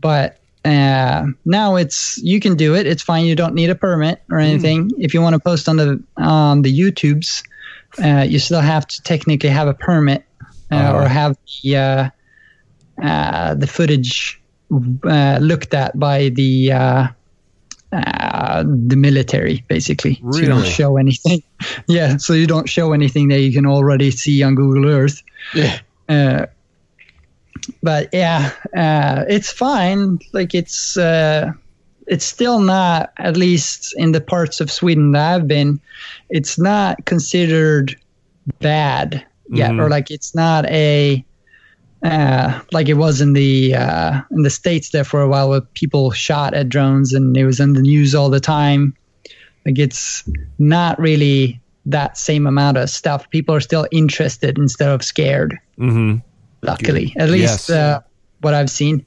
but 0.00 0.38
uh, 0.64 1.26
now 1.44 1.76
it's 1.76 2.18
you 2.22 2.40
can 2.40 2.54
do 2.56 2.74
it. 2.74 2.86
It's 2.86 3.02
fine. 3.02 3.24
You 3.26 3.34
don't 3.36 3.54
need 3.54 3.70
a 3.70 3.74
permit 3.74 4.22
or 4.30 4.38
anything. 4.38 4.90
If 4.98 5.12
you 5.12 5.20
want 5.20 5.34
to 5.34 5.40
post 5.40 5.68
on 5.68 5.76
the 5.76 6.02
on 6.16 6.62
the 6.62 6.72
YouTubes, 6.72 7.42
uh, 8.02 8.22
you 8.22 8.38
still 8.38 8.60
have 8.62 8.86
to 8.86 9.02
technically 9.02 9.50
have 9.50 9.68
a 9.68 9.74
permit 9.74 10.24
uh, 10.70 10.76
Uh-huh. 10.76 10.96
or 11.04 11.08
have 11.08 11.36
the 11.62 11.76
uh, 11.76 12.08
uh, 13.02 13.54
the 13.54 13.66
footage 13.66 14.40
uh, 15.04 15.38
looked 15.40 15.74
at 15.74 15.98
by 15.98 16.30
the 16.30 16.72
uh, 17.94 18.64
the 18.66 18.96
military, 18.96 19.64
basically. 19.68 20.20
So 20.30 20.38
you 20.40 20.46
don't 20.46 20.66
show 20.66 20.96
anything. 20.96 21.42
yeah, 21.88 22.16
so 22.16 22.32
you 22.32 22.46
don't 22.46 22.68
show 22.68 22.92
anything 22.92 23.28
that 23.28 23.40
you 23.40 23.52
can 23.52 23.66
already 23.66 24.10
see 24.10 24.42
on 24.42 24.54
Google 24.54 24.90
Earth. 24.90 25.22
Yeah. 25.54 25.78
Uh, 26.08 26.46
but 27.82 28.08
yeah, 28.12 28.50
uh, 28.76 29.24
it's 29.28 29.50
fine. 29.52 30.18
Like 30.32 30.54
it's 30.54 30.96
uh, 30.96 31.52
it's 32.06 32.24
still 32.24 32.58
not, 32.58 33.12
at 33.18 33.36
least 33.36 33.94
in 33.96 34.12
the 34.12 34.20
parts 34.20 34.60
of 34.60 34.70
Sweden 34.70 35.12
that 35.12 35.34
I've 35.34 35.48
been, 35.48 35.80
it's 36.28 36.58
not 36.58 37.04
considered 37.06 37.96
bad 38.60 39.24
yet, 39.48 39.70
Mhm. 39.70 39.80
or 39.80 39.88
like 39.88 40.10
it's 40.10 40.34
not 40.34 40.66
a 40.66 41.24
uh, 42.04 42.60
like 42.70 42.88
it 42.88 42.94
was 42.94 43.20
in 43.20 43.32
the 43.32 43.74
uh, 43.74 44.20
in 44.30 44.42
the 44.42 44.50
states 44.50 44.90
there 44.90 45.04
for 45.04 45.20
a 45.22 45.28
while, 45.28 45.48
where 45.48 45.62
people 45.62 46.10
shot 46.12 46.54
at 46.54 46.68
drones 46.68 47.12
and 47.12 47.36
it 47.36 47.44
was 47.46 47.58
in 47.60 47.72
the 47.72 47.82
news 47.82 48.14
all 48.14 48.30
the 48.30 48.40
time. 48.40 48.94
Like 49.66 49.78
it's 49.78 50.22
not 50.58 50.98
really 51.00 51.60
that 51.86 52.16
same 52.18 52.46
amount 52.46 52.76
of 52.76 52.88
stuff. 52.90 53.28
People 53.30 53.54
are 53.54 53.60
still 53.60 53.86
interested 53.90 54.58
instead 54.58 54.90
of 54.90 55.02
scared 55.02 55.58
Mm-hmm. 55.78 56.18
luckily 56.62 57.12
at 57.18 57.28
least 57.30 57.68
Yes. 57.68 57.70
uh, 57.70 58.00
what 58.42 58.54
i've 58.54 58.70
seen 58.70 59.04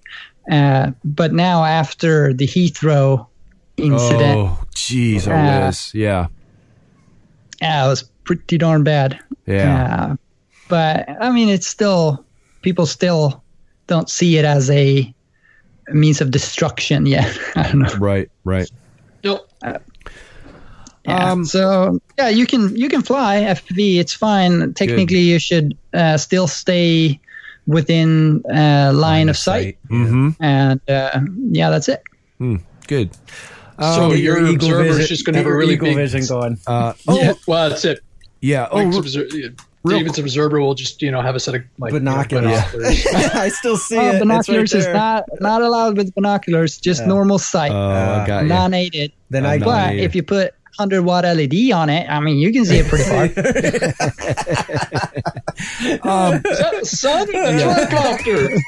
uh, 0.51 0.91
but 1.05 1.31
now 1.33 1.63
after 1.63 2.33
the 2.33 2.45
heathrow 2.45 3.25
incident 3.77 4.37
Oh, 4.37 4.59
jeez, 4.75 5.27
oh, 5.27 5.31
Uh. 5.31 5.71
Yeah. 5.93 6.27
yeah, 7.61 7.85
it 7.85 7.87
was 7.87 8.03
pretty 8.25 8.57
darn 8.57 8.83
bad 8.83 9.17
Yeah. 9.45 10.09
Uh, 10.11 10.15
but 10.67 11.07
i 11.21 11.31
mean 11.31 11.47
it's 11.47 11.67
still 11.67 12.25
people 12.67 12.85
still 12.85 13.41
don't 13.87 14.09
see 14.09 14.37
it 14.37 14.43
as 14.45 14.69
a 14.69 15.13
means 15.93 16.19
of 16.21 16.31
destruction 16.31 17.05
yet 17.05 17.31
i 17.55 17.63
don't 17.63 17.79
know 17.79 17.95
Right, 17.97 18.29
right. 18.43 18.69
No. 19.23 19.39
Yeah. 19.63 21.31
Um, 21.31 21.45
so 21.45 21.99
yeah, 22.17 22.27
you 22.29 22.45
can 22.45 22.75
you 22.75 22.89
can 22.89 23.01
fly 23.01 23.37
FPV. 23.57 23.99
It's 23.99 24.11
fine. 24.13 24.73
Technically, 24.73 25.19
you 25.31 25.39
should 25.39 25.77
uh, 25.93 26.17
still 26.17 26.47
stay 26.47 27.17
within 27.65 28.43
uh, 28.53 28.91
line, 28.93 29.29
of 29.29 29.37
sight, 29.37 29.77
Mm-hmm. 29.89 30.29
and 30.43 30.81
uh, 30.89 31.19
yeah, 31.51 31.69
that's 31.69 31.87
it. 31.87 32.01
Good. 32.87 33.09
so 33.79 34.09
Get 34.11 34.19
your, 34.19 34.37
Eagle 34.39 34.55
observer 34.55 34.83
vision- 34.83 35.01
is 35.01 35.07
just 35.07 35.25
going 35.25 35.33
to 35.35 35.39
have 35.39 35.47
a 35.47 35.55
really 35.55 35.73
Eagle 35.75 35.87
big. 35.95 35.97
vision 35.97 36.25
going. 36.27 36.57
Uh, 36.67 36.93
Oh, 37.07 37.17
Yeah. 37.21 37.33
well, 37.47 37.69
that's 37.69 37.85
it. 37.85 37.99
yeah. 38.41 38.67
Oh, 38.69 38.83
Mike's 38.83 39.15
re- 39.15 39.23
obser- 39.23 39.55
real 39.87 39.99
David's 39.99 40.19
observer 40.19 40.59
will 40.59 40.73
just 40.75 41.01
you 41.01 41.11
know 41.11 41.21
have 41.21 41.35
a 41.35 41.39
set 41.39 41.55
of 41.55 41.63
like 41.79 41.93
you 41.93 41.99
know, 41.99 42.11
Binoculars. 42.11 42.45
binoculars. 42.71 43.05
I 43.35 43.49
still 43.49 43.77
see 43.77 43.97
Oh, 43.97 44.11
it. 44.15 44.19
binoculars 44.19 44.73
it's 44.73 44.73
is 44.73 44.85
right 44.87 44.93
there. 44.93 45.23
not 45.39 45.41
not 45.41 45.61
allowed 45.61 45.97
with 45.97 46.13
binoculars. 46.15 46.77
Just 46.77 47.01
Yeah. 47.01 47.07
normal 47.07 47.39
sight, 47.39 47.71
oh, 47.71 48.21
I 48.23 48.27
got 48.27 48.45
non-aided. 48.45 49.11
Then 49.29 49.45
I 49.45 49.57
no. 49.57 49.65
But 49.65 49.95
yeah. 49.95 50.03
if 50.03 50.15
you 50.15 50.23
put 50.23 50.53
100 50.77 51.01
watt 51.01 51.23
LED 51.23 51.71
on 51.71 51.89
it, 51.89 52.07
I 52.07 52.19
mean, 52.19 52.37
you 52.37 52.53
can 52.53 52.63
see 52.65 52.77
it 52.77 52.87
pretty 52.87 53.05
far. 53.05 53.27
Um, 56.03 56.35
Is 56.35 56.41
that 56.59 56.75
the 56.79 56.85
sun? 56.85 57.25
The 57.27 57.33
tricopter. 57.33 58.59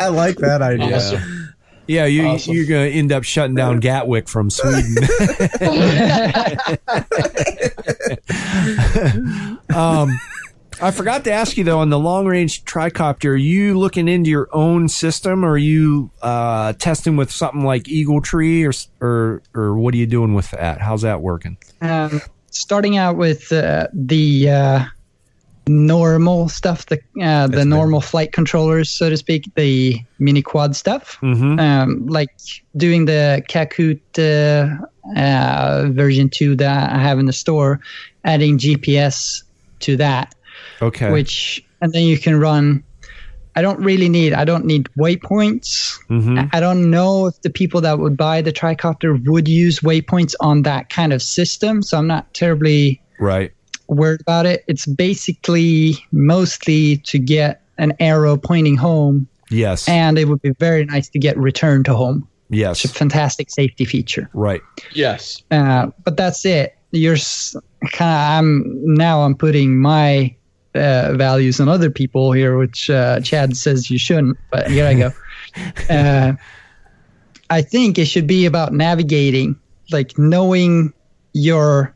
I 0.00 0.08
like 0.08 0.36
that 0.38 0.62
idea. 0.62 0.96
Awesome. 0.96 1.54
Yeah, 1.86 2.06
you, 2.06 2.26
Awesome. 2.26 2.54
you're 2.54 2.66
going 2.66 2.90
to 2.90 2.96
end 2.96 3.12
up 3.12 3.24
shutting 3.24 3.54
down 3.54 3.80
Gatwick 3.80 4.28
from 4.28 4.50
Sweden. 4.50 4.96
um, 9.74 10.18
I 10.80 10.90
forgot 10.90 11.24
to 11.24 11.32
ask 11.32 11.56
you 11.56 11.64
though 11.64 11.78
on 11.78 11.88
the 11.90 11.98
long 11.98 12.26
range 12.26 12.64
tricopter, 12.64 13.30
are 13.30 13.36
you 13.36 13.78
looking 13.78 14.08
into 14.08 14.28
your 14.30 14.48
own 14.52 14.88
system 14.88 15.44
or 15.44 15.52
are 15.52 15.58
you 15.58 16.10
uh, 16.22 16.74
testing 16.74 17.16
with 17.16 17.30
something 17.30 17.62
like 17.64 17.88
Eagle 17.88 18.20
Tree 18.20 18.64
or, 18.64 18.72
or 19.00 19.42
or 19.54 19.78
what 19.78 19.94
are 19.94 19.96
you 19.96 20.06
doing 20.06 20.34
with 20.34 20.50
that? 20.50 20.80
How's 20.80 21.02
that 21.02 21.22
working? 21.22 21.56
um, 21.80 22.20
starting 22.50 22.96
out 22.96 23.16
with 23.16 23.52
uh, 23.52 23.86
the 23.92 24.50
uh, 24.50 24.84
normal 25.68 26.48
stuff, 26.48 26.86
the 26.86 26.96
uh, 27.20 27.46
the 27.46 27.56
That's 27.56 27.66
normal 27.66 28.00
flight 28.00 28.32
controllers, 28.32 28.90
so 28.90 29.10
to 29.10 29.16
speak, 29.16 29.52
the 29.54 30.00
mini 30.18 30.42
quad 30.42 30.76
stuff. 30.76 31.18
Mm-hmm. 31.22 31.58
Um, 31.58 32.06
like 32.06 32.30
doing 32.76 33.06
the 33.06 33.42
Kahoot 33.48 34.00
uh, 34.18 35.18
uh, 35.18 35.88
version 35.90 36.28
two 36.28 36.56
that 36.56 36.92
I 36.92 36.98
have 36.98 37.18
in 37.18 37.26
the 37.26 37.32
store, 37.32 37.80
adding 38.24 38.58
GPS 38.58 39.42
to 39.80 39.96
that. 39.96 40.34
Okay. 40.80 41.10
which 41.10 41.64
and 41.80 41.92
then 41.92 42.04
you 42.04 42.18
can 42.18 42.38
run 42.38 42.82
i 43.54 43.62
don't 43.62 43.78
really 43.80 44.08
need 44.08 44.32
i 44.32 44.44
don't 44.44 44.64
need 44.64 44.88
waypoints 44.98 45.98
mm-hmm. 46.08 46.40
i 46.52 46.60
don't 46.60 46.90
know 46.90 47.26
if 47.26 47.40
the 47.42 47.50
people 47.50 47.80
that 47.80 47.98
would 47.98 48.16
buy 48.16 48.42
the 48.42 48.52
tricopter 48.52 49.22
would 49.26 49.48
use 49.48 49.80
waypoints 49.80 50.34
on 50.40 50.62
that 50.62 50.90
kind 50.90 51.12
of 51.12 51.22
system 51.22 51.82
so 51.82 51.96
i'm 51.96 52.06
not 52.06 52.32
terribly 52.34 53.00
Right. 53.18 53.52
Worried 53.88 54.20
about 54.20 54.46
it 54.46 54.64
it's 54.68 54.86
basically 54.86 55.94
mostly 56.12 56.96
to 56.98 57.18
get 57.18 57.62
an 57.78 57.92
arrow 58.00 58.36
pointing 58.36 58.76
home 58.76 59.28
Yes. 59.50 59.88
and 59.88 60.18
it 60.18 60.24
would 60.26 60.42
be 60.42 60.50
very 60.58 60.84
nice 60.84 61.08
to 61.10 61.18
get 61.18 61.36
return 61.38 61.84
to 61.84 61.94
home 61.94 62.26
Yes. 62.50 62.84
it's 62.84 62.92
a 62.94 62.98
fantastic 62.98 63.50
safety 63.50 63.84
feature 63.84 64.28
Right. 64.32 64.60
Yes. 64.94 65.42
uh, 65.50 65.88
but 66.04 66.16
that's 66.16 66.44
it. 66.44 66.76
You're 66.92 67.16
kind 67.92 68.00
of. 68.00 68.38
I'm 68.38 68.94
now. 68.94 69.22
I'm 69.22 69.34
putting 69.34 69.76
my 69.78 70.34
uh, 70.74 71.12
values 71.14 71.60
on 71.60 71.68
other 71.68 71.90
people 71.90 72.30
here, 72.32 72.56
which 72.56 72.88
uh, 72.88 73.20
Chad 73.20 73.56
says 73.56 73.90
you 73.90 73.98
shouldn't. 73.98 74.38
But 74.52 74.70
here 74.70 74.86
I 74.86 74.94
go. 74.94 75.12
uh, 75.90 76.32
I 77.50 77.60
think 77.62 77.98
it 77.98 78.06
should 78.06 78.26
be 78.28 78.46
about 78.46 78.72
navigating, 78.72 79.58
like 79.90 80.16
knowing 80.16 80.92
your. 81.34 81.92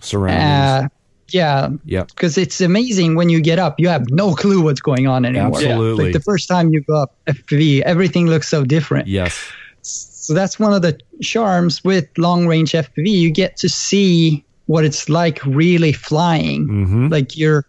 Surroundings. 0.00 0.90
Uh, 1.34 1.70
yeah, 1.84 2.04
because 2.04 2.36
it's 2.38 2.60
amazing 2.60 3.14
when 3.16 3.28
you 3.28 3.40
get 3.40 3.58
up, 3.58 3.78
you 3.80 3.88
have 3.88 4.08
no 4.10 4.34
clue 4.34 4.60
what's 4.62 4.80
going 4.80 5.06
on 5.06 5.24
anymore. 5.24 5.56
Absolutely. 5.56 6.04
Like 6.06 6.12
the 6.12 6.20
first 6.20 6.48
time 6.48 6.72
you 6.72 6.82
go 6.82 7.02
up 7.02 7.14
FPV, 7.26 7.80
everything 7.82 8.26
looks 8.26 8.48
so 8.48 8.64
different. 8.64 9.06
yes. 9.08 9.50
So 9.82 10.34
that's 10.34 10.58
one 10.60 10.72
of 10.72 10.82
the 10.82 11.00
charms 11.20 11.82
with 11.82 12.06
long 12.16 12.46
range 12.46 12.72
FPV. 12.72 13.08
You 13.08 13.30
get 13.32 13.56
to 13.56 13.68
see 13.68 14.44
what 14.66 14.84
it's 14.84 15.08
like 15.08 15.44
really 15.44 15.92
flying. 15.92 16.68
Mm-hmm. 16.68 17.08
Like 17.08 17.36
you're, 17.36 17.64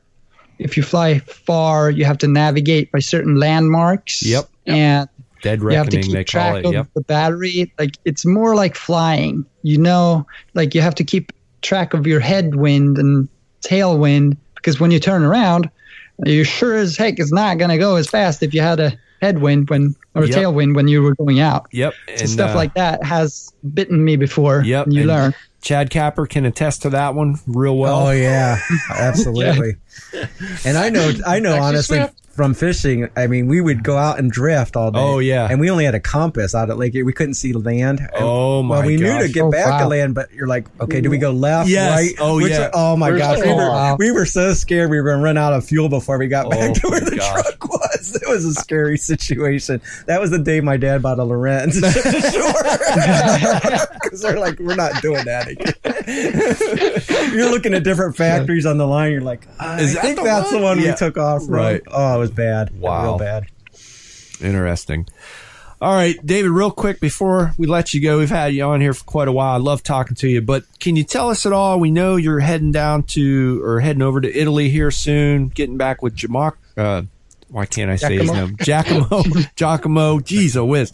if 0.60 0.78
you 0.78 0.84
fly 0.84 1.18
far, 1.20 1.90
you 1.90 2.06
have 2.06 2.20
to 2.20 2.28
navigate 2.28 2.92
by 2.92 3.00
certain 3.00 3.40
landmarks. 3.40 4.22
Yep. 4.24 4.48
And 4.68 5.10
Dead 5.42 5.62
you 5.62 5.70
have 5.70 5.90
to 5.90 6.02
keep 6.02 6.14
they 6.14 6.24
track 6.24 6.52
call 6.52 6.58
it. 6.58 6.66
of 6.68 6.74
Yep. 6.74 6.88
the 6.94 7.02
battery. 7.02 7.74
Like 7.80 7.98
it's 8.06 8.24
more 8.26 8.56
like 8.56 8.76
flying. 8.76 9.46
You 9.64 9.80
know, 9.80 10.28
like 10.54 10.76
you 10.76 10.82
have 10.82 10.96
to 10.96 11.04
keep 11.04 11.32
track 11.64 11.96
of 11.96 12.06
your 12.06 12.20
headwind 12.20 12.98
and 13.00 13.28
tailwind 13.64 14.38
because 14.56 14.80
when 14.80 14.92
you 14.92 15.00
turn 15.00 15.24
around, 15.24 15.70
you 16.26 16.44
sure 16.44 16.76
as 16.76 16.96
heck 16.98 17.20
is 17.20 17.32
not 17.32 17.58
going 17.58 17.70
to 17.72 17.78
go 17.78 17.96
as 17.96 18.08
fast 18.08 18.44
if 18.44 18.54
you 18.54 18.62
had 18.62 18.80
a 18.80 18.94
headwind 19.22 19.70
when 19.70 19.96
or 20.16 20.24
a 20.24 20.28
Yep. 20.28 20.38
tailwind 20.38 20.76
when 20.76 20.88
you 20.88 21.02
were 21.02 21.16
going 21.16 21.40
out. 21.40 21.66
Yep. 21.72 21.94
So 22.08 22.14
And 22.22 22.30
stuff 22.30 22.52
uh, 22.52 22.56
like 22.56 22.74
that 22.76 23.04
has 23.04 23.52
bitten 23.74 24.04
me 24.04 24.16
before. 24.16 24.62
Yep, 24.64 24.86
and 24.86 24.94
you 24.94 25.02
and- 25.02 25.10
learn. 25.10 25.34
Chad 25.62 25.90
Kapper 25.90 26.28
can 26.28 26.46
attest 26.46 26.82
to 26.82 26.90
that 26.90 27.16
one 27.16 27.38
real 27.48 27.78
well. 27.78 28.08
Oh 28.08 28.12
yeah, 28.12 28.60
absolutely. 28.90 29.76
And 30.66 30.78
I 30.78 30.90
know, 30.90 31.14
I 31.26 31.40
know, 31.40 31.56
honestly, 31.56 32.00
Swift. 32.00 32.22
From 32.34 32.56
fishing, 32.56 33.10
I 33.16 33.28
mean, 33.28 33.46
we 33.48 33.62
would 33.62 33.84
go 33.84 33.96
out 33.96 34.18
and 34.18 34.32
drift 34.32 34.76
all 34.76 34.90
day. 34.92 35.00
Oh, 35.00 35.20
yeah. 35.20 35.48
and 35.50 35.60
we 35.60 35.70
only 35.70 35.86
had 35.86 35.94
a 35.94 36.00
compass 36.00 36.56
out 36.56 36.70
at 36.72 36.78
Lake. 36.80 36.94
We 36.96 37.14
couldn't 37.14 37.36
see 37.36 37.54
land. 37.54 38.00
And- 38.00 38.10
Oh, 38.16 38.64
my 38.64 38.78
Well, 38.80 38.88
we 38.88 38.98
knew 38.98 39.06
gosh. 39.06 39.28
to 39.28 39.30
get 39.32 39.44
Oh, 39.44 39.52
back 39.52 39.82
to 39.82 39.88
land, 39.88 40.16
but 40.16 40.32
you're 40.34 40.48
like, 40.48 40.66
okay, 40.82 41.00
do 41.00 41.10
we 41.12 41.20
go 41.20 41.30
left, 41.32 41.70
Yes. 41.70 41.92
right? 41.96 42.12
Oh, 42.20 42.38
Which- 42.38 42.52
yeah. 42.52 42.72
Oh 42.74 42.96
my 42.98 43.10
Where's 43.10 43.22
gosh, 43.22 43.40
we 43.46 43.54
were 43.54 43.96
we 44.00 44.12
were 44.12 44.26
so 44.26 44.54
scared 44.56 44.90
we 44.90 44.98
were 44.98 45.04
going 45.10 45.20
to 45.20 45.24
run 45.24 45.38
out 45.38 45.54
of 45.54 45.64
fuel 45.64 45.90
before 45.90 46.18
we 46.18 46.28
got 46.28 46.48
oh, 46.48 46.50
back 46.50 46.72
Oh, 46.72 46.74
to 46.74 46.88
where 46.90 47.00
the 47.02 47.16
gosh. 47.18 47.42
truck 47.44 47.70
was. 47.70 47.83
It 48.14 48.28
was 48.28 48.46
a 48.46 48.54
scary 48.54 48.98
situation. 48.98 49.82
That 50.08 50.20
was 50.22 50.32
the 50.32 50.40
day 50.40 50.62
my 50.62 50.78
dad 50.78 51.02
bought 51.02 51.20
a 51.20 51.24
Lowrance 51.24 51.76
because 54.04 54.22
they're 54.22 54.40
like, 54.40 54.60
we're 54.60 54.76
not 54.76 55.02
doing 55.02 55.26
that 55.26 55.48
again. 55.48 57.32
you're 57.34 57.50
looking 57.50 57.74
at 57.74 57.84
different 57.84 58.16
factories 58.16 58.66
on 58.66 58.78
the 58.78 58.88
line. 58.88 59.12
You're 59.12 59.22
like, 59.22 59.48
I 59.60 59.82
Is 59.82 59.94
that 59.94 60.02
think 60.04 60.18
the 60.18 60.24
that's 60.24 60.52
one? 60.52 60.62
the 60.62 60.68
one 60.68 60.80
Yeah. 60.80 60.92
we 60.92 60.98
took 60.98 61.18
off 61.18 61.46
from. 61.46 61.54
Right. 61.54 61.82
Oh, 61.88 62.16
it 62.16 62.20
was 62.20 62.32
bad. 62.32 62.80
Wow. 62.80 63.04
real 63.04 63.18
bad. 63.18 63.46
Interesting. 64.42 65.08
All 65.82 65.94
right, 65.94 66.16
David, 66.26 66.50
real 66.52 66.72
quick 66.72 67.02
before 67.02 67.54
we 67.58 67.68
let 67.68 67.94
you 67.94 68.02
go, 68.02 68.20
we've 68.20 68.30
had 68.30 68.54
you 68.54 68.64
on 68.64 68.80
here 68.80 68.94
for 68.94 69.04
quite 69.04 69.28
a 69.28 69.34
while. 69.34 69.54
I 69.54 69.58
love 69.58 69.84
talking 69.84 70.16
to 70.16 70.30
you, 70.30 70.42
but 70.42 70.64
can 70.80 70.96
you 70.96 71.04
tell 71.04 71.30
us 71.30 71.46
at 71.46 71.52
all? 71.52 71.78
We 71.78 71.92
know 71.92 72.16
you're 72.16 72.40
heading 72.40 72.72
down 72.72 73.04
to 73.04 73.62
or 73.66 73.82
heading 73.82 74.02
over 74.02 74.22
to 74.22 74.34
Italy 74.34 74.70
here 74.70 74.92
soon, 74.92 75.50
getting 75.50 75.76
back 75.76 76.02
with 76.02 76.16
Jamak, 76.16 76.54
uh, 76.78 77.02
why 77.54 77.66
can't 77.68 77.90
I 77.92 77.96
say 77.98 78.18
his 78.18 78.32
name? 78.32 78.58
Giacomo. 78.60 79.24
Giacomo. 79.56 80.20
Jeez, 80.20 80.56
oh 80.58 80.66
whiz. 80.66 80.92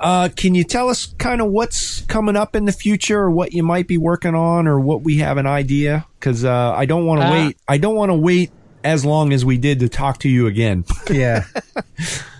Uh, 0.00 0.28
can 0.36 0.54
you 0.54 0.62
tell 0.64 0.88
us 0.90 1.06
kind 1.18 1.40
of 1.40 1.48
what's 1.50 2.02
coming 2.02 2.36
up 2.36 2.54
in 2.54 2.66
the 2.66 2.72
future, 2.72 3.18
or 3.18 3.30
what 3.30 3.52
you 3.52 3.62
might 3.62 3.88
be 3.88 3.96
working 3.98 4.34
on, 4.34 4.66
or 4.66 4.78
what 4.78 5.02
we 5.02 5.18
have 5.18 5.38
an 5.38 5.46
idea? 5.46 6.06
Because 6.20 6.44
uh, 6.44 6.72
I 6.76 6.84
don't 6.84 7.06
want 7.06 7.22
to 7.22 7.26
Uh, 7.26 7.32
wait. 7.32 7.56
I 7.66 7.78
don't 7.78 7.94
want 7.96 8.10
to 8.10 8.14
wait 8.16 8.50
as 8.84 9.04
long 9.04 9.32
as 9.32 9.44
we 9.46 9.56
did 9.56 9.80
to 9.80 9.88
talk 9.88 10.18
to 10.18 10.28
you 10.28 10.46
again. 10.46 10.84
Yeah. 11.10 11.44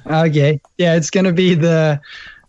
Okay. 0.06 0.60
Yeah, 0.76 0.96
it's 0.96 1.08
going 1.10 1.24
to 1.24 1.32
be 1.32 1.54
the 1.54 2.00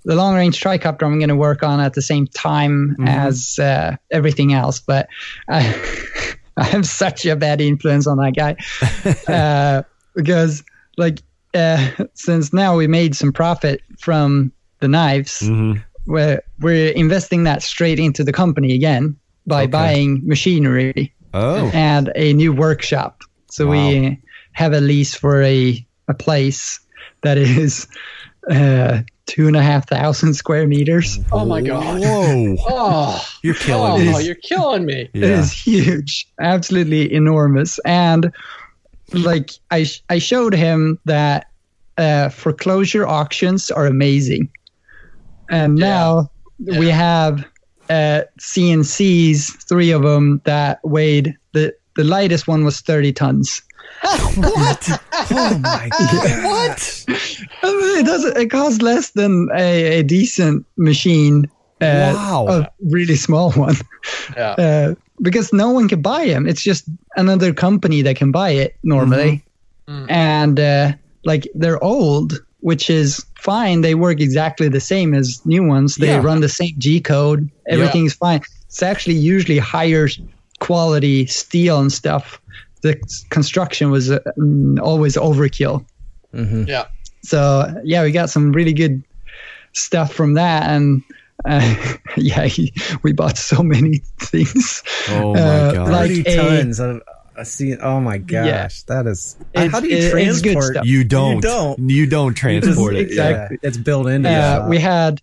the 0.03 0.15
long 0.15 0.35
range 0.35 0.59
tricopter 0.59 1.03
I'm 1.03 1.17
going 1.19 1.29
to 1.29 1.35
work 1.35 1.63
on 1.63 1.79
at 1.79 1.93
the 1.93 2.01
same 2.01 2.27
time 2.27 2.95
as 3.07 3.57
uh, 3.57 3.95
everything 4.11 4.53
else. 4.53 4.79
But 4.81 5.07
I, 5.47 5.59
I 6.57 6.63
have 6.65 6.85
such 6.85 7.25
a 7.25 7.35
bad 7.35 7.61
influence 7.61 8.05
on 8.05 8.17
that 8.17 8.35
guy 8.35 8.57
uh, 9.33 9.83
because, 10.13 10.63
like, 10.97 11.21
uh, 11.53 11.89
since 12.13 12.51
now 12.53 12.75
we 12.75 12.87
made 12.87 13.15
some 13.15 13.31
profit 13.31 13.81
from 13.99 14.51
the 14.79 14.87
knives, 14.87 15.39
Mhm. 15.41 15.83
we're, 16.05 16.41
we're 16.59 16.91
investing 16.91 17.43
that 17.45 17.63
straight 17.63 17.99
into 17.99 18.23
the 18.23 18.33
company 18.33 18.73
again 18.73 19.15
by 19.47 19.63
Okay. 19.63 19.71
buying 19.71 20.21
machinery 20.27 21.13
Oh, 21.33 21.69
and 21.73 22.11
a 22.15 22.33
new 22.33 22.53
workshop. 22.53 23.21
So 23.51 23.67
we 23.67 24.17
have 24.53 24.73
a 24.73 24.79
lease 24.81 25.13
for 25.15 25.41
a, 25.43 25.85
a 26.07 26.13
place 26.13 26.79
that 27.23 27.37
is 27.37 27.87
uh, 28.49 29.01
two 29.25 29.47
and 29.47 29.55
a 29.55 29.61
half 29.61 29.87
thousand 29.89 30.33
square 30.35 30.67
meters. 30.67 31.19
Oh 31.31 31.45
my 31.45 31.61
god. 31.61 31.99
whoa! 32.01 32.55
Oh, 32.69 33.25
You're 33.43 33.55
killing 33.55 33.91
oh, 34.09 34.17
me. 34.19 34.25
you're 34.25 34.35
killing 34.35 34.85
me. 34.85 35.09
It 35.13 35.21
Yeah. 35.21 35.39
is 35.39 35.51
huge, 35.51 36.27
absolutely 36.39 37.11
enormous. 37.13 37.79
And 37.85 38.31
like 39.13 39.51
I, 39.71 39.83
sh- 39.83 40.03
I 40.09 40.19
showed 40.19 40.53
him 40.53 40.99
that 41.05 41.47
uh, 41.97 42.29
foreclosure 42.29 43.07
auctions 43.07 43.71
are 43.71 43.85
amazing. 43.85 44.49
And 45.49 45.75
now 45.75 46.29
we 46.59 46.87
have 46.89 47.45
uh, 47.89 48.21
CNCs, 48.39 49.67
three 49.67 49.91
of 49.91 50.01
them 50.03 50.41
that 50.45 50.79
weighed 50.83 51.35
the 51.53 51.73
the 51.95 52.03
lightest 52.03 52.47
one 52.47 52.65
was 52.65 52.81
30 52.81 53.13
tons. 53.13 53.61
what? 54.35 54.89
Oh 55.31 55.57
my 55.61 55.89
god. 55.99 56.43
what? 56.43 57.05
I 57.07 57.71
mean, 57.71 57.99
It 57.99 58.05
doesn't. 58.05 58.35
It 58.37 58.49
costs 58.51 58.81
less 58.81 59.11
than 59.11 59.47
a, 59.55 59.99
a 59.99 60.03
decent 60.03 60.65
machine. 60.77 61.45
Uh, 61.79 62.11
Wow. 62.15 62.47
A 62.49 62.69
really 62.81 63.15
small 63.15 63.51
one. 63.53 63.75
Yeah. 64.35 64.51
Uh, 64.51 64.95
because 65.21 65.53
no 65.53 65.69
one 65.71 65.87
can 65.87 66.01
buy 66.01 66.25
them. 66.27 66.47
It's 66.47 66.63
just 66.63 66.85
another 67.15 67.53
company 67.53 68.01
that 68.01 68.15
can 68.15 68.31
buy 68.31 68.49
it 68.51 68.75
normally, 68.83 69.43
Mhm. 69.89 70.05
and 70.09 70.59
uh, 70.59 70.93
like 71.23 71.47
they're 71.55 71.83
old, 71.83 72.33
which 72.59 72.89
is 72.89 73.25
fine. 73.39 73.81
They 73.81 73.95
work 73.95 74.19
exactly 74.19 74.67
the 74.69 74.79
same 74.79 75.13
as 75.13 75.39
new 75.45 75.63
ones. 75.63 75.95
They 75.95 76.07
Yeah. 76.07 76.21
run 76.21 76.41
the 76.41 76.49
same 76.49 76.73
G 76.77 76.99
code. 76.99 77.49
Everything's 77.67 78.13
fine. 78.15 78.41
It's 78.67 78.81
actually 78.83 79.15
usually 79.15 79.59
higher 79.59 80.09
quality 80.59 81.25
steel 81.27 81.79
and 81.79 81.91
stuff. 81.91 82.39
The 82.81 82.95
construction 83.29 83.91
was 83.91 84.11
uh, 84.11 84.19
mm, 84.37 84.79
always 84.81 85.15
overkill. 85.15 85.85
hmm 86.33 86.63
Yeah. 86.67 86.85
So 87.23 87.73
yeah, 87.83 88.03
we 88.03 88.11
got 88.11 88.29
some 88.29 88.51
really 88.51 88.73
good 88.73 89.01
stuff 89.73 90.13
from 90.13 90.33
that, 90.35 90.69
and 90.69 91.01
uh, 91.47 91.75
yeah, 92.17 92.45
he, 92.45 92.73
we 93.03 93.13
bought 93.13 93.37
so 93.37 93.61
many 93.63 93.99
things. 94.19 94.83
Oh 95.09 95.33
my 95.33 95.39
Uh, 95.39 95.71
god! 95.73 95.89
like 95.89 96.09
Thirty 96.11 96.21
a- 96.21 96.35
tons 96.35 96.79
of. 96.79 97.01
I 97.37 97.43
see. 97.43 97.75
Oh 97.75 97.99
my 97.99 98.17
gosh, 98.17 98.83
that 98.83 99.07
is. 99.07 99.35
It's- 99.53 99.71
how 99.71 99.79
do 99.81 99.87
you 99.89 99.97
it- 99.97 100.11
transport? 100.11 100.63
stuff. 100.63 100.85
you 100.85 101.03
don't. 101.03 101.41
don't. 101.41 101.89
You 101.89 102.05
don't 102.07 102.33
transport 102.33 102.95
it. 102.95 102.99
Exactly. 103.01 103.57
Yeah, 103.61 103.67
it's 103.67 103.77
built 103.77 104.07
into. 104.07 104.29
Uh, 104.29 104.67
we 104.69 104.79
had, 104.79 105.21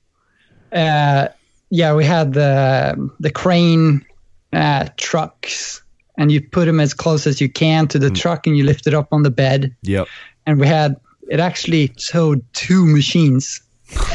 uh, 0.73 1.29
yeah, 1.71 1.95
we 1.95 2.05
had 2.05 2.35
the 2.35 3.11
the 3.21 3.31
crane 3.31 4.05
uh, 4.53 4.89
trucks, 4.99 5.83
and 6.19 6.31
you 6.31 6.41
put 6.43 6.67
them 6.67 6.81
as 6.81 6.93
close 6.95 7.27
as 7.27 7.41
you 7.41 7.49
can 7.49 7.89
to 7.89 7.99
the 7.99 8.11
Mm. 8.11 8.17
truck, 8.21 8.47
and 8.47 8.57
you 8.57 8.65
lift 8.65 8.87
it 8.87 8.93
up 8.95 9.09
on 9.13 9.23
the 9.23 9.31
bed. 9.31 9.75
Yep. 9.83 10.07
And 10.47 10.61
we 10.61 10.67
had 10.67 10.97
it 11.31 11.41
actually 11.41 11.89
towed 11.89 12.45
two 12.53 12.85
machines, 12.85 13.63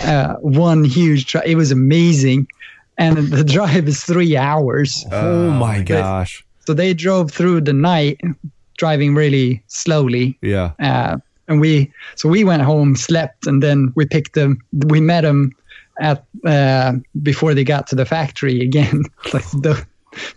uh, 0.04 0.36
one 0.42 0.84
huge 0.84 1.26
truck. 1.28 1.46
It 1.46 1.56
was 1.56 1.72
amazing, 1.72 2.48
and 2.98 3.18
the 3.18 3.44
drive 3.44 3.88
is 3.88 4.04
three 4.04 4.36
hours. 4.38 5.06
Oh 5.12 5.52
my 5.52 5.82
gosh. 5.82 6.44
So 6.66 6.74
they 6.74 6.94
drove 6.94 7.32
through 7.32 7.62
the 7.62 7.74
night, 7.74 8.20
driving 8.78 9.16
really 9.16 9.64
slowly. 9.68 10.38
Yeah. 10.42 10.72
Uh, 10.80 11.18
and 11.48 11.62
we, 11.62 11.92
so 12.16 12.28
we 12.28 12.44
went 12.44 12.62
home, 12.62 12.96
slept, 12.98 13.48
and 13.48 13.64
then 13.64 13.94
we 13.96 14.06
picked 14.06 14.34
them. 14.34 14.60
We 14.88 15.00
met 15.00 15.22
them 15.22 15.54
at 16.02 16.26
uh, 16.46 16.94
before 17.24 17.54
they 17.54 17.64
got 17.64 17.88
to 17.88 17.96
the 17.96 18.06
factory 18.06 18.60
again. 18.60 19.04
like 19.34 19.50
the 19.52 19.86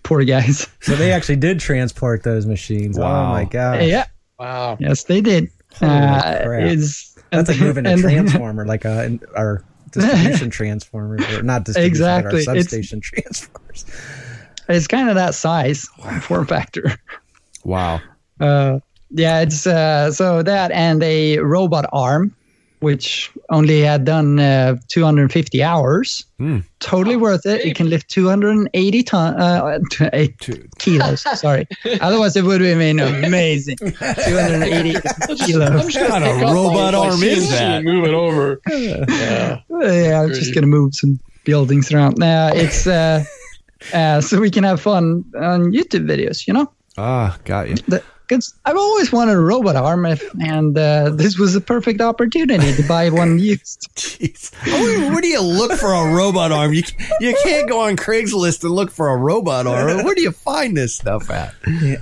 poor 0.04 0.22
guys. 0.24 0.68
So 0.80 0.94
they 0.94 1.10
actually 1.10 1.36
did 1.36 1.58
transport 1.58 2.22
those 2.22 2.46
machines. 2.46 2.96
Wow. 2.98 3.26
Oh 3.28 3.32
my 3.32 3.44
gosh. 3.44 3.82
Yeah, 3.82 4.04
Wow. 4.38 4.76
yes, 4.78 5.04
they 5.04 5.20
did. 5.20 5.50
Holy 5.80 5.90
Uh, 5.92 6.44
crap. 6.44 6.62
It's 6.62 7.09
That's 7.30 7.48
like 7.48 7.60
moving 7.60 7.86
a 7.86 7.96
transformer, 7.96 8.66
like 8.66 8.84
a 8.84 9.18
our 9.36 9.64
distribution 9.92 10.50
transformer, 10.58 11.18
or 11.36 11.42
not 11.42 11.64
distribution, 11.64 11.90
Exactly. 11.90 12.44
but 12.44 12.48
our 12.50 12.56
It's- 12.56 12.64
substation 12.70 13.00
transformers. 13.02 13.84
It's 14.68 14.86
kind 14.86 15.08
of 15.08 15.16
that 15.16 15.34
size 15.34 15.88
form 16.22 16.46
factor. 16.46 16.94
Wow. 17.64 18.00
Uh, 18.38 18.78
yeah, 19.10 19.40
it's 19.40 19.66
uh, 19.66 20.12
so 20.12 20.42
that 20.44 20.70
and 20.70 21.02
a 21.02 21.38
robot 21.38 21.86
arm, 21.92 22.34
which 22.80 23.30
only 23.50 23.80
had 23.80 24.04
done 24.04 24.38
uh, 24.38 24.76
250 24.88 25.62
hours. 25.62 26.24
Hmm. 26.38 26.58
Totally 26.80 27.16
worth 27.16 27.44
it. 27.46 27.60
It 27.64 27.76
can 27.76 27.88
lift 27.90 28.08
280 28.10 29.02
ton, 29.02 29.34
uh, 29.40 29.78
eight 30.12 30.38
Two- 30.38 30.66
kilos. 30.78 31.22
Sorry, 31.38 31.66
otherwise 32.00 32.36
it 32.36 32.44
would 32.44 32.60
have 32.62 32.78
been 32.78 32.98
amazing. 33.00 33.76
280 33.76 34.92
kilos. 35.46 35.84
just 35.86 35.98
gonna 35.98 36.08
kind 36.08 36.24
of 36.24 36.40
robot 36.40 36.94
all, 36.94 37.04
like, 37.04 37.12
arm 37.12 37.22
is 37.22 37.46
CNC 37.46 37.50
that? 37.50 37.70
and 37.76 37.84
Move 37.84 38.04
it 38.06 38.14
over. 38.14 38.60
yeah. 38.70 39.60
Yeah, 39.70 40.22
I'm 40.22 40.30
just 40.30 40.54
gonna 40.54 40.66
move 40.66 40.94
some 40.94 41.20
buildings 41.44 41.92
around. 41.92 42.18
Now 42.18 42.48
it's 42.48 42.86
uh, 42.86 43.24
uh, 43.92 44.20
so 44.20 44.40
we 44.40 44.50
can 44.50 44.64
have 44.64 44.80
fun 44.80 45.24
on 45.36 45.72
YouTube 45.72 46.06
videos. 46.06 46.46
You 46.46 46.54
know. 46.54 46.72
Ah, 46.98 47.38
got 47.44 47.68
you. 47.68 47.76
Because 48.30 48.54
I've 48.64 48.76
always 48.76 49.10
wanted 49.10 49.32
a 49.32 49.40
robot 49.40 49.74
arm, 49.74 50.06
and 50.06 50.78
uh, 50.78 51.10
this 51.10 51.36
was 51.36 51.56
a 51.56 51.60
perfect 51.60 52.00
opportunity 52.00 52.72
to 52.76 52.86
buy 52.86 53.10
one 53.10 53.38
used. 53.40 53.88
Jeez. 53.96 54.54
Where, 54.66 55.10
where 55.10 55.20
do 55.20 55.26
you 55.26 55.40
look 55.40 55.72
for 55.72 55.92
a 55.92 56.14
robot 56.14 56.52
arm? 56.52 56.72
You 56.72 56.84
you 57.18 57.34
can't 57.42 57.68
go 57.68 57.80
on 57.80 57.96
Craigslist 57.96 58.62
and 58.62 58.70
look 58.70 58.92
for 58.92 59.08
a 59.08 59.16
robot 59.16 59.66
arm. 59.66 60.04
Where 60.04 60.14
do 60.14 60.22
you 60.22 60.30
find 60.30 60.76
this 60.76 60.94
stuff 60.94 61.28
at? 61.28 61.54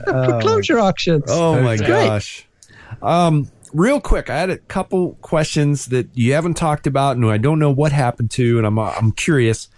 Oh, 0.06 0.32
Foreclosure 0.32 0.78
auctions. 0.78 1.24
Oh 1.28 1.62
my 1.62 1.78
gosh. 1.78 2.46
Um, 3.00 3.50
real 3.72 3.98
quick, 3.98 4.28
I 4.28 4.36
had 4.36 4.50
a 4.50 4.58
couple 4.58 5.14
questions 5.22 5.86
that 5.86 6.08
you 6.12 6.34
haven't 6.34 6.58
talked 6.58 6.86
about, 6.86 7.16
and 7.16 7.24
I 7.24 7.38
don't 7.38 7.58
know 7.58 7.70
what 7.70 7.92
happened 7.92 8.30
to, 8.32 8.58
and 8.58 8.66
I'm 8.66 8.78
uh, 8.78 8.90
I'm 8.90 9.12
curious. 9.12 9.68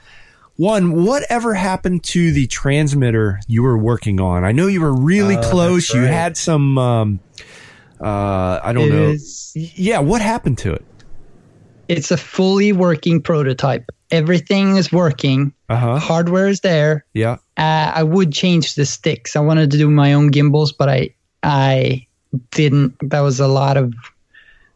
One, 0.61 1.05
whatever 1.07 1.55
happened 1.55 2.05
to 2.05 2.33
the 2.33 2.47
transmitter 2.47 3.41
you 3.49 3.63
were 3.63 3.79
working 3.79 4.21
on? 4.21 4.45
I 4.45 4.53
know 4.53 4.67
you 4.67 4.83
were 4.83 4.93
really 4.95 5.39
Oh, 5.39 5.43
close. 5.43 5.89
that's 5.89 5.95
You 5.95 6.03
had 6.03 6.37
some. 6.37 6.77
Um, 6.77 7.21
uh, 7.99 8.61
I 8.63 8.73
don't 8.75 8.89
It 8.89 8.93
know. 8.93 9.09
is- 9.09 9.53
Yeah, 9.55 10.01
what 10.01 10.21
happened 10.21 10.59
to 10.59 10.75
it? 10.75 10.85
It's 11.89 12.11
a 12.11 12.19
fully 12.19 12.73
working 12.75 13.23
prototype. 13.23 13.87
Everything 14.11 14.77
is 14.77 14.93
working. 14.93 15.55
Uh 15.71 15.77
huh. 15.77 15.99
Hardware 15.99 16.49
is 16.49 16.61
there. 16.61 17.07
Yeah. 17.15 17.37
Uh, 17.57 17.93
I 17.95 18.03
would 18.03 18.31
change 18.31 18.75
the 18.75 18.85
sticks. 18.85 19.37
I 19.37 19.41
wanted 19.41 19.71
to 19.71 19.79
do 19.79 19.89
my 19.89 20.13
own 20.13 20.29
gimbals, 20.31 20.73
but 20.73 20.91
I 20.91 21.15
I 21.43 22.07
didn't. 22.51 22.95
That 23.09 23.21
was 23.21 23.41
a 23.41 23.49
lot 23.49 23.79
of. 23.79 23.95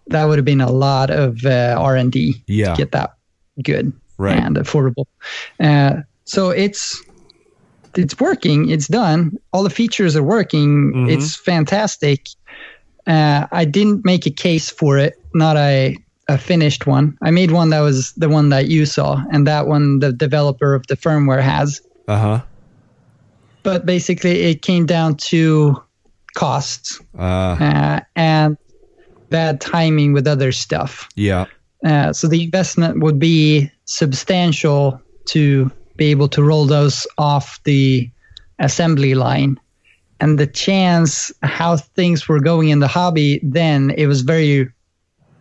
That 0.07 0.25
would 0.25 0.39
have 0.39 0.47
been 0.47 0.63
a 0.63 0.73
lot 0.73 1.11
of 1.11 1.45
uh, 1.45 1.77
R 1.79 1.95
and 1.95 2.11
D 2.11 2.43
Yeah. 2.47 2.71
to 2.73 2.77
get 2.77 2.93
that 2.93 3.17
good 3.63 3.93
Right. 4.19 4.39
and 4.39 4.57
affordable. 4.57 5.07
Uh, 5.61 6.03
so 6.25 6.51
it's 6.51 7.03
it's 7.97 8.19
working. 8.21 8.71
It's 8.71 8.89
done. 8.89 9.37
All 9.53 9.63
the 9.63 9.71
features 9.71 10.17
are 10.17 10.23
working. 10.23 10.93
Mhm. 10.93 11.13
It's 11.13 11.37
fantastic. 11.37 12.29
Uh, 13.07 13.47
I 13.53 13.65
didn't 13.65 14.05
make 14.05 14.27
a 14.27 14.31
case 14.31 14.71
for 14.71 14.99
it. 14.99 15.15
Not 15.35 15.57
a 15.57 15.97
a 16.29 16.39
finished 16.39 16.87
one. 16.87 17.19
I 17.23 17.31
made 17.31 17.51
one 17.51 17.69
that 17.71 17.81
was 17.81 18.13
the 18.13 18.29
one 18.31 18.49
that 18.49 18.69
you 18.69 18.87
saw, 18.87 19.23
and 19.31 19.47
that 19.47 19.67
one 19.67 19.99
the 19.99 20.13
developer 20.13 20.75
of 20.75 20.87
the 20.87 20.97
firmware 20.97 21.43
has. 21.43 21.81
Uh 22.09 22.19
huh. 22.19 22.41
But 23.63 23.85
basically, 23.87 24.43
it 24.43 24.63
came 24.63 24.87
down 24.87 25.17
to 25.31 25.83
costs 26.35 27.01
Uh, 27.19 27.23
uh, 27.61 28.01
and 28.17 28.57
bad 29.31 29.61
timing 29.61 30.13
with 30.13 30.27
other 30.27 30.53
stuff. 30.53 31.09
yeah. 31.17 31.47
Uh, 31.85 32.13
so 32.15 32.27
the 32.29 32.43
investment 32.43 33.01
would 33.01 33.19
be 33.19 33.71
substantial 33.87 35.01
to 35.27 35.71
be 35.97 36.07
able 36.07 36.29
to 36.29 36.43
roll 36.43 36.67
those 36.67 37.07
off 37.19 37.61
the 37.65 38.11
assembly 38.59 39.15
line. 39.15 39.59
And 40.21 40.39
the 40.39 40.47
chance 40.47 41.33
how 41.43 41.77
things 41.77 42.29
were 42.29 42.41
going 42.41 42.69
in 42.69 42.79
the 42.81 42.89
hobby 42.89 43.41
then, 43.43 43.91
it 43.97 44.07
was 44.07 44.23
very 44.23 44.69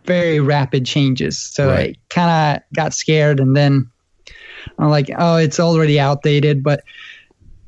very 0.06 0.38
rapid 0.40 0.84
changes. 0.84 1.38
So 1.38 1.70
Right. 1.70 1.96
I 1.96 2.14
kind 2.14 2.58
of 2.58 2.76
got 2.76 2.92
scared, 2.92 3.40
and 3.40 3.56
then 3.56 3.90
I'm 4.78 4.90
like, 4.90 5.08
oh, 5.18 5.36
it's 5.36 5.58
already 5.58 5.98
outdated, 5.98 6.62
but 6.62 6.82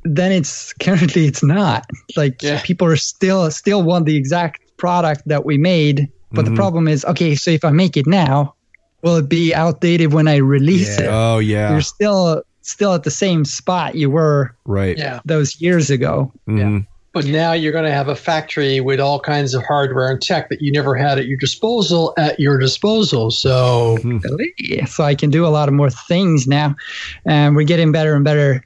then 0.05 0.33
it's 0.33 0.73
currently 0.81 1.27
it's 1.27 1.43
not. 1.43 1.87
Like 2.17 2.43
Yeah. 2.43 2.61
people 2.63 2.87
are 2.89 2.97
still 2.97 3.51
still 3.51 3.83
want 3.83 4.07
the 4.07 4.17
exact 4.17 4.61
product 4.77 5.23
that 5.27 5.47
we 5.47 5.57
made, 5.57 6.09
but 6.33 6.45
Mhm. 6.45 6.49
the 6.51 6.55
problem 6.55 6.89
is, 6.89 7.05
okay, 7.07 7.35
so 7.35 7.51
if 7.51 7.65
I 7.65 7.71
make 7.71 7.97
it 7.97 8.07
now, 8.07 8.55
will 9.03 9.17
it 9.17 9.29
be 9.29 9.55
outdated 9.55 10.13
when 10.13 10.29
I 10.29 10.37
release 10.37 10.99
Yeah. 10.99 11.05
it? 11.05 11.09
Oh 11.11 11.39
yeah. 11.39 11.71
You're 11.73 11.81
still 11.81 12.43
still 12.63 12.95
at 12.95 13.05
the 13.05 13.11
same 13.11 13.45
spot 13.45 13.95
you 13.95 14.11
were 14.11 14.55
right. 14.65 14.99
Yeah. 14.99 15.21
those 15.25 15.61
years 15.61 15.89
ago. 15.91 16.33
Mhm. 16.49 16.87
But 17.13 17.25
now 17.25 17.53
you're 17.53 17.73
going 17.73 17.85
to 17.87 17.93
have 17.93 18.09
a 18.09 18.15
factory 18.17 18.79
with 18.81 19.01
all 19.01 19.19
kinds 19.21 19.55
of 19.55 19.63
hardware 19.65 20.11
and 20.11 20.21
tech 20.21 20.51
that 20.51 20.61
you 20.61 20.71
never 20.71 20.95
had 20.95 21.19
at 21.19 21.27
your 21.27 21.39
disposal 21.39 22.13
at 22.19 22.39
your 22.39 22.59
disposal. 22.59 23.31
So 23.31 23.97
Really? 24.05 24.53
So 24.87 25.03
I 25.05 25.15
can 25.15 25.31
do 25.31 25.47
a 25.47 25.49
lot 25.49 25.69
of 25.69 25.75
more 25.75 25.89
things 25.89 26.47
now. 26.47 26.77
And 27.25 27.57
we're 27.57 27.65
getting 27.65 27.91
better 27.91 28.15
and 28.15 28.23
better 28.25 28.63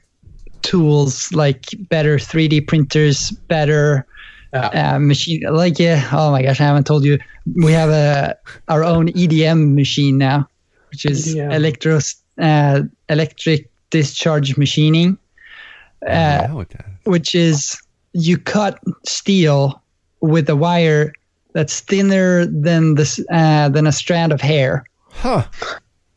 tools 0.63 1.31
like 1.31 1.67
better 1.89 2.17
3D 2.17 2.67
printers, 2.67 3.31
better 3.47 4.05
Yeah. 4.53 4.95
uh, 4.95 4.99
machine. 4.99 5.41
Like, 5.49 5.79
yeah, 5.79 6.07
oh 6.11 6.31
my 6.31 6.41
gosh, 6.43 6.59
I 6.59 6.65
haven't 6.65 6.85
told 6.85 7.03
you. 7.05 7.17
We 7.63 7.71
have 7.71 7.89
a 7.89 8.35
our 8.67 8.83
own 8.83 9.07
EDM 9.09 9.75
machine 9.75 10.17
now, 10.17 10.47
which 10.89 11.05
is 11.05 11.35
EDM. 11.35 11.53
electro 11.53 11.99
uh, 12.41 12.81
electric 13.09 13.69
discharge 13.91 14.57
machining, 14.57 15.17
uh, 16.05 16.09
Yeah, 16.11 16.47
that- 16.53 16.83
which 17.05 17.33
is 17.35 17.81
you 18.13 18.37
cut 18.37 18.79
steel 19.05 19.81
with 20.21 20.49
a 20.49 20.55
wire 20.55 21.13
that's 21.53 21.79
thinner 21.81 22.45
than 22.45 22.95
this 22.95 23.19
uh, 23.31 23.69
than 23.69 23.87
a 23.87 23.91
strand 23.91 24.31
of 24.33 24.41
hair. 24.41 24.83
Huh. 25.11 25.43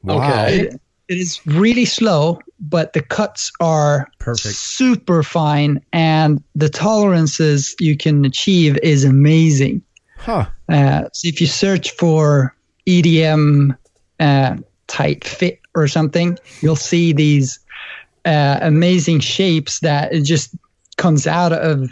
Wow. 0.02 0.18
Okay. 0.18 0.60
It, 0.60 0.80
it 1.08 1.18
is 1.18 1.40
really 1.46 1.84
slow, 1.84 2.38
but 2.60 2.92
the 2.92 3.02
cuts 3.02 3.52
are 3.60 4.08
Perfect. 4.18 4.54
super 4.54 5.22
fine, 5.22 5.80
and 5.92 6.42
the 6.54 6.68
tolerances 6.68 7.74
you 7.78 7.96
can 7.96 8.24
achieve 8.24 8.78
is 8.82 9.04
amazing. 9.04 9.82
Huh. 10.16 10.46
Uh, 10.68 11.04
so 11.12 11.28
if 11.28 11.40
you 11.40 11.46
search 11.46 11.90
for 11.92 12.54
EDM 12.86 13.76
uh, 14.20 14.56
tight 14.86 15.24
fit 15.24 15.60
or 15.74 15.86
something, 15.88 16.38
you'll 16.62 16.76
see 16.76 17.12
these 17.12 17.58
uh, 18.24 18.58
amazing 18.62 19.20
shapes 19.20 19.80
that 19.80 20.12
it 20.14 20.22
just 20.22 20.54
comes 20.96 21.26
out 21.26 21.52
of 21.52 21.90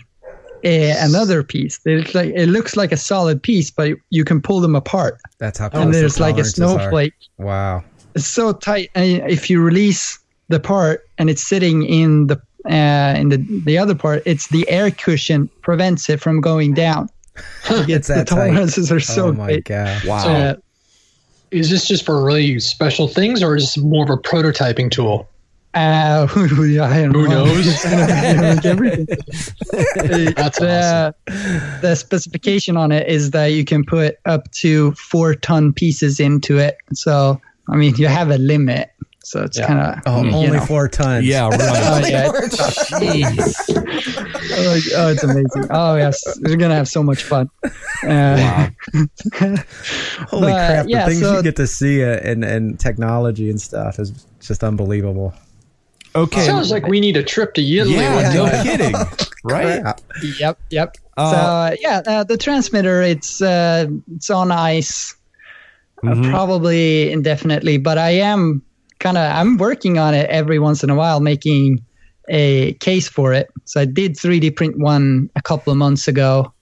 a, 0.65 0.93
another 1.05 1.43
piece. 1.43 1.81
It's 1.85 2.15
like 2.15 2.33
it 2.35 2.49
looks 2.49 2.77
like 2.77 2.93
a 2.93 2.97
solid 2.97 3.43
piece, 3.43 3.71
but 3.71 3.93
you 4.11 4.25
can 4.25 4.41
pull 4.41 4.61
them 4.61 4.75
apart, 4.75 5.19
That's 5.39 5.59
how 5.59 5.69
and 5.73 5.93
the 5.93 5.99
there's 5.99 6.21
like 6.21 6.35
a 6.39 6.45
tolerances 6.45 6.61
are. 6.63 6.79
snowflake. 6.79 7.15
Wow. 7.39 7.85
It's 8.15 8.27
so 8.27 8.53
tight, 8.53 8.91
and 8.95 9.31
if 9.31 9.49
you 9.51 9.61
release 9.63 10.19
the 10.49 10.61
part 10.61 11.09
and 11.19 11.31
it's 11.31 11.47
sitting 11.47 11.83
in 11.85 12.27
the 12.27 12.41
uh, 12.67 13.15
in 13.19 13.29
the 13.31 13.37
the 13.65 13.79
other 13.79 13.95
part, 13.95 14.23
it's 14.27 14.49
the 14.49 14.69
air 14.69 14.91
cushion 14.91 15.49
prevents 15.63 16.09
it 16.11 16.21
from 16.21 16.41
going 16.41 16.75
down. 16.75 17.09
Like, 17.71 17.89
It's 17.89 18.09
the 18.09 18.15
that 18.15 18.27
tight. 18.29 18.49
tolerances 18.49 18.93
are 18.93 19.01
so 19.01 19.29
oh 19.29 19.33
my 19.33 19.47
great. 19.47 19.65
god. 19.65 20.05
Wow. 20.05 20.27
Uh, 20.29 20.55
is 21.51 21.71
this 21.71 21.87
just 21.87 22.05
for 22.05 22.23
really 22.25 22.59
special 22.61 23.09
things 23.09 23.43
or 23.43 23.57
is 23.57 23.63
this 23.75 23.79
more 23.79 24.05
of 24.05 24.11
a 24.11 24.17
prototyping 24.17 24.91
tool? 24.91 25.29
Uh, 25.75 26.27
I 26.35 26.37
don't 26.37 27.15
Who 27.15 27.29
know. 27.29 27.45
knows? 27.47 27.85
Everything. 28.67 29.07
That's 30.37 30.59
the, 30.59 31.15
the 31.81 31.95
specification 31.95 32.77
on 32.77 32.93
it 32.93 33.09
is 33.09 33.31
that 33.31 33.47
you 33.47 33.65
can 33.65 33.85
put 33.85 34.17
up 34.27 34.51
to 34.53 34.93
four 34.93 35.35
ton 35.35 35.73
pieces 35.73 36.21
into 36.21 36.59
it. 36.59 36.77
So, 36.93 37.41
I 37.69 37.77
mean, 37.77 37.95
you 37.97 38.07
have 38.09 38.31
a 38.31 38.39
limit. 38.39 38.91
So 39.25 39.43
it's 39.45 39.57
Yeah. 39.57 39.67
kind 39.69 39.81
of 39.81 40.03
Oh, 40.07 40.37
only 40.37 40.59
four 40.61 40.89
tons. 40.89 41.25
Yeah, 41.25 41.45
Oh, 41.53 41.57
right. 42.01 42.11
yeah, 42.11 42.31
it's, 42.35 43.71
oh, 43.71 44.81
oh, 44.97 45.09
it's 45.11 45.23
amazing. 45.23 45.67
Oh 45.71 45.95
yes, 45.97 46.23
we're 46.43 46.57
gonna 46.57 46.75
have 46.75 46.89
so 46.89 47.03
much 47.03 47.23
fun. 47.23 47.49
Uh, 47.65 47.69
wow. 48.09 48.69
Holy 50.29 50.53
But, 50.53 50.67
crap! 50.67 50.87
yeah, 50.89 51.05
the 51.05 51.11
things 51.11 51.21
so- 51.23 51.37
you 51.37 51.43
get 51.43 51.57
to 51.57 51.67
see 51.67 52.03
uh, 52.03 52.19
and 52.23 52.45
and 52.45 52.79
technology 52.79 53.49
and 53.51 53.61
stuff 53.61 53.99
is 53.99 54.11
just 54.41 54.65
unbelievable. 54.65 55.33
Okay. 56.15 56.45
Sounds 56.45 56.71
like 56.71 56.87
we 56.89 57.01
need 57.01 57.17
a 57.17 57.23
trip 57.23 57.55
to 57.55 57.63
Italy. 57.63 57.95
yeah, 57.95 58.15
one 58.15 58.35
no 58.35 58.47
time. 58.51 58.65
kidding. 58.67 58.95
Right? 59.45 59.81
Crap. 59.83 60.01
Yep, 60.39 60.59
yep. 60.71 60.97
Uh, 61.17 61.31
so 61.31 61.37
uh, 61.39 61.77
yeah, 61.81 62.03
uh, 62.07 62.25
the 62.25 62.37
transmitter 62.37 63.01
it's 63.03 63.41
uh, 63.41 63.87
it's 64.15 64.29
on 64.31 64.51
ice, 64.53 65.15
uh, 66.05 66.15
Mhm. 66.15 66.31
probably 66.31 67.11
indefinitely. 67.13 67.79
But 67.79 67.99
I 67.99 68.11
am 68.11 68.63
kind 68.99 69.17
of 69.17 69.25
I'm 69.31 69.57
working 69.57 69.99
on 69.99 70.15
it 70.15 70.29
every 70.31 70.59
once 70.59 70.83
in 70.85 70.91
a 70.91 70.95
while, 70.95 71.21
making 71.21 71.81
a 72.29 72.73
case 72.75 73.09
for 73.09 73.33
it. 73.33 73.49
So 73.65 73.81
I 73.81 73.85
did 73.85 74.17
3D 74.17 74.51
print 74.55 74.79
one 74.79 75.29
a 75.37 75.43
couple 75.43 75.71
of 75.73 75.77
months 75.77 76.07
ago, 76.09 76.53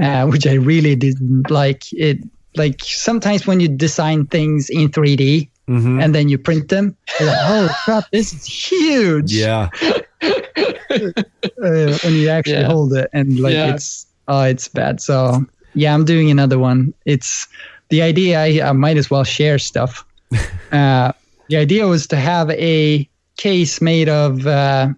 uh, 0.00 0.26
which 0.26 0.46
I 0.46 0.54
really 0.54 0.94
didn't 0.96 1.50
like. 1.50 1.82
It 1.92 2.18
like 2.56 2.80
sometimes 2.84 3.46
when 3.46 3.60
you 3.60 3.68
design 3.68 4.26
things 4.26 4.68
in 4.70 4.90
3D 4.90 5.48
Mhm. 5.70 6.02
and 6.02 6.14
then 6.14 6.28
you 6.28 6.38
print 6.38 6.68
them, 6.68 6.96
you're 7.18 7.28
like, 7.28 7.38
oh 7.42 7.68
crap, 7.84 8.04
this 8.12 8.32
is 8.32 8.44
huge. 8.44 9.32
Yeah. 9.32 9.68
uh, 10.22 11.98
when 12.02 12.14
you 12.14 12.28
actually 12.28 12.60
Yeah. 12.60 12.66
hold 12.66 12.92
it 12.94 13.08
and 13.12 13.38
like 13.40 13.54
Yeah. 13.54 13.74
it's 13.74 14.06
oh 14.28 14.42
it's 14.42 14.68
bad 14.68 15.00
so 15.00 15.44
yeah 15.74 15.92
i'm 15.94 16.04
doing 16.04 16.30
another 16.30 16.58
one 16.58 16.92
it's 17.06 17.46
the 17.92 18.00
idea 18.02 18.40
i, 18.40 18.68
I 18.68 18.72
might 18.72 18.96
as 18.96 19.10
well 19.12 19.24
share 19.24 19.58
stuff 19.58 20.04
uh, 20.72 21.12
the 21.48 21.56
idea 21.60 21.86
was 21.86 22.06
to 22.08 22.16
have 22.16 22.48
a 22.50 23.08
case 23.36 23.80
made 23.84 24.08
of 24.08 24.46
uh, 24.46 24.88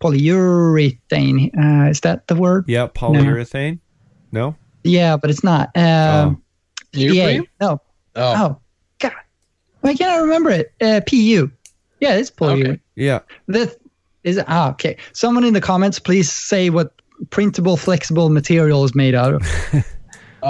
polyurethane 0.00 1.50
uh, 1.56 1.90
is 1.90 2.00
that 2.00 2.26
the 2.26 2.34
word 2.34 2.64
Yeah. 2.68 2.88
Polyurethane. 2.88 3.78
No. 4.32 4.56
yeah 4.84 5.16
but 5.16 5.30
it's 5.30 5.44
not 5.44 5.70
uh, 5.76 6.34
Oh. 6.34 6.36
You 6.92 7.12
yeah 7.12 7.40
no 7.60 7.80
Oh. 8.16 8.34
oh 8.42 8.52
god 8.98 9.12
why 9.82 9.94
can't 9.94 10.10
i 10.10 10.18
remember 10.18 10.50
it 10.50 10.72
uh, 10.80 11.00
pu 11.06 11.16
yeah 12.00 12.14
it's 12.18 12.30
polyurethane 12.30 12.70
Okay. 12.74 12.80
Yeah. 12.96 13.20
The 13.46 13.70
is? 14.24 14.40
Ah, 14.48 14.70
okay. 14.70 14.96
Someone 15.12 15.44
in 15.44 15.54
the 15.54 15.60
comments, 15.60 16.00
please 16.00 16.30
say 16.30 16.68
what 16.70 16.92
printable, 17.30 17.76
flexible 17.76 18.28
material 18.28 18.84
is 18.84 18.92
made 18.94 19.14
out 19.14 19.34
of. 19.34 19.42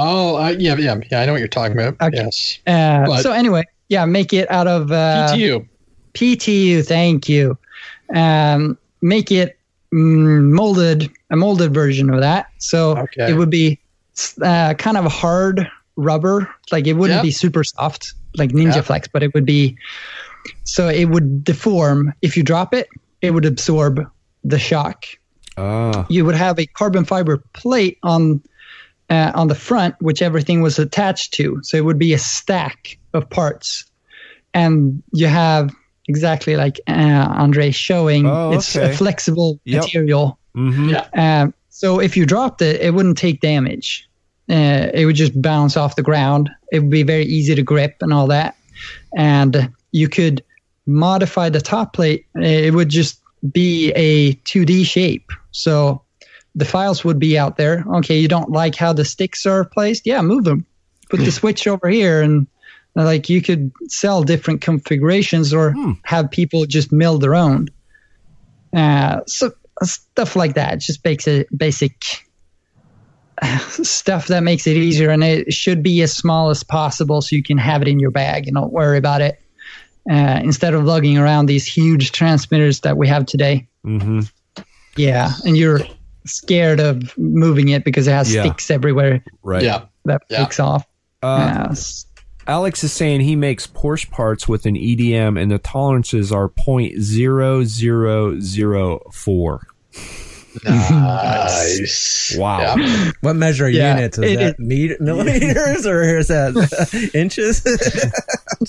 Oh, 0.00 0.36
uh, 0.36 0.54
yeah, 0.58 0.76
yeah, 0.76 1.00
yeah. 1.10 1.20
I 1.20 1.26
know 1.26 1.32
what 1.32 1.38
you're 1.40 1.48
talking 1.48 1.72
about. 1.78 1.96
Okay. 2.00 2.16
Yes. 2.16 2.58
Uh, 2.66 3.16
so 3.20 3.32
anyway, 3.32 3.64
yeah, 3.88 4.04
make 4.04 4.32
it 4.32 4.48
out 4.50 4.66
of 4.68 4.92
uh, 4.92 5.28
PTU. 5.34 5.66
PTU. 6.14 6.86
Thank 6.86 7.28
you. 7.28 7.58
Um, 8.14 8.78
make 9.02 9.32
it 9.32 9.58
mm, 9.92 10.50
molded, 10.52 11.10
a 11.30 11.36
molded 11.36 11.74
version 11.74 12.10
of 12.10 12.20
that. 12.20 12.46
So 12.58 12.96
Okay. 12.98 13.30
it 13.30 13.34
would 13.34 13.50
be 13.50 13.78
uh, 14.42 14.74
kind 14.74 14.96
of 14.96 15.10
hard 15.10 15.68
rubber. 15.96 16.48
Like 16.70 16.86
it 16.86 16.94
wouldn't 16.94 17.16
Yep. 17.18 17.22
be 17.24 17.30
super 17.32 17.64
soft 17.64 18.14
like 18.36 18.50
Ninja 18.52 18.76
Yep. 18.76 18.84
Flex, 18.84 19.08
but 19.08 19.22
it 19.22 19.34
would 19.34 19.44
be. 19.46 19.76
So 20.64 20.88
it 20.88 21.06
would 21.06 21.42
deform 21.44 22.14
if 22.22 22.36
you 22.36 22.42
drop 22.44 22.72
it. 22.72 22.88
It 23.20 23.32
would 23.32 23.44
absorb 23.44 24.08
the 24.44 24.58
shock. 24.58 25.04
Ah. 25.60 26.06
you 26.08 26.24
would 26.24 26.36
have 26.36 26.56
a 26.60 26.66
carbon 26.66 27.04
fiber 27.04 27.38
plate 27.52 27.98
on 28.04 28.40
uh, 29.10 29.32
on 29.34 29.48
the 29.48 29.54
front, 29.54 29.94
which 30.00 30.22
everything 30.22 30.60
was 30.62 30.78
attached 30.78 31.34
to. 31.34 31.60
So 31.62 31.76
it 31.76 31.84
would 31.84 31.98
be 31.98 32.12
a 32.12 32.18
stack 32.18 32.98
of 33.14 33.28
parts, 33.30 33.84
and 34.54 35.02
you 35.12 35.26
have 35.26 35.74
exactly 36.08 36.56
like 36.56 36.80
uh, 36.88 36.92
Andre 37.38 37.70
showing. 37.70 38.26
Oh, 38.26 38.52
it's 38.52 38.76
okay. 38.76 38.92
a 38.92 38.96
flexible 38.96 39.60
Yep. 39.64 39.82
material. 39.84 40.38
Mm-hmm. 40.56 40.88
Yeah. 40.90 41.42
Um, 41.42 41.54
so 41.68 42.00
if 42.00 42.16
you 42.16 42.26
dropped 42.26 42.62
it, 42.62 42.80
it 42.80 42.92
wouldn't 42.94 43.18
take 43.18 43.40
damage. 43.40 44.08
Uh, 44.50 44.88
it 44.94 45.04
would 45.04 45.14
just 45.16 45.40
bounce 45.40 45.76
off 45.76 45.96
the 45.96 46.02
ground. 46.02 46.50
It 46.72 46.80
would 46.80 46.90
be 46.90 47.02
very 47.02 47.24
easy 47.24 47.54
to 47.54 47.62
grip 47.62 47.96
and 48.00 48.12
all 48.12 48.26
that. 48.28 48.56
And 49.16 49.70
you 49.92 50.08
could 50.08 50.42
modify 50.86 51.50
the 51.50 51.60
top 51.60 51.92
plate. 51.92 52.24
It 52.34 52.72
would 52.72 52.88
just 52.88 53.20
be 53.52 53.92
a 53.94 54.34
2D 54.34 54.86
shape. 54.86 55.30
So 55.50 56.02
the 56.58 56.64
files 56.64 57.04
would 57.04 57.18
be 57.18 57.38
out 57.38 57.56
there. 57.56 57.84
Okay, 57.96 58.18
you 58.18 58.28
don't 58.28 58.50
like 58.50 58.74
how 58.74 58.92
the 58.92 59.04
sticks 59.04 59.46
are 59.46 59.64
placed? 59.64 60.06
Yeah, 60.06 60.20
move 60.22 60.44
them. 60.44 60.66
Put 61.08 61.20
the 61.20 61.30
switch 61.30 61.66
over 61.66 61.88
here 61.88 62.20
and 62.20 62.46
uh, 62.96 63.04
like 63.04 63.28
you 63.30 63.40
could 63.40 63.72
sell 63.86 64.22
different 64.22 64.60
configurations 64.60 65.54
or 65.54 65.70
Hmm. 65.72 65.92
have 66.02 66.30
people 66.30 66.66
just 66.66 66.92
mill 66.92 67.18
their 67.18 67.34
own. 67.34 67.68
Uh, 68.76 69.20
so 69.26 69.52
stuff 69.82 70.36
like 70.36 70.54
that. 70.54 70.80
Just 70.80 71.02
basic, 71.02 71.46
basic 71.56 72.26
uh, 73.40 73.58
stuff 73.68 74.26
that 74.26 74.42
makes 74.42 74.66
it 74.66 74.76
easier, 74.76 75.10
and 75.10 75.22
it 75.24 75.52
should 75.52 75.82
be 75.82 76.02
as 76.02 76.12
small 76.12 76.50
as 76.50 76.62
possible 76.62 77.22
so 77.22 77.36
you 77.36 77.42
can 77.42 77.56
have 77.58 77.80
it 77.82 77.88
in 77.88 77.98
your 78.00 78.10
bag 78.10 78.46
and 78.46 78.56
don't 78.56 78.72
worry 78.72 78.98
about 78.98 79.20
it. 79.20 79.40
Uh, 80.10 80.40
instead 80.42 80.72
of 80.74 80.84
lugging 80.84 81.18
around 81.18 81.46
these 81.46 81.66
huge 81.66 82.12
transmitters 82.12 82.80
that 82.80 82.96
we 82.96 83.06
have 83.06 83.26
today. 83.26 83.66
Mm-hmm. 83.86 84.20
Yeah, 84.96 85.30
and 85.44 85.56
you're 85.56 85.80
scared 86.28 86.80
of 86.80 87.16
moving 87.18 87.68
it 87.68 87.84
because 87.84 88.06
it 88.06 88.12
has 88.12 88.32
Yeah. 88.32 88.42
sticks 88.44 88.70
everywhere 88.70 89.22
Right. 89.42 89.62
Yeah. 89.62 89.82
that 90.04 90.22
Yeah. 90.30 90.38
breaks 90.44 90.60
off. 90.60 90.86
Uh, 91.22 91.66
Yeah, 91.68 91.74
Alex 92.46 92.82
is 92.84 92.92
saying 92.92 93.20
he 93.20 93.36
makes 93.36 93.66
Porsche 93.66 94.10
parts 94.10 94.48
with 94.48 94.64
an 94.66 94.74
EDM 94.76 95.36
and 95.36 95.50
the 95.50 95.58
tolerances 95.58 96.32
are 96.32 96.48
point 96.48 97.00
zero 97.00 97.64
zero 97.64 98.40
zero 98.40 99.00
four. 99.12 99.66
Nice. 100.64 102.34
Wow. 102.38 102.76
Yeah. 102.76 103.10
What 103.20 103.36
measure 103.36 103.68
Yeah, 103.68 103.96
units 103.96 104.18
is 104.18 104.24
it- 104.32 104.38
that? 104.38 104.58
Meter, 104.58 104.96
millimeters 105.00 105.86
or 105.86 106.02
is 106.18 106.28
that 106.28 107.10
inches? 107.14 107.60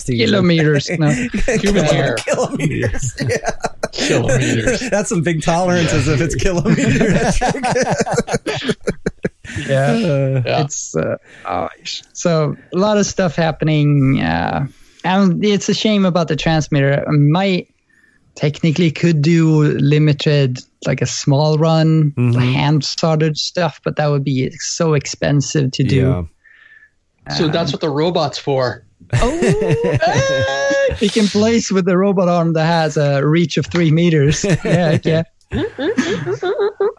Kilometers. 0.05 0.89
No. 0.99 1.09
Human. 1.61 2.15
Kilometers. 2.17 3.15
Yeah. 3.27 3.51
Kilometers. 3.93 4.79
That's 4.91 5.09
some 5.09 5.21
big 5.21 5.41
tolerances 5.41 6.07
if 6.07 6.21
it's 6.21 6.35
kilometers. 6.35 7.39
Yeah. 9.67 9.97
Yeah. 9.97 10.61
It's 10.63 10.95
uh, 10.95 11.17
oh, 11.45 11.69
so 12.13 12.55
a 12.71 12.77
lot 12.77 12.97
of 12.97 13.05
stuff 13.07 13.35
happening. 13.35 14.21
Uh, 14.21 14.67
and 15.03 15.43
it's 15.43 15.67
a 15.69 15.73
shame 15.73 16.05
about 16.05 16.27
the 16.27 16.35
transmitter. 16.35 17.03
I 17.07 17.11
might 17.11 17.67
technically 18.35 18.91
could 18.91 19.21
do 19.23 19.63
limited, 19.63 20.59
like 20.85 21.01
a 21.01 21.05
small 21.07 21.57
run, 21.57 22.11
Mhm. 22.11 22.53
hand 22.53 22.83
soldered 22.85 23.37
stuff, 23.37 23.81
but 23.83 23.95
that 23.95 24.07
would 24.07 24.23
be 24.23 24.51
so 24.59 24.93
expensive 24.93 25.71
to 25.71 25.83
do. 25.83 26.27
Yeah. 27.27 27.33
So 27.35 27.47
that's 27.47 27.71
what 27.71 27.81
the 27.81 27.89
robot's 27.89 28.37
for. 28.37 28.85
Oh, 29.13 29.39
he 30.95 31.09
can 31.09 31.27
place 31.27 31.71
with 31.71 31.85
the 31.85 31.97
robot 31.97 32.27
arm 32.29 32.53
that 32.53 32.65
has 32.65 32.97
a 32.97 33.25
reach 33.25 33.57
of 33.57 33.65
three 33.67 33.91
meters. 33.91 34.45
Yeah, 34.65 34.97
yeah. 35.03 35.23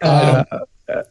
Uh, 0.01 0.43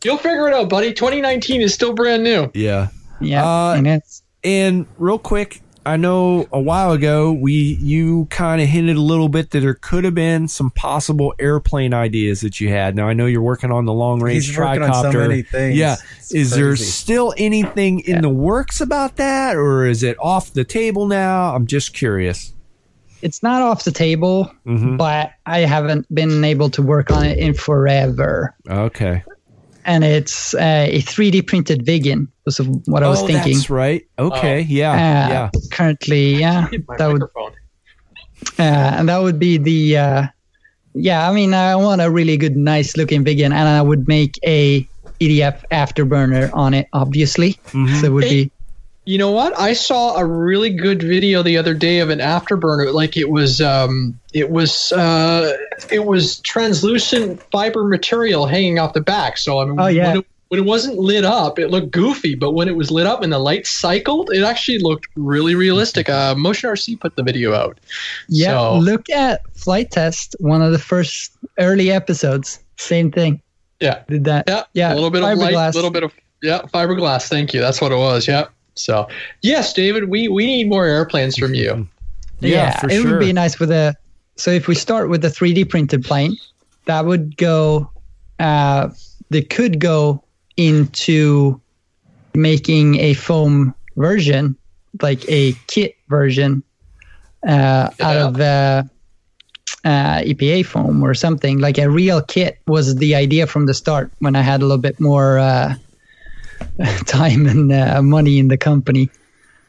You'll 0.05 0.19
figure 0.19 0.47
it 0.49 0.55
out, 0.55 0.69
buddy. 0.69 0.93
2019 0.93 1.63
is 1.63 1.73
still 1.73 1.95
brand 1.95 2.23
new. 2.23 2.51
Yeah. 2.55 2.89
yeah, 3.21 3.47
Uh, 3.47 3.75
and 3.77 3.87
it's 3.87 4.23
And 4.45 4.87
real 4.99 5.19
quick, 5.19 5.63
I 5.87 5.97
know 5.97 6.47
a 6.53 6.61
while 6.61 6.93
ago 6.93 7.33
we 7.33 7.53
you 7.81 8.27
kind 8.27 8.61
of 8.61 8.69
hinted 8.69 8.97
a 8.97 9.01
little 9.01 9.31
bit 9.31 9.51
that 9.53 9.61
there 9.61 9.73
could 9.75 10.05
have 10.05 10.15
been 10.15 10.49
some 10.49 10.71
possible 10.73 11.33
airplane 11.39 11.95
ideas 11.95 12.43
that 12.43 12.61
you 12.61 12.69
had. 12.69 12.95
Now 12.95 13.09
I 13.09 13.15
know 13.15 13.25
you're 13.25 13.41
working 13.41 13.73
on 13.73 13.87
the 13.87 13.95
long 13.95 14.21
range 14.23 14.47
He's 14.47 14.55
tricopter. 14.57 14.81
working 14.81 14.83
on 14.83 15.13
so 15.13 15.19
many 15.19 15.43
things. 15.43 15.79
Yeah, 15.79 15.97
It's 16.19 16.35
is 16.35 16.51
there 16.51 16.77
still 16.77 17.33
anything 17.39 18.01
in 18.01 18.21
the 18.21 18.29
works 18.29 18.83
about 18.83 19.17
that, 19.17 19.57
or 19.57 19.87
is 19.87 20.03
it 20.03 20.19
off 20.21 20.53
the 20.53 20.65
table 20.65 21.07
now? 21.07 21.55
I'm 21.55 21.67
just 21.67 21.95
curious. 21.95 22.53
It's 23.23 23.43
not 23.43 23.63
off 23.63 23.85
the 23.85 23.91
table, 23.93 24.51
Mhm. 24.67 24.97
but 24.97 25.33
I 25.47 25.61
haven't 25.61 26.13
been 26.15 26.43
able 26.45 26.71
to 26.71 26.83
work 26.83 27.11
on 27.11 27.25
it 27.27 27.39
in 27.39 27.55
forever. 27.55 28.55
Okay. 28.69 29.23
And 29.85 30.05
it's 30.05 30.55
uh, 30.55 30.87
a 30.91 31.01
3D 31.03 31.47
printed 31.47 31.85
Viggen 31.87 32.29
was 32.45 32.59
what 32.87 33.03
I 33.03 33.09
was 33.09 33.23
oh, 33.23 33.27
thinking. 33.27 33.55
that's 33.55 33.71
right. 33.71 34.05
Okay. 34.19 34.61
Yeah. 34.69 34.93
Uh, 34.93 34.97
yeah. 35.33 35.51
Currently, 35.73 36.37
yeah, 36.37 36.69
that 36.99 37.07
would 37.13 37.21
microphone. 37.23 37.53
uh, 38.59 38.63
and 38.99 39.09
that 39.09 39.19
would 39.23 39.39
be 39.39 39.57
the 39.59 39.97
uh, 39.97 40.27
yeah. 40.95 41.29
I 41.29 41.33
mean, 41.33 41.55
I 41.55 41.77
want 41.77 42.01
a 42.03 42.11
really 42.11 42.37
good, 42.37 42.57
nice 42.57 42.97
looking 42.97 43.25
Viggen, 43.25 43.53
and 43.53 43.55
I 43.69 43.81
would 43.83 44.07
make 44.07 44.39
a 44.45 44.87
EDF 45.21 45.65
afterburner 45.71 46.51
on 46.55 46.75
it, 46.75 46.87
obviously. 46.93 47.59
Mhm. 47.73 48.01
So 48.01 48.07
it 48.07 48.13
would 48.13 48.25
be 48.29 48.51
You 49.11 49.19
know 49.19 49.33
what? 49.33 49.59
I 49.59 49.73
saw 49.73 50.15
a 50.19 50.25
really 50.25 50.71
good 50.71 51.03
video 51.03 51.43
the 51.43 51.57
other 51.59 51.75
day 51.75 51.99
of 51.99 52.11
an 52.11 52.21
afterburner. 52.21 52.95
Like 52.95 53.17
it 53.17 53.29
was, 53.29 53.61
um, 53.61 54.21
it 54.33 54.51
was, 54.51 54.93
uh, 54.93 55.53
it 55.91 56.05
was 56.07 56.39
translucent 56.43 57.43
fiber 57.51 57.83
material 57.83 58.47
hanging 58.47 58.79
off 58.79 58.93
the 58.93 59.01
back. 59.01 59.37
So 59.37 59.59
I 59.59 59.65
mean, 59.65 59.81
Oh, 59.81 59.89
yeah. 59.89 60.07
when, 60.11 60.17
it, 60.19 60.27
when 60.47 60.61
it 60.61 60.65
wasn't 60.65 60.99
lit 60.99 61.25
up, 61.25 61.59
it 61.59 61.71
looked 61.73 61.91
goofy. 61.91 62.37
But 62.37 62.53
when 62.53 62.69
it 62.69 62.77
was 62.77 62.93
lit 62.93 63.05
up 63.05 63.25
and 63.25 63.33
the 63.33 63.41
light 63.41 63.67
cycled, 63.67 64.31
it 64.33 64.45
actually 64.45 64.79
looked 64.79 65.09
really 65.17 65.57
realistic. 65.57 66.09
Uh, 66.09 66.37
Motion 66.37 66.71
RC 66.71 67.01
put 67.01 67.17
the 67.17 67.25
video 67.25 67.53
out. 67.53 67.81
yeah. 68.29 68.53
So- 68.53 68.79
Look 68.79 69.11
at 69.11 69.41
Flite 69.57 69.91
Test, 69.91 70.37
one 70.39 70.63
of 70.63 70.71
the 70.71 70.79
first 70.79 71.33
early 71.59 71.91
episodes. 71.91 72.61
Same 72.77 73.11
thing. 73.11 73.43
Yeah. 73.81 74.05
Did 74.07 74.23
that? 74.27 74.45
Yeah, 74.47 74.63
Yeah, 74.73 74.93
a 74.93 74.95
little 74.95 75.11
bit 75.11 75.25
of 75.25 75.37
light, 75.37 75.55
a 75.55 75.71
little 75.75 75.91
bit 75.91 76.05
of 76.05 76.13
yeah, 76.45 76.61
fiberglass. 76.73 77.29
Thank 77.29 77.55
you. 77.55 77.61
That's 77.61 77.81
what 77.81 77.91
it 77.91 77.97
was. 77.99 78.29
Yeah. 78.29 78.47
So 78.81 79.09
yes, 79.43 79.73
David, 79.73 80.09
we 80.09 80.29
we 80.29 80.47
need 80.47 80.69
more 80.69 80.87
airplanes 80.87 81.37
from 81.37 81.55
you. 81.55 81.89
Yeah, 82.41 82.79
for 82.79 82.89
it 82.89 83.03
sure. 83.03 83.11
would 83.13 83.21
be 83.21 83.33
nice 83.33 83.59
with 83.59 83.71
a. 83.71 83.95
So 84.37 84.51
if 84.51 84.67
we 84.69 84.75
start 84.75 85.11
with 85.11 85.23
the 85.23 85.29
3D 85.29 85.69
printed 85.69 86.05
plane, 86.05 86.37
that 86.87 87.05
would 87.05 87.37
go. 87.37 87.91
Uh, 88.39 88.91
they 89.29 89.43
could 89.43 89.79
go 89.81 90.25
into 90.57 91.61
making 92.35 92.97
a 92.97 93.15
foam 93.15 93.75
version, 93.97 94.57
like 95.03 95.29
a 95.29 95.53
kit 95.67 95.97
version, 96.09 96.63
uh, 97.47 97.91
out 98.01 98.17
of 98.17 98.41
uh, 98.41 98.83
uh, 99.85 100.19
EPP 100.21 100.65
foam 100.65 101.03
or 101.03 101.15
something. 101.15 101.59
Like 101.59 101.79
a 101.79 101.91
real 101.91 102.23
kit 102.23 102.59
was 102.67 102.97
the 102.97 103.15
idea 103.15 103.47
from 103.47 103.67
the 103.67 103.75
start 103.75 104.11
when 104.21 104.37
I 104.37 104.43
had 104.43 104.63
a 104.63 104.65
little 104.65 104.79
bit 104.79 105.01
more 105.01 105.39
uh, 105.39 105.75
time 107.07 107.47
and 107.47 107.73
uh, 107.73 108.03
money 108.03 108.39
in 108.39 108.49
the 108.49 108.57
company. 108.57 109.11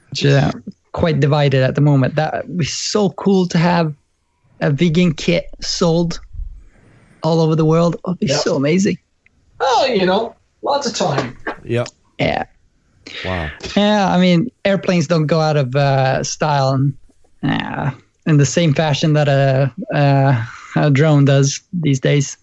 Which, 0.09 0.25
uh, 0.25 0.51
quite 0.91 1.19
divided 1.19 1.63
at 1.63 1.75
the 1.75 1.81
moment. 1.81 2.15
That 2.15 2.47
would 2.47 2.57
be 2.57 2.65
so 2.65 3.09
cool 3.11 3.47
to 3.47 3.57
have 3.57 3.93
a 4.59 4.69
Viggen 4.71 5.15
kit 5.15 5.45
sold 5.61 6.19
all 7.23 7.39
over 7.39 7.55
the 7.55 7.65
world. 7.65 7.95
It 7.95 8.01
would 8.05 8.19
be 8.19 8.25
Yeah. 8.27 8.37
so 8.37 8.55
amazing. 8.55 8.97
Oh, 9.59 9.85
you 9.85 10.05
know, 10.05 10.35
lots 10.63 10.87
of 10.87 10.95
time. 10.95 11.37
Yep. 11.63 11.87
Yeah. 12.19 12.43
Wow. 13.25 13.49
Yeah, 13.75 14.09
I 14.13 14.19
mean, 14.19 14.51
airplanes 14.65 15.07
don't 15.07 15.27
go 15.27 15.39
out 15.39 15.55
of 15.57 15.75
uh, 15.75 16.23
style 16.23 16.73
in, 16.73 16.97
uh, 17.43 17.91
in 18.25 18.37
the 18.37 18.45
same 18.45 18.73
fashion 18.73 19.13
that 19.13 19.27
a, 19.27 19.73
a, 19.93 20.47
a 20.75 20.91
drone 20.91 21.25
does 21.25 21.61
these 21.73 21.99
days. 21.99 22.37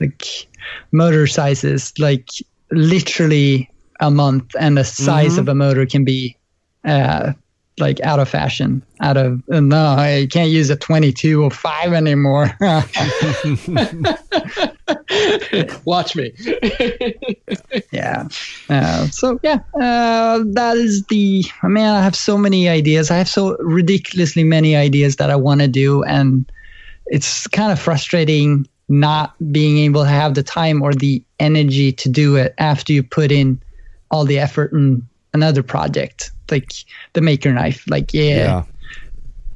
Like 0.00 0.24
motor 0.92 1.26
sizes, 1.26 1.92
like 1.98 2.28
literally 2.70 3.70
a 4.02 4.10
month, 4.10 4.54
and 4.60 4.76
the 4.76 4.84
size 4.84 5.34
Mhm. 5.36 5.38
of 5.38 5.48
a 5.48 5.54
motor 5.54 5.86
can 5.86 6.04
be 6.04 6.36
uh, 6.84 7.32
like 7.78 8.00
out 8.02 8.18
of 8.18 8.28
fashion. 8.28 8.82
Out 9.00 9.16
of 9.16 9.40
uh, 9.50 9.60
no, 9.60 9.86
I 9.96 10.26
can't 10.30 10.50
use 10.50 10.68
a 10.68 10.76
22 10.76 11.42
or 11.44 11.50
5 11.50 11.92
anymore. 11.94 12.50
Watch 15.84 16.16
me. 16.16 16.32
yeah. 17.92 18.28
Uh, 18.68 19.06
so 19.08 19.38
yeah, 19.42 19.60
uh, 19.74 20.42
that 20.52 20.74
is 20.76 21.04
the. 21.08 21.44
I 21.62 21.68
mean, 21.68 21.84
I 21.84 22.02
have 22.02 22.16
so 22.16 22.36
many 22.38 22.68
ideas. 22.68 23.10
I 23.10 23.16
have 23.18 23.28
so 23.28 23.56
ridiculously 23.58 24.44
many 24.44 24.76
ideas 24.76 25.16
that 25.16 25.30
I 25.30 25.36
want 25.36 25.60
to 25.60 25.68
do, 25.68 26.02
and 26.04 26.50
it's 27.06 27.46
kind 27.48 27.72
of 27.72 27.78
frustrating 27.78 28.66
not 28.88 29.34
being 29.52 29.78
able 29.78 30.02
to 30.02 30.08
have 30.08 30.34
the 30.34 30.42
time 30.42 30.82
or 30.82 30.92
the 30.92 31.22
energy 31.38 31.92
to 31.92 32.08
do 32.08 32.36
it 32.36 32.54
after 32.58 32.92
you 32.92 33.02
put 33.02 33.30
in 33.32 33.60
all 34.12 34.24
the 34.24 34.38
effort 34.38 34.72
in 34.72 35.02
another 35.34 35.62
project 35.62 36.30
like 36.50 36.72
the 37.14 37.20
maker 37.20 37.52
knife 37.52 37.84
like 37.88 38.14
yeah, 38.14 38.62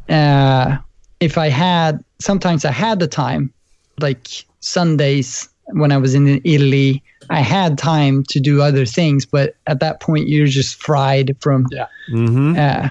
uh, 0.08 0.78
if 1.20 1.38
I 1.38 1.48
had, 1.48 2.04
sometimes 2.20 2.64
I 2.64 2.72
had 2.72 3.00
the 3.00 3.08
time, 3.08 3.52
like 4.00 4.28
Sundays 4.60 5.48
when 5.68 5.90
I 5.90 5.96
was 5.96 6.14
in 6.14 6.40
Italy, 6.44 7.02
I 7.28 7.40
had 7.40 7.76
time 7.76 8.22
to 8.28 8.38
do 8.38 8.62
other 8.62 8.86
things, 8.86 9.26
but 9.26 9.56
at 9.66 9.80
that 9.80 10.00
point 10.00 10.28
you're 10.28 10.46
just 10.46 10.80
fried 10.80 11.36
from, 11.40 11.66
Yeah. 11.72 11.86
Mm-hmm. 12.10 12.56
uh, 12.56 12.88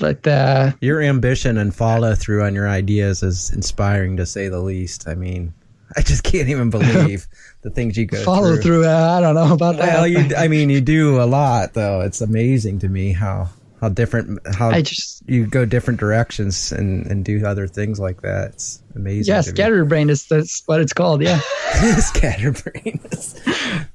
like 0.00 0.22
the 0.22 0.74
Your 0.80 1.02
ambition 1.02 1.58
and 1.58 1.74
follow 1.74 2.14
through 2.14 2.42
on 2.42 2.54
your 2.54 2.68
ideas 2.68 3.22
is 3.22 3.52
inspiring 3.52 4.16
to 4.16 4.26
say 4.26 4.48
the 4.48 4.60
least. 4.60 5.06
I 5.06 5.14
mean, 5.14 5.52
I 5.96 6.02
just 6.02 6.22
can't 6.24 6.48
even 6.48 6.70
believe 6.70 7.26
the 7.62 7.70
things 7.70 7.96
you 7.96 8.06
go 8.06 8.22
follow 8.24 8.54
through. 8.54 8.62
through. 8.62 8.86
Uh, 8.86 9.16
I 9.18 9.20
don't 9.20 9.34
know 9.34 9.52
about 9.52 9.76
that. 9.76 9.94
Well, 9.94 10.06
you, 10.06 10.34
I 10.36 10.48
mean, 10.48 10.70
you 10.70 10.80
do 10.80 11.20
a 11.22 11.24
lot 11.24 11.74
though. 11.74 12.00
It's 12.00 12.20
amazing 12.20 12.80
to 12.80 12.88
me 12.88 13.12
how 13.12 13.48
how 13.80 13.88
different 13.90 14.40
how 14.54 14.70
I 14.70 14.82
just 14.82 15.22
you 15.28 15.46
go 15.46 15.64
different 15.64 16.00
directions 16.00 16.72
and 16.72 17.06
and 17.06 17.24
do 17.24 17.44
other 17.46 17.66
things 17.66 18.00
like 18.00 18.22
that. 18.22 18.50
It's 18.54 18.82
amazing. 18.94 19.32
yeah, 19.32 19.42
to 19.42 19.50
scatterbrain 19.50 20.10
is 20.10 20.26
that's 20.26 20.62
what 20.66 20.80
it's 20.80 20.92
called. 20.92 21.22
Yeah. 21.22 21.40
scatterbrain. 21.98 23.00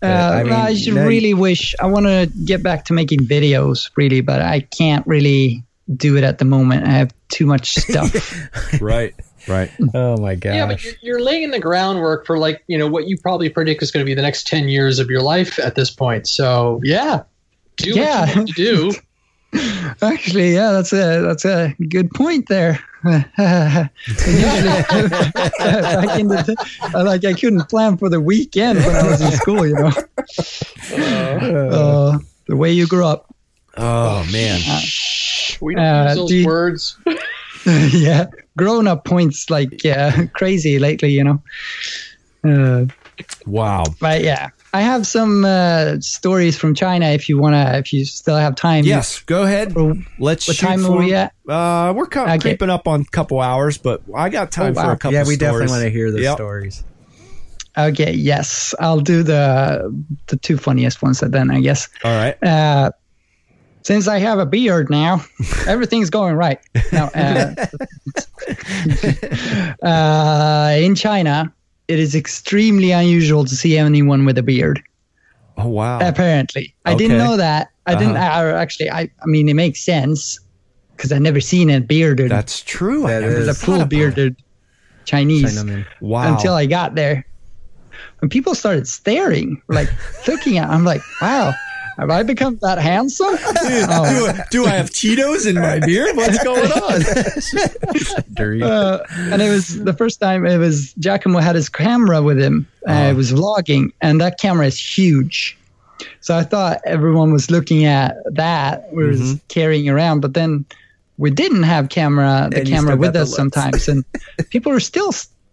Uh, 0.02 0.06
I 0.06 0.40
I, 0.40 0.44
mean, 0.44 0.54
I 0.54 0.74
just 0.74 0.88
now 0.90 1.02
you- 1.02 1.08
really 1.08 1.34
wish 1.34 1.76
I 1.80 1.88
want 1.88 2.06
to 2.06 2.30
get 2.46 2.62
back 2.64 2.86
to 2.86 2.94
making 2.94 3.22
videos, 3.22 3.90
really, 3.96 4.22
but 4.22 4.42
I 4.42 4.62
can't 4.62 5.06
really 5.08 5.64
do 5.96 6.18
it 6.18 6.24
at 6.24 6.38
the 6.38 6.46
moment. 6.46 6.86
I 6.86 6.92
have 6.92 7.12
too 7.30 7.46
much 7.46 7.76
stuff. 7.76 8.82
Right. 8.82 9.16
Right. 9.50 9.72
oh 9.94 10.16
my 10.18 10.36
gosh. 10.36 10.54
Yeah, 10.56 10.66
but 10.68 10.84
you're, 10.84 10.94
you're 11.02 11.20
laying 11.22 11.52
the 11.52 11.60
groundwork 11.60 12.26
for 12.28 12.38
like 12.38 12.64
you 12.68 12.78
know 12.78 12.88
what 12.88 13.08
you 13.08 13.18
probably 13.18 13.50
predict 13.50 13.82
is 13.84 13.92
going 13.92 14.06
to 14.06 14.10
be 14.10 14.14
the 14.14 14.22
next 14.22 14.48
ten 14.48 14.70
years 14.70 15.00
of 15.00 15.10
your 15.10 15.22
life 15.22 15.58
at 15.60 15.74
this 15.76 15.90
point. 15.90 16.28
So 16.28 16.80
yeah, 16.84 17.24
do 17.78 17.90
Yeah. 17.92 18.22
what 18.28 18.36
you 18.36 18.42
need 18.44 18.56
to 18.56 18.92
do. 18.92 18.92
Actually, 20.04 20.54
yeah, 20.54 20.72
that's 20.72 20.94
a 20.94 21.22
that's 21.22 21.44
a 21.46 21.76
good 21.90 22.12
point 22.12 22.48
there. 22.48 22.80
Back 23.04 23.30
in 26.20 26.28
the, 26.28 26.56
like 26.94 27.26
I 27.26 27.34
couldn't 27.34 27.68
plan 27.70 27.98
for 27.98 28.10
the 28.10 28.20
weekend 28.22 28.80
when 28.80 28.96
I 28.96 29.08
was 29.08 29.22
in 29.22 29.32
school, 29.32 29.66
you 29.66 29.74
know. 29.76 29.92
Uh, 30.92 32.20
the 32.48 32.56
way 32.56 32.72
you 32.72 32.88
grew 32.88 33.06
up. 33.06 33.34
Oh 33.78 34.26
man. 34.32 34.60
We 35.62 35.76
don't 35.76 35.84
Uh, 35.84 36.06
use 36.10 36.16
those 36.16 36.30
do 36.30 36.36
you- 36.38 36.46
words. 36.46 36.98
yeah, 37.92 38.26
grown 38.58 38.88
up 38.88 39.06
points 39.06 39.50
like 39.50 39.84
yeah, 39.84 40.26
crazy 40.36 40.80
lately, 40.80 41.12
you 41.12 41.24
know. 41.24 41.44
Uh, 42.48 42.86
Wow. 43.46 43.84
but 44.00 44.22
yeah, 44.22 44.50
I 44.74 44.82
have 44.82 45.06
some 45.08 45.44
uh, 45.44 45.96
stories 46.00 46.58
from 46.58 46.76
China. 46.76 47.08
If 47.08 47.28
you 47.28 47.40
wanna, 47.40 47.74
if 47.78 47.92
you 47.92 48.06
still 48.06 48.36
have 48.38 48.56
time. 48.56 48.86
Yes, 48.86 49.22
go 49.22 49.44
ahead. 49.44 49.74
What 49.76 49.98
Let's 50.20 50.54
shoot 50.54 50.58
time 50.68 50.80
for 50.80 50.94
are 50.94 50.98
we 50.98 51.14
'em. 51.14 51.16
at? 51.16 51.34
Uh, 51.48 51.94
we're 51.96 52.06
kind 52.08 52.30
of 52.30 52.36
Okay. 52.40 52.52
creeping 52.52 52.70
up 52.70 52.88
on 52.88 53.02
a 53.02 53.06
couple 53.06 53.40
hours, 53.42 53.78
but 53.78 54.02
I 54.16 54.30
got 54.30 54.52
time 54.52 54.76
Oh, 54.78 54.82
for 54.82 54.92
a 54.92 54.98
couple. 54.98 55.14
yeah, 55.14 55.26
we 55.26 55.36
definitely 55.36 55.68
want 55.68 55.84
to 55.84 55.90
hear 55.90 56.12
the 56.12 56.22
Yep. 56.22 56.36
stories. 56.36 56.84
Okay, 57.78 58.12
yes, 58.14 58.74
I'll 58.80 59.00
do 59.00 59.24
the 59.24 59.90
the 60.28 60.38
two 60.38 60.58
funniest 60.58 61.02
ones 61.02 61.20
then. 61.22 61.50
I 61.52 61.62
guess. 61.62 61.88
All 62.04 62.12
right. 62.16 62.36
Uh, 62.44 62.92
since 63.84 64.08
I 64.08 64.20
have 64.20 64.40
a 64.40 64.46
beard 64.46 64.90
now, 64.90 65.24
everything's 65.68 66.10
going 66.10 66.36
right. 66.36 66.60
No, 66.92 67.06
uh, 67.16 67.56
uh, 69.86 70.76
in 70.78 70.96
China, 70.96 71.52
it 71.88 72.00
is 72.00 72.16
extremely 72.16 72.92
unusual 72.92 73.46
to 73.46 73.56
see 73.56 73.78
anyone 73.78 74.26
with 74.26 74.38
a 74.38 74.44
beard. 74.44 74.82
Oh 75.58 75.68
wow. 75.68 76.00
Apparently, 76.02 76.74
I 76.86 76.96
didn't 76.96 77.18
know 77.18 77.36
that. 77.38 77.70
I 77.86 77.96
didn't. 77.96 78.16
Uh-huh. 78.16 78.40
I, 78.56 78.62
actually, 78.62 78.90
I. 78.92 79.02
I 79.02 79.26
mean, 79.26 79.50
it 79.50 79.56
makes 79.56 79.82
sense 79.82 80.40
because 80.96 81.12
I've 81.12 81.22
never 81.22 81.40
seen 81.42 81.70
a 81.70 81.80
bearded, 81.80 82.30
That's 82.30 82.62
true. 82.62 83.06
I 83.08 83.12
That 83.12 83.22
never 83.22 83.50
a 83.50 83.54
full 83.54 83.76
about 83.76 83.86
it. 83.86 83.90
bearded 83.90 84.36
Chinese 85.06 85.58
Chinaman. 85.58 85.86
Wow. 86.02 86.34
until 86.34 86.54
I 86.54 86.66
got 86.66 86.96
there. 86.96 87.26
When 88.20 88.30
people 88.30 88.54
started 88.54 88.88
staring, 88.88 89.62
like 89.70 89.90
looking 90.28 90.58
at, 90.58 90.70
I'm 90.70 90.84
like, 90.84 91.02
wow, 91.22 91.54
have 92.00 92.10
I 92.10 92.24
become 92.24 92.58
that 92.62 92.78
handsome? 92.80 93.36
Oh. 93.92 94.34
do, 94.34 94.42
do 94.52 94.66
I 94.66 94.72
have 94.72 94.90
Cheetos 94.92 95.48
in 95.48 95.56
my 95.56 95.80
beard? 95.80 96.16
What's 96.16 96.42
going 96.44 96.72
on? 96.72 97.02
Dirty. 98.34 98.64
Uh, 98.64 99.00
and 99.32 99.42
it 99.42 99.50
was 99.50 99.84
the 99.84 99.94
first 99.94 100.20
time 100.20 100.46
it 100.46 100.58
was 100.58 100.94
Giacomo 100.94 101.40
had 101.40 101.56
his 101.56 101.70
camera 101.70 102.22
with 102.22 102.40
him. 102.40 102.68
Uh, 102.88 102.92
Uh-huh. 102.92 103.10
It 103.12 103.16
was 103.16 103.32
vlogging, 103.34 103.92
and 104.02 104.20
that 104.22 104.40
camera 104.40 104.66
is 104.68 104.80
huge. 104.80 105.58
So 106.22 106.36
I 106.36 106.44
thought 106.44 106.80
everyone 106.86 107.32
was 107.34 107.52
looking 107.52 107.86
at 107.86 108.16
that, 108.34 108.92
we 108.94 109.06
was 109.06 109.20
Mhm. 109.20 109.40
carrying 109.50 109.90
around, 109.90 110.22
but 110.22 110.34
then 110.34 110.66
we 111.18 111.30
didn't 111.32 111.64
have 111.64 111.90
camera, 111.90 112.48
the 112.52 112.60
And 112.62 112.70
camera 112.70 112.96
with 112.96 113.16
us 113.16 113.36
sometimes, 113.36 113.88
and 113.90 114.06
people 114.50 114.72
were 114.72 114.80
still 114.80 115.12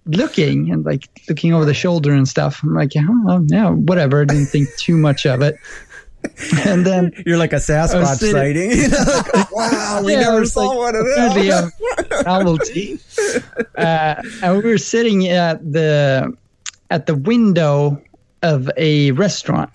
looking 0.08 0.70
and 0.70 0.84
like 0.86 1.08
looking 1.28 1.52
over 1.52 1.64
the 1.64 1.74
shoulder 1.74 2.12
and 2.14 2.28
stuff. 2.28 2.60
I'm 2.62 2.74
like, 2.74 2.92
oh, 2.96 3.44
yeah, 3.48 3.70
whatever. 3.70 4.22
I 4.22 4.24
didn't 4.24 4.46
think 4.46 4.68
too 4.78 4.96
much 4.96 5.26
of 5.26 5.42
it. 5.42 5.56
And 6.66 6.84
then 6.86 7.12
You're 7.26 7.36
like 7.38 7.52
a 7.52 7.56
Sasquatch 7.56 8.16
sitting- 8.18 8.34
sighting. 8.34 8.70
You 8.82 8.88
know, 8.88 9.22
like, 9.34 9.50
wow, 9.52 10.02
we 10.04 10.12
Yeah, 10.12 10.20
never 10.20 10.44
saw 10.46 10.68
like, 10.68 10.78
one 10.78 10.96
of 10.96 11.06
them. 11.06 11.70
a 12.10 12.22
novelty. 12.24 12.98
Uh, 13.76 14.22
and 14.42 14.56
we 14.56 14.62
were 14.70 14.78
sitting 14.78 15.28
at 15.28 15.60
the 15.72 16.32
at 16.90 17.06
the 17.06 17.14
window 17.14 18.00
of 18.42 18.70
a 18.76 19.10
restaurant, 19.12 19.70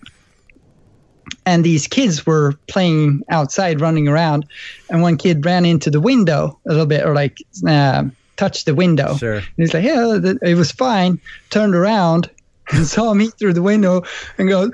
and 1.45 1.63
these 1.63 1.87
kids 1.87 2.25
were 2.25 2.53
playing 2.67 3.21
outside, 3.29 3.79
running 3.81 4.07
around, 4.07 4.45
and 4.89 5.01
one 5.01 5.17
kid 5.17 5.45
ran 5.45 5.65
into 5.65 5.89
the 5.91 5.99
window 6.01 6.57
a 6.67 6.69
little 6.69 6.85
bit, 6.87 7.05
or 7.05 7.13
like 7.13 7.37
uh, 7.67 8.03
touched 8.37 8.65
the 8.65 8.73
window. 8.75 9.15
Sure. 9.17 9.35
And 9.35 9.45
he's 9.57 9.73
like, 9.73 9.83
"Yeah, 9.83 10.17
it 10.41 10.55
was 10.55 10.71
fine." 10.71 11.19
Turned 11.51 11.75
around 11.75 12.29
and 12.71 12.85
saw 12.87 13.13
me 13.13 13.27
through 13.27 13.53
the 13.53 13.61
window 13.61 14.03
and 14.37 14.49
goes. 14.49 14.71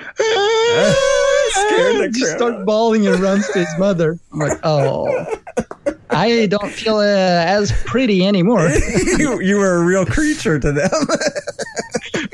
Scared 1.67 1.95
the 1.97 2.09
just 2.13 2.37
crap 2.37 2.37
start 2.37 2.65
bawling 2.65 3.07
and 3.07 3.19
runs 3.19 3.47
to 3.49 3.59
his 3.59 3.77
mother. 3.79 4.17
I'm 4.33 4.39
like, 4.39 4.59
oh, 4.63 5.25
I 6.09 6.47
don't 6.47 6.71
feel 6.71 6.97
uh, 6.97 7.01
as 7.03 7.71
pretty 7.85 8.25
anymore. 8.25 8.69
you, 9.17 9.39
you 9.41 9.57
were 9.57 9.75
a 9.81 9.85
real 9.85 10.05
creature 10.05 10.59
to 10.59 10.71
them. 10.71 10.89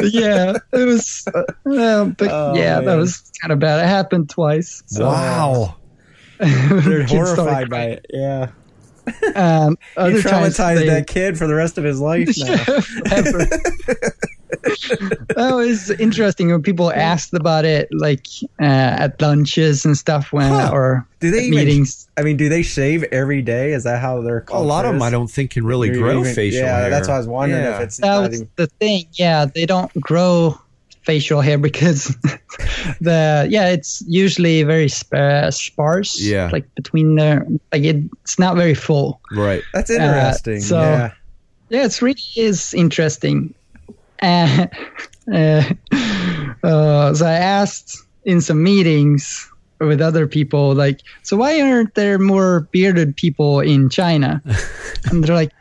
yeah, 0.02 0.54
it 0.72 0.86
was, 0.86 1.26
uh, 1.34 1.44
uh, 1.72 2.06
but 2.06 2.30
Oh, 2.32 2.54
yeah, 2.56 2.80
that 2.82 2.96
was 2.96 3.32
kind 3.42 3.52
of 3.52 3.60
bad. 3.60 3.84
It 3.84 3.88
happened 3.88 4.30
twice. 4.30 4.84
So, 4.86 5.08
wow. 5.08 5.76
They're 6.40 7.04
horrified 7.06 7.70
by 7.70 7.84
it. 7.86 8.06
Yeah. 8.10 8.50
Um, 9.36 9.78
You 9.98 10.02
other 10.04 10.22
times 10.22 10.56
traumatized 10.58 10.76
they- 10.80 10.88
that 10.90 11.08
kid 11.08 11.38
for 11.38 11.48
the 11.48 11.56
rest 11.56 11.78
of 11.78 11.84
his 11.84 12.00
life 12.00 12.30
now. 12.38 12.64
Forever. 14.62 15.26
that 15.36 15.52
was 15.56 15.90
interesting 15.92 16.52
when 16.52 16.62
people 16.62 16.92
asked 16.92 17.34
about 17.34 17.66
it, 17.66 17.88
like 17.92 18.28
uh, 18.62 18.64
at 18.66 19.22
lunches 19.22 19.86
and 19.86 19.98
stuff, 19.98 20.32
when 20.34 20.50
Huh. 20.50 20.70
or 20.74 21.08
Do 21.20 21.32
they 21.32 21.40
at 21.40 21.44
even- 21.46 21.60
meetings. 21.60 22.08
I 22.18 22.22
mean, 22.22 22.38
do 22.38 22.48
they 22.50 22.62
shave 22.64 23.04
every 23.12 23.42
day? 23.42 23.74
Is 23.74 23.84
that 23.86 24.00
how 24.02 24.22
they're 24.22 24.46
A 24.50 24.62
lot 24.62 24.86
of 24.86 24.94
them, 24.94 25.02
I 25.02 25.10
don't 25.10 25.30
think, 25.30 25.52
can 25.52 25.66
really 25.66 25.90
grow 25.90 26.24
facial 26.24 26.60
yeah, 26.62 26.82
hair. 26.82 26.90
that's 26.90 27.08
why 27.08 27.16
I 27.16 27.18
was 27.18 27.28
wondering 27.28 27.64
Yeah. 27.64 27.78
if 27.78 27.82
it's 27.82 27.98
that 27.98 28.20
was 28.20 28.36
even- 28.42 28.50
the 28.56 28.68
thing. 28.68 29.06
Yeah, 29.14 29.46
they 29.46 29.66
don't 29.66 29.92
grow 30.00 30.60
facial 31.02 31.42
hair 31.42 31.58
because 31.58 32.06
the 33.02 33.46
yeah, 33.50 33.70
it's 33.70 34.02
usually 34.08 34.64
very 34.64 34.88
sp- 34.88 35.14
uh, 35.14 35.52
sparse. 35.52 36.22
Yeah. 36.22 36.50
like 36.52 36.74
between 36.76 37.16
the 37.16 37.60
like 37.72 37.84
it, 37.84 37.98
it's 38.24 38.40
not 38.40 38.56
very 38.56 38.74
full. 38.76 39.20
right. 39.32 39.62
That's 39.74 39.90
interesting. 39.90 40.62
so- 40.62 40.80
yeah. 40.82 41.12
Yeah, 41.70 41.86
it's 41.86 42.02
really 42.04 42.22
is 42.36 42.74
interesting. 42.76 43.56
Uh, 44.24 44.68
uh, 45.34 45.64
uh, 46.64 47.14
so 47.14 47.26
I 47.26 47.34
asked 47.34 47.98
in 48.26 48.42
some 48.42 48.64
meetings 48.64 49.50
with 49.80 50.02
other 50.02 50.28
people, 50.28 50.74
like, 50.74 51.02
so 51.24 51.38
why 51.38 51.62
aren't 51.62 51.94
there 51.96 52.18
more 52.18 52.62
bearded 52.72 53.16
people 53.16 53.60
in 53.60 53.90
China? 53.90 54.42
and 55.12 55.24
they're 55.24 55.36
like, 55.36 55.52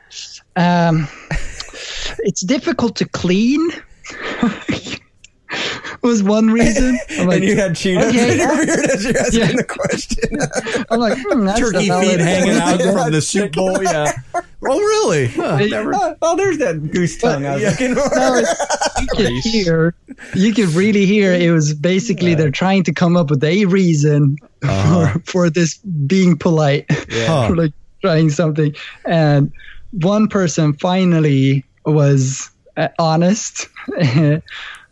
um, 0.56 1.08
it's 2.20 2.42
difficult 2.42 2.96
to 2.96 3.08
clean. 3.08 3.70
was 6.02 6.22
one 6.22 6.48
reason. 6.48 6.98
I'm 7.10 7.26
like, 7.28 7.36
and 7.36 7.44
you 7.44 7.56
had 7.56 7.72
Cheetos 7.72 8.08
okay, 8.08 8.32
in 8.32 8.38
your 8.38 8.48
yeah. 8.54 8.64
beard 8.64 8.90
as 8.90 9.04
you're 9.04 9.18
asking 9.18 9.40
Yeah. 9.40 9.52
the 9.52 9.64
question. 9.64 10.84
I'm 10.90 10.98
like, 11.00 11.18
hmm, 11.18 11.44
that's 11.44 11.60
Turkey 11.60 11.88
valid 11.88 12.10
feet 12.10 12.20
hanging 12.20 12.50
out 12.56 12.80
point. 12.80 12.92
from 12.92 13.12
the 13.12 13.20
soup 13.22 13.52
bowl. 13.52 13.82
Yeah. 13.82 14.12
Oh, 14.34 14.78
really? 14.78 15.26
Huh, 15.28 15.56
They- 15.56 15.70
never. 15.70 15.94
oh, 15.94 16.14
oh, 16.22 16.36
there's 16.36 16.58
that 16.58 16.90
goose 16.92 17.18
tongue 17.18 17.46
I 17.46 17.54
was 17.54 17.62
Yeah. 17.62 17.70
looking 17.70 17.94
for. 17.94 18.14
No, 18.16 18.38
you 19.00 19.06
could 19.16 19.32
hear, 19.44 19.94
you 20.34 20.54
could 20.54 20.68
really 20.70 21.04
hear 21.06 21.32
it 21.32 21.50
was 21.50 21.74
basically 21.74 22.34
they're 22.34 22.50
trying 22.50 22.82
to 22.84 22.92
come 22.92 23.16
up 23.16 23.30
with 23.30 23.42
a 23.44 23.64
reason 23.66 24.36
Uh-huh. 24.62 25.12
for, 25.14 25.20
for 25.24 25.50
this 25.50 25.78
being 26.06 26.36
polite, 26.36 26.86
Huh. 26.90 27.48
for 27.48 27.56
like 27.56 27.72
trying 28.02 28.30
something. 28.30 28.74
And 29.04 29.52
one 29.92 30.28
person 30.28 30.72
finally 30.74 31.64
was 31.84 32.50
uh, 32.76 32.88
honest. 32.98 33.68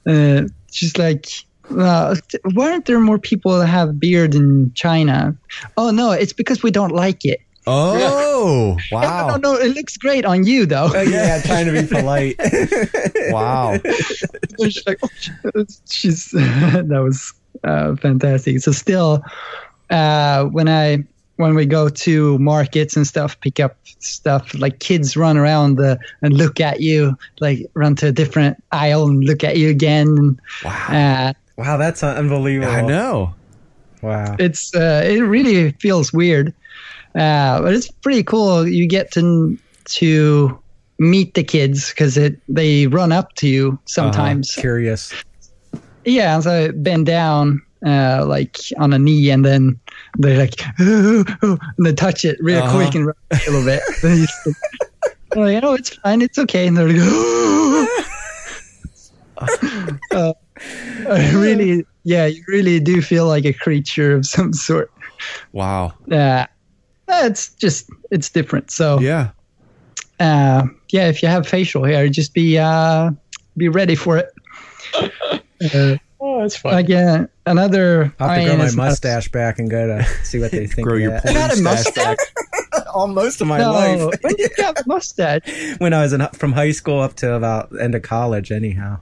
uh, 0.06 0.42
she's 0.70 0.96
like, 0.96 1.28
uh, 1.76 2.16
why 2.52 2.70
aren't 2.72 2.86
there 2.86 3.00
more 3.00 3.18
people 3.18 3.58
that 3.58 3.66
have 3.66 4.00
beard 4.00 4.34
in 4.34 4.72
China? 4.74 5.36
Oh 5.76 5.90
no, 5.90 6.12
it's 6.12 6.32
because 6.32 6.62
we 6.62 6.70
don't 6.70 6.92
like 6.92 7.24
it. 7.24 7.40
Oh, 7.66 8.78
wow. 8.92 9.28
no, 9.28 9.36
no, 9.36 9.54
it 9.54 9.74
looks 9.74 9.96
great 9.96 10.24
on 10.24 10.46
you 10.46 10.66
though. 10.66 10.90
Oh, 10.94 11.02
yeah, 11.02 11.40
trying 11.42 11.66
to 11.66 11.72
be 11.72 11.86
polite. 11.86 12.36
Wow. 13.32 13.78
she's 14.60 14.82
like, 14.86 14.98
oh, 15.02 15.64
she's 15.88 16.30
that 16.32 17.00
was 17.02 17.32
uh, 17.62 17.94
fantastic. 17.96 18.60
So 18.60 18.72
still, 18.72 19.22
uh, 19.90 20.46
when 20.46 20.68
I 20.68 21.04
when 21.40 21.54
we 21.54 21.66
go 21.66 21.88
to 21.88 22.38
markets 22.38 22.96
and 22.96 23.06
stuff, 23.06 23.38
pick 23.40 23.58
up 23.60 23.76
stuff 23.84 24.54
like 24.54 24.78
kids 24.78 25.16
run 25.16 25.36
around 25.36 25.76
the, 25.76 25.98
and 26.22 26.34
look 26.34 26.60
at 26.60 26.80
you, 26.80 27.16
like 27.40 27.66
run 27.74 27.96
to 27.96 28.08
a 28.08 28.12
different 28.12 28.62
aisle 28.72 29.06
and 29.06 29.24
look 29.24 29.42
at 29.42 29.56
you 29.56 29.68
again. 29.68 30.38
Wow. 30.64 30.86
Uh, 30.88 31.32
Wow, 31.60 31.76
that's 31.76 32.02
unbelievable. 32.02 32.72
I 32.72 32.80
know. 32.80 33.34
Wow. 34.00 34.34
it's 34.38 34.74
uh, 34.74 35.02
it 35.04 35.20
really 35.20 35.72
feels 35.72 36.10
weird, 36.10 36.54
uh, 37.14 37.60
but 37.60 37.74
it's 37.74 37.90
pretty 37.90 38.22
cool. 38.22 38.66
You 38.66 38.86
get 38.86 39.12
to 39.12 39.58
to 39.84 40.58
meet 40.98 41.34
the 41.34 41.44
kids 41.44 41.90
because 41.90 42.16
it 42.16 42.40
they 42.48 42.86
run 42.86 43.12
up 43.12 43.34
to 43.34 43.46
you 43.46 43.78
sometimes. 43.84 44.54
Curious. 44.54 45.12
Yeah, 46.06 46.40
so 46.40 46.50
I 46.50 46.70
bend 46.70 47.04
down 47.04 47.60
uh, 47.86 48.24
like 48.26 48.56
on 48.78 48.92
a 48.92 48.98
knee, 48.98 49.30
and 49.30 49.44
then 49.44 49.78
they're 50.18 50.38
like, 50.38 50.54
"Ooh, 50.80 51.24
ooh," 51.44 51.58
and 51.76 51.86
they 51.86 51.92
touch 51.92 52.24
it 52.24 52.36
real 52.40 52.58
Uh-huh. 52.62 52.76
quick 52.76 52.94
and 52.94 53.06
rub 53.06 53.16
it 53.30 53.40
a 53.46 53.50
little 53.50 53.64
bit. 53.64 53.82
Then 54.02 54.18
you 54.18 54.26
just, 54.26 54.46
I'm 55.34 55.42
like, 55.42 55.62
oh, 55.62 55.74
it's 55.74 55.90
fine, 55.96 56.22
it's 56.22 56.38
okay, 56.38 56.66
and 56.66 56.76
they're 56.76 56.88
like, 56.88 56.96
"Ooh." 56.96 57.88
uh, 60.12 60.32
I 61.10 61.32
really, 61.32 61.84
yeah, 62.04 62.26
you 62.26 62.42
really 62.48 62.78
do 62.80 63.00
feel 63.00 63.26
like 63.26 63.44
a 63.44 63.52
creature 63.52 64.14
of 64.14 64.26
some 64.26 64.52
sort. 64.52 64.90
Wow. 65.52 65.94
Uh, 66.10 66.46
it's 67.08 67.54
just 67.54 67.86
it's 68.10 68.28
different. 68.30 68.70
So 68.70 69.00
Yeah. 69.00 69.30
uh, 70.18 70.66
yeah, 70.92 71.08
if 71.08 71.22
you 71.22 71.28
have 71.28 71.46
facial 71.48 71.84
hair, 71.84 72.08
just 72.08 72.34
be 72.34 72.58
uh, 72.58 73.10
be 73.56 73.68
ready 73.68 73.94
for 73.94 74.18
it. 74.18 74.28
Oh, 76.40 76.44
that's 76.44 76.56
fun. 76.56 76.74
Again, 76.78 77.28
another. 77.46 78.14
I'll 78.18 78.28
have 78.28 78.38
to 78.38 78.44
grow 78.46 78.56
my 78.56 78.64
it's 78.64 78.74
not- 78.74 78.84
mustache 78.86 79.28
back 79.30 79.58
and 79.58 79.70
go 79.70 79.86
to 79.86 80.04
see 80.24 80.38
what 80.38 80.50
they 80.50 80.66
think 80.68 80.88
Grow 80.88 80.96
your 80.96 81.10
that. 81.12 81.22
porn 81.24 81.34
Not 81.34 81.58
a 81.58 81.62
mustache? 81.62 81.94
back. 81.94 82.86
all 82.94 83.06
most 83.08 83.40
of 83.40 83.46
my 83.46 83.58
no, 83.58 83.72
life. 83.72 84.18
when 84.22 84.34
did 84.36 84.50
you 84.56 84.64
have 84.64 84.76
a 84.78 84.82
mustache? 84.86 85.42
when 85.78 85.92
I 85.92 86.00
was 86.02 86.12
in, 86.12 86.26
from 86.28 86.52
high 86.52 86.70
school 86.72 87.00
up 87.00 87.14
to 87.16 87.34
about 87.34 87.70
end 87.80 87.94
of 87.94 88.02
college, 88.02 88.50
anyhow. 88.50 89.00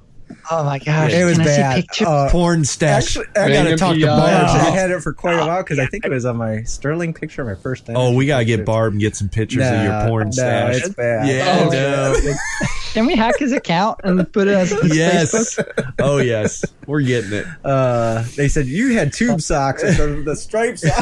Oh 0.51 0.65
my 0.65 0.79
gosh! 0.79 1.13
It 1.13 1.25
was 1.25 1.37
Can 1.39 1.47
I 1.47 1.81
see 1.81 1.87
bad. 2.01 2.07
Uh, 2.07 2.31
Porn 2.31 2.65
stash. 2.65 3.17
Actually, 3.17 3.27
I 3.37 3.49
Man, 3.49 3.65
gotta 3.65 3.77
talk 3.77 3.95
to 3.95 4.01
NPR. 4.01 4.07
Barb. 4.07 4.47
I 4.67 4.71
had 4.71 4.91
it 4.91 5.03
for 5.03 5.13
quite 5.13 5.35
a 5.35 5.47
while 5.47 5.63
because 5.63 5.79
I 5.79 5.87
think 5.87 6.05
it 6.05 6.11
was 6.11 6.25
on 6.25 6.37
my 6.37 6.63
Sterling 6.63 7.13
picture, 7.13 7.45
my 7.45 7.55
first. 7.55 7.85
oh, 7.89 8.15
we 8.15 8.27
gotta 8.27 8.45
get 8.45 8.65
Barb 8.65 8.93
and 8.93 9.01
get 9.01 9.15
some 9.17 9.29
pictures 9.29 9.67
of 9.67 9.83
your 9.85 10.07
porn 10.09 10.29
no, 10.29 10.31
stash. 10.33 10.77
It's 10.79 10.95
bad. 10.95 11.29
Yeah, 11.29 11.67
Oh, 11.67 11.71
no. 11.71 12.35
Can 12.95 13.05
we 13.07 13.15
hack 13.15 13.39
his 13.39 13.53
account 13.53 14.01
and 14.05 14.31
put 14.33 14.49
it 14.49 14.55
as 14.55 14.71
his 14.71 14.97
yes. 14.97 15.35
Facebook? 15.35 15.93
Oh 15.99 16.17
yes, 16.19 16.65
we're 16.87 17.03
getting 17.03 17.33
it. 17.33 17.47
Uh, 17.63 18.25
they 18.37 18.49
said 18.49 18.67
you 18.67 18.95
had 18.95 19.13
tube 19.13 19.43
socks 19.43 19.83
with 19.83 19.99
the, 19.99 20.23
the 20.25 20.35
stripes 20.35 20.83
on. 20.85 20.93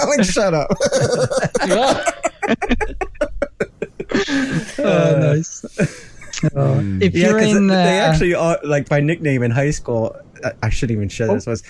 I'm 0.00 0.08
like, 0.08 0.24
shut 0.24 0.54
up. 0.54 0.68
Oh, 4.78 5.18
nice. 5.20 5.64
Oh, 6.54 6.78
if 7.00 7.14
Yeah, 7.14 7.28
you're 7.30 7.34
because 7.38 7.56
in, 7.56 7.66
they 7.68 8.00
uh, 8.00 8.06
actually 8.10 8.34
are 8.34 8.58
like 8.64 8.90
my 8.90 9.00
nickname 9.00 9.42
in 9.42 9.50
high 9.50 9.70
school. 9.70 10.14
I, 10.44 10.52
I 10.64 10.68
shouldn't 10.70 10.96
even 10.96 11.08
share 11.08 11.26
this. 11.28 11.46
Was 11.46 11.62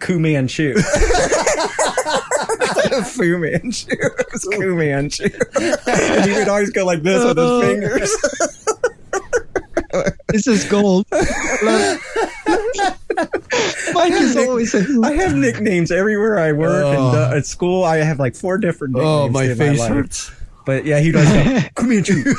Ku 0.00 0.18
Manchu. 0.18 0.74
Fu 3.04 3.36
Manchu. 3.38 3.88
It 3.90 4.26
was 4.32 4.44
Ku 4.44 4.74
Manchu. 4.76 5.28
and 5.86 6.24
he 6.30 6.32
would 6.38 6.48
always 6.48 6.70
go 6.70 6.84
like 6.86 7.02
this 7.02 7.22
with 7.24 7.36
his 7.36 7.62
fingers. 7.64 8.10
this 10.28 10.46
is 10.46 10.64
gold. 10.64 11.04
Mike 13.92 14.12
is 14.12 14.36
always. 14.36 14.74
I 14.74 15.12
have 15.14 15.34
nicknames 15.34 15.90
everywhere 15.90 16.38
I 16.38 16.52
work 16.52 16.84
and 16.86 16.96
Oh. 16.98 17.30
uh, 17.32 17.36
at 17.36 17.46
school. 17.46 17.84
I 17.84 17.96
have 17.98 18.18
like 18.18 18.34
four 18.36 18.58
different 18.58 18.94
nicknames. 18.94 19.26
Oh, 19.26 19.28
my 19.30 19.54
face 19.54 19.78
life. 19.80 19.88
hurts. 19.90 20.30
But 20.66 20.84
yeah, 20.84 20.98
he 21.00 21.12
does 21.12 21.26
go, 21.32 21.60
Ku 21.76 21.86
Manchu. 21.86 22.34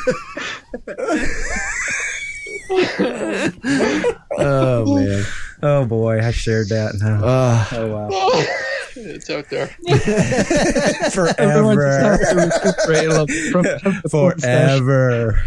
Oh 4.40 4.96
man. 4.96 5.24
Oh 5.64 5.86
boy, 5.86 6.20
I 6.22 6.32
shared 6.32 6.70
that 6.70 6.96
now. 7.02 7.24
Uh, 7.26 7.66
oh 7.72 7.88
wow. 7.88 8.10
it's 8.96 9.30
out 9.30 9.50
there. 9.50 9.68
Forever. 11.12 12.00
starting 12.00 12.28
to 12.28 12.36
recuperate 12.46 13.06
a 13.06 13.10
little 13.10 13.28
from, 13.52 13.64
from 13.80 14.02
the 14.04 14.10
porn 14.10 14.40
stash. 14.40 14.80
Forever. 14.80 15.42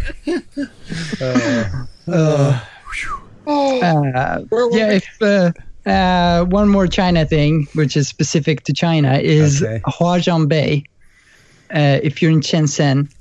Uh, 2.07 2.59
Uh, 3.47 4.39
yeah, 4.71 4.91
if 4.91 5.07
uh, 5.21 5.51
uh, 5.89 6.45
one 6.45 6.69
more 6.69 6.87
China 6.87 7.25
thing, 7.25 7.67
which 7.73 7.97
is 7.97 8.07
specific 8.07 8.63
to 8.63 8.73
China, 8.73 9.17
is 9.17 9.63
Okay. 9.63 9.81
Huaqiangbei. 9.85 10.83
Uh, 11.73 11.99
if 12.03 12.21
you're 12.21 12.31
in 12.31 12.41
Shenzhen, 12.41 13.11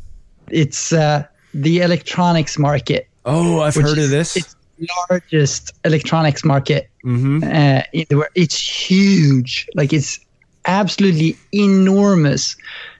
it's 0.50 0.92
uh, 0.92 1.24
the 1.54 1.80
electronics 1.80 2.58
market. 2.58 3.08
oh, 3.24 3.60
I've 3.60 3.74
heard 3.74 3.98
of 3.98 4.10
this. 4.10 4.36
It's 4.36 4.56
the 4.78 4.88
largest 5.10 5.72
electronics 5.84 6.44
market. 6.44 6.88
Mm-hmm. 7.04 7.44
Uh, 7.44 7.82
in 7.92 8.06
the 8.08 8.16
world. 8.16 8.30
It's 8.34 8.58
huge. 8.60 9.68
Like 9.74 9.92
it's 9.92 10.20
absolutely 10.66 11.36
enormous, 11.52 12.56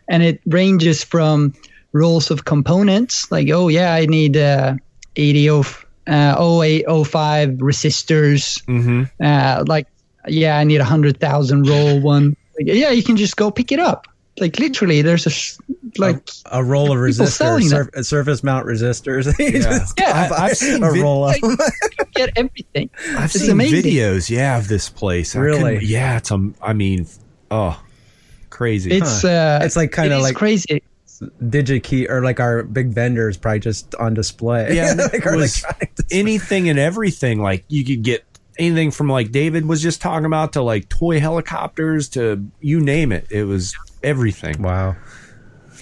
and 0.08 0.22
it 0.22 0.40
ranges 0.46 1.04
from 1.04 1.54
rolls 1.92 2.30
of 2.30 2.44
components. 2.44 3.30
Like, 3.30 3.48
oh 3.50 3.68
yeah, 3.68 3.94
I 3.94 4.06
need 4.06 4.36
uh, 4.36 4.74
80 5.16 5.48
uh, 5.48 5.62
0805 6.06 7.50
resistors. 7.58 8.62
Mm-hmm. 8.64 9.04
Uh, 9.22 9.64
like, 9.66 9.86
yeah, 10.28 10.58
I 10.58 10.64
need 10.64 10.80
a 10.80 10.84
hundred 10.84 11.20
thousand 11.20 11.68
roll 11.68 12.00
one. 12.00 12.36
Like, 12.58 12.74
yeah, 12.74 12.90
you 12.90 13.02
can 13.02 13.16
just 13.16 13.36
go 13.36 13.50
pick 13.50 13.72
it 13.72 13.78
up. 13.78 14.06
Like 14.40 14.58
literally, 14.58 15.02
there's 15.02 15.26
a 15.26 15.30
sh- 15.30 15.56
like 15.98 16.28
a 16.50 16.62
roll 16.64 16.92
of 16.92 16.98
resistors, 16.98 17.28
selling 17.36 17.68
sur- 17.68 17.90
surface 18.02 18.42
mount 18.42 18.66
resistors. 18.66 19.26
You 19.38 19.60
just 19.62 19.98
Yeah, 19.98 20.28
buy 20.28 20.36
I- 20.36 20.44
I've 20.46 20.56
seen 20.56 20.82
a 20.82 20.92
vid- 20.92 21.02
roll 21.02 21.28
of 21.28 21.36
get 22.14 22.30
everything. 22.36 22.90
I've 23.16 23.24
It's 23.26 23.40
seen 23.40 23.50
amazing. 23.50 23.82
videos, 23.92 24.30
yeah, 24.30 24.58
of 24.58 24.68
this 24.68 24.88
place. 24.88 25.36
I 25.36 25.40
Really? 25.40 25.74
couldn't- 25.74 25.88
yeah, 25.88 26.16
it's 26.18 26.30
um. 26.30 26.54
I 26.62 26.72
mean, 26.72 27.06
oh, 27.50 27.80
crazy. 28.50 28.92
It's 28.92 29.24
uh, 29.24 29.60
It's 29.62 29.76
like 29.76 29.92
kinda 29.92 30.18
like- 30.18 30.36
crazy. 30.36 30.82
DigiKey 31.42 32.08
or 32.08 32.22
like 32.24 32.40
our 32.40 32.62
big 32.62 32.94
vendors 32.94 33.36
probably 33.36 33.60
just 33.60 33.94
on 33.96 34.14
display. 34.14 34.74
Yeah, 34.74 34.94
like 35.12 35.22
was 35.26 35.52
display. 35.62 35.88
anything 36.10 36.68
and 36.70 36.78
everything. 36.78 37.42
Like 37.42 37.64
you 37.68 37.84
could 37.84 38.02
get 38.02 38.24
anything 38.58 38.90
from 38.90 39.10
like 39.10 39.30
David 39.30 39.66
was 39.66 39.82
just 39.82 40.00
talking 40.00 40.24
about 40.24 40.54
to 40.54 40.62
like 40.62 40.88
toy 40.88 41.20
helicopters 41.20 42.08
to 42.10 42.46
you 42.60 42.80
name 42.80 43.12
it. 43.12 43.26
It 43.30 43.44
was 43.44 43.76
everything. 44.02 44.60
Wow. 44.62 44.96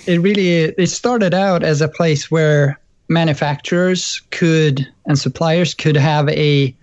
it 0.07 0.21
really 0.21 0.49
it 0.79 0.87
started 0.89 1.35
out 1.35 1.63
as 1.63 1.81
a 1.83 1.89
place 1.89 2.31
where 2.31 2.79
manufacturers 3.09 4.23
could 4.31 4.87
and 5.07 5.19
suppliers 5.19 5.75
could 5.75 5.97
have 5.97 6.29
a 6.31 6.75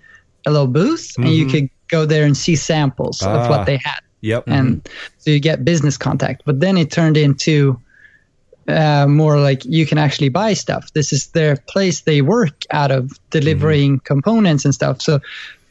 a 0.45 0.51
little 0.51 0.67
booth 0.67 1.15
and 1.17 1.29
you 1.29 1.47
could 1.47 1.69
go 1.87 2.05
there 2.05 2.25
and 2.25 2.35
see 2.37 2.55
samples 2.55 3.21
of 3.21 3.27
Ah. 3.29 3.49
what 3.49 3.65
they 3.65 3.77
had 3.77 3.99
Yep. 4.21 4.43
and 4.47 4.87
so 5.17 5.31
you 5.31 5.39
get 5.39 5.63
business 5.65 5.97
contact 5.97 6.43
but 6.45 6.59
then 6.59 6.77
it 6.77 6.91
turned 6.91 7.17
into 7.17 7.79
uh, 8.67 9.05
more 9.07 9.39
like 9.39 9.63
you 9.65 9.85
can 9.85 9.97
actually 9.99 10.29
buy 10.29 10.53
stuff 10.53 10.91
this 10.93 11.13
is 11.13 11.27
their 11.27 11.55
place 11.67 12.01
they 12.01 12.21
work 12.21 12.63
out 12.71 12.91
of 12.91 13.19
delivering 13.29 13.99
components 13.99 14.65
and 14.65 14.73
stuff 14.73 15.01
so 15.01 15.19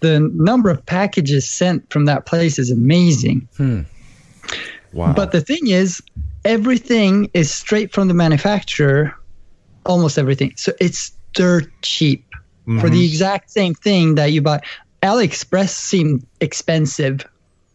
the 0.01 0.21
number 0.35 0.71
of 0.71 0.85
packages 0.87 1.47
sent 1.49 1.89
from 1.93 2.05
that 2.05 2.27
place 2.27 2.59
is 2.59 2.71
amazing 2.71 3.49
wow. 4.95 5.13
but 5.13 5.33
the 5.33 5.41
thing 5.41 5.69
is, 5.69 6.03
everything 6.45 7.31
is 7.35 7.53
straight 7.53 7.93
from 7.93 8.09
the 8.09 8.15
manufacturer, 8.15 9.15
almost 9.87 10.19
everything. 10.19 10.53
So 10.57 10.73
it's 10.81 11.13
dirt 11.35 11.67
cheap 11.83 12.25
for 12.81 12.89
the 12.89 13.05
exact 13.05 13.51
same 13.51 13.75
thing 13.75 14.15
that 14.15 14.33
you 14.33 14.41
buy. 14.41 14.61
AliExpress 15.03 15.69
seemed 15.69 16.27
expensive 16.41 17.27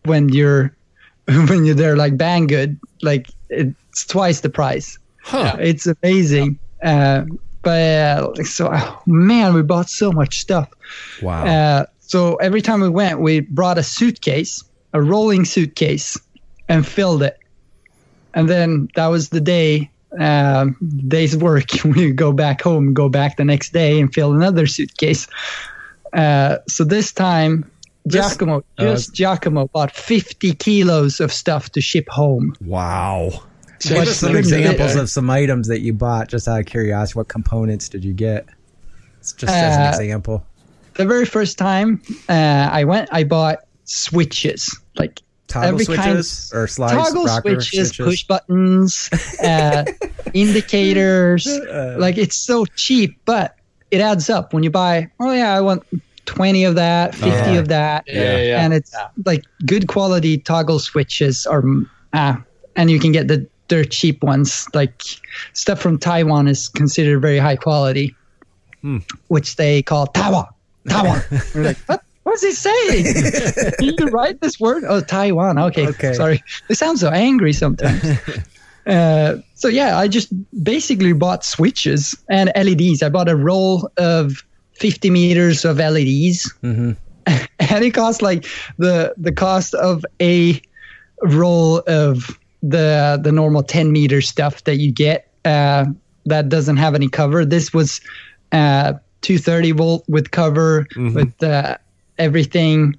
when 0.05 0.29
you're 0.29 0.75
when 1.27 1.65
you're 1.65 1.75
there, 1.75 1.95
like 1.95 2.17
Banggood, 2.17 2.79
like 3.01 3.29
it's 3.49 4.05
twice 4.05 4.41
the 4.41 4.49
price. 4.49 4.97
huh. 5.23 5.55
It's 5.59 5.85
amazing. 5.85 6.57
Uh, 6.81 7.25
but 7.61 7.81
uh, 7.81 8.43
so 8.43 8.71
oh, 8.73 9.01
man, 9.05 9.53
we 9.53 9.61
bought 9.61 9.89
so 9.89 10.11
much 10.11 10.39
stuff. 10.39 10.69
Wow. 11.21 11.45
Uh, 11.45 11.85
so 11.99 12.35
every 12.37 12.61
time 12.61 12.81
we 12.81 12.89
went, 12.89 13.19
we 13.19 13.41
brought 13.41 13.77
a 13.77 13.83
suitcase, 13.83 14.63
a 14.93 15.01
rolling 15.01 15.45
suitcase, 15.45 16.17
and 16.69 16.87
filled 16.87 17.23
it. 17.23 17.37
And 18.33 18.47
then 18.47 18.87
that 18.95 19.07
was 19.07 19.29
the 19.29 19.41
day, 19.41 19.89
um, 20.19 20.77
day's 21.07 21.35
work. 21.35 21.65
We 21.83 22.11
go 22.11 22.31
back 22.31 22.61
home, 22.61 22.93
go 22.93 23.09
back 23.09 23.37
the 23.37 23.43
next 23.45 23.73
day, 23.73 23.99
and 23.99 24.13
fill 24.13 24.33
another 24.33 24.67
suitcase. 24.67 25.27
Uh, 26.13 26.57
so 26.67 26.83
this 26.83 27.11
time, 27.11 27.69
Giacomo, 28.07 28.63
just 28.79 29.13
Giacomo, 29.13 29.67
bought 29.67 29.91
50 29.91 30.53
kilos 30.53 31.19
of 31.19 31.33
stuff 31.33 31.71
to 31.71 31.81
ship 31.81 32.07
home. 32.09 32.55
wow. 32.61 33.31
Give 33.81 33.97
us 33.99 34.17
some 34.17 34.35
examples 34.35 34.95
of 34.95 35.09
some 35.09 35.29
items 35.29 35.67
that 35.69 35.79
you 35.79 35.93
bought, 35.93 36.27
just 36.27 36.47
out 36.49 36.59
of 36.59 36.65
curiosity. 36.65 37.17
What 37.17 37.29
components 37.29 37.87
did 37.87 38.03
you 38.03 38.11
get? 38.13 38.45
It's 39.19 39.31
just 39.31 39.53
as 39.53 39.75
an 39.77 39.83
Uh, 39.83 39.89
example. 39.89 40.45
The 40.95 41.05
very 41.05 41.25
first 41.25 41.57
time 41.57 42.01
uh, 42.27 42.33
I 42.71 42.83
went, 42.83 43.07
I 43.13 43.23
bought 43.23 43.59
switches, 43.85 44.77
like 44.97 45.21
Toggle 45.49 45.69
every 45.81 45.85
kind- 45.85 45.99
switches 46.23 46.51
or 46.53 46.67
slides, 46.67 46.93
toggle 46.93 47.25
rocker 47.25 47.59
switches, 47.61 47.97
push 47.97 48.23
buttons, 48.23 49.09
uh, 49.43 49.83
indicators. 50.33 51.47
Uh, 51.47 51.95
like 51.99 52.17
it's 52.17 52.35
so 52.35 52.65
cheap, 52.75 53.19
but 53.25 53.55
it 53.91 53.99
adds 53.99 54.29
up 54.29 54.53
when 54.53 54.63
you 54.63 54.69
buy. 54.69 55.09
Oh 55.19 55.33
yeah, 55.33 55.53
I 55.55 55.61
want 55.61 55.83
twenty 56.25 56.63
of 56.63 56.75
that, 56.75 57.15
fifty 57.15 57.51
Yeah. 57.53 57.59
of 57.59 57.67
that, 57.69 58.03
Yeah, 58.07 58.13
yeah, 58.13 58.37
yeah. 58.43 58.63
and 58.63 58.73
it's 58.73 58.95
like 59.25 59.43
good 59.65 59.87
quality 59.87 60.37
toggle 60.37 60.79
switches 60.79 61.45
are. 61.45 61.63
Uh, 62.13 62.35
and 62.75 62.89
you 62.89 62.99
can 62.99 63.11
get 63.11 63.27
the 63.27 63.47
dirt 63.67 63.91
cheap 63.91 64.23
ones. 64.23 64.67
Like 64.73 65.03
stuff 65.53 65.79
from 65.81 65.97
Taiwan 65.97 66.47
is 66.47 66.69
considered 66.69 67.19
very 67.21 67.39
high 67.39 67.55
quality, 67.55 68.15
which 69.27 69.55
they 69.57 69.81
call 69.81 70.07
Taiwan. 70.07 70.45
Taiwan. 70.87 71.21
We're 71.55 71.63
like, 71.63 71.77
what? 71.87 72.03
What's 72.29 72.43
he 72.43 72.51
saying? 72.51 73.73
Can 73.79 73.95
you 73.97 74.05
write 74.11 74.39
this 74.39 74.59
word? 74.59 74.83
Oh, 74.87 75.01
Taiwan. 75.01 75.57
Okay. 75.57 75.87
Okay. 75.87 76.13
Sorry. 76.13 76.43
They 76.67 76.75
sound 76.75 76.99
so 76.99 77.09
angry 77.09 77.53
sometimes. 77.53 78.03
uh, 78.87 79.37
so 79.55 79.67
yeah, 79.67 79.97
I 79.97 80.07
just 80.07 80.29
basically 80.63 81.13
bought 81.13 81.43
switches 81.43 82.15
and 82.29 82.51
LEDs. 82.55 83.01
I 83.01 83.09
bought 83.09 83.29
a 83.29 83.35
roll 83.35 83.89
of 83.97 84.43
50 84.73 85.09
meters 85.09 85.65
of 85.65 85.77
LEDs, 85.77 86.53
Mhm. 86.63 86.95
and 87.27 87.83
it 87.83 87.93
cost 87.93 88.21
like 88.21 88.45
the 88.77 89.13
the 89.17 89.31
cost 89.31 89.73
of 89.73 90.05
a 90.21 90.61
roll 91.23 91.79
of 91.87 92.39
the 92.63 93.19
the 93.23 93.31
normal 93.31 93.63
10 93.63 93.91
meter 93.91 94.21
stuff 94.21 94.63
that 94.65 94.77
you 94.77 94.91
get 94.91 95.27
uh, 95.45 95.85
that 96.25 96.47
doesn't 96.49 96.77
have 96.77 96.93
any 96.95 97.09
cover. 97.09 97.43
This 97.43 97.73
was 97.73 98.01
uh, 98.51 98.93
230 99.21 99.71
volt 99.71 100.05
with 100.07 100.31
cover 100.31 100.87
with 100.95 101.43
uh, 101.43 101.77
everything. 102.19 102.95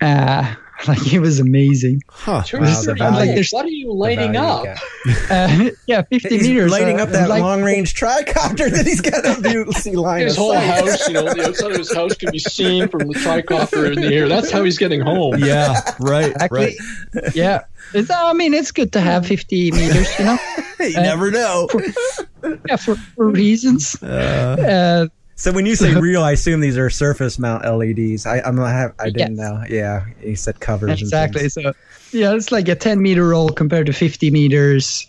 Uh, 0.00 0.54
Like 0.86 1.12
it 1.12 1.18
was 1.18 1.40
amazing. 1.40 2.02
Huh. 2.08 2.44
Two 2.44 2.58
Wow, 2.58 2.66
the 2.66 2.82
three 2.84 2.94
value- 3.00 3.32
holes. 3.32 3.48
what 3.50 3.66
are 3.66 3.68
you 3.68 3.92
lighting 3.92 4.36
up? 4.36 4.64
Uh, 5.28 5.70
yeah, 5.88 6.02
50 6.02 6.28
He's 6.28 6.46
meters. 6.46 6.70
lighting 6.70 7.00
uh, 7.00 7.02
up 7.02 7.08
that 7.08 7.28
like- 7.28 7.42
long 7.42 7.64
range 7.64 7.94
tricopter 7.94 8.70
that 8.70 8.86
he's 8.86 9.00
got 9.00 9.24
to 9.24 9.42
do 9.42 9.66
see 9.72 9.96
line 9.96 10.22
His 10.22 10.34
of 10.34 10.38
whole 10.38 10.52
sight. 10.54 10.64
house, 10.88 11.08
you 11.08 11.14
know, 11.14 11.24
the 11.34 11.48
outside 11.48 11.72
of 11.72 11.78
his 11.78 11.92
house 11.92 12.14
can 12.14 12.30
be 12.30 12.38
seen 12.38 12.86
from 12.88 13.08
the 13.08 13.14
tricopter 13.14 13.92
in 13.92 14.00
the 14.00 14.14
air. 14.14 14.28
That's 14.28 14.52
how 14.52 14.62
he's 14.62 14.78
getting 14.78 15.00
home. 15.00 15.38
Yeah, 15.38 15.80
right, 15.98 16.30
Exactly. 16.30 16.76
right. 17.14 17.34
Yeah. 17.34 17.64
It's, 17.92 18.08
I 18.08 18.32
mean, 18.34 18.54
it's 18.54 18.70
good 18.70 18.92
to 18.92 19.00
have 19.00 19.26
50 19.26 19.72
meters, 19.72 20.16
you 20.16 20.26
know, 20.26 20.38
You 20.78 20.92
never 20.92 21.32
know. 21.32 21.68
yeah, 22.68 22.76
for, 22.76 22.94
for 22.94 23.26
reasons. 23.30 24.00
Uh, 24.00 25.08
So 25.38 25.52
when 25.52 25.66
you 25.66 25.76
say 25.76 25.94
real, 26.00 26.22
I 26.22 26.32
assume 26.32 26.60
these 26.60 26.76
are 26.76 26.90
surface 26.90 27.38
mount 27.38 27.64
LEDs. 27.64 28.26
I 28.26 28.40
I'm 28.40 28.56
not 28.56 28.70
have, 28.72 28.92
I 28.98 29.10
didn't 29.10 29.36
Yes. 29.36 29.38
know. 29.38 29.62
Yeah, 29.70 30.04
you 30.22 30.34
said 30.36 30.58
covers. 30.60 31.00
exactly. 31.00 31.42
things. 31.48 31.54
So, 31.54 31.72
yeah, 32.12 32.34
it's 32.34 32.50
like 32.52 32.66
a 32.68 32.74
10 32.74 33.00
meter 33.00 33.26
roll 33.28 33.48
compared 33.48 33.86
to 33.86 33.92
50 33.92 34.30
meters. 34.30 35.06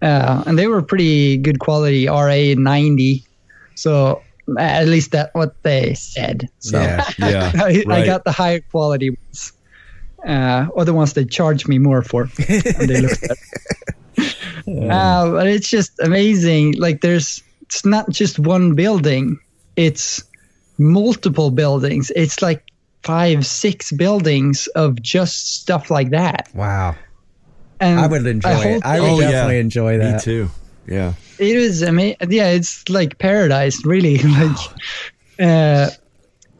Uh, 0.00 0.44
and 0.46 0.56
they 0.58 0.68
were 0.68 0.82
pretty 0.82 1.36
good 1.36 1.58
quality 1.58 2.06
RA 2.08 2.54
90. 2.56 3.24
So, 3.74 4.22
at 4.58 4.86
least 4.86 5.10
that's 5.12 5.34
what 5.34 5.60
they 5.64 5.94
said. 5.94 6.48
So, 6.60 6.80
Yeah. 6.80 7.08
Yeah, 7.18 7.52
I, 7.56 7.84
I 7.88 8.06
got 8.06 8.24
the 8.24 8.32
higher 8.32 8.60
quality 8.60 9.10
ones. 9.10 9.52
Uh, 10.24 10.68
or 10.74 10.84
the 10.84 10.94
ones 10.94 11.14
they 11.14 11.24
charged 11.24 11.66
me 11.68 11.78
more 11.78 12.02
for. 12.02 12.26
when 12.46 12.86
they 12.86 13.00
looked 13.00 13.24
at. 13.24 13.36
Uh, 14.68 15.30
but 15.32 15.48
it's 15.48 15.68
just 15.68 15.98
amazing. 16.00 16.74
Like 16.78 17.00
there's, 17.00 17.42
it's 17.62 17.84
not 17.84 18.08
just 18.10 18.38
one 18.38 18.74
building; 18.76 19.38
it's 19.76 20.22
multiple 20.78 21.50
buildings. 21.50 22.10
It's 22.14 22.42
like 22.42 22.64
five, 23.02 23.44
six 23.46 23.92
buildings 23.92 24.66
of 24.68 25.00
just 25.02 25.60
stuff 25.62 25.90
like 25.90 26.10
that. 26.10 26.48
Wow. 26.54 26.94
And 27.80 27.98
I 28.00 28.06
would 28.06 28.26
enjoy 28.26 28.50
it. 28.50 28.84
I 28.84 29.00
would 29.00 29.08
Oh, 29.10 29.20
yeah. 29.20 29.30
definitely 29.30 29.58
enjoy 29.58 29.92
Me 29.92 29.98
that. 30.04 30.22
too. 30.22 30.48
Yeah. 30.86 31.14
it 31.38 31.56
is 31.56 31.82
amazing. 31.82 32.16
Yeah, 32.28 32.48
it's 32.50 32.88
like 32.88 33.18
paradise, 33.18 33.84
really. 33.84 34.18
like, 34.18 34.56
uh, 35.40 35.90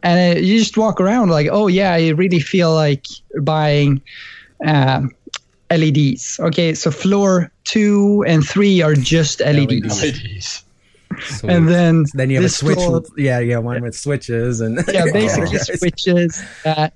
and 0.01 0.37
uh, 0.37 0.39
you 0.41 0.59
just 0.59 0.77
walk 0.77 0.99
around 0.99 1.29
like, 1.29 1.47
oh 1.51 1.67
yeah, 1.67 1.93
I 1.93 2.09
really 2.09 2.39
feel 2.39 2.73
like 2.73 3.07
buying 3.41 4.01
um, 4.65 5.11
LEDs. 5.71 6.39
Okay, 6.41 6.73
so 6.73 6.91
floor 6.91 7.51
two 7.63 8.23
and 8.27 8.45
three 8.45 8.81
are 8.81 8.95
just 8.95 9.39
LEDs, 9.39 10.01
Ladies. 10.01 10.63
Sweet. 11.21 11.51
and 11.51 11.67
then 11.67 12.05
then 12.13 12.29
you 12.29 12.37
have 12.37 12.43
a 12.43 12.45
this 12.45 12.57
switch. 12.57 12.75
floor- 12.77 13.03
yeah, 13.17 13.39
yeah, 13.39 13.57
one 13.57 13.81
with 13.81 13.95
switches 13.95 14.61
and 14.61 14.79
yeah, 14.93 15.05
basically 15.11 15.51
Yes. 15.51 15.67
switches. 15.79 16.41
Uh, 16.65 16.89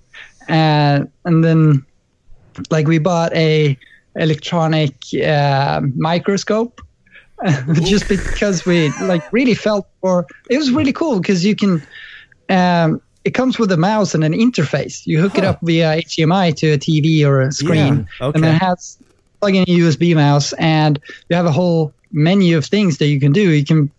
and 0.48 1.10
and 1.26 1.44
then 1.44 1.86
like 2.72 2.88
we 2.88 2.98
bought 2.98 3.34
a 3.36 3.78
electronic 4.16 4.96
uh, 5.24 5.82
microscope 5.96 6.82
just 7.84 8.08
because 8.10 8.66
we 8.66 8.90
like 9.04 9.32
really 9.32 9.54
felt 9.54 9.88
for 10.02 10.26
it 10.50 10.58
was 10.58 10.72
really 10.72 10.94
cool 10.94 11.20
because 11.20 11.46
you 11.46 11.56
can 11.56 11.84
um, 12.50 13.00
it 13.26 13.32
comes 13.32 13.60
with 13.60 13.72
a 13.72 13.78
mouse 13.78 14.16
and 14.16 14.24
an 14.24 14.34
interface 14.34 15.06
you 15.06 15.22
hook 15.22 15.38
it 15.38 15.44
up 15.44 15.60
via 15.62 15.98
HDMI 16.02 16.56
to 16.56 16.72
a 16.72 16.78
TV 16.80 17.24
or 17.24 17.42
a 17.42 17.52
screen 17.52 18.08
Yeah, 18.20 18.32
and 18.34 18.44
then 18.44 18.56
it 18.56 18.60
has 18.60 18.98
plug 19.40 19.54
in 19.54 19.62
a 19.64 19.66
USB 19.68 20.16
mouse 20.16 20.54
and 20.54 21.00
you 21.30 21.36
have 21.36 21.46
a 21.46 21.52
whole 21.52 21.94
menu 22.12 22.58
of 22.58 22.66
things 22.66 22.98
that 22.98 23.08
you 23.08 23.20
can 23.20 23.34
do 23.34 23.52
you 23.52 23.64
can 23.66 23.92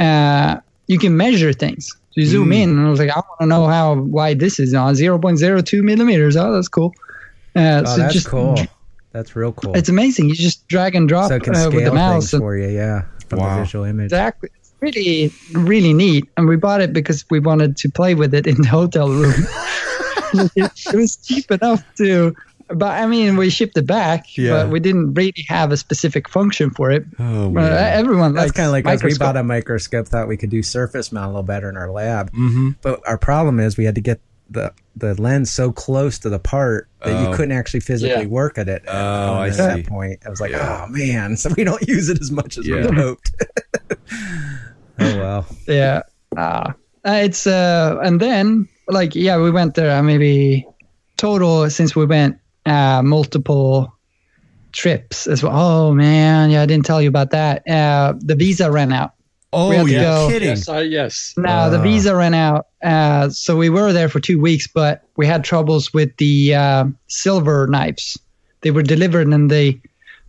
uh, 0.00 0.56
you 0.86 0.98
can 0.98 1.16
measure 1.16 1.52
things 1.52 1.88
you 2.16 2.24
Hmm. 2.24 2.30
zoom 2.30 2.52
in 2.52 2.70
and 2.70 2.80
I 2.86 2.90
was 2.90 2.98
like 2.98 3.10
I 3.10 3.16
want 3.20 3.40
to 3.40 3.46
know 3.46 3.66
how 3.66 3.94
wide 3.94 4.40
this 4.40 4.58
is 4.58 4.74
on 4.74 4.94
0.02 4.94 5.82
millimeters 5.82 6.36
oh 6.36 6.52
that's 6.52 6.68
cool 6.68 6.92
uh, 7.56 7.82
Oh, 7.84 7.84
so 7.84 7.96
that's 8.02 8.12
just 8.14 8.28
cool. 8.28 8.64
That's 9.12 9.34
real 9.34 9.52
cool. 9.52 9.74
it's 9.74 9.88
amazing. 9.88 10.28
You 10.28 10.34
just 10.34 10.68
drag 10.68 10.94
and 10.94 11.08
drop 11.08 11.28
so 11.30 11.36
it 11.36 11.42
can 11.42 11.54
uh, 11.54 11.58
scale 11.60 11.72
with 11.72 11.84
the 11.86 11.92
mouse. 11.92 12.24
things 12.30 12.34
And 12.34 12.40
for 12.42 12.56
you. 12.58 12.68
Yeah, 12.68 13.02
from 13.28 13.38
Wow. 13.40 13.56
the 13.56 13.62
visual 13.62 13.84
image. 13.86 14.04
exactly. 14.12 14.50
It's 14.58 14.74
really, 14.82 15.34
really 15.54 15.94
neat. 15.94 16.24
And 16.36 16.46
we 16.46 16.56
bought 16.56 16.82
it 16.82 16.92
because 16.92 17.24
we 17.30 17.40
wanted 17.40 17.78
to 17.78 17.90
play 17.90 18.14
with 18.14 18.34
it 18.34 18.46
in 18.46 18.56
the 18.60 18.68
hotel 18.68 19.08
room. 19.10 19.32
it, 20.34 20.50
it 20.92 20.96
was 20.96 21.16
cheap 21.16 21.50
enough 21.50 21.82
to, 21.96 22.34
but 22.68 22.90
I 23.00 23.06
mean, 23.06 23.36
we 23.36 23.50
shipped 23.50 23.76
it 23.76 23.86
back, 23.86 24.36
Yeah. 24.36 24.50
but 24.64 24.70
we 24.70 24.80
didn't 24.80 25.14
really 25.14 25.44
have 25.48 25.72
a 25.72 25.76
specific 25.76 26.28
function 26.28 26.70
for 26.70 26.90
it. 26.90 27.04
Oh 27.18 27.54
Uh, 27.56 27.60
everyone 27.60 28.34
That's 28.34 28.52
kind 28.52 28.66
of 28.66 28.72
like 28.72 28.86
us. 28.86 29.02
We 29.02 29.16
bought 29.18 29.36
a 29.36 29.42
microscope, 29.42 30.06
thought 30.08 30.28
we 30.28 30.36
could 30.36 30.50
do 30.50 30.62
surface 30.62 31.10
mount 31.12 31.26
a 31.26 31.28
little 31.28 31.42
better 31.42 31.68
in 31.68 31.76
our 31.76 31.90
lab. 31.90 32.30
Mm-hmm. 32.32 32.70
But 32.82 33.00
our 33.06 33.18
problem 33.18 33.58
is 33.60 33.76
we 33.76 33.84
had 33.84 33.94
to 33.96 34.00
get 34.00 34.20
the 34.50 34.72
the 34.96 35.14
lens 35.20 35.50
so 35.50 35.70
close 35.70 36.18
to 36.20 36.28
the 36.30 36.38
part 36.38 36.88
that 37.04 37.14
Oh. 37.14 37.30
you 37.30 37.36
couldn't 37.36 37.52
actually 37.52 37.80
physically 37.80 38.22
Yeah. 38.22 38.28
work 38.28 38.56
at 38.58 38.68
it. 38.68 38.82
Oh, 38.88 38.92
on 38.96 39.36
I 39.42 39.46
at 39.48 39.54
see. 39.54 39.58
that 39.62 39.86
point. 39.86 40.20
I 40.26 40.30
was 40.30 40.40
like, 40.40 40.52
Yeah. 40.52 40.84
oh 40.86 40.90
man, 40.90 41.36
so 41.40 41.50
we 41.56 41.64
don't 41.64 41.86
use 41.86 42.08
it 42.08 42.20
as 42.20 42.30
much 42.30 42.56
as 42.58 42.64
we 42.66 42.74
Yeah. 42.74 42.82
had 42.86 42.94
hoped. 42.94 43.30
oh 45.00 45.16
well. 45.18 45.46
Yeah. 45.66 46.02
Uh, 46.36 46.72
it's 47.04 47.46
uh 47.46 47.98
and 48.02 48.20
then 48.20 48.68
like 48.88 49.14
yeah, 49.14 49.38
we 49.38 49.50
went 49.50 49.74
there 49.74 49.96
uh, 49.98 50.02
maybe 50.02 50.66
total 51.16 51.68
since 51.70 51.94
we 51.94 52.06
went 52.06 52.38
uh 52.66 53.02
multiple 53.02 53.94
trips 54.72 55.26
as 55.26 55.42
well. 55.42 55.52
Oh 55.54 55.94
man, 55.94 56.50
yeah, 56.50 56.62
I 56.62 56.66
didn't 56.66 56.84
tell 56.86 57.00
you 57.02 57.08
about 57.08 57.30
that. 57.30 57.68
Uh 57.68 58.14
the 58.18 58.34
visa 58.34 58.70
ran 58.70 58.92
out. 58.92 59.12
Oh, 59.52 59.70
We 59.70 59.76
had 59.76 59.86
to 59.86 59.92
you're 59.92 60.00
go- 60.02 60.28
kidding. 60.30 60.48
Yes, 60.48 60.68
I, 60.68 60.80
yes. 60.82 61.34
No, 61.38 61.70
the 61.70 61.78
Ah. 61.78 61.82
visa 61.82 62.14
ran 62.14 62.34
out. 62.34 62.66
Uh 62.82 63.30
so 63.30 63.56
we 63.56 63.70
were 63.70 63.92
there 63.92 64.08
for 64.08 64.20
2 64.20 64.38
weeks, 64.40 64.66
but 64.66 65.02
we 65.16 65.26
had 65.26 65.42
troubles 65.44 65.92
with 65.94 66.14
the 66.18 66.54
uh, 66.54 66.84
silver 67.08 67.66
knives. 67.66 68.18
They 68.60 68.70
were 68.70 68.82
delivered 68.82 69.26
and 69.26 69.50
they 69.50 69.80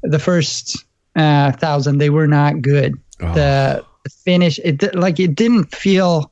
the 0.04 0.20
first 0.20 0.86
uh 1.16 1.52
thousand 1.54 1.98
they 1.98 2.10
were 2.10 2.28
not 2.28 2.62
good. 2.62 2.94
Oh. 3.22 3.34
The 3.34 3.84
the 4.06 4.10
finish 4.10 4.60
it 4.64 4.96
like 4.96 5.20
it 5.20 5.36
didn't 5.36 5.76
feel 5.76 6.32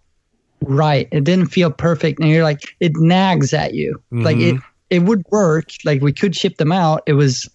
right. 0.61 1.09
It 1.11 1.25
didn't 1.25 1.47
feel 1.47 1.69
perfect, 1.69 2.19
and 2.21 2.29
you're 2.29 2.43
like 2.43 2.61
it 2.79 2.93
nags 2.95 3.53
at 3.53 3.73
you. 3.73 4.01
Like 4.11 4.37
it 4.37 4.55
it 4.89 4.99
would 4.99 5.23
work. 5.31 5.69
Like 5.85 6.01
we 6.01 6.13
could 6.13 6.35
ship 6.35 6.57
them 6.57 6.71
out. 6.71 7.03
It 7.07 7.13
was 7.13 7.49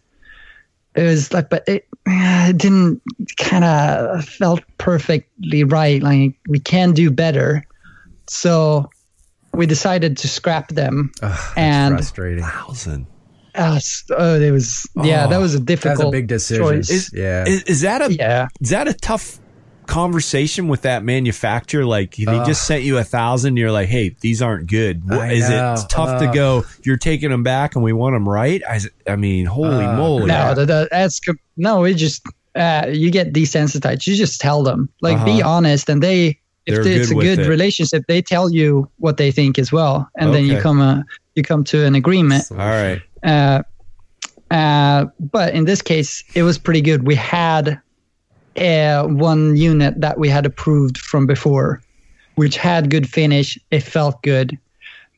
it 0.95 1.03
was 1.05 1.33
like, 1.33 1.49
but 1.49 1.65
it, 1.67 1.87
it 2.07 2.59
didn't 2.59 3.01
kind 3.39 3.65
of 3.65 4.25
felt 4.27 4.61
perfectly 4.79 5.65
right. 5.65 6.03
Like 6.03 6.35
we 6.49 6.59
can 6.59 6.93
do 6.93 7.11
better. 7.11 7.65
So 8.29 8.91
we 9.55 9.67
decided 9.67 10.17
to 10.19 10.29
scrap 10.29 10.69
them. 10.69 11.13
Ugh, 11.23 11.31
that's 11.31 11.53
And- 11.57 11.95
frustrating. 11.97 12.45
thousand. 12.45 13.07
Uh, 13.55 13.79
oh, 14.17 14.41
it 14.41 14.51
was 14.51 14.89
yeah, 14.97 15.27
Oh, 15.27 15.29
that 15.29 15.37
was 15.39 15.55
a 15.55 15.59
That 15.59 15.67
difficult. 15.67 15.99
was 15.99 16.07
a 16.07 16.11
big 16.11 16.27
decision. 16.27 16.63
choice. 16.65 16.89
Is- 16.91 17.11
yeah. 17.13 17.45
Is, 17.47 17.63
is 17.65 17.81
that 17.83 18.01
a 18.01 18.11
yeah, 18.13 18.49
is 18.63 18.71
that 18.71 18.89
a 18.89 18.95
tough 18.95 19.39
conversation 19.87 20.69
with 20.69 20.83
that 20.83 21.05
manufacturer? 21.05 21.85
Like 21.85 22.17
they 22.17 22.25
just 22.45 22.67
sent 22.67 22.83
you 22.85 22.99
a 22.99 23.05
thousand, 23.05 23.57
you're 23.57 23.73
like, 23.73 23.89
hey, 23.89 24.17
these 24.21 24.41
aren't 24.43 24.69
good. 24.69 25.09
What, 25.09 25.21
I 25.21 25.33
is 25.33 25.49
know. 25.49 25.75
it 25.75 25.89
tough 25.89 26.21
to 26.21 26.31
go? 26.33 26.65
You're 26.85 26.97
taking 26.97 27.31
them 27.31 27.43
back, 27.43 27.75
and 27.75 27.85
we 27.85 27.93
want 27.93 28.15
them 28.15 28.29
right. 28.29 28.63
I 29.09 29.17
mean, 29.17 29.47
holy 29.47 29.85
Uh, 29.85 29.97
moly! 29.97 30.27
no, 30.27 30.55
the, 30.55 30.65
the, 30.67 30.89
that's 30.91 31.21
co- 31.21 31.35
no. 31.57 31.85
It 31.85 31.95
just 31.95 32.23
uh, 32.55 32.87
you 32.93 33.11
get 33.11 33.33
desensitized. 33.33 34.07
You 34.07 34.15
just 34.17 34.41
tell 34.41 34.63
them, 34.63 34.89
like, 35.01 35.23
be 35.25 35.41
Uh-huh. 35.43 35.51
honest, 35.51 35.89
and 35.89 36.03
they. 36.03 36.39
If 36.65 36.77
They're 36.77 36.93
it's 36.93 37.09
good 37.09 37.15
a 37.15 37.17
with 37.17 37.25
good 37.27 37.39
it. 37.41 37.49
relationship, 37.49 38.05
they 38.07 38.23
tell 38.23 38.49
you 38.49 38.89
what 38.99 39.17
they 39.17 39.33
think 39.33 39.59
as 39.59 39.73
well, 39.73 40.09
and 40.17 40.33
then 40.33 40.45
you 40.45 40.53
Okay. 40.53 40.63
come 40.63 40.81
uh, 40.81 41.03
you 41.35 41.43
come 41.43 41.65
to 41.65 41.85
an 41.85 41.97
agreement. 41.97 42.45
All 42.53 42.57
right. 42.59 43.03
Uh, 43.25 43.63
uh, 44.53 45.07
but 45.19 45.55
in 45.55 45.65
this 45.65 45.83
case, 45.83 46.23
it 46.35 46.45
was 46.45 46.59
pretty 46.59 46.81
good. 46.81 47.05
We 47.05 47.17
had 47.17 47.81
uh, 48.57 49.07
one 49.07 49.57
unit 49.57 50.01
that 50.01 50.19
we 50.19 50.29
had 50.29 50.47
approved 50.47 50.99
from 50.99 51.27
before, 51.27 51.81
which 52.37 52.57
had 52.57 52.91
good 52.91 53.09
finish. 53.09 53.59
It 53.71 53.81
felt 53.81 54.23
good. 54.23 54.59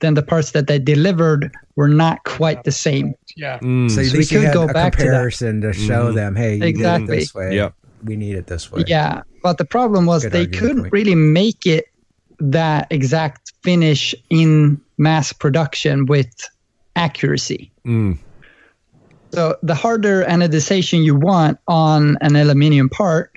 Then 0.01 0.15
the 0.15 0.23
parts 0.23 0.51
that 0.53 0.67
they 0.67 0.79
delivered 0.79 1.53
were 1.77 1.89
not 1.89 2.25
quite 2.25 2.65
the 2.65 2.73
same. 2.73 3.15
Yeah. 3.37 3.59
Mm. 3.61 3.91
so 3.91 4.01
at 4.03 4.13
we 4.13 4.25
could 4.27 4.53
go 4.53 4.65
a 4.65 4.73
back 4.73 4.93
to 4.93 4.99
that. 4.99 5.05
comparison 5.05 5.61
to, 5.63 5.73
show 5.73 6.11
Mhm. 6.13 6.15
them, 6.15 6.37
hey, 6.37 6.57
you 6.57 6.65
Exactly. 6.65 7.07
did 7.07 7.13
it 7.15 7.21
this 7.21 7.35
way. 7.35 7.55
Yep. 7.57 7.75
We 8.05 8.17
need 8.17 8.37
it 8.37 8.47
this 8.47 8.71
way. 8.71 8.85
Yeah, 8.87 9.23
but 9.43 9.59
the 9.59 9.65
problem 9.65 10.05
was 10.07 10.23
Good 10.25 10.33
they 10.33 10.47
couldn't 10.47 10.83
point. 10.83 10.93
really 10.93 11.15
make 11.15 11.65
it 11.67 11.87
that 12.39 12.87
exact 12.91 13.53
finish 13.63 14.15
in 14.31 14.79
mass 14.99 15.33
production 15.33 16.05
with 16.07 16.29
accuracy. 16.97 17.71
Mm. 17.87 18.19
So 19.35 19.57
the 19.63 19.75
harder 19.75 20.25
anodization 20.25 21.05
you 21.05 21.15
want 21.15 21.59
on 21.67 22.17
an 22.21 22.37
aluminium 22.37 22.89
part, 22.89 23.33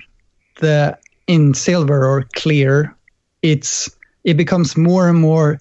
the 0.60 0.98
in 1.26 1.54
silver 1.54 2.06
or 2.06 2.26
clear, 2.34 2.94
it's 3.42 3.90
it 4.24 4.36
becomes 4.36 4.76
more 4.76 5.08
and 5.08 5.18
more 5.18 5.58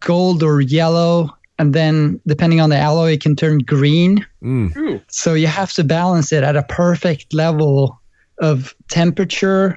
gold 0.00 0.42
or 0.42 0.60
yellow, 0.60 1.36
and 1.58 1.74
then 1.74 2.20
depending 2.26 2.60
on 2.60 2.70
the 2.70 2.76
alloy, 2.76 3.12
it 3.12 3.20
can 3.20 3.36
turn 3.36 3.58
green. 3.58 4.24
Mm. 4.42 5.02
So 5.08 5.34
you 5.34 5.46
have 5.46 5.72
to 5.74 5.84
balance 5.84 6.32
it 6.32 6.44
at 6.44 6.56
a 6.56 6.62
perfect 6.62 7.34
level 7.34 8.00
of 8.40 8.74
temperature, 8.88 9.76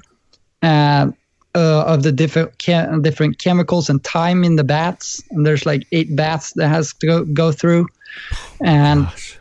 uh, 0.62 1.10
uh, 1.54 1.84
of 1.86 2.02
the 2.02 2.12
different 2.12 2.58
chem- 2.58 3.02
different 3.02 3.38
chemicals 3.38 3.90
and 3.90 4.02
time 4.04 4.44
in 4.44 4.56
the 4.56 4.64
baths. 4.64 5.22
And 5.30 5.44
there's 5.44 5.66
like 5.66 5.86
eight 5.92 6.14
baths 6.14 6.52
that 6.54 6.68
has 6.68 6.94
to 6.94 7.06
go, 7.06 7.24
go 7.24 7.52
through, 7.52 7.88
and 8.60 9.04
Gosh. 9.04 9.38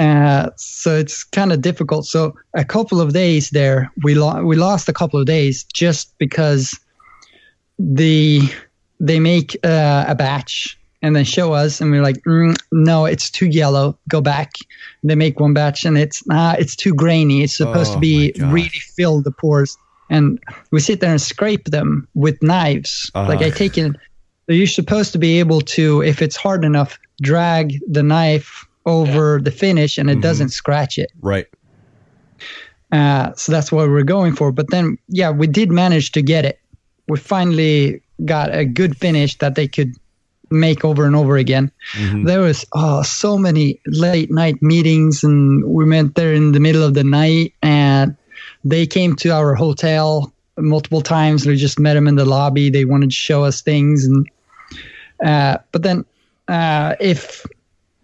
Uh, 0.00 0.48
so 0.56 0.96
it's 0.96 1.22
kind 1.24 1.52
of 1.52 1.60
difficult. 1.60 2.06
So 2.06 2.34
a 2.54 2.64
couple 2.64 3.00
of 3.02 3.12
days 3.12 3.50
there, 3.50 3.92
we 4.02 4.14
lo- 4.14 4.42
we 4.42 4.56
lost 4.56 4.88
a 4.88 4.94
couple 4.94 5.20
of 5.20 5.26
days 5.26 5.64
just 5.74 6.16
because 6.18 6.78
the 7.78 8.40
they 8.98 9.20
make 9.20 9.56
uh, 9.62 10.06
a 10.08 10.14
batch 10.14 10.78
and 11.02 11.14
then 11.16 11.24
show 11.24 11.52
us, 11.52 11.80
and 11.80 11.90
we're 11.90 12.02
like, 12.02 12.16
mm, 12.24 12.54
no, 12.72 13.04
it's 13.04 13.30
too 13.30 13.46
yellow. 13.46 13.98
Go 14.08 14.20
back. 14.20 14.52
They 15.02 15.14
make 15.14 15.38
one 15.38 15.52
batch, 15.52 15.84
and 15.84 15.98
it's 15.98 16.22
ah, 16.30 16.56
it's 16.58 16.74
too 16.74 16.94
grainy. 16.94 17.42
It's 17.42 17.56
supposed 17.56 17.90
Oh, 17.90 17.94
to 17.94 18.00
be 18.00 18.32
really 18.38 18.80
fill 18.96 19.20
the 19.20 19.30
pores, 19.30 19.76
and 20.08 20.38
we 20.70 20.80
sit 20.80 21.00
there 21.00 21.10
and 21.10 21.20
scrape 21.20 21.66
them 21.66 22.08
with 22.14 22.42
knives. 22.42 23.10
Like 23.14 23.42
I 23.42 23.50
take 23.50 23.76
it. 23.76 23.96
You're 24.48 24.66
supposed 24.66 25.12
to 25.12 25.18
be 25.18 25.38
able 25.38 25.60
to, 25.60 26.02
if 26.02 26.22
it's 26.22 26.36
hard 26.36 26.64
enough, 26.64 26.98
drag 27.22 27.78
the 27.86 28.02
knife 28.02 28.66
over 28.90 29.40
the 29.40 29.50
finish 29.50 29.98
and 29.98 30.10
it 30.10 30.18
Mhm. 30.18 30.22
doesn't 30.22 30.48
scratch 30.50 30.98
it. 30.98 31.10
Right. 31.22 31.46
Uh, 32.92 33.32
so 33.36 33.52
that's 33.52 33.70
what 33.70 33.88
we're 33.88 34.02
going 34.02 34.34
for. 34.34 34.50
But 34.52 34.70
then, 34.70 34.98
yeah, 35.08 35.30
we 35.30 35.46
did 35.46 35.70
manage 35.70 36.12
to 36.12 36.22
get 36.22 36.44
it. 36.44 36.58
We 37.08 37.18
finally 37.18 38.00
got 38.24 38.54
a 38.54 38.64
good 38.64 38.96
finish 38.96 39.38
that 39.38 39.54
they 39.54 39.68
could 39.68 39.94
make 40.50 40.84
over 40.84 41.04
and 41.06 41.14
over 41.14 41.36
again. 41.36 41.70
Mhm. 41.96 42.26
There 42.26 42.40
was 42.40 42.64
oh, 42.72 43.02
so 43.02 43.38
many 43.38 43.80
late 43.86 44.30
night 44.32 44.60
meetings, 44.60 45.22
and 45.22 45.64
we 45.64 45.84
met 45.84 46.16
there 46.16 46.34
in 46.34 46.50
the 46.52 46.58
middle 46.60 46.82
of 46.82 46.94
the 46.94 47.04
night, 47.04 47.52
and 47.62 48.16
they 48.64 48.86
came 48.86 49.14
to 49.16 49.30
our 49.30 49.54
hotel 49.54 50.32
multiple 50.58 51.00
times. 51.02 51.46
We 51.46 51.54
just 51.56 51.78
met 51.78 51.94
them 51.94 52.08
in 52.08 52.16
the 52.16 52.24
lobby. 52.24 52.68
They 52.70 52.84
wanted 52.84 53.10
to 53.10 53.16
show 53.16 53.44
us 53.44 53.62
things, 53.62 54.04
and 54.04 54.26
uh, 55.24 55.58
but 55.70 55.82
then 55.84 56.04
uh, 56.48 56.96
if 57.00 57.46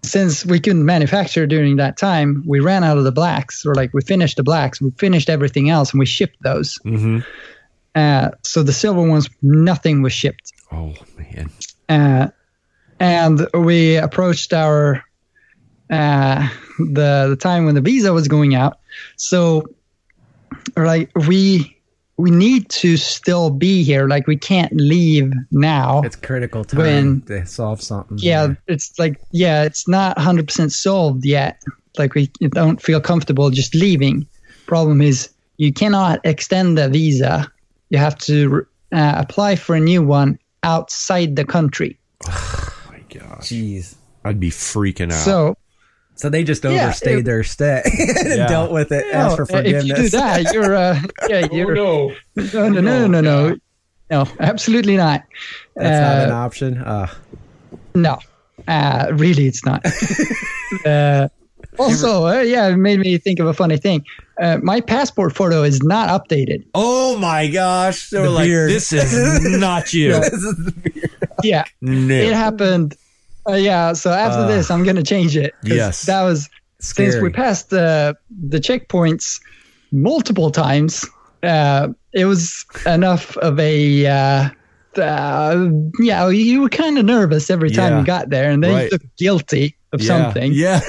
since 0.07 0.45
we 0.47 0.61
couldn't 0.61 0.85
manufacture 0.85 1.47
during 1.47 1.77
that 1.77 1.97
time, 1.97 2.43
we 2.47 2.61
ran 2.61 2.85
out 2.85 2.99
of 2.99 3.05
the 3.05 3.13
blacks, 3.13 3.65
or 3.67 3.75
like 3.75 3.93
we 3.93 4.03
finished 4.03 4.37
the 4.37 4.43
blacks, 4.43 4.81
we 4.81 4.91
finished 4.93 5.29
everything 5.29 5.71
else, 5.71 5.93
and 5.93 5.99
we 5.99 6.07
shipped 6.07 6.43
those. 6.43 6.79
Mhm. 6.85 7.25
Uh, 7.95 8.31
so 8.43 8.63
the 8.63 8.73
silver 8.73 9.03
ones, 9.03 9.29
nothing 9.43 10.03
was 10.03 10.13
shipped. 10.13 10.53
Oh 10.73 10.95
man. 11.19 11.51
Uh, 11.89 12.29
and 13.01 13.47
we 13.55 13.97
approached 13.97 14.53
our 14.53 15.03
uh, 15.91 16.49
the 16.79 17.27
the 17.31 17.37
time 17.39 17.65
when 17.65 17.75
the 17.75 17.81
visa 17.81 18.13
was 18.13 18.29
going 18.29 18.55
out. 18.55 18.79
So, 19.17 19.69
like 20.77 21.11
we 21.15 21.76
we 22.19 22.31
need 22.31 22.69
to 22.71 22.97
still 22.97 23.51
be 23.51 23.83
here. 23.83 24.09
Like 24.09 24.27
we 24.27 24.37
can't 24.37 24.73
leave 24.75 25.33
now. 25.51 26.03
It's 26.03 26.17
critical 26.17 26.65
time 26.65 26.81
When- 26.81 27.21
to 27.23 27.47
solve 27.47 27.83
something. 27.83 28.19
yeah, 28.19 28.55
it's 28.67 28.99
like 28.99 29.21
yeah, 29.33 29.65
it's 29.65 29.87
not 29.89 30.19
hundred 30.19 30.47
percent 30.47 30.73
solved 30.73 31.25
yet. 31.25 31.63
Like 31.99 32.15
we 32.15 32.27
don't 32.51 32.81
feel 32.81 33.01
comfortable 33.01 33.51
just 33.51 33.75
leaving. 33.75 34.27
Problem 34.67 35.01
is 35.01 35.31
you 35.59 35.73
cannot 35.73 36.21
extend 36.25 36.77
the 36.79 36.89
visa. 36.89 37.51
You 37.91 37.99
have 37.99 38.19
to 38.19 38.67
uh, 38.93 39.15
apply 39.17 39.57
for 39.57 39.75
a 39.77 39.81
new 39.81 40.03
one 40.03 40.39
outside 40.63 41.37
the 41.37 41.45
country. 41.45 41.99
Oh 42.29 42.93
my 42.93 43.21
gosh. 43.21 43.49
Jeez. 43.51 43.95
I'd 44.25 44.41
be 44.41 44.51
freaking 44.51 45.13
out. 45.13 45.25
So 45.25 45.57
So 46.17 46.29
they 46.31 46.45
just 46.45 46.65
Yeah, 46.65 46.85
overstayed 46.87 47.19
it- 47.19 47.25
their 47.25 47.45
stay 47.45 47.83
and 47.85 48.29
Yeah. 48.29 48.47
dealt 48.49 48.73
with 48.73 48.91
it, 48.91 49.05
No, 49.13 49.19
asked 49.19 49.37
for 49.37 49.43
uh, 49.55 49.59
if 49.61 49.67
you 49.85 49.95
do 49.95 50.09
forgiveness. 50.09 50.13
that, 50.13 50.53
you're 50.55 50.75
uh, 50.75 51.01
yeah, 51.29 51.47
you're 51.53 51.75
no. 51.75 52.13
no, 52.37 52.69
no, 52.69 52.69
no, 52.69 52.81
no, 52.81 53.07
no, 53.07 53.21
no, 53.21 53.57
no, 54.11 54.27
absolutely 54.41 54.97
not. 54.97 55.23
That's 55.77 56.01
not 56.01 56.25
an 56.27 56.31
Uh, 56.33 56.35
option. 56.35 56.79
Uh, 56.79 57.07
No, 57.95 58.19
uh, 58.67 59.09
really, 59.13 59.47
it's 59.47 59.65
not. 59.65 59.85
uh, 60.87 61.29
also, 61.79 62.27
uh, 62.27 62.41
yeah, 62.41 62.69
it 62.69 62.77
made 62.77 63.01
me 63.01 63.19
think 63.19 63.39
of 63.39 63.47
a 63.47 63.53
funny 63.53 63.77
thing. 63.77 64.03
Uh, 64.41 64.59
my 64.63 64.81
passport 64.81 65.35
photo 65.37 65.63
is 65.63 65.83
not 65.83 66.09
updated. 66.09 66.65
oh 66.75 67.19
my 67.19 67.49
gosh. 67.49 68.09
They 68.11 68.23
The 68.23 68.31
like, 68.31 68.47
beard. 68.47 68.71
this 68.71 68.93
is 68.93 69.59
not 69.59 69.93
you. 69.93 70.19
Yeah, 71.43 71.65
no. 71.83 72.15
it 72.15 72.33
happened. 72.33 72.97
Uh, 73.49 73.53
yeah, 73.55 73.93
so 73.93 74.11
after 74.11 74.41
Uh, 74.41 74.47
this, 74.49 74.71
I'm 74.71 74.83
gonna 74.85 75.03
change 75.03 75.37
it. 75.37 75.55
Yes. 75.63 76.03
that 76.07 76.23
was 76.23 76.49
since 76.81 77.17
we 77.17 77.31
passed 77.31 77.71
the 77.71 78.17
the 78.49 78.59
checkpoints 78.59 79.41
multiple 79.93 80.51
times. 80.51 81.05
Uh, 81.43 81.89
it 82.13 82.25
was 82.25 82.65
enough 82.87 83.37
of 83.39 83.59
a. 83.61 84.07
Uh, 84.07 84.49
uh, 85.01 85.69
yeah, 86.01 86.29
you 86.31 86.63
were 86.63 86.69
kind 86.71 86.97
of 86.99 87.05
nervous 87.05 87.51
every 87.51 87.71
time 87.71 87.93
Yeah. 87.93 87.99
you 88.01 88.05
got 88.07 88.31
there, 88.31 88.51
and 88.51 88.65
then 88.65 88.73
Right. 88.75 88.85
you 88.85 88.89
look 88.93 89.03
guilty 89.19 89.77
of 89.93 90.01
Yeah. 90.01 90.07
something. 90.07 90.53
Yeah. 90.55 90.81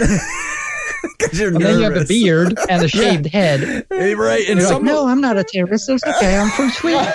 'Cause 1.19 1.39
you're 1.39 1.49
And 1.49 1.61
then 1.61 1.79
you 1.79 1.83
have 1.85 1.95
a 1.97 2.05
beard 2.05 2.57
and 2.69 2.83
a 2.83 2.87
shaved 2.97 3.25
head. 3.27 3.85
Hey, 3.89 4.13
right. 4.15 4.41
And 4.41 4.59
And 4.59 4.59
you're 4.61 4.71
like, 4.73 4.83
no, 4.83 5.07
I'm 5.07 5.19
not 5.21 5.37
a 5.37 5.43
terrorist. 5.43 5.89
It's 5.89 6.03
okay. 6.05 6.37
I'm 6.37 6.49
from 6.51 6.69
Sweden. 6.79 7.07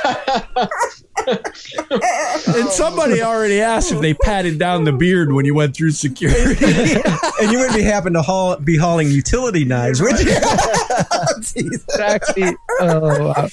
and 1.27 2.69
somebody 2.71 3.23
already 3.23 3.61
asked 3.61 3.93
if 3.93 4.01
they 4.01 4.15
patted 4.15 4.59
down 4.59 4.85
the 4.85 4.93
beard 4.93 5.33
when 5.33 5.45
you 5.45 5.55
went 5.55 5.77
through 5.77 5.93
security. 5.93 6.65
and 6.65 7.53
you 7.53 7.59
wouldn't 7.59 7.77
be 7.77 7.83
happen 7.83 8.13
to 8.15 8.23
haul, 8.23 8.57
be 8.57 8.77
hauling 8.77 9.11
utility 9.11 9.65
knives, 9.65 10.01
would 10.01 10.19
you? 10.19 10.27
Jeez. 10.27 11.99
Actually, 12.01 12.57
oh, 12.81 13.29
wow. 13.29 13.49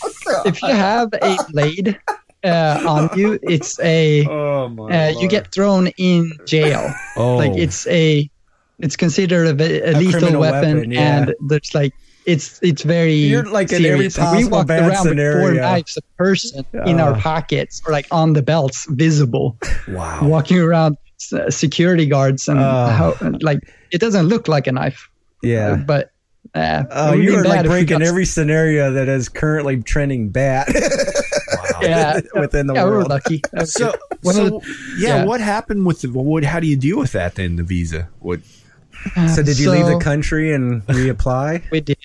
if 0.45 0.61
you 0.61 0.69
have 0.69 1.09
a 1.21 1.37
blade 1.51 1.99
uh, 2.43 2.83
on 2.87 3.17
you, 3.19 3.37
it's 3.43 3.79
a 3.81 4.25
oh 4.27 4.69
my. 4.69 5.07
uh, 5.07 5.09
you 5.19 5.27
get 5.27 5.51
thrown 5.53 5.87
in 5.97 6.31
jail. 6.45 6.91
oh. 7.17 7.35
Like 7.37 7.51
it's 7.57 7.85
a 7.87 8.29
it's 8.79 8.95
considered 8.95 9.59
a, 9.59 9.63
a, 9.89 9.91
A 9.93 9.97
lethal 9.99 10.39
weapon, 10.39 10.75
weapon, 10.77 10.91
yeah. 10.91 11.17
and 11.23 11.35
there's 11.47 11.73
like 11.75 11.93
it's 12.25 12.59
it's 12.61 12.83
very 12.83 13.13
You're, 13.13 13.45
like, 13.45 13.71
in 13.71 13.83
every 13.85 14.09
serious. 14.09 14.17
Like, 14.17 14.27
we 14.31 14.37
possible 14.43 14.57
walked 14.57 14.67
bad 14.67 14.89
around 14.89 15.09
with 15.15 15.41
four 15.41 15.53
knives 15.53 15.97
a 15.97 16.01
person 16.17 16.65
in 16.85 16.99
our 16.99 17.15
pockets 17.19 17.81
or 17.85 17.91
like 17.93 18.07
on 18.11 18.33
the 18.33 18.41
belts, 18.41 18.85
visible. 18.89 19.57
wow. 19.87 20.19
walking 20.27 20.59
around 20.59 20.97
security 21.49 22.05
guards 22.05 22.47
and 22.47 22.59
Oh. 22.59 22.87
how 22.87 23.15
like 23.41 23.59
it 23.91 23.99
doesn't 23.99 24.27
look 24.27 24.47
like 24.47 24.67
a 24.67 24.71
knife 24.71 25.09
Yeah. 25.43 25.75
but 25.75 26.11
uh, 26.55 26.83
Oh, 26.91 27.13
you 27.13 27.31
be 27.31 27.35
are 27.37 27.43
like 27.43 27.65
breaking 27.65 27.99
got- 27.99 28.07
every 28.07 28.25
scenario 28.25 28.93
that 28.93 29.07
is 29.09 29.27
currently 29.27 29.81
trending 29.83 30.29
bad 30.29 30.67
yeah 31.81 32.19
within 32.35 32.67
the 32.67 32.73
yeah 32.73 32.83
we 32.85 32.91
were 32.91 32.97
world. 32.97 33.09
lucky 33.09 33.41
So, 33.65 33.93
so 34.23 34.57
of 34.57 34.67
yeah, 34.97 35.17
yeah. 35.17 35.25
what 35.25 35.41
happened 35.41 35.85
with 35.85 36.01
the 36.01 36.07
what? 36.09 36.43
How 36.43 36.59
do 36.59 36.67
you 36.67 36.75
deal 36.77 36.97
with 36.99 37.11
that 37.13 37.35
then? 37.35 37.55
The 37.57 37.63
visa? 37.63 38.09
What? 38.19 38.39
So 39.35 39.43
did 39.43 39.57
you 39.59 39.71
leave 39.71 39.85
the 39.85 39.99
country 39.99 40.53
and 40.53 40.81
reapply? 40.87 41.63
we 41.71 41.81
did 41.81 41.97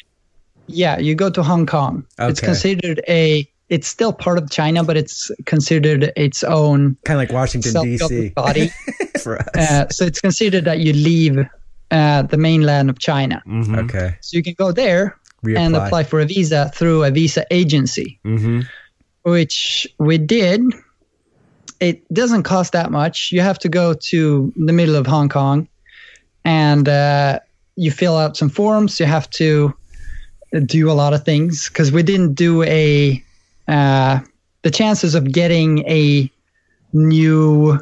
yeah 0.67 0.99
you 0.99 1.15
go 1.15 1.29
to 1.29 1.43
hong 1.43 1.67
kong 1.67 2.07
Okay. 2.19 2.31
it's 2.31 2.41
considered 2.41 3.03
a 3.07 3.47
it's 3.69 3.87
still 3.87 4.15
part 4.15 4.39
of 4.39 4.49
china 4.51 4.83
but 4.83 4.97
it's 4.97 5.31
considered 5.45 6.11
its 6.17 6.43
own 6.43 6.97
kind 7.05 7.21
of 7.21 7.29
like 7.29 7.33
Washington 7.33 7.83
D.C. 7.83 8.31
body 8.31 8.71
for 9.23 9.39
us. 9.41 9.49
uh, 9.57 9.89
so 9.91 10.07
it's 10.07 10.23
considered 10.23 10.65
that 10.65 10.79
you 10.79 10.95
leave 10.95 11.37
uh, 11.91 12.23
the 12.23 12.39
mainland 12.39 12.89
of 12.89 12.99
china 12.99 13.43
Mm-hmm. 13.47 13.75
okay, 13.81 14.17
so 14.23 14.37
you 14.39 14.43
can 14.43 14.55
go 14.55 14.73
there 14.73 15.19
reapply. 15.45 15.59
and 15.59 15.77
apply 15.77 16.03
for 16.05 16.21
a 16.21 16.25
visa 16.25 16.71
through 16.75 17.05
a 17.05 17.11
visa 17.11 17.45
agency 17.51 18.19
Mm-hmm. 18.25 18.61
which 19.25 19.87
we 19.99 20.17
did. 20.19 20.63
It 21.81 22.07
doesn't 22.15 22.45
cost 22.45 22.73
that 22.73 22.91
much. 22.91 23.31
You 23.33 23.41
have 23.43 23.59
to 23.59 23.69
go 23.69 23.93
to 23.95 24.53
the 24.57 24.73
middle 24.73 24.97
of 24.97 25.07
Hong 25.07 25.29
Kong 25.29 25.69
and 26.45 26.89
uh, 26.89 27.39
you 27.77 27.91
fill 27.91 28.17
out 28.17 28.37
some 28.37 28.49
forms. 28.51 28.99
You 29.01 29.07
have 29.07 29.29
to 29.31 29.75
do 30.67 30.91
a 30.91 30.93
lot 30.93 31.13
of 31.15 31.25
things 31.25 31.69
because 31.69 31.91
we 31.93 32.03
didn't 32.03 32.35
do 32.35 32.63
a. 32.65 33.23
Uh, 33.67 34.21
the 34.63 34.71
chances 34.71 35.15
of 35.15 35.33
getting 35.33 35.79
a 35.89 36.31
new 36.93 37.79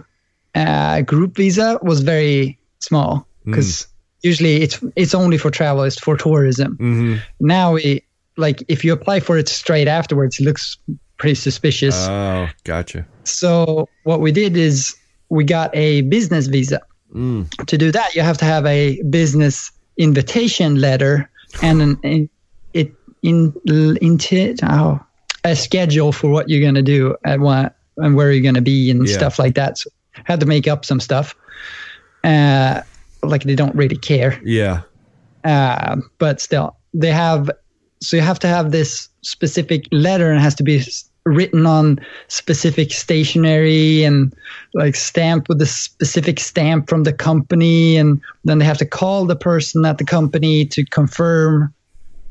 uh, 0.55 1.01
group 1.03 1.37
visa 1.37 1.79
was 1.83 2.01
very 2.01 2.59
small 2.81 3.27
because 3.45 3.87
usually 4.23 4.63
it's 4.63 4.83
it's 4.97 5.15
only 5.15 5.39
for 5.39 5.51
travel, 5.51 5.83
it's 5.85 5.99
for 5.99 6.17
tourism 6.17 6.77
Mm-hmm. 6.81 7.17
now 7.41 7.73
we 7.75 8.03
like 8.37 8.63
if 8.69 8.85
you 8.85 8.93
apply 8.93 9.21
for 9.21 9.37
it 9.39 9.49
straight 9.49 9.89
afterwards 9.89 10.41
it 10.41 10.45
looks 10.45 10.77
pretty 11.19 11.35
suspicious 11.35 11.95
Oh, 12.09 12.49
gotcha. 12.65 13.07
so 13.25 13.89
what 14.05 14.21
we 14.21 14.33
did 14.33 14.57
is 14.57 14.95
we 15.29 15.45
got 15.45 15.71
a 15.75 16.03
business 16.03 16.47
visa 16.47 16.81
Mm. 17.15 17.49
to 17.67 17.77
do 17.77 17.93
that 17.93 18.15
you 18.15 18.23
have 18.23 18.39
to 18.39 18.45
have 18.47 18.65
a 18.65 19.01
business 19.11 19.71
invitation 19.99 20.77
letter 20.81 21.31
and 21.63 21.83
an 21.83 21.99
in, 22.03 22.31
it 22.73 22.95
in 23.23 23.53
into 24.01 24.57
oh, 24.63 24.99
a 25.45 25.55
schedule 25.55 26.13
for 26.13 26.31
what 26.31 26.49
you're 26.49 26.63
going 26.63 26.75
to 26.75 26.83
do 26.83 27.15
at 27.27 27.41
what 27.41 27.77
and 27.99 28.17
where 28.17 28.33
you're 28.33 28.43
going 28.43 28.55
to 28.55 28.63
be 28.63 28.91
and 28.91 29.07
Yeah. 29.07 29.15
stuff 29.15 29.39
like 29.39 29.55
that 29.57 29.77
so 29.79 29.91
I 30.17 30.23
had 30.25 30.41
to 30.41 30.47
make 30.47 30.67
up 30.67 30.85
some 30.87 31.01
stuff 31.01 31.35
uh 32.25 32.81
like 33.23 33.45
they 33.45 33.55
don't 33.57 33.75
really 33.77 33.97
care 33.99 34.41
Yeah. 34.45 34.81
uh, 35.45 35.97
but 36.19 36.41
still 36.41 36.77
they 36.95 37.11
have 37.11 37.51
so 38.01 38.17
you 38.17 38.23
have 38.23 38.39
to 38.41 38.49
have 38.49 38.71
this 38.73 39.09
specific 39.23 39.85
letter 39.93 40.31
and 40.31 40.39
it 40.39 40.43
has 40.43 40.55
to 40.57 40.63
be 40.65 40.83
written 41.24 41.66
on 41.66 42.01
specific 42.28 42.93
stationery 42.93 44.03
and 44.05 44.35
like 44.74 44.97
stamped 44.97 45.49
with 45.49 45.61
a 45.62 45.66
specific 45.66 46.40
stamp 46.40 46.89
from 46.89 47.05
the 47.05 47.12
company 47.12 47.97
and 47.97 48.20
then 48.44 48.59
they 48.59 48.65
have 48.65 48.78
to 48.78 48.86
call 48.86 49.24
the 49.24 49.36
person 49.36 49.85
at 49.85 49.99
the 49.99 50.05
company 50.05 50.65
to 50.66 50.85
confirm 50.86 51.73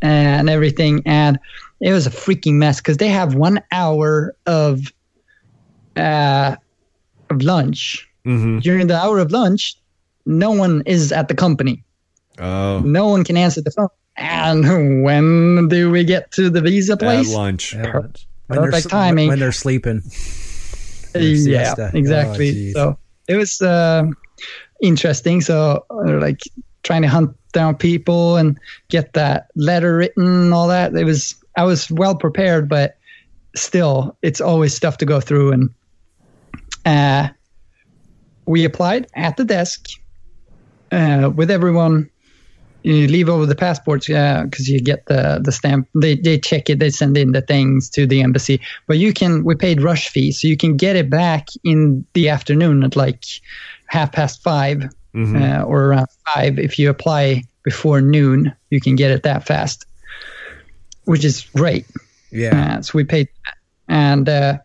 and 0.01 0.49
everything. 0.49 1.01
And 1.05 1.39
it 1.80 1.93
was 1.93 2.05
a 2.05 2.09
freaking 2.09 2.53
mess 2.55 2.80
because 2.81 2.97
they 2.97 3.07
have 3.07 3.35
one 3.35 3.61
hour 3.72 4.35
of 4.45 4.91
uh 5.95 6.55
of 7.30 7.41
lunch. 7.41 8.07
Mm-hmm. 8.26 8.59
during 8.59 8.85
the 8.85 8.95
hour 8.95 9.18
of 9.18 9.31
lunch 9.31 9.76
no 10.27 10.51
one 10.51 10.84
is 10.85 11.11
at 11.11 11.27
the 11.27 11.34
company. 11.34 11.84
Oh, 12.39 12.80
no 12.81 13.07
one 13.07 13.23
can 13.23 13.35
answer 13.35 13.61
the 13.61 13.72
phone. 13.72 13.88
And 14.15 15.03
when 15.03 15.68
do 15.69 15.89
we 15.89 16.03
get 16.03 16.31
to 16.34 16.49
the 16.49 16.61
visa 16.61 16.93
at 16.93 16.99
place? 16.99 17.34
lunch. 17.34 17.73
Yeah, 17.73 17.91
Per- 17.91 18.01
that's- 18.01 18.26
when 18.52 18.61
they're 18.61 18.72
perfect 18.72 18.90
timing. 18.90 19.28
when 19.28 19.40
they're 19.40 19.52
sleeping. 19.52 20.02
Yeah 21.14 21.73
siesta. 21.73 21.91
exactly 21.94 22.69
Oh, 22.69 22.73
so 22.73 22.98
it 23.28 23.36
was 23.36 23.61
uh, 23.61 24.03
interesting 24.82 25.41
so 25.41 25.86
uh, 25.90 26.19
like 26.19 26.40
trying 26.84 27.02
to 27.02 27.10
hunt 27.10 27.36
down 27.52 27.76
people 27.76 28.38
and 28.38 28.57
get 28.88 29.14
that 29.14 29.48
letter 29.56 29.98
written 29.98 30.26
and 30.26 30.53
all 30.53 30.69
that 30.69 30.95
it 30.95 31.03
was 31.03 31.36
i 31.57 31.65
was 31.65 31.91
well 31.91 32.15
prepared 32.15 32.69
but 32.69 32.98
still 33.56 34.15
it's 34.22 34.40
always 34.40 34.73
stuff 34.73 34.98
to 34.99 35.06
go 35.06 35.19
through 35.19 35.52
and 35.52 35.69
uh, 36.86 37.28
we 38.45 38.64
applied 38.65 39.07
at 39.14 39.38
the 39.38 39.44
desk 39.44 39.90
uh, 40.91 41.30
with 41.36 41.52
everyone 41.52 42.10
you 42.84 43.08
leave 43.08 43.30
over 43.30 43.45
the 43.45 43.56
passports 43.56 44.08
because 44.08 44.68
you 44.68 44.80
get 44.82 45.06
the 45.06 45.40
the 45.44 45.52
stamp. 45.52 45.88
They, 46.02 46.16
they 46.16 46.40
check 46.40 46.70
it 46.70 46.80
they 46.80 46.90
send 46.90 47.16
in 47.18 47.32
the 47.32 47.41
things 47.41 47.90
to 47.91 48.08
the 48.08 48.22
embassy. 48.22 48.60
But 48.88 48.98
you 48.98 49.14
can 49.14 49.44
we 49.44 49.56
paid 49.56 49.82
rush 49.82 50.10
fee 50.10 50.32
so 50.32 50.48
you 50.48 50.58
can 50.58 50.78
get 50.78 50.95
it 50.95 51.10
back 51.10 51.48
in 51.64 52.06
the 52.14 52.30
afternoon 52.30 52.84
at 52.84 52.95
like 52.95 53.24
half 53.88 54.12
past 54.12 54.41
5 54.44 54.84
Mhm. 55.14 55.60
uh, 55.60 55.64
or 55.64 55.88
around 55.88 56.08
five. 56.34 56.58
If 56.58 56.80
you 56.80 56.90
apply 56.90 57.44
before 57.64 57.99
noon 58.02 58.53
you 58.70 58.80
can 58.80 58.95
get 58.95 59.12
it 59.12 59.24
that 59.24 59.45
fast 59.45 59.86
which 61.03 61.26
is 61.26 61.45
great. 61.56 61.86
Yeah. 62.32 62.78
uh, 62.78 62.82
so 62.82 62.91
we 62.95 63.03
paid 63.03 63.28
and 63.90 64.30
uh, 64.30 64.58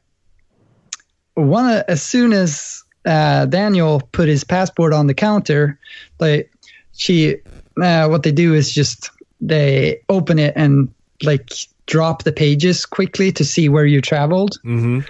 one 1.35 1.83
as 1.89 2.03
soon 2.03 2.33
as 2.33 2.83
uh, 3.05 3.47
Daniel 3.47 4.01
put 4.13 4.29
his 4.29 4.45
passport 4.45 4.93
on 4.93 5.07
the 5.07 5.15
counter, 5.15 5.79
like 6.19 6.51
she, 6.93 7.37
uh, 7.81 8.09
what 8.09 8.23
they 8.23 8.33
do 8.33 8.55
is 8.55 8.73
just 8.73 9.11
they 9.41 10.01
open 10.09 10.39
it 10.39 10.55
and 10.57 10.93
like 11.23 11.51
drop 11.87 12.25
the 12.25 12.33
pages 12.33 12.85
quickly 12.85 13.33
to 13.33 13.45
see 13.45 13.69
where 13.69 13.87
you 13.87 14.01
traveled. 14.01 14.59
Mm-hmm. 14.65 15.01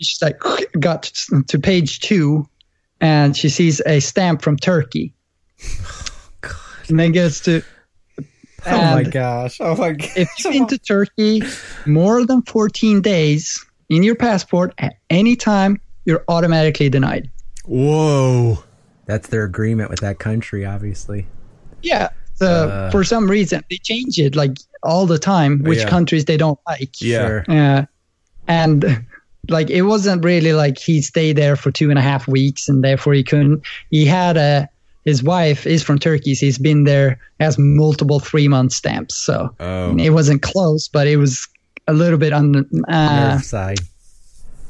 She's 0.00 0.22
like 0.22 0.40
got 0.80 1.04
to, 1.04 1.42
to 1.44 1.58
page 1.58 2.00
two, 2.00 2.48
and 3.00 3.36
she 3.36 3.48
sees 3.48 3.80
a 3.86 4.00
stamp 4.00 4.42
from 4.42 4.56
Turkey. 4.56 5.14
And 6.88 6.98
then 6.98 7.12
gets 7.12 7.38
to. 7.42 7.62
Oh 8.66 8.94
my 8.94 9.04
gosh. 9.04 9.58
Oh 9.60 9.76
my 9.76 9.92
god. 9.92 10.10
if 10.16 10.28
you've 10.38 10.52
been 10.52 10.66
to 10.66 10.78
Turkey 10.78 11.40
more 11.86 12.26
than 12.26 12.42
14 12.42 13.00
days 13.00 13.64
in 13.88 14.02
your 14.02 14.16
passport 14.16 14.74
at 14.78 14.94
any 15.08 15.36
time, 15.36 15.80
you're 16.04 16.24
automatically 16.26 16.88
denied. 16.88 17.30
Whoa. 17.64 18.64
That's 19.06 19.28
their 19.28 19.44
agreement 19.44 19.88
with 19.88 20.00
that 20.00 20.18
country, 20.18 20.66
obviously. 20.66 21.26
Yeah. 21.82 22.08
So 22.34 22.68
Uh. 22.68 22.90
for 22.90 23.04
some 23.04 23.30
reason, 23.30 23.62
they 23.70 23.78
change 23.82 24.18
it 24.18 24.34
like 24.34 24.56
all 24.82 25.06
the 25.06 25.18
time, 25.18 25.62
which 25.62 25.80
Yeah. 25.80 25.88
countries 25.88 26.24
they 26.24 26.36
don't 26.36 26.58
like. 26.66 27.00
Yeah. 27.00 27.26
Sure. 27.26 27.44
Uh, 27.48 27.84
and 28.48 29.04
like 29.48 29.70
it 29.70 29.82
wasn't 29.82 30.24
really 30.24 30.52
like 30.52 30.78
he 30.78 31.02
stayed 31.02 31.36
there 31.36 31.56
for 31.56 31.70
two 31.70 31.90
and 31.90 31.98
a 31.98 32.02
half 32.02 32.26
weeks 32.28 32.68
and 32.68 32.82
therefore 32.84 33.14
he 33.14 33.22
couldn't. 33.24 33.62
He 33.90 34.04
had 34.06 34.36
a 34.36 34.68
his 35.06 35.22
wife 35.22 35.66
is 35.66 35.82
from 35.82 35.98
Turkey, 35.98 36.34
so 36.34 36.44
he's 36.46 36.58
been 36.58 36.84
there 36.84 37.18
has 37.40 37.58
multiple 37.58 38.20
three 38.20 38.48
month 38.48 38.72
stamps. 38.72 39.14
So 39.16 39.54
Oh. 39.60 39.96
it 39.98 40.10
wasn't 40.10 40.42
close, 40.42 40.88
but 40.88 41.06
it 41.06 41.16
was 41.16 41.46
a 41.88 41.92
little 41.94 42.18
bit 42.18 42.32
on 42.32 42.52
the 42.52 42.84
uh, 42.88 43.38
side. 43.40 43.80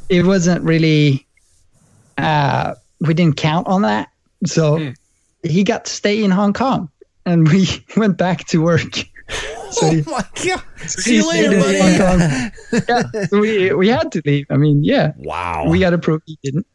it 0.08 0.24
wasn't 0.24 0.62
really 0.64 1.26
uh 2.18 2.74
we 3.00 3.14
didn't 3.14 3.36
count 3.36 3.66
on 3.66 3.82
that 3.82 4.08
so 4.46 4.92
he 5.42 5.62
got 5.64 5.84
to 5.84 5.90
stay 5.92 6.22
in 6.24 6.30
hong 6.30 6.52
kong 6.52 6.88
and 7.26 7.48
we 7.48 7.66
went 7.96 8.16
back 8.16 8.46
to 8.48 8.62
work 8.62 9.04
so 9.70 9.88
he, 9.90 10.02
my 10.02 10.24
god. 10.44 10.62
See 10.86 11.16
you 11.16 11.28
later, 11.28 11.60
buddy. 11.60 12.50
yeah, 12.88 13.26
we 13.30 13.72
we 13.72 13.86
had 13.88 14.10
to 14.12 14.22
leave. 14.24 14.46
I 14.50 14.56
mean, 14.56 14.82
yeah, 14.82 15.12
Wow. 15.18 15.66
we 15.68 15.78
got 15.78 15.90
to 15.90 15.98
prove 15.98 16.22
he 16.26 16.36
didn't. 16.42 16.66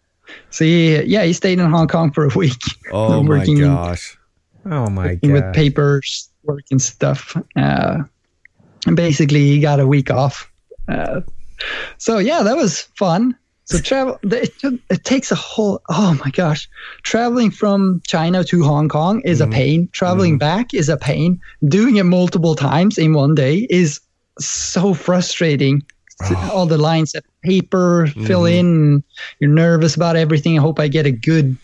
So 0.51 0.63
he, 0.63 1.01
yeah, 1.03 1.23
he 1.23 1.33
stayed 1.33 1.59
in 1.59 1.69
Hong 1.69 1.87
Kong 1.89 2.11
for 2.11 2.23
a 2.25 2.29
week, 2.35 2.61
oh 2.93 3.21
my 3.21 3.29
working- 3.29 3.59
gosh. 3.59 4.17
Oh 4.65 4.89
my 4.89 5.07
working 5.07 5.33
with 5.33 5.53
papers, 5.53 6.29
work 6.43 6.63
and 6.71 6.81
stuff. 6.81 7.35
Uh, 7.55 8.03
and 8.87 8.95
basically, 8.95 9.41
he 9.41 9.59
got 9.59 9.79
a 9.79 9.85
week 9.85 10.09
off. 10.09 10.49
Uh, 10.87 11.21
so 11.97 12.17
yeah, 12.19 12.41
that 12.43 12.55
was 12.55 12.83
fun. 12.97 13.35
So 13.65 13.79
travel, 13.79 14.19
it, 14.23 14.57
took- 14.59 14.79
it 14.91 15.03
takes 15.03 15.31
a 15.31 15.35
whole. 15.35 15.81
Oh 15.89 16.19
my 16.23 16.31
gosh, 16.31 16.69
traveling 17.01 17.49
from 17.49 18.01
China 18.05 18.43
to 18.43 18.63
Hong 18.63 18.89
Kong 18.89 19.21
is 19.25 19.41
a 19.41 19.45
mm-hmm. 19.45 19.53
pain. 19.53 19.89
Traveling 19.91 20.33
mm-hmm. 20.33 20.39
back 20.39 20.73
is 20.73 20.87
a 20.87 20.97
pain. 20.97 21.41
Doing 21.67 21.95
it 21.95 22.03
multiple 22.03 22.55
times 22.55 22.97
in 22.97 23.13
one 23.13 23.33
day 23.33 23.65
is 23.69 23.99
so 24.39 24.93
frustrating. 24.93 25.81
All 26.51 26.65
the 26.65 26.77
lines 26.77 27.15
of 27.15 27.23
paper 27.43 28.07
mm-hmm. 28.07 28.25
fill 28.25 28.45
in. 28.45 29.03
You're 29.39 29.49
nervous 29.49 29.95
about 29.95 30.15
everything. 30.15 30.57
I 30.57 30.61
hope 30.61 30.79
I 30.79 30.87
get 30.87 31.05
a 31.05 31.11
good, 31.11 31.57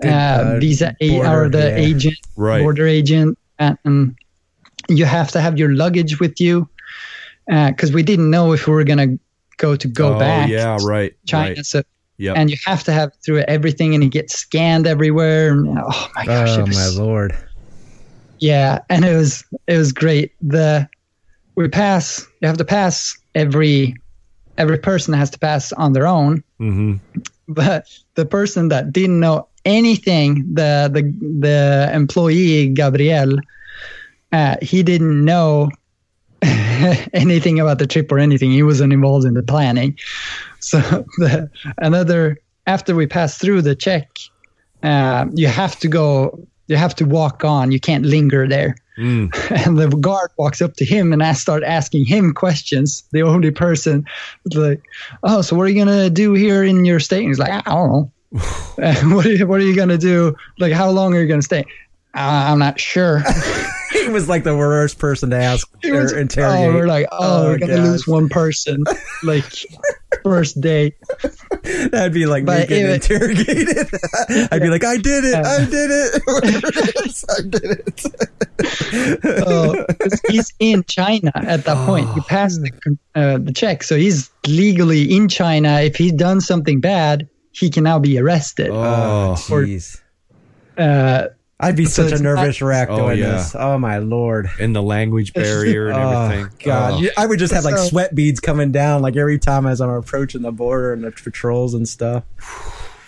Good, 0.00 0.12
uh, 0.12 0.56
uh, 0.56 0.58
visa 0.58 0.96
a- 1.00 1.20
or 1.20 1.48
the 1.48 1.58
yeah. 1.58 1.76
agent 1.76 2.18
Right. 2.34 2.60
border 2.60 2.88
agent, 2.88 3.38
and, 3.60 3.78
and 3.84 4.16
you 4.88 5.04
have 5.04 5.30
to 5.30 5.40
have 5.40 5.58
your 5.58 5.74
luggage 5.74 6.18
with 6.18 6.40
you 6.40 6.68
uh, 7.50 7.70
because 7.70 7.92
we 7.92 8.02
didn't 8.02 8.30
know 8.30 8.52
if 8.52 8.66
we 8.66 8.74
were 8.74 8.84
gonna 8.84 9.16
go 9.56 9.76
to 9.76 9.88
go 9.88 10.14
oh, 10.14 10.18
back 10.18 10.48
Yeah, 10.48 10.78
right. 10.82 11.14
China. 11.26 11.54
Right. 11.56 11.66
So 11.66 11.82
Yep. 12.18 12.36
and 12.38 12.50
you 12.50 12.56
have 12.64 12.82
to 12.84 12.92
have 12.92 13.12
through 13.22 13.40
everything, 13.40 13.94
and 13.94 14.02
it 14.02 14.08
gets 14.08 14.34
scanned 14.34 14.86
everywhere. 14.86 15.52
And, 15.52 15.78
oh 15.78 16.10
my 16.16 16.24
gosh! 16.24 16.56
Oh 16.56 16.64
was, 16.64 16.96
my 16.96 17.02
lord. 17.02 17.36
yeah, 18.38 18.78
and 18.88 19.04
it 19.04 19.14
was 19.14 19.44
it 19.66 19.76
was 19.76 19.92
great. 19.92 20.32
The 20.40 20.88
we 21.56 21.68
pass. 21.68 22.26
You 22.40 22.48
have 22.48 22.56
to 22.56 22.64
pass 22.64 23.14
every 23.34 23.96
every 24.58 24.78
person 24.78 25.12
has 25.14 25.30
to 25.30 25.38
pass 25.38 25.72
on 25.72 25.92
their 25.92 26.06
own 26.06 26.42
mm-hmm. 26.60 26.94
but 27.48 27.86
the 28.14 28.24
person 28.24 28.68
that 28.68 28.92
didn't 28.92 29.20
know 29.20 29.46
anything, 29.64 30.42
the 30.54 30.90
the 30.92 31.02
the 31.40 31.90
employee 31.92 32.68
Gabriel, 32.68 33.36
uh, 34.32 34.56
he 34.62 34.82
didn't 34.82 35.24
know 35.24 35.70
anything 37.12 37.60
about 37.60 37.78
the 37.78 37.86
trip 37.86 38.10
or 38.12 38.18
anything. 38.18 38.50
He 38.50 38.62
wasn't 38.62 38.92
involved 38.92 39.26
in 39.26 39.34
the 39.34 39.42
planning. 39.42 39.98
So 40.60 40.78
the, 41.18 41.50
another 41.78 42.38
after 42.66 42.94
we 42.94 43.06
pass 43.06 43.38
through 43.38 43.62
the 43.62 43.74
check, 43.74 44.08
uh, 44.82 45.26
you 45.34 45.48
have 45.48 45.78
to 45.80 45.88
go. 45.88 46.46
You 46.68 46.76
have 46.76 46.96
to 46.96 47.04
walk 47.04 47.44
on. 47.44 47.70
You 47.70 47.78
can't 47.78 48.04
linger 48.04 48.48
there. 48.48 48.76
Mm. 48.98 49.30
And 49.66 49.78
the 49.78 49.88
guard 49.88 50.30
walks 50.36 50.60
up 50.60 50.74
to 50.76 50.84
him 50.84 51.12
and 51.12 51.22
I 51.22 51.32
start 51.32 51.62
asking 51.62 52.06
him 52.06 52.32
questions. 52.32 53.04
The 53.12 53.22
only 53.22 53.50
person, 53.50 54.04
like, 54.54 54.82
oh, 55.22 55.42
so 55.42 55.54
what 55.54 55.64
are 55.64 55.68
you 55.68 55.84
gonna 55.84 56.10
do 56.10 56.34
here 56.34 56.64
in 56.64 56.84
your 56.84 56.98
state? 56.98 57.20
And 57.20 57.28
he's 57.28 57.38
like, 57.38 57.52
I 57.52 57.70
don't 57.70 57.92
know. 57.92 58.12
Uh, 58.78 58.94
what 59.14 59.24
are 59.24 59.32
you, 59.32 59.46
what 59.46 59.60
are 59.60 59.64
you 59.64 59.76
gonna 59.76 59.98
do? 59.98 60.34
Like, 60.58 60.72
how 60.72 60.90
long 60.90 61.14
are 61.14 61.20
you 61.20 61.28
gonna 61.28 61.42
stay? 61.42 61.64
Uh, 62.14 62.50
I'm 62.50 62.58
not 62.58 62.80
sure. 62.80 63.22
He 63.92 64.08
was 64.08 64.28
like 64.28 64.42
the 64.44 64.56
worst 64.56 64.98
person 64.98 65.30
to 65.30 65.36
ask 65.36 65.68
It 65.82 65.92
was- 65.92 66.12
or 66.12 66.18
interrogate. 66.18 66.68
oh, 66.68 66.74
we're 66.74 66.86
like, 66.86 67.06
oh, 67.12 67.18
Oh, 67.20 67.44
we're 67.50 67.58
gonna 67.58 67.76
gosh. 67.76 67.84
lose 67.86 68.06
one 68.06 68.28
person, 68.28 68.82
like 69.22 69.44
first 70.22 70.60
day. 70.60 70.94
That'd 71.62 72.12
be 72.12 72.26
like 72.26 72.44
But 72.44 72.60
me 72.62 72.66
getting 72.66 72.86
it- 72.86 73.10
interrogated. 73.10 73.88
I'd 74.52 74.62
be 74.62 74.68
like, 74.68 74.84
I 74.84 74.96
did 74.96 75.24
it. 75.24 75.34
I 75.44 75.64
did 75.64 75.90
it. 75.90 76.22
I 77.28 77.40
did 77.48 77.64
it. 77.64 79.20
Oh, 79.24 79.84
he's 80.28 80.52
in 80.58 80.84
China 80.84 81.32
at 81.34 81.64
that 81.64 81.86
point. 81.86 82.12
He 82.14 82.20
passed 82.22 82.60
the 82.62 82.70
uh, 83.14 83.38
the 83.38 83.52
check, 83.52 83.82
so 83.82 83.96
he's 83.96 84.30
legally 84.46 85.14
in 85.14 85.28
China. 85.28 85.80
If 85.80 85.96
he's 85.96 86.12
done 86.12 86.40
something 86.40 86.80
bad, 86.80 87.28
he 87.52 87.70
can 87.70 87.84
now 87.84 87.98
be 87.98 88.18
arrested. 88.18 88.70
Oh. 88.70 89.34
jeez. 89.38 90.00
Uh, 90.78 91.28
I'd 91.58 91.76
be 91.76 91.84
So 91.86 92.02
such 92.04 92.12
a 92.12 92.14
it's 92.16 92.22
not- 92.22 92.34
nervous 92.36 92.60
wreck 92.62 92.88
Oh, 92.90 92.96
doing 92.96 93.18
yeah. 93.18 93.32
this. 93.32 93.54
Oh 93.54 93.78
my 93.78 93.98
lord. 93.98 94.48
And 94.60 94.74
the 94.76 94.82
language 94.82 95.32
barrier 95.34 95.88
and 95.88 95.96
Oh 95.98 96.22
everything. 96.24 96.52
god. 96.64 97.02
Oh. 97.04 97.08
I 97.16 97.26
would 97.26 97.38
just 97.38 97.52
have 97.54 97.64
like 97.64 97.78
sweat 97.78 98.14
beads 98.14 98.40
coming 98.40 98.72
down 98.72 99.02
like 99.02 99.16
every 99.16 99.38
time 99.38 99.66
as 99.66 99.80
I'm 99.80 99.90
approaching 99.90 100.42
the 100.42 100.52
border 100.52 100.92
and 100.92 101.02
the 101.04 101.10
patrols 101.12 101.74
and 101.74 101.88
stuff. 101.88 102.24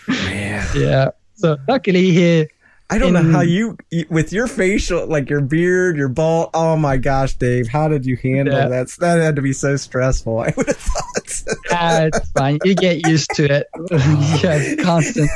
man. 0.08 0.66
Yeah. 0.74 1.10
So 1.34 1.56
luckily 1.68 2.10
here, 2.10 2.48
I 2.90 2.96
don't 2.96 3.12
know 3.12 3.22
how 3.22 3.42
you, 3.42 3.76
you- 3.90 4.06
with 4.08 4.32
your 4.32 4.46
facial, 4.46 5.06
like 5.06 5.28
your 5.28 5.42
beard, 5.42 5.98
your 5.98 6.08
bald. 6.08 6.48
Oh 6.54 6.74
my 6.76 6.96
gosh, 6.96 7.34
Dave, 7.34 7.68
how 7.68 7.86
did 7.88 8.06
you 8.06 8.16
handle 8.16 8.54
Yeah. 8.54 8.68
that? 8.68 8.88
That 9.00 9.20
had 9.20 9.36
to 9.36 9.42
be 9.42 9.52
so 9.52 9.76
stressful. 9.76 10.38
I 10.38 10.54
would 10.56 10.66
have 10.68 10.76
thought. 10.78 11.42
Ah, 11.70 12.00
it's 12.04 12.30
fine. 12.30 12.58
You 12.64 12.74
get 12.74 13.06
used 13.06 13.30
to 13.34 13.44
it. 13.44 13.66
you 13.90 14.48
have 14.48 14.78
constant 14.78 15.30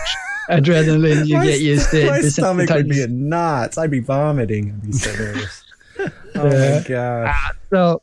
adrenaline. 0.51 1.27
You 1.27 1.37
my, 1.37 1.47
get 1.47 1.61
used 1.61 1.91
to 1.91 2.03
it. 2.03 2.07
My 2.07 2.21
This 2.21 2.35
stomach 2.35 2.71
would 2.71 2.89
be 2.89 3.03
entire- 3.03 3.09
in 3.09 3.29
knots. 3.29 3.79
I'd 3.79 3.91
be 3.91 4.01
vomiting. 4.01 4.71
I'd 4.71 4.83
be 4.83 4.93
so 4.93 5.13
nervous. 5.13 5.65
oh 6.35 6.45
my 6.45 6.85
gosh. 6.89 7.51
So, 7.71 8.03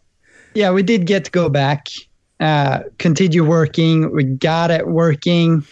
yeah, 0.54 0.72
we 0.72 0.84
did 0.84 1.06
get 1.06 1.26
to 1.26 1.32
go 1.32 1.50
back, 1.50 1.88
uh, 2.40 2.84
continue 2.98 3.44
working. 3.46 4.12
We 4.14 4.24
got 4.24 4.72
it 4.72 4.88
working. 4.88 5.66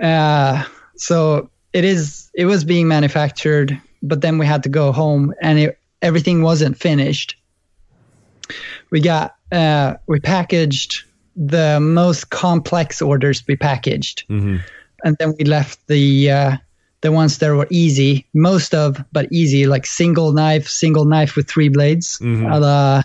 Uh, 0.00 0.64
so 0.96 1.50
it 1.72 1.84
is. 1.84 2.30
It 2.34 2.44
was 2.44 2.64
being 2.64 2.88
manufactured, 2.88 3.80
but 4.02 4.20
then 4.20 4.38
we 4.38 4.46
had 4.46 4.62
to 4.62 4.68
go 4.68 4.92
home, 4.92 5.34
and 5.42 5.58
it, 5.58 5.78
everything 6.02 6.42
wasn't 6.42 6.76
finished. 6.76 7.36
We 8.90 9.00
got. 9.00 9.34
Uh, 9.50 9.94
we 10.06 10.20
packaged 10.20 11.04
the 11.34 11.80
most 11.80 12.30
complex 12.30 13.00
orders. 13.00 13.42
We 13.46 13.56
packaged, 13.56 14.24
and 15.04 15.16
then 15.18 15.34
we 15.38 15.44
left 15.44 15.86
the. 15.88 16.30
Uh, 16.30 16.56
the 17.00 17.12
ones 17.12 17.38
that 17.38 17.54
were 17.54 17.68
easy, 17.70 18.26
most 18.34 18.74
of, 18.74 19.00
but 19.12 19.28
easy, 19.30 19.68
like 19.68 19.86
single 19.86 20.32
knife, 20.32 20.66
single 20.66 21.04
knife 21.04 21.36
with 21.36 21.46
three 21.48 21.68
blades, 21.68 22.18
Mhm. 22.18 22.52
a 22.52 22.58
la 22.58 23.02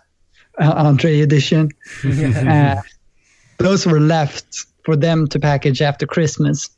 uh, 0.60 0.74
Andre 0.88 1.20
edition. 1.20 1.70
uh, 2.04 2.82
those 3.60 3.86
were 3.86 4.00
left 4.00 4.66
for 4.84 4.96
them 4.96 5.28
to 5.28 5.40
package 5.40 5.80
after 5.80 6.08
Christmas. 6.08 6.72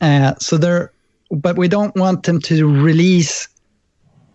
Uh, 0.00 0.32
so 0.38 0.56
they're, 0.56 0.90
but 1.30 1.58
we 1.58 1.68
don't 1.68 1.94
want 1.94 2.22
them 2.22 2.40
to 2.40 2.66
release 2.82 3.46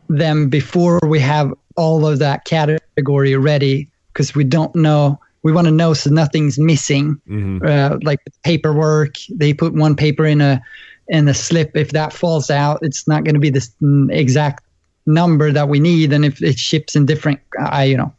them 0.10 0.48
before 0.48 1.00
we 1.08 1.20
have 1.20 1.52
all 1.76 2.06
of 2.06 2.20
that 2.20 2.46
category 2.46 3.36
ready 3.36 3.90
because 4.14 4.36
we 4.36 4.44
don't 4.44 4.76
know. 4.76 5.20
We 5.44 5.52
want 5.52 5.66
to 5.66 5.72
know 5.72 5.94
so 5.94 6.10
nothing's 6.10 6.60
missing 6.60 7.20
Mhm. 7.30 7.64
uh, 7.66 7.98
like 8.04 8.20
paperwork. 8.44 9.16
They 9.34 9.54
put 9.54 9.74
one 9.74 9.96
paper 9.96 10.26
in 10.26 10.42
a 10.42 10.62
in 11.08 11.28
a 11.28 11.34
slip. 11.34 11.72
If 11.76 11.92
that 11.92 12.14
falls 12.14 12.50
out, 12.52 12.80
it's 12.84 13.08
not 13.08 13.24
going 13.24 13.34
to 13.34 13.40
be 13.40 13.50
the 13.50 13.68
exact 14.12 14.64
number 15.06 15.52
that 15.52 15.68
we 15.70 15.80
need, 15.80 16.14
and 16.14 16.24
if 16.26 16.42
it 16.44 16.60
ships 16.60 16.96
in 16.96 17.06
different, 17.06 17.40
I 17.60 17.86
you 17.86 17.98
know. 17.98 18.14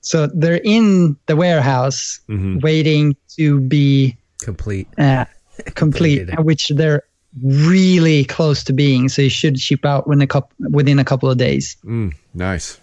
So 0.00 0.26
they're 0.34 0.60
in 0.64 1.16
the 1.26 1.36
warehouse 1.36 2.20
Mhm. 2.28 2.62
waiting 2.62 3.14
to 3.36 3.60
be 3.60 4.16
Complete. 4.40 4.88
uh, 4.98 5.26
complete, 5.74 6.28
which 6.40 6.68
they're 6.74 7.02
really 7.42 8.24
close 8.24 8.64
to 8.64 8.72
being. 8.72 9.08
So 9.08 9.22
it 9.22 9.32
should 9.32 9.60
ship 9.60 9.84
out 9.84 10.08
within 10.08 10.22
a 10.22 10.26
couple 10.26 10.50
within 10.70 10.98
a 10.98 11.04
couple 11.04 11.30
of 11.30 11.36
days. 11.36 11.76
Mm, 11.84 12.14
nice. 12.34 12.78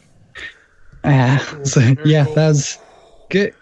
Uh, 1.03 1.37
so 1.63 1.79
yeah, 2.05 2.23
that 2.35 2.47
was 2.49 2.77
good. 3.29 3.53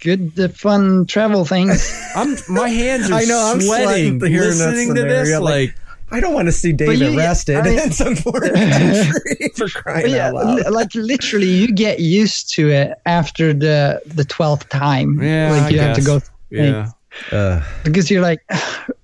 Good, 0.00 0.32
uh, 0.40 0.48
fun 0.48 1.06
travel 1.06 1.44
things. 1.44 1.88
I'm 2.16 2.36
my 2.48 2.68
hands 2.68 3.08
are 3.12 3.14
I 3.20 3.24
know, 3.24 3.52
I'm 3.54 3.60
sweating 3.60 4.18
sweating 4.18 4.20
hearing 4.32 4.58
that 4.58 4.70
listening 4.74 4.94
to 4.96 5.02
this. 5.02 5.30
Like, 5.30 5.40
like- 5.42 5.74
I 6.10 6.18
don't 6.20 6.34
want 6.34 6.46
to 6.46 6.52
see 6.52 6.72
Dave 6.72 7.00
you- 7.00 7.16
arrested 7.16 7.56
I 7.56 7.62
mean- 7.62 7.78
in 7.78 7.90
some 7.92 8.16
foreign 8.16 8.52
country 8.52 9.50
for 9.56 9.68
crying 9.68 10.10
yeah, 10.10 10.26
out 10.28 10.34
loud. 10.34 10.56
li- 10.56 10.68
like 10.70 10.94
literally, 10.96 11.46
you 11.48 11.68
get 11.72 12.00
used 12.00 12.52
to 12.54 12.68
it 12.68 12.92
after 13.06 13.52
the 13.54 14.02
the 14.06 14.24
twelfth 14.24 14.68
time. 14.70 15.22
Yeah, 15.22 15.52
like 15.52 15.62
I 15.62 15.68
you 15.70 15.78
have 15.78 15.94
to 15.94 16.00
guess. 16.00 16.06
go 16.06 16.18
through 16.18 16.32
yeah, 16.50 16.90
Uh, 17.30 17.62
because 17.84 18.10
you're 18.10 18.22
like, 18.22 18.40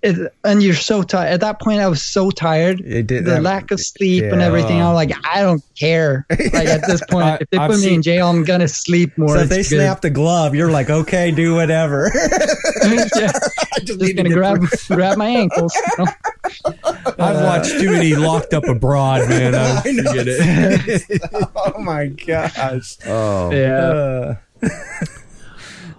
it, 0.02 0.32
and 0.44 0.62
you're 0.62 0.74
so 0.74 1.02
tired. 1.02 1.32
At 1.32 1.40
that 1.40 1.60
point, 1.60 1.80
I 1.80 1.88
was 1.88 2.02
so 2.02 2.30
tired. 2.30 2.78
The 2.78 3.38
lack 3.42 3.70
of 3.70 3.80
sleep 3.80 4.24
and 4.24 4.40
everything. 4.40 4.80
I'm 4.80 4.94
like, 4.94 5.12
I 5.26 5.42
don't 5.42 5.62
care. 5.78 6.24
Like 6.58 6.68
at 6.68 6.86
this 6.86 7.02
point, 7.10 7.26
I- 7.26 7.38
if 7.40 7.50
they 7.50 7.58
I've 7.58 7.70
put 7.70 7.80
me 7.80 7.94
in 7.94 8.02
jail, 8.02 8.28
I'm 8.28 8.42
gonna 8.44 8.68
sleep 8.68 9.16
more. 9.18 9.36
So 9.36 9.42
if 9.42 9.48
they 9.48 9.56
good. 9.58 9.64
snap 9.66 10.00
the 10.00 10.10
glove, 10.10 10.54
you're 10.54 10.70
like, 10.70 10.88
okay, 10.90 11.30
do 11.30 11.54
whatever. 11.54 12.10
yeah, 12.82 12.98
I 13.32 13.80
just 13.80 13.86
just 13.86 14.00
need 14.00 14.16
to 14.16 14.22
gonna 14.22 14.34
grab 14.34 14.60
grab 14.88 15.18
my 15.18 15.28
ankles. 15.28 15.74
you 15.74 16.04
know? 16.04 16.12
I've 17.18 17.42
watched 17.42 17.70
too 17.72 17.90
many 17.90 18.14
locked 18.14 18.54
up 18.54 18.64
abroad, 18.68 19.28
man. 19.28 19.54
I, 19.54 19.82
I 19.84 19.92
know. 19.92 20.02
forget 20.10 20.26
it. 20.28 21.20
oh 21.56 21.78
my 21.80 22.06
gosh. 22.06 22.96
Oh, 23.06 23.50
Yeah. 23.52 24.36
Uh, 24.62 24.68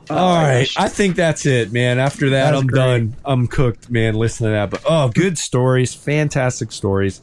all 0.09 0.35
right. 0.35 0.69
I 0.77 0.87
think 0.87 1.15
that's 1.15 1.45
it, 1.45 1.71
man. 1.71 1.99
After 1.99 2.31
that, 2.31 2.51
That's 2.51 2.61
I'm 2.61 2.67
great. 2.67 2.79
done. 2.79 3.15
I'm 3.25 3.47
cooked, 3.47 3.89
man. 3.89 4.15
Listening 4.15 4.49
to 4.49 4.53
that, 4.53 4.69
but 4.69 4.81
oh, 4.87 5.09
good 5.09 5.37
stories, 5.37 5.93
fantastic 5.93 6.71
stories. 6.71 7.21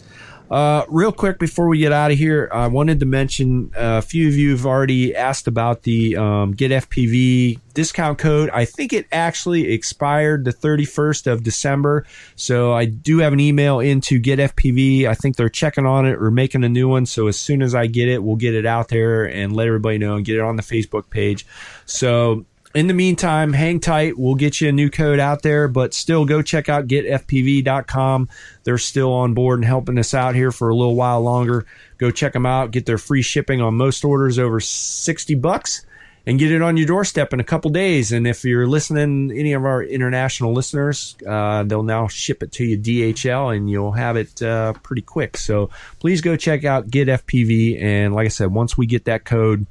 Uh, 0.49 0.85
real 0.89 1.11
quick 1.11 1.41
before 1.41 1.67
we 1.67 1.79
get 1.79 1.91
out 1.91 2.13
of 2.13 2.19
here, 2.19 2.49
I 2.53 2.69
wanted 2.69 3.01
to 3.01 3.07
mention 3.07 3.73
uh, 3.77 3.99
a 3.99 4.03
few 4.03 4.29
of 4.29 4.37
you 4.37 4.51
have 4.53 4.65
already 4.65 5.13
asked 5.15 5.49
about 5.49 5.83
the 5.83 6.17
um, 6.17 6.53
Get 6.53 6.71
FPV 6.71 7.59
discount 7.75 8.19
code. 8.19 8.49
I 8.51 8.65
think 8.65 8.93
it 8.93 9.07
actually 9.11 9.73
expired 9.73 10.45
the 10.45 10.53
31st 10.53 11.27
of 11.27 11.43
December, 11.43 12.07
so 12.37 12.73
I 12.73 12.85
do 12.85 13.19
have 13.19 13.33
an 13.33 13.41
email 13.41 13.81
into 13.81 14.21
Get 14.21 14.39
FPV. 14.39 15.07
I 15.09 15.15
think 15.15 15.35
they're 15.35 15.49
checking 15.49 15.85
on 15.85 16.07
it 16.07 16.15
or 16.23 16.31
making 16.31 16.63
a 16.63 16.69
new 16.69 16.89
one. 16.89 17.07
So 17.07 17.27
as 17.27 17.37
soon 17.37 17.61
as 17.61 17.75
I 17.75 17.89
get 17.89 18.09
it, 18.09 18.23
we'll 18.23 18.37
get 18.37 18.55
it 18.55 18.67
out 18.67 18.87
there 18.89 19.25
and 19.25 19.57
let 19.57 19.67
everybody 19.67 19.99
know 19.99 20.15
and 20.15 20.25
get 20.25 20.37
it 20.37 20.43
on 20.43 20.55
the 20.55 20.63
Facebook 20.63 21.11
page. 21.11 21.45
So 21.87 22.47
in 22.77 22.89
the 22.89 22.95
meantime, 22.95 23.55
hang 23.55 23.81
tight. 23.81 24.19
We'll 24.19 24.35
get 24.35 24.61
you 24.61 24.69
a 24.69 24.73
new 24.73 24.91
code 24.91 25.19
out 25.19 25.41
there, 25.41 25.67
but 25.67 25.95
still 25.95 26.27
go 26.27 26.43
check 26.43 26.69
out 26.69 26.87
getfpv.com. 26.87 28.29
They're 28.65 28.77
still 28.77 29.15
on 29.15 29.33
board 29.33 29.61
and 29.61 29.65
helping 29.65 29.99
us 29.99 30.13
out 30.13 30.35
here 30.35 30.53
for 30.53 30.69
a 30.69 30.75
little 30.75 30.95
while 30.95 31.23
longer. 31.23 31.65
Go 31.97 32.11
check 32.11 32.35
them 32.35 32.45
out. 32.45 32.73
Get 32.73 32.85
their 32.85 32.99
free 32.99 33.23
shipping 33.23 33.63
on 33.63 33.77
most 33.77 34.05
orders 34.05 34.39
over 34.39 34.61
60 34.61 35.35
bucks 35.37 35.87
and 36.27 36.39
get 36.39 36.53
it 36.53 36.61
on 36.61 36.77
your 36.77 36.87
doorstep 36.87 37.33
in 37.33 37.41
a 37.41 37.45
couple 37.45 37.71
days. 37.71 38.13
And 38.13 38.27
if 38.27 38.45
you're 38.45 38.67
listening, 38.67 39.31
any 39.31 39.55
of 39.55 39.65
our 39.65 39.83
international 39.83 40.53
listeners, 40.53 41.17
uh, 41.27 41.63
they'll 41.63 41.83
now 41.83 42.09
ship 42.09 42.43
it 42.43 42.53
to 42.53 42.65
you 42.65 42.77
DHL 42.77 43.57
and 43.57 43.71
you'll 43.71 43.93
have 43.93 44.17
it 44.17 44.43
uh, 44.43 44.75
pretty 44.83 45.03
quick. 45.03 45.39
So 45.39 45.71
please 45.99 46.21
go 46.21 46.37
check 46.37 46.65
out 46.65 46.89
getfpv. 46.89 47.81
And 47.81 48.15
like 48.15 48.27
I 48.27 48.29
said, 48.29 48.53
once 48.53 48.77
we 48.77 48.85
get 48.85 49.07
that 49.07 49.25
code, 49.25 49.65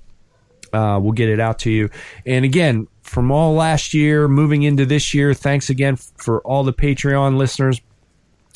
uh, 0.73 0.99
we'll 0.99 1.11
get 1.11 1.29
it 1.29 1.39
out 1.39 1.59
to 1.59 1.69
you. 1.69 1.89
And 2.25 2.43
again, 2.43 2.87
from 3.05 3.31
all 3.31 3.53
last 3.53 3.93
year, 3.93 4.27
moving 4.27 4.63
into 4.63 4.83
this 4.83 5.13
year, 5.13 5.35
thanks 5.35 5.69
again 5.69 5.95
for 5.95 6.41
all 6.41 6.63
the 6.63 6.73
Patreon 6.73 7.37
listeners. 7.37 7.79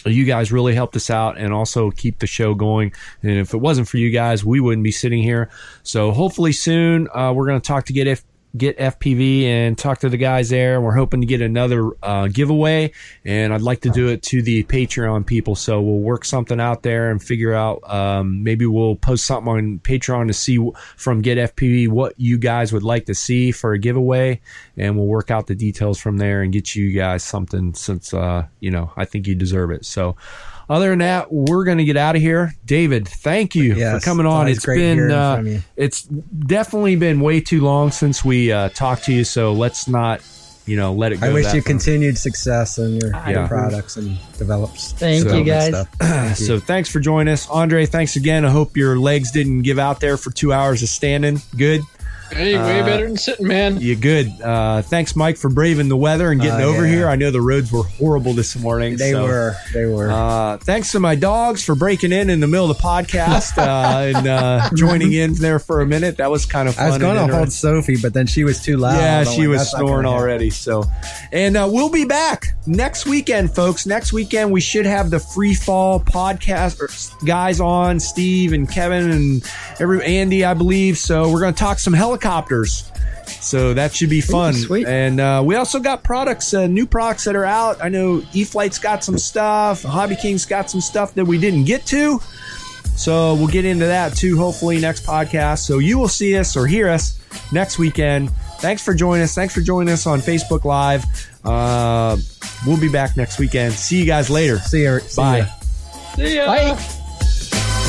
You 0.05 0.25
guys 0.25 0.51
really 0.51 0.73
helped 0.73 0.95
us 0.95 1.11
out 1.11 1.37
and 1.37 1.53
also 1.53 1.91
keep 1.91 2.17
the 2.17 2.25
show 2.25 2.55
going. 2.55 2.91
And 3.21 3.33
if 3.33 3.53
it 3.53 3.57
wasn't 3.57 3.87
for 3.87 3.97
you 3.97 4.09
guys, 4.09 4.43
we 4.43 4.59
wouldn't 4.59 4.83
be 4.83 4.91
sitting 4.91 5.21
here. 5.21 5.51
So 5.83 6.11
hopefully 6.11 6.51
soon, 6.51 7.07
uh, 7.13 7.31
we're 7.31 7.45
going 7.45 7.61
to 7.61 7.67
talk 7.67 7.85
to 7.85 7.93
get 7.93 8.07
F- 8.07 8.23
get 8.57 8.77
FPV 8.77 9.43
and 9.43 9.77
talk 9.77 9.99
to 9.99 10.09
the 10.09 10.17
guys 10.17 10.49
there. 10.49 10.81
We're 10.81 10.95
hoping 10.95 11.21
to 11.21 11.27
get 11.27 11.41
another 11.41 11.91
uh, 12.01 12.27
giveaway, 12.27 12.91
and 13.23 13.53
I'd 13.53 13.61
like 13.61 13.81
to 13.81 13.89
do 13.89 14.07
it 14.07 14.23
to 14.23 14.41
the 14.41 14.63
Patreon 14.63 15.25
people. 15.25 15.55
So 15.55 15.81
we'll 15.81 15.99
work 15.99 16.25
something 16.25 16.59
out 16.59 16.83
there 16.83 17.11
and 17.11 17.21
figure 17.21 17.53
out. 17.53 17.81
Um, 17.89 18.43
maybe 18.43 18.65
we'll 18.65 18.95
post 18.95 19.25
something 19.25 19.51
on 19.51 19.79
Patreon 19.79 20.27
to 20.27 20.33
see 20.33 20.59
from 20.97 21.21
Get 21.21 21.37
FPV 21.37 21.89
what 21.89 22.13
you 22.17 22.37
guys 22.37 22.73
would 22.73 22.83
like 22.83 23.05
to 23.05 23.13
see 23.13 23.51
for 23.51 23.73
a 23.73 23.79
giveaway, 23.79 24.41
and 24.77 24.97
we'll 24.97 25.07
work 25.07 25.29
out 25.29 25.47
the 25.47 25.55
details 25.55 25.99
from 25.99 26.17
there 26.17 26.41
and 26.41 26.51
get 26.51 26.75
you 26.75 26.91
guys 26.91 27.23
something. 27.23 27.73
Since 27.73 28.13
uh, 28.13 28.47
you 28.59 28.71
know, 28.71 28.91
I 28.97 29.05
think 29.05 29.27
you 29.27 29.35
deserve 29.35 29.71
it. 29.71 29.85
So. 29.85 30.15
Other 30.69 30.89
than 30.91 30.99
that, 30.99 31.31
we're 31.33 31.63
going 31.63 31.79
to 31.79 31.83
get 31.83 31.97
out 31.97 32.15
of 32.15 32.21
here. 32.21 32.53
David, 32.65 33.07
thank 33.07 33.55
you 33.55 33.73
Yes, 33.75 34.03
for 34.03 34.05
coming 34.09 34.25
on. 34.27 34.41
always 34.41 34.57
It's 34.57 34.65
great 34.65 34.77
been 34.77 35.09
uh, 35.11 35.37
from 35.37 35.47
you. 35.47 35.61
it's 35.75 36.03
definitely 36.03 36.95
been 36.95 37.19
way 37.21 37.41
too 37.41 37.61
long 37.61 37.89
since 37.91 38.23
we 38.23 38.51
uh, 38.51 38.69
talked 38.69 39.05
to 39.05 39.13
you. 39.13 39.23
So 39.23 39.51
let's 39.53 39.87
not, 39.87 40.21
you 40.67 40.77
know, 40.77 40.93
let 40.93 41.11
it 41.11 41.21
go. 41.21 41.27
I 41.27 41.33
wish 41.33 41.45
you 41.53 41.61
far. 41.61 41.71
continued 41.71 42.19
success 42.19 42.77
in 42.77 42.99
your, 43.01 43.11
Yeah. 43.11 43.29
your 43.31 43.47
products 43.47 43.97
and 43.97 44.17
develops. 44.37 44.91
Thank 44.91 45.25
you, 45.25 45.43
guys. 45.43 45.73
So 46.37 46.59
thanks 46.59 46.87
for 46.89 46.99
joining 46.99 47.33
us, 47.33 47.49
Andre. 47.49 47.87
Thanks 47.87 48.15
again. 48.15 48.45
I 48.45 48.49
hope 48.51 48.77
your 48.77 48.99
legs 48.99 49.31
didn't 49.31 49.63
give 49.63 49.79
out 49.79 49.99
there 49.99 50.17
for 50.17 50.29
two 50.29 50.53
hours 50.53 50.83
of 50.83 50.89
standing. 50.89 51.41
Good. 51.57 51.81
Hey, 52.31 52.55
way 52.55 52.81
Uh, 52.81 52.85
better 52.85 53.07
than 53.07 53.17
sitting, 53.17 53.47
man. 53.47 53.79
You 53.81 53.95
good. 53.95 54.31
Uh, 54.41 54.81
thanks, 54.83 55.15
Mike, 55.15 55.37
for 55.37 55.49
braving 55.49 55.89
the 55.89 55.97
weather 55.97 56.31
and 56.31 56.39
getting 56.39 56.61
Uh, 56.61 56.67
over 56.69 56.85
yeah. 56.85 56.91
here. 56.93 57.09
I 57.09 57.15
know 57.15 57.31
the 57.31 57.41
roads 57.41 57.71
were 57.71 57.83
horrible 57.83 58.33
this 58.33 58.55
morning. 58.55 58.97
They 58.97 59.11
so, 59.11 59.23
were. 59.23 59.55
They 59.73 59.85
were. 59.85 60.11
Uh, 60.11 60.57
thanks 60.57 60.91
to 60.91 60.99
my 60.99 61.15
dogs 61.15 61.63
for 61.63 61.73
breaking 61.75 62.11
in 62.11 62.29
in 62.29 62.39
the 62.39 62.47
middle 62.47 62.69
of 62.69 62.77
the 62.77 62.83
podcast 62.83 63.57
uh, 63.57 64.17
and 64.17 64.27
uh, 64.27 64.69
joining 64.75 65.13
in 65.13 65.33
there 65.33 65.57
for 65.59 65.81
a 65.81 65.85
minute. 65.87 66.17
That 66.17 66.29
was 66.29 66.45
kind 66.45 66.69
of 66.69 66.75
fun. 66.75 66.85
I 66.85 66.89
was 66.89 66.97
going 66.99 67.27
to 67.27 67.35
hold 67.35 67.51
Sophie, 67.51 67.97
but 68.01 68.13
then 68.13 68.27
she 68.27 68.43
was 68.43 68.61
too 68.61 68.77
loud. 68.77 68.97
Yeah, 68.97 69.23
she 69.23 69.47
like, 69.47 69.57
was 69.59 69.71
snoring 69.71 69.87
gonna 70.03 70.09
happen." 70.09 70.21
already. 70.21 70.49
So, 70.51 70.83
and 71.31 71.57
uh, 71.57 71.67
we'll 71.71 71.89
be 71.89 72.05
back 72.05 72.55
next 72.67 73.05
weekend, 73.07 73.55
folks. 73.55 73.85
Next 73.85 74.13
weekend 74.13 74.51
we 74.51 74.61
should 74.61 74.85
have 74.85 75.09
the 75.09 75.19
free 75.19 75.55
fall 75.55 75.99
podcast 75.99 76.79
guys 77.25 77.59
on, 77.59 77.99
Steve 77.99 78.53
and 78.53 78.69
Kevin 78.69 79.09
and 79.09 79.51
every 79.79 80.03
Andy, 80.05 80.45
I 80.45 80.53
believe. 80.53 80.97
So 80.99 81.31
we're 81.31 81.39
going 81.41 81.53
to 81.53 81.59
talk 81.59 81.79
some 81.79 81.93
helicopters 81.93 82.18
helicopters. 82.19 82.91
So 83.41 83.73
that 83.75 83.93
should 83.93 84.09
be 84.09 84.21
fun. 84.21 84.53
sweet. 84.53 84.87
And 84.87 85.19
uh, 85.19 85.41
we 85.45 85.55
also 85.55 85.79
got 85.79 86.03
products, 86.03 86.53
uh, 86.53 86.67
new 86.67 86.85
products 86.85 87.23
that 87.25 87.35
are 87.35 87.45
out. 87.45 87.81
I 87.81 87.89
know 87.89 88.23
E 88.33 88.43
Flight's 88.43 88.79
got 88.79 89.03
some 89.03 89.17
stuff. 89.17 89.83
Hobby 89.83 90.15
King's 90.15 90.45
got 90.45 90.69
some 90.69 90.81
stuff 90.81 91.13
that 91.13 91.25
we 91.25 91.37
didn't 91.37 91.65
get 91.65 91.85
to. 91.87 92.19
So 92.95 93.35
we'll 93.35 93.47
get 93.47 93.65
into 93.65 93.85
that 93.85 94.15
too, 94.15 94.35
hopefully, 94.37 94.79
next 94.79 95.05
podcast. 95.05 95.59
So 95.59 95.77
you 95.77 95.97
will 95.97 96.09
see 96.09 96.37
us 96.37 96.57
or 96.57 96.67
hear 96.67 96.89
us 96.89 97.19
next 97.51 97.79
weekend. 97.79 98.31
Thanks 98.59 98.83
for 98.83 98.93
joining 98.93 99.23
us. 99.23 99.35
Thanks 99.35 99.53
for 99.53 99.61
joining 99.61 99.93
us 99.93 100.05
on 100.05 100.19
Facebook 100.19 100.65
Live. 100.65 101.05
Uh, 101.45 102.17
we'll 102.67 102.79
be 102.79 102.89
back 102.89 103.15
next 103.15 103.39
weekend. 103.39 103.73
See 103.73 103.99
you 103.99 104.05
guys 104.05 104.29
later. 104.29 104.57
See 104.59 104.81
you. 104.81 104.99
see 104.99 105.21
Bye. 105.21 105.37
ya. 105.37 105.45
See 106.15 106.35
ya. 106.35 106.75
Bye. 106.75 107.85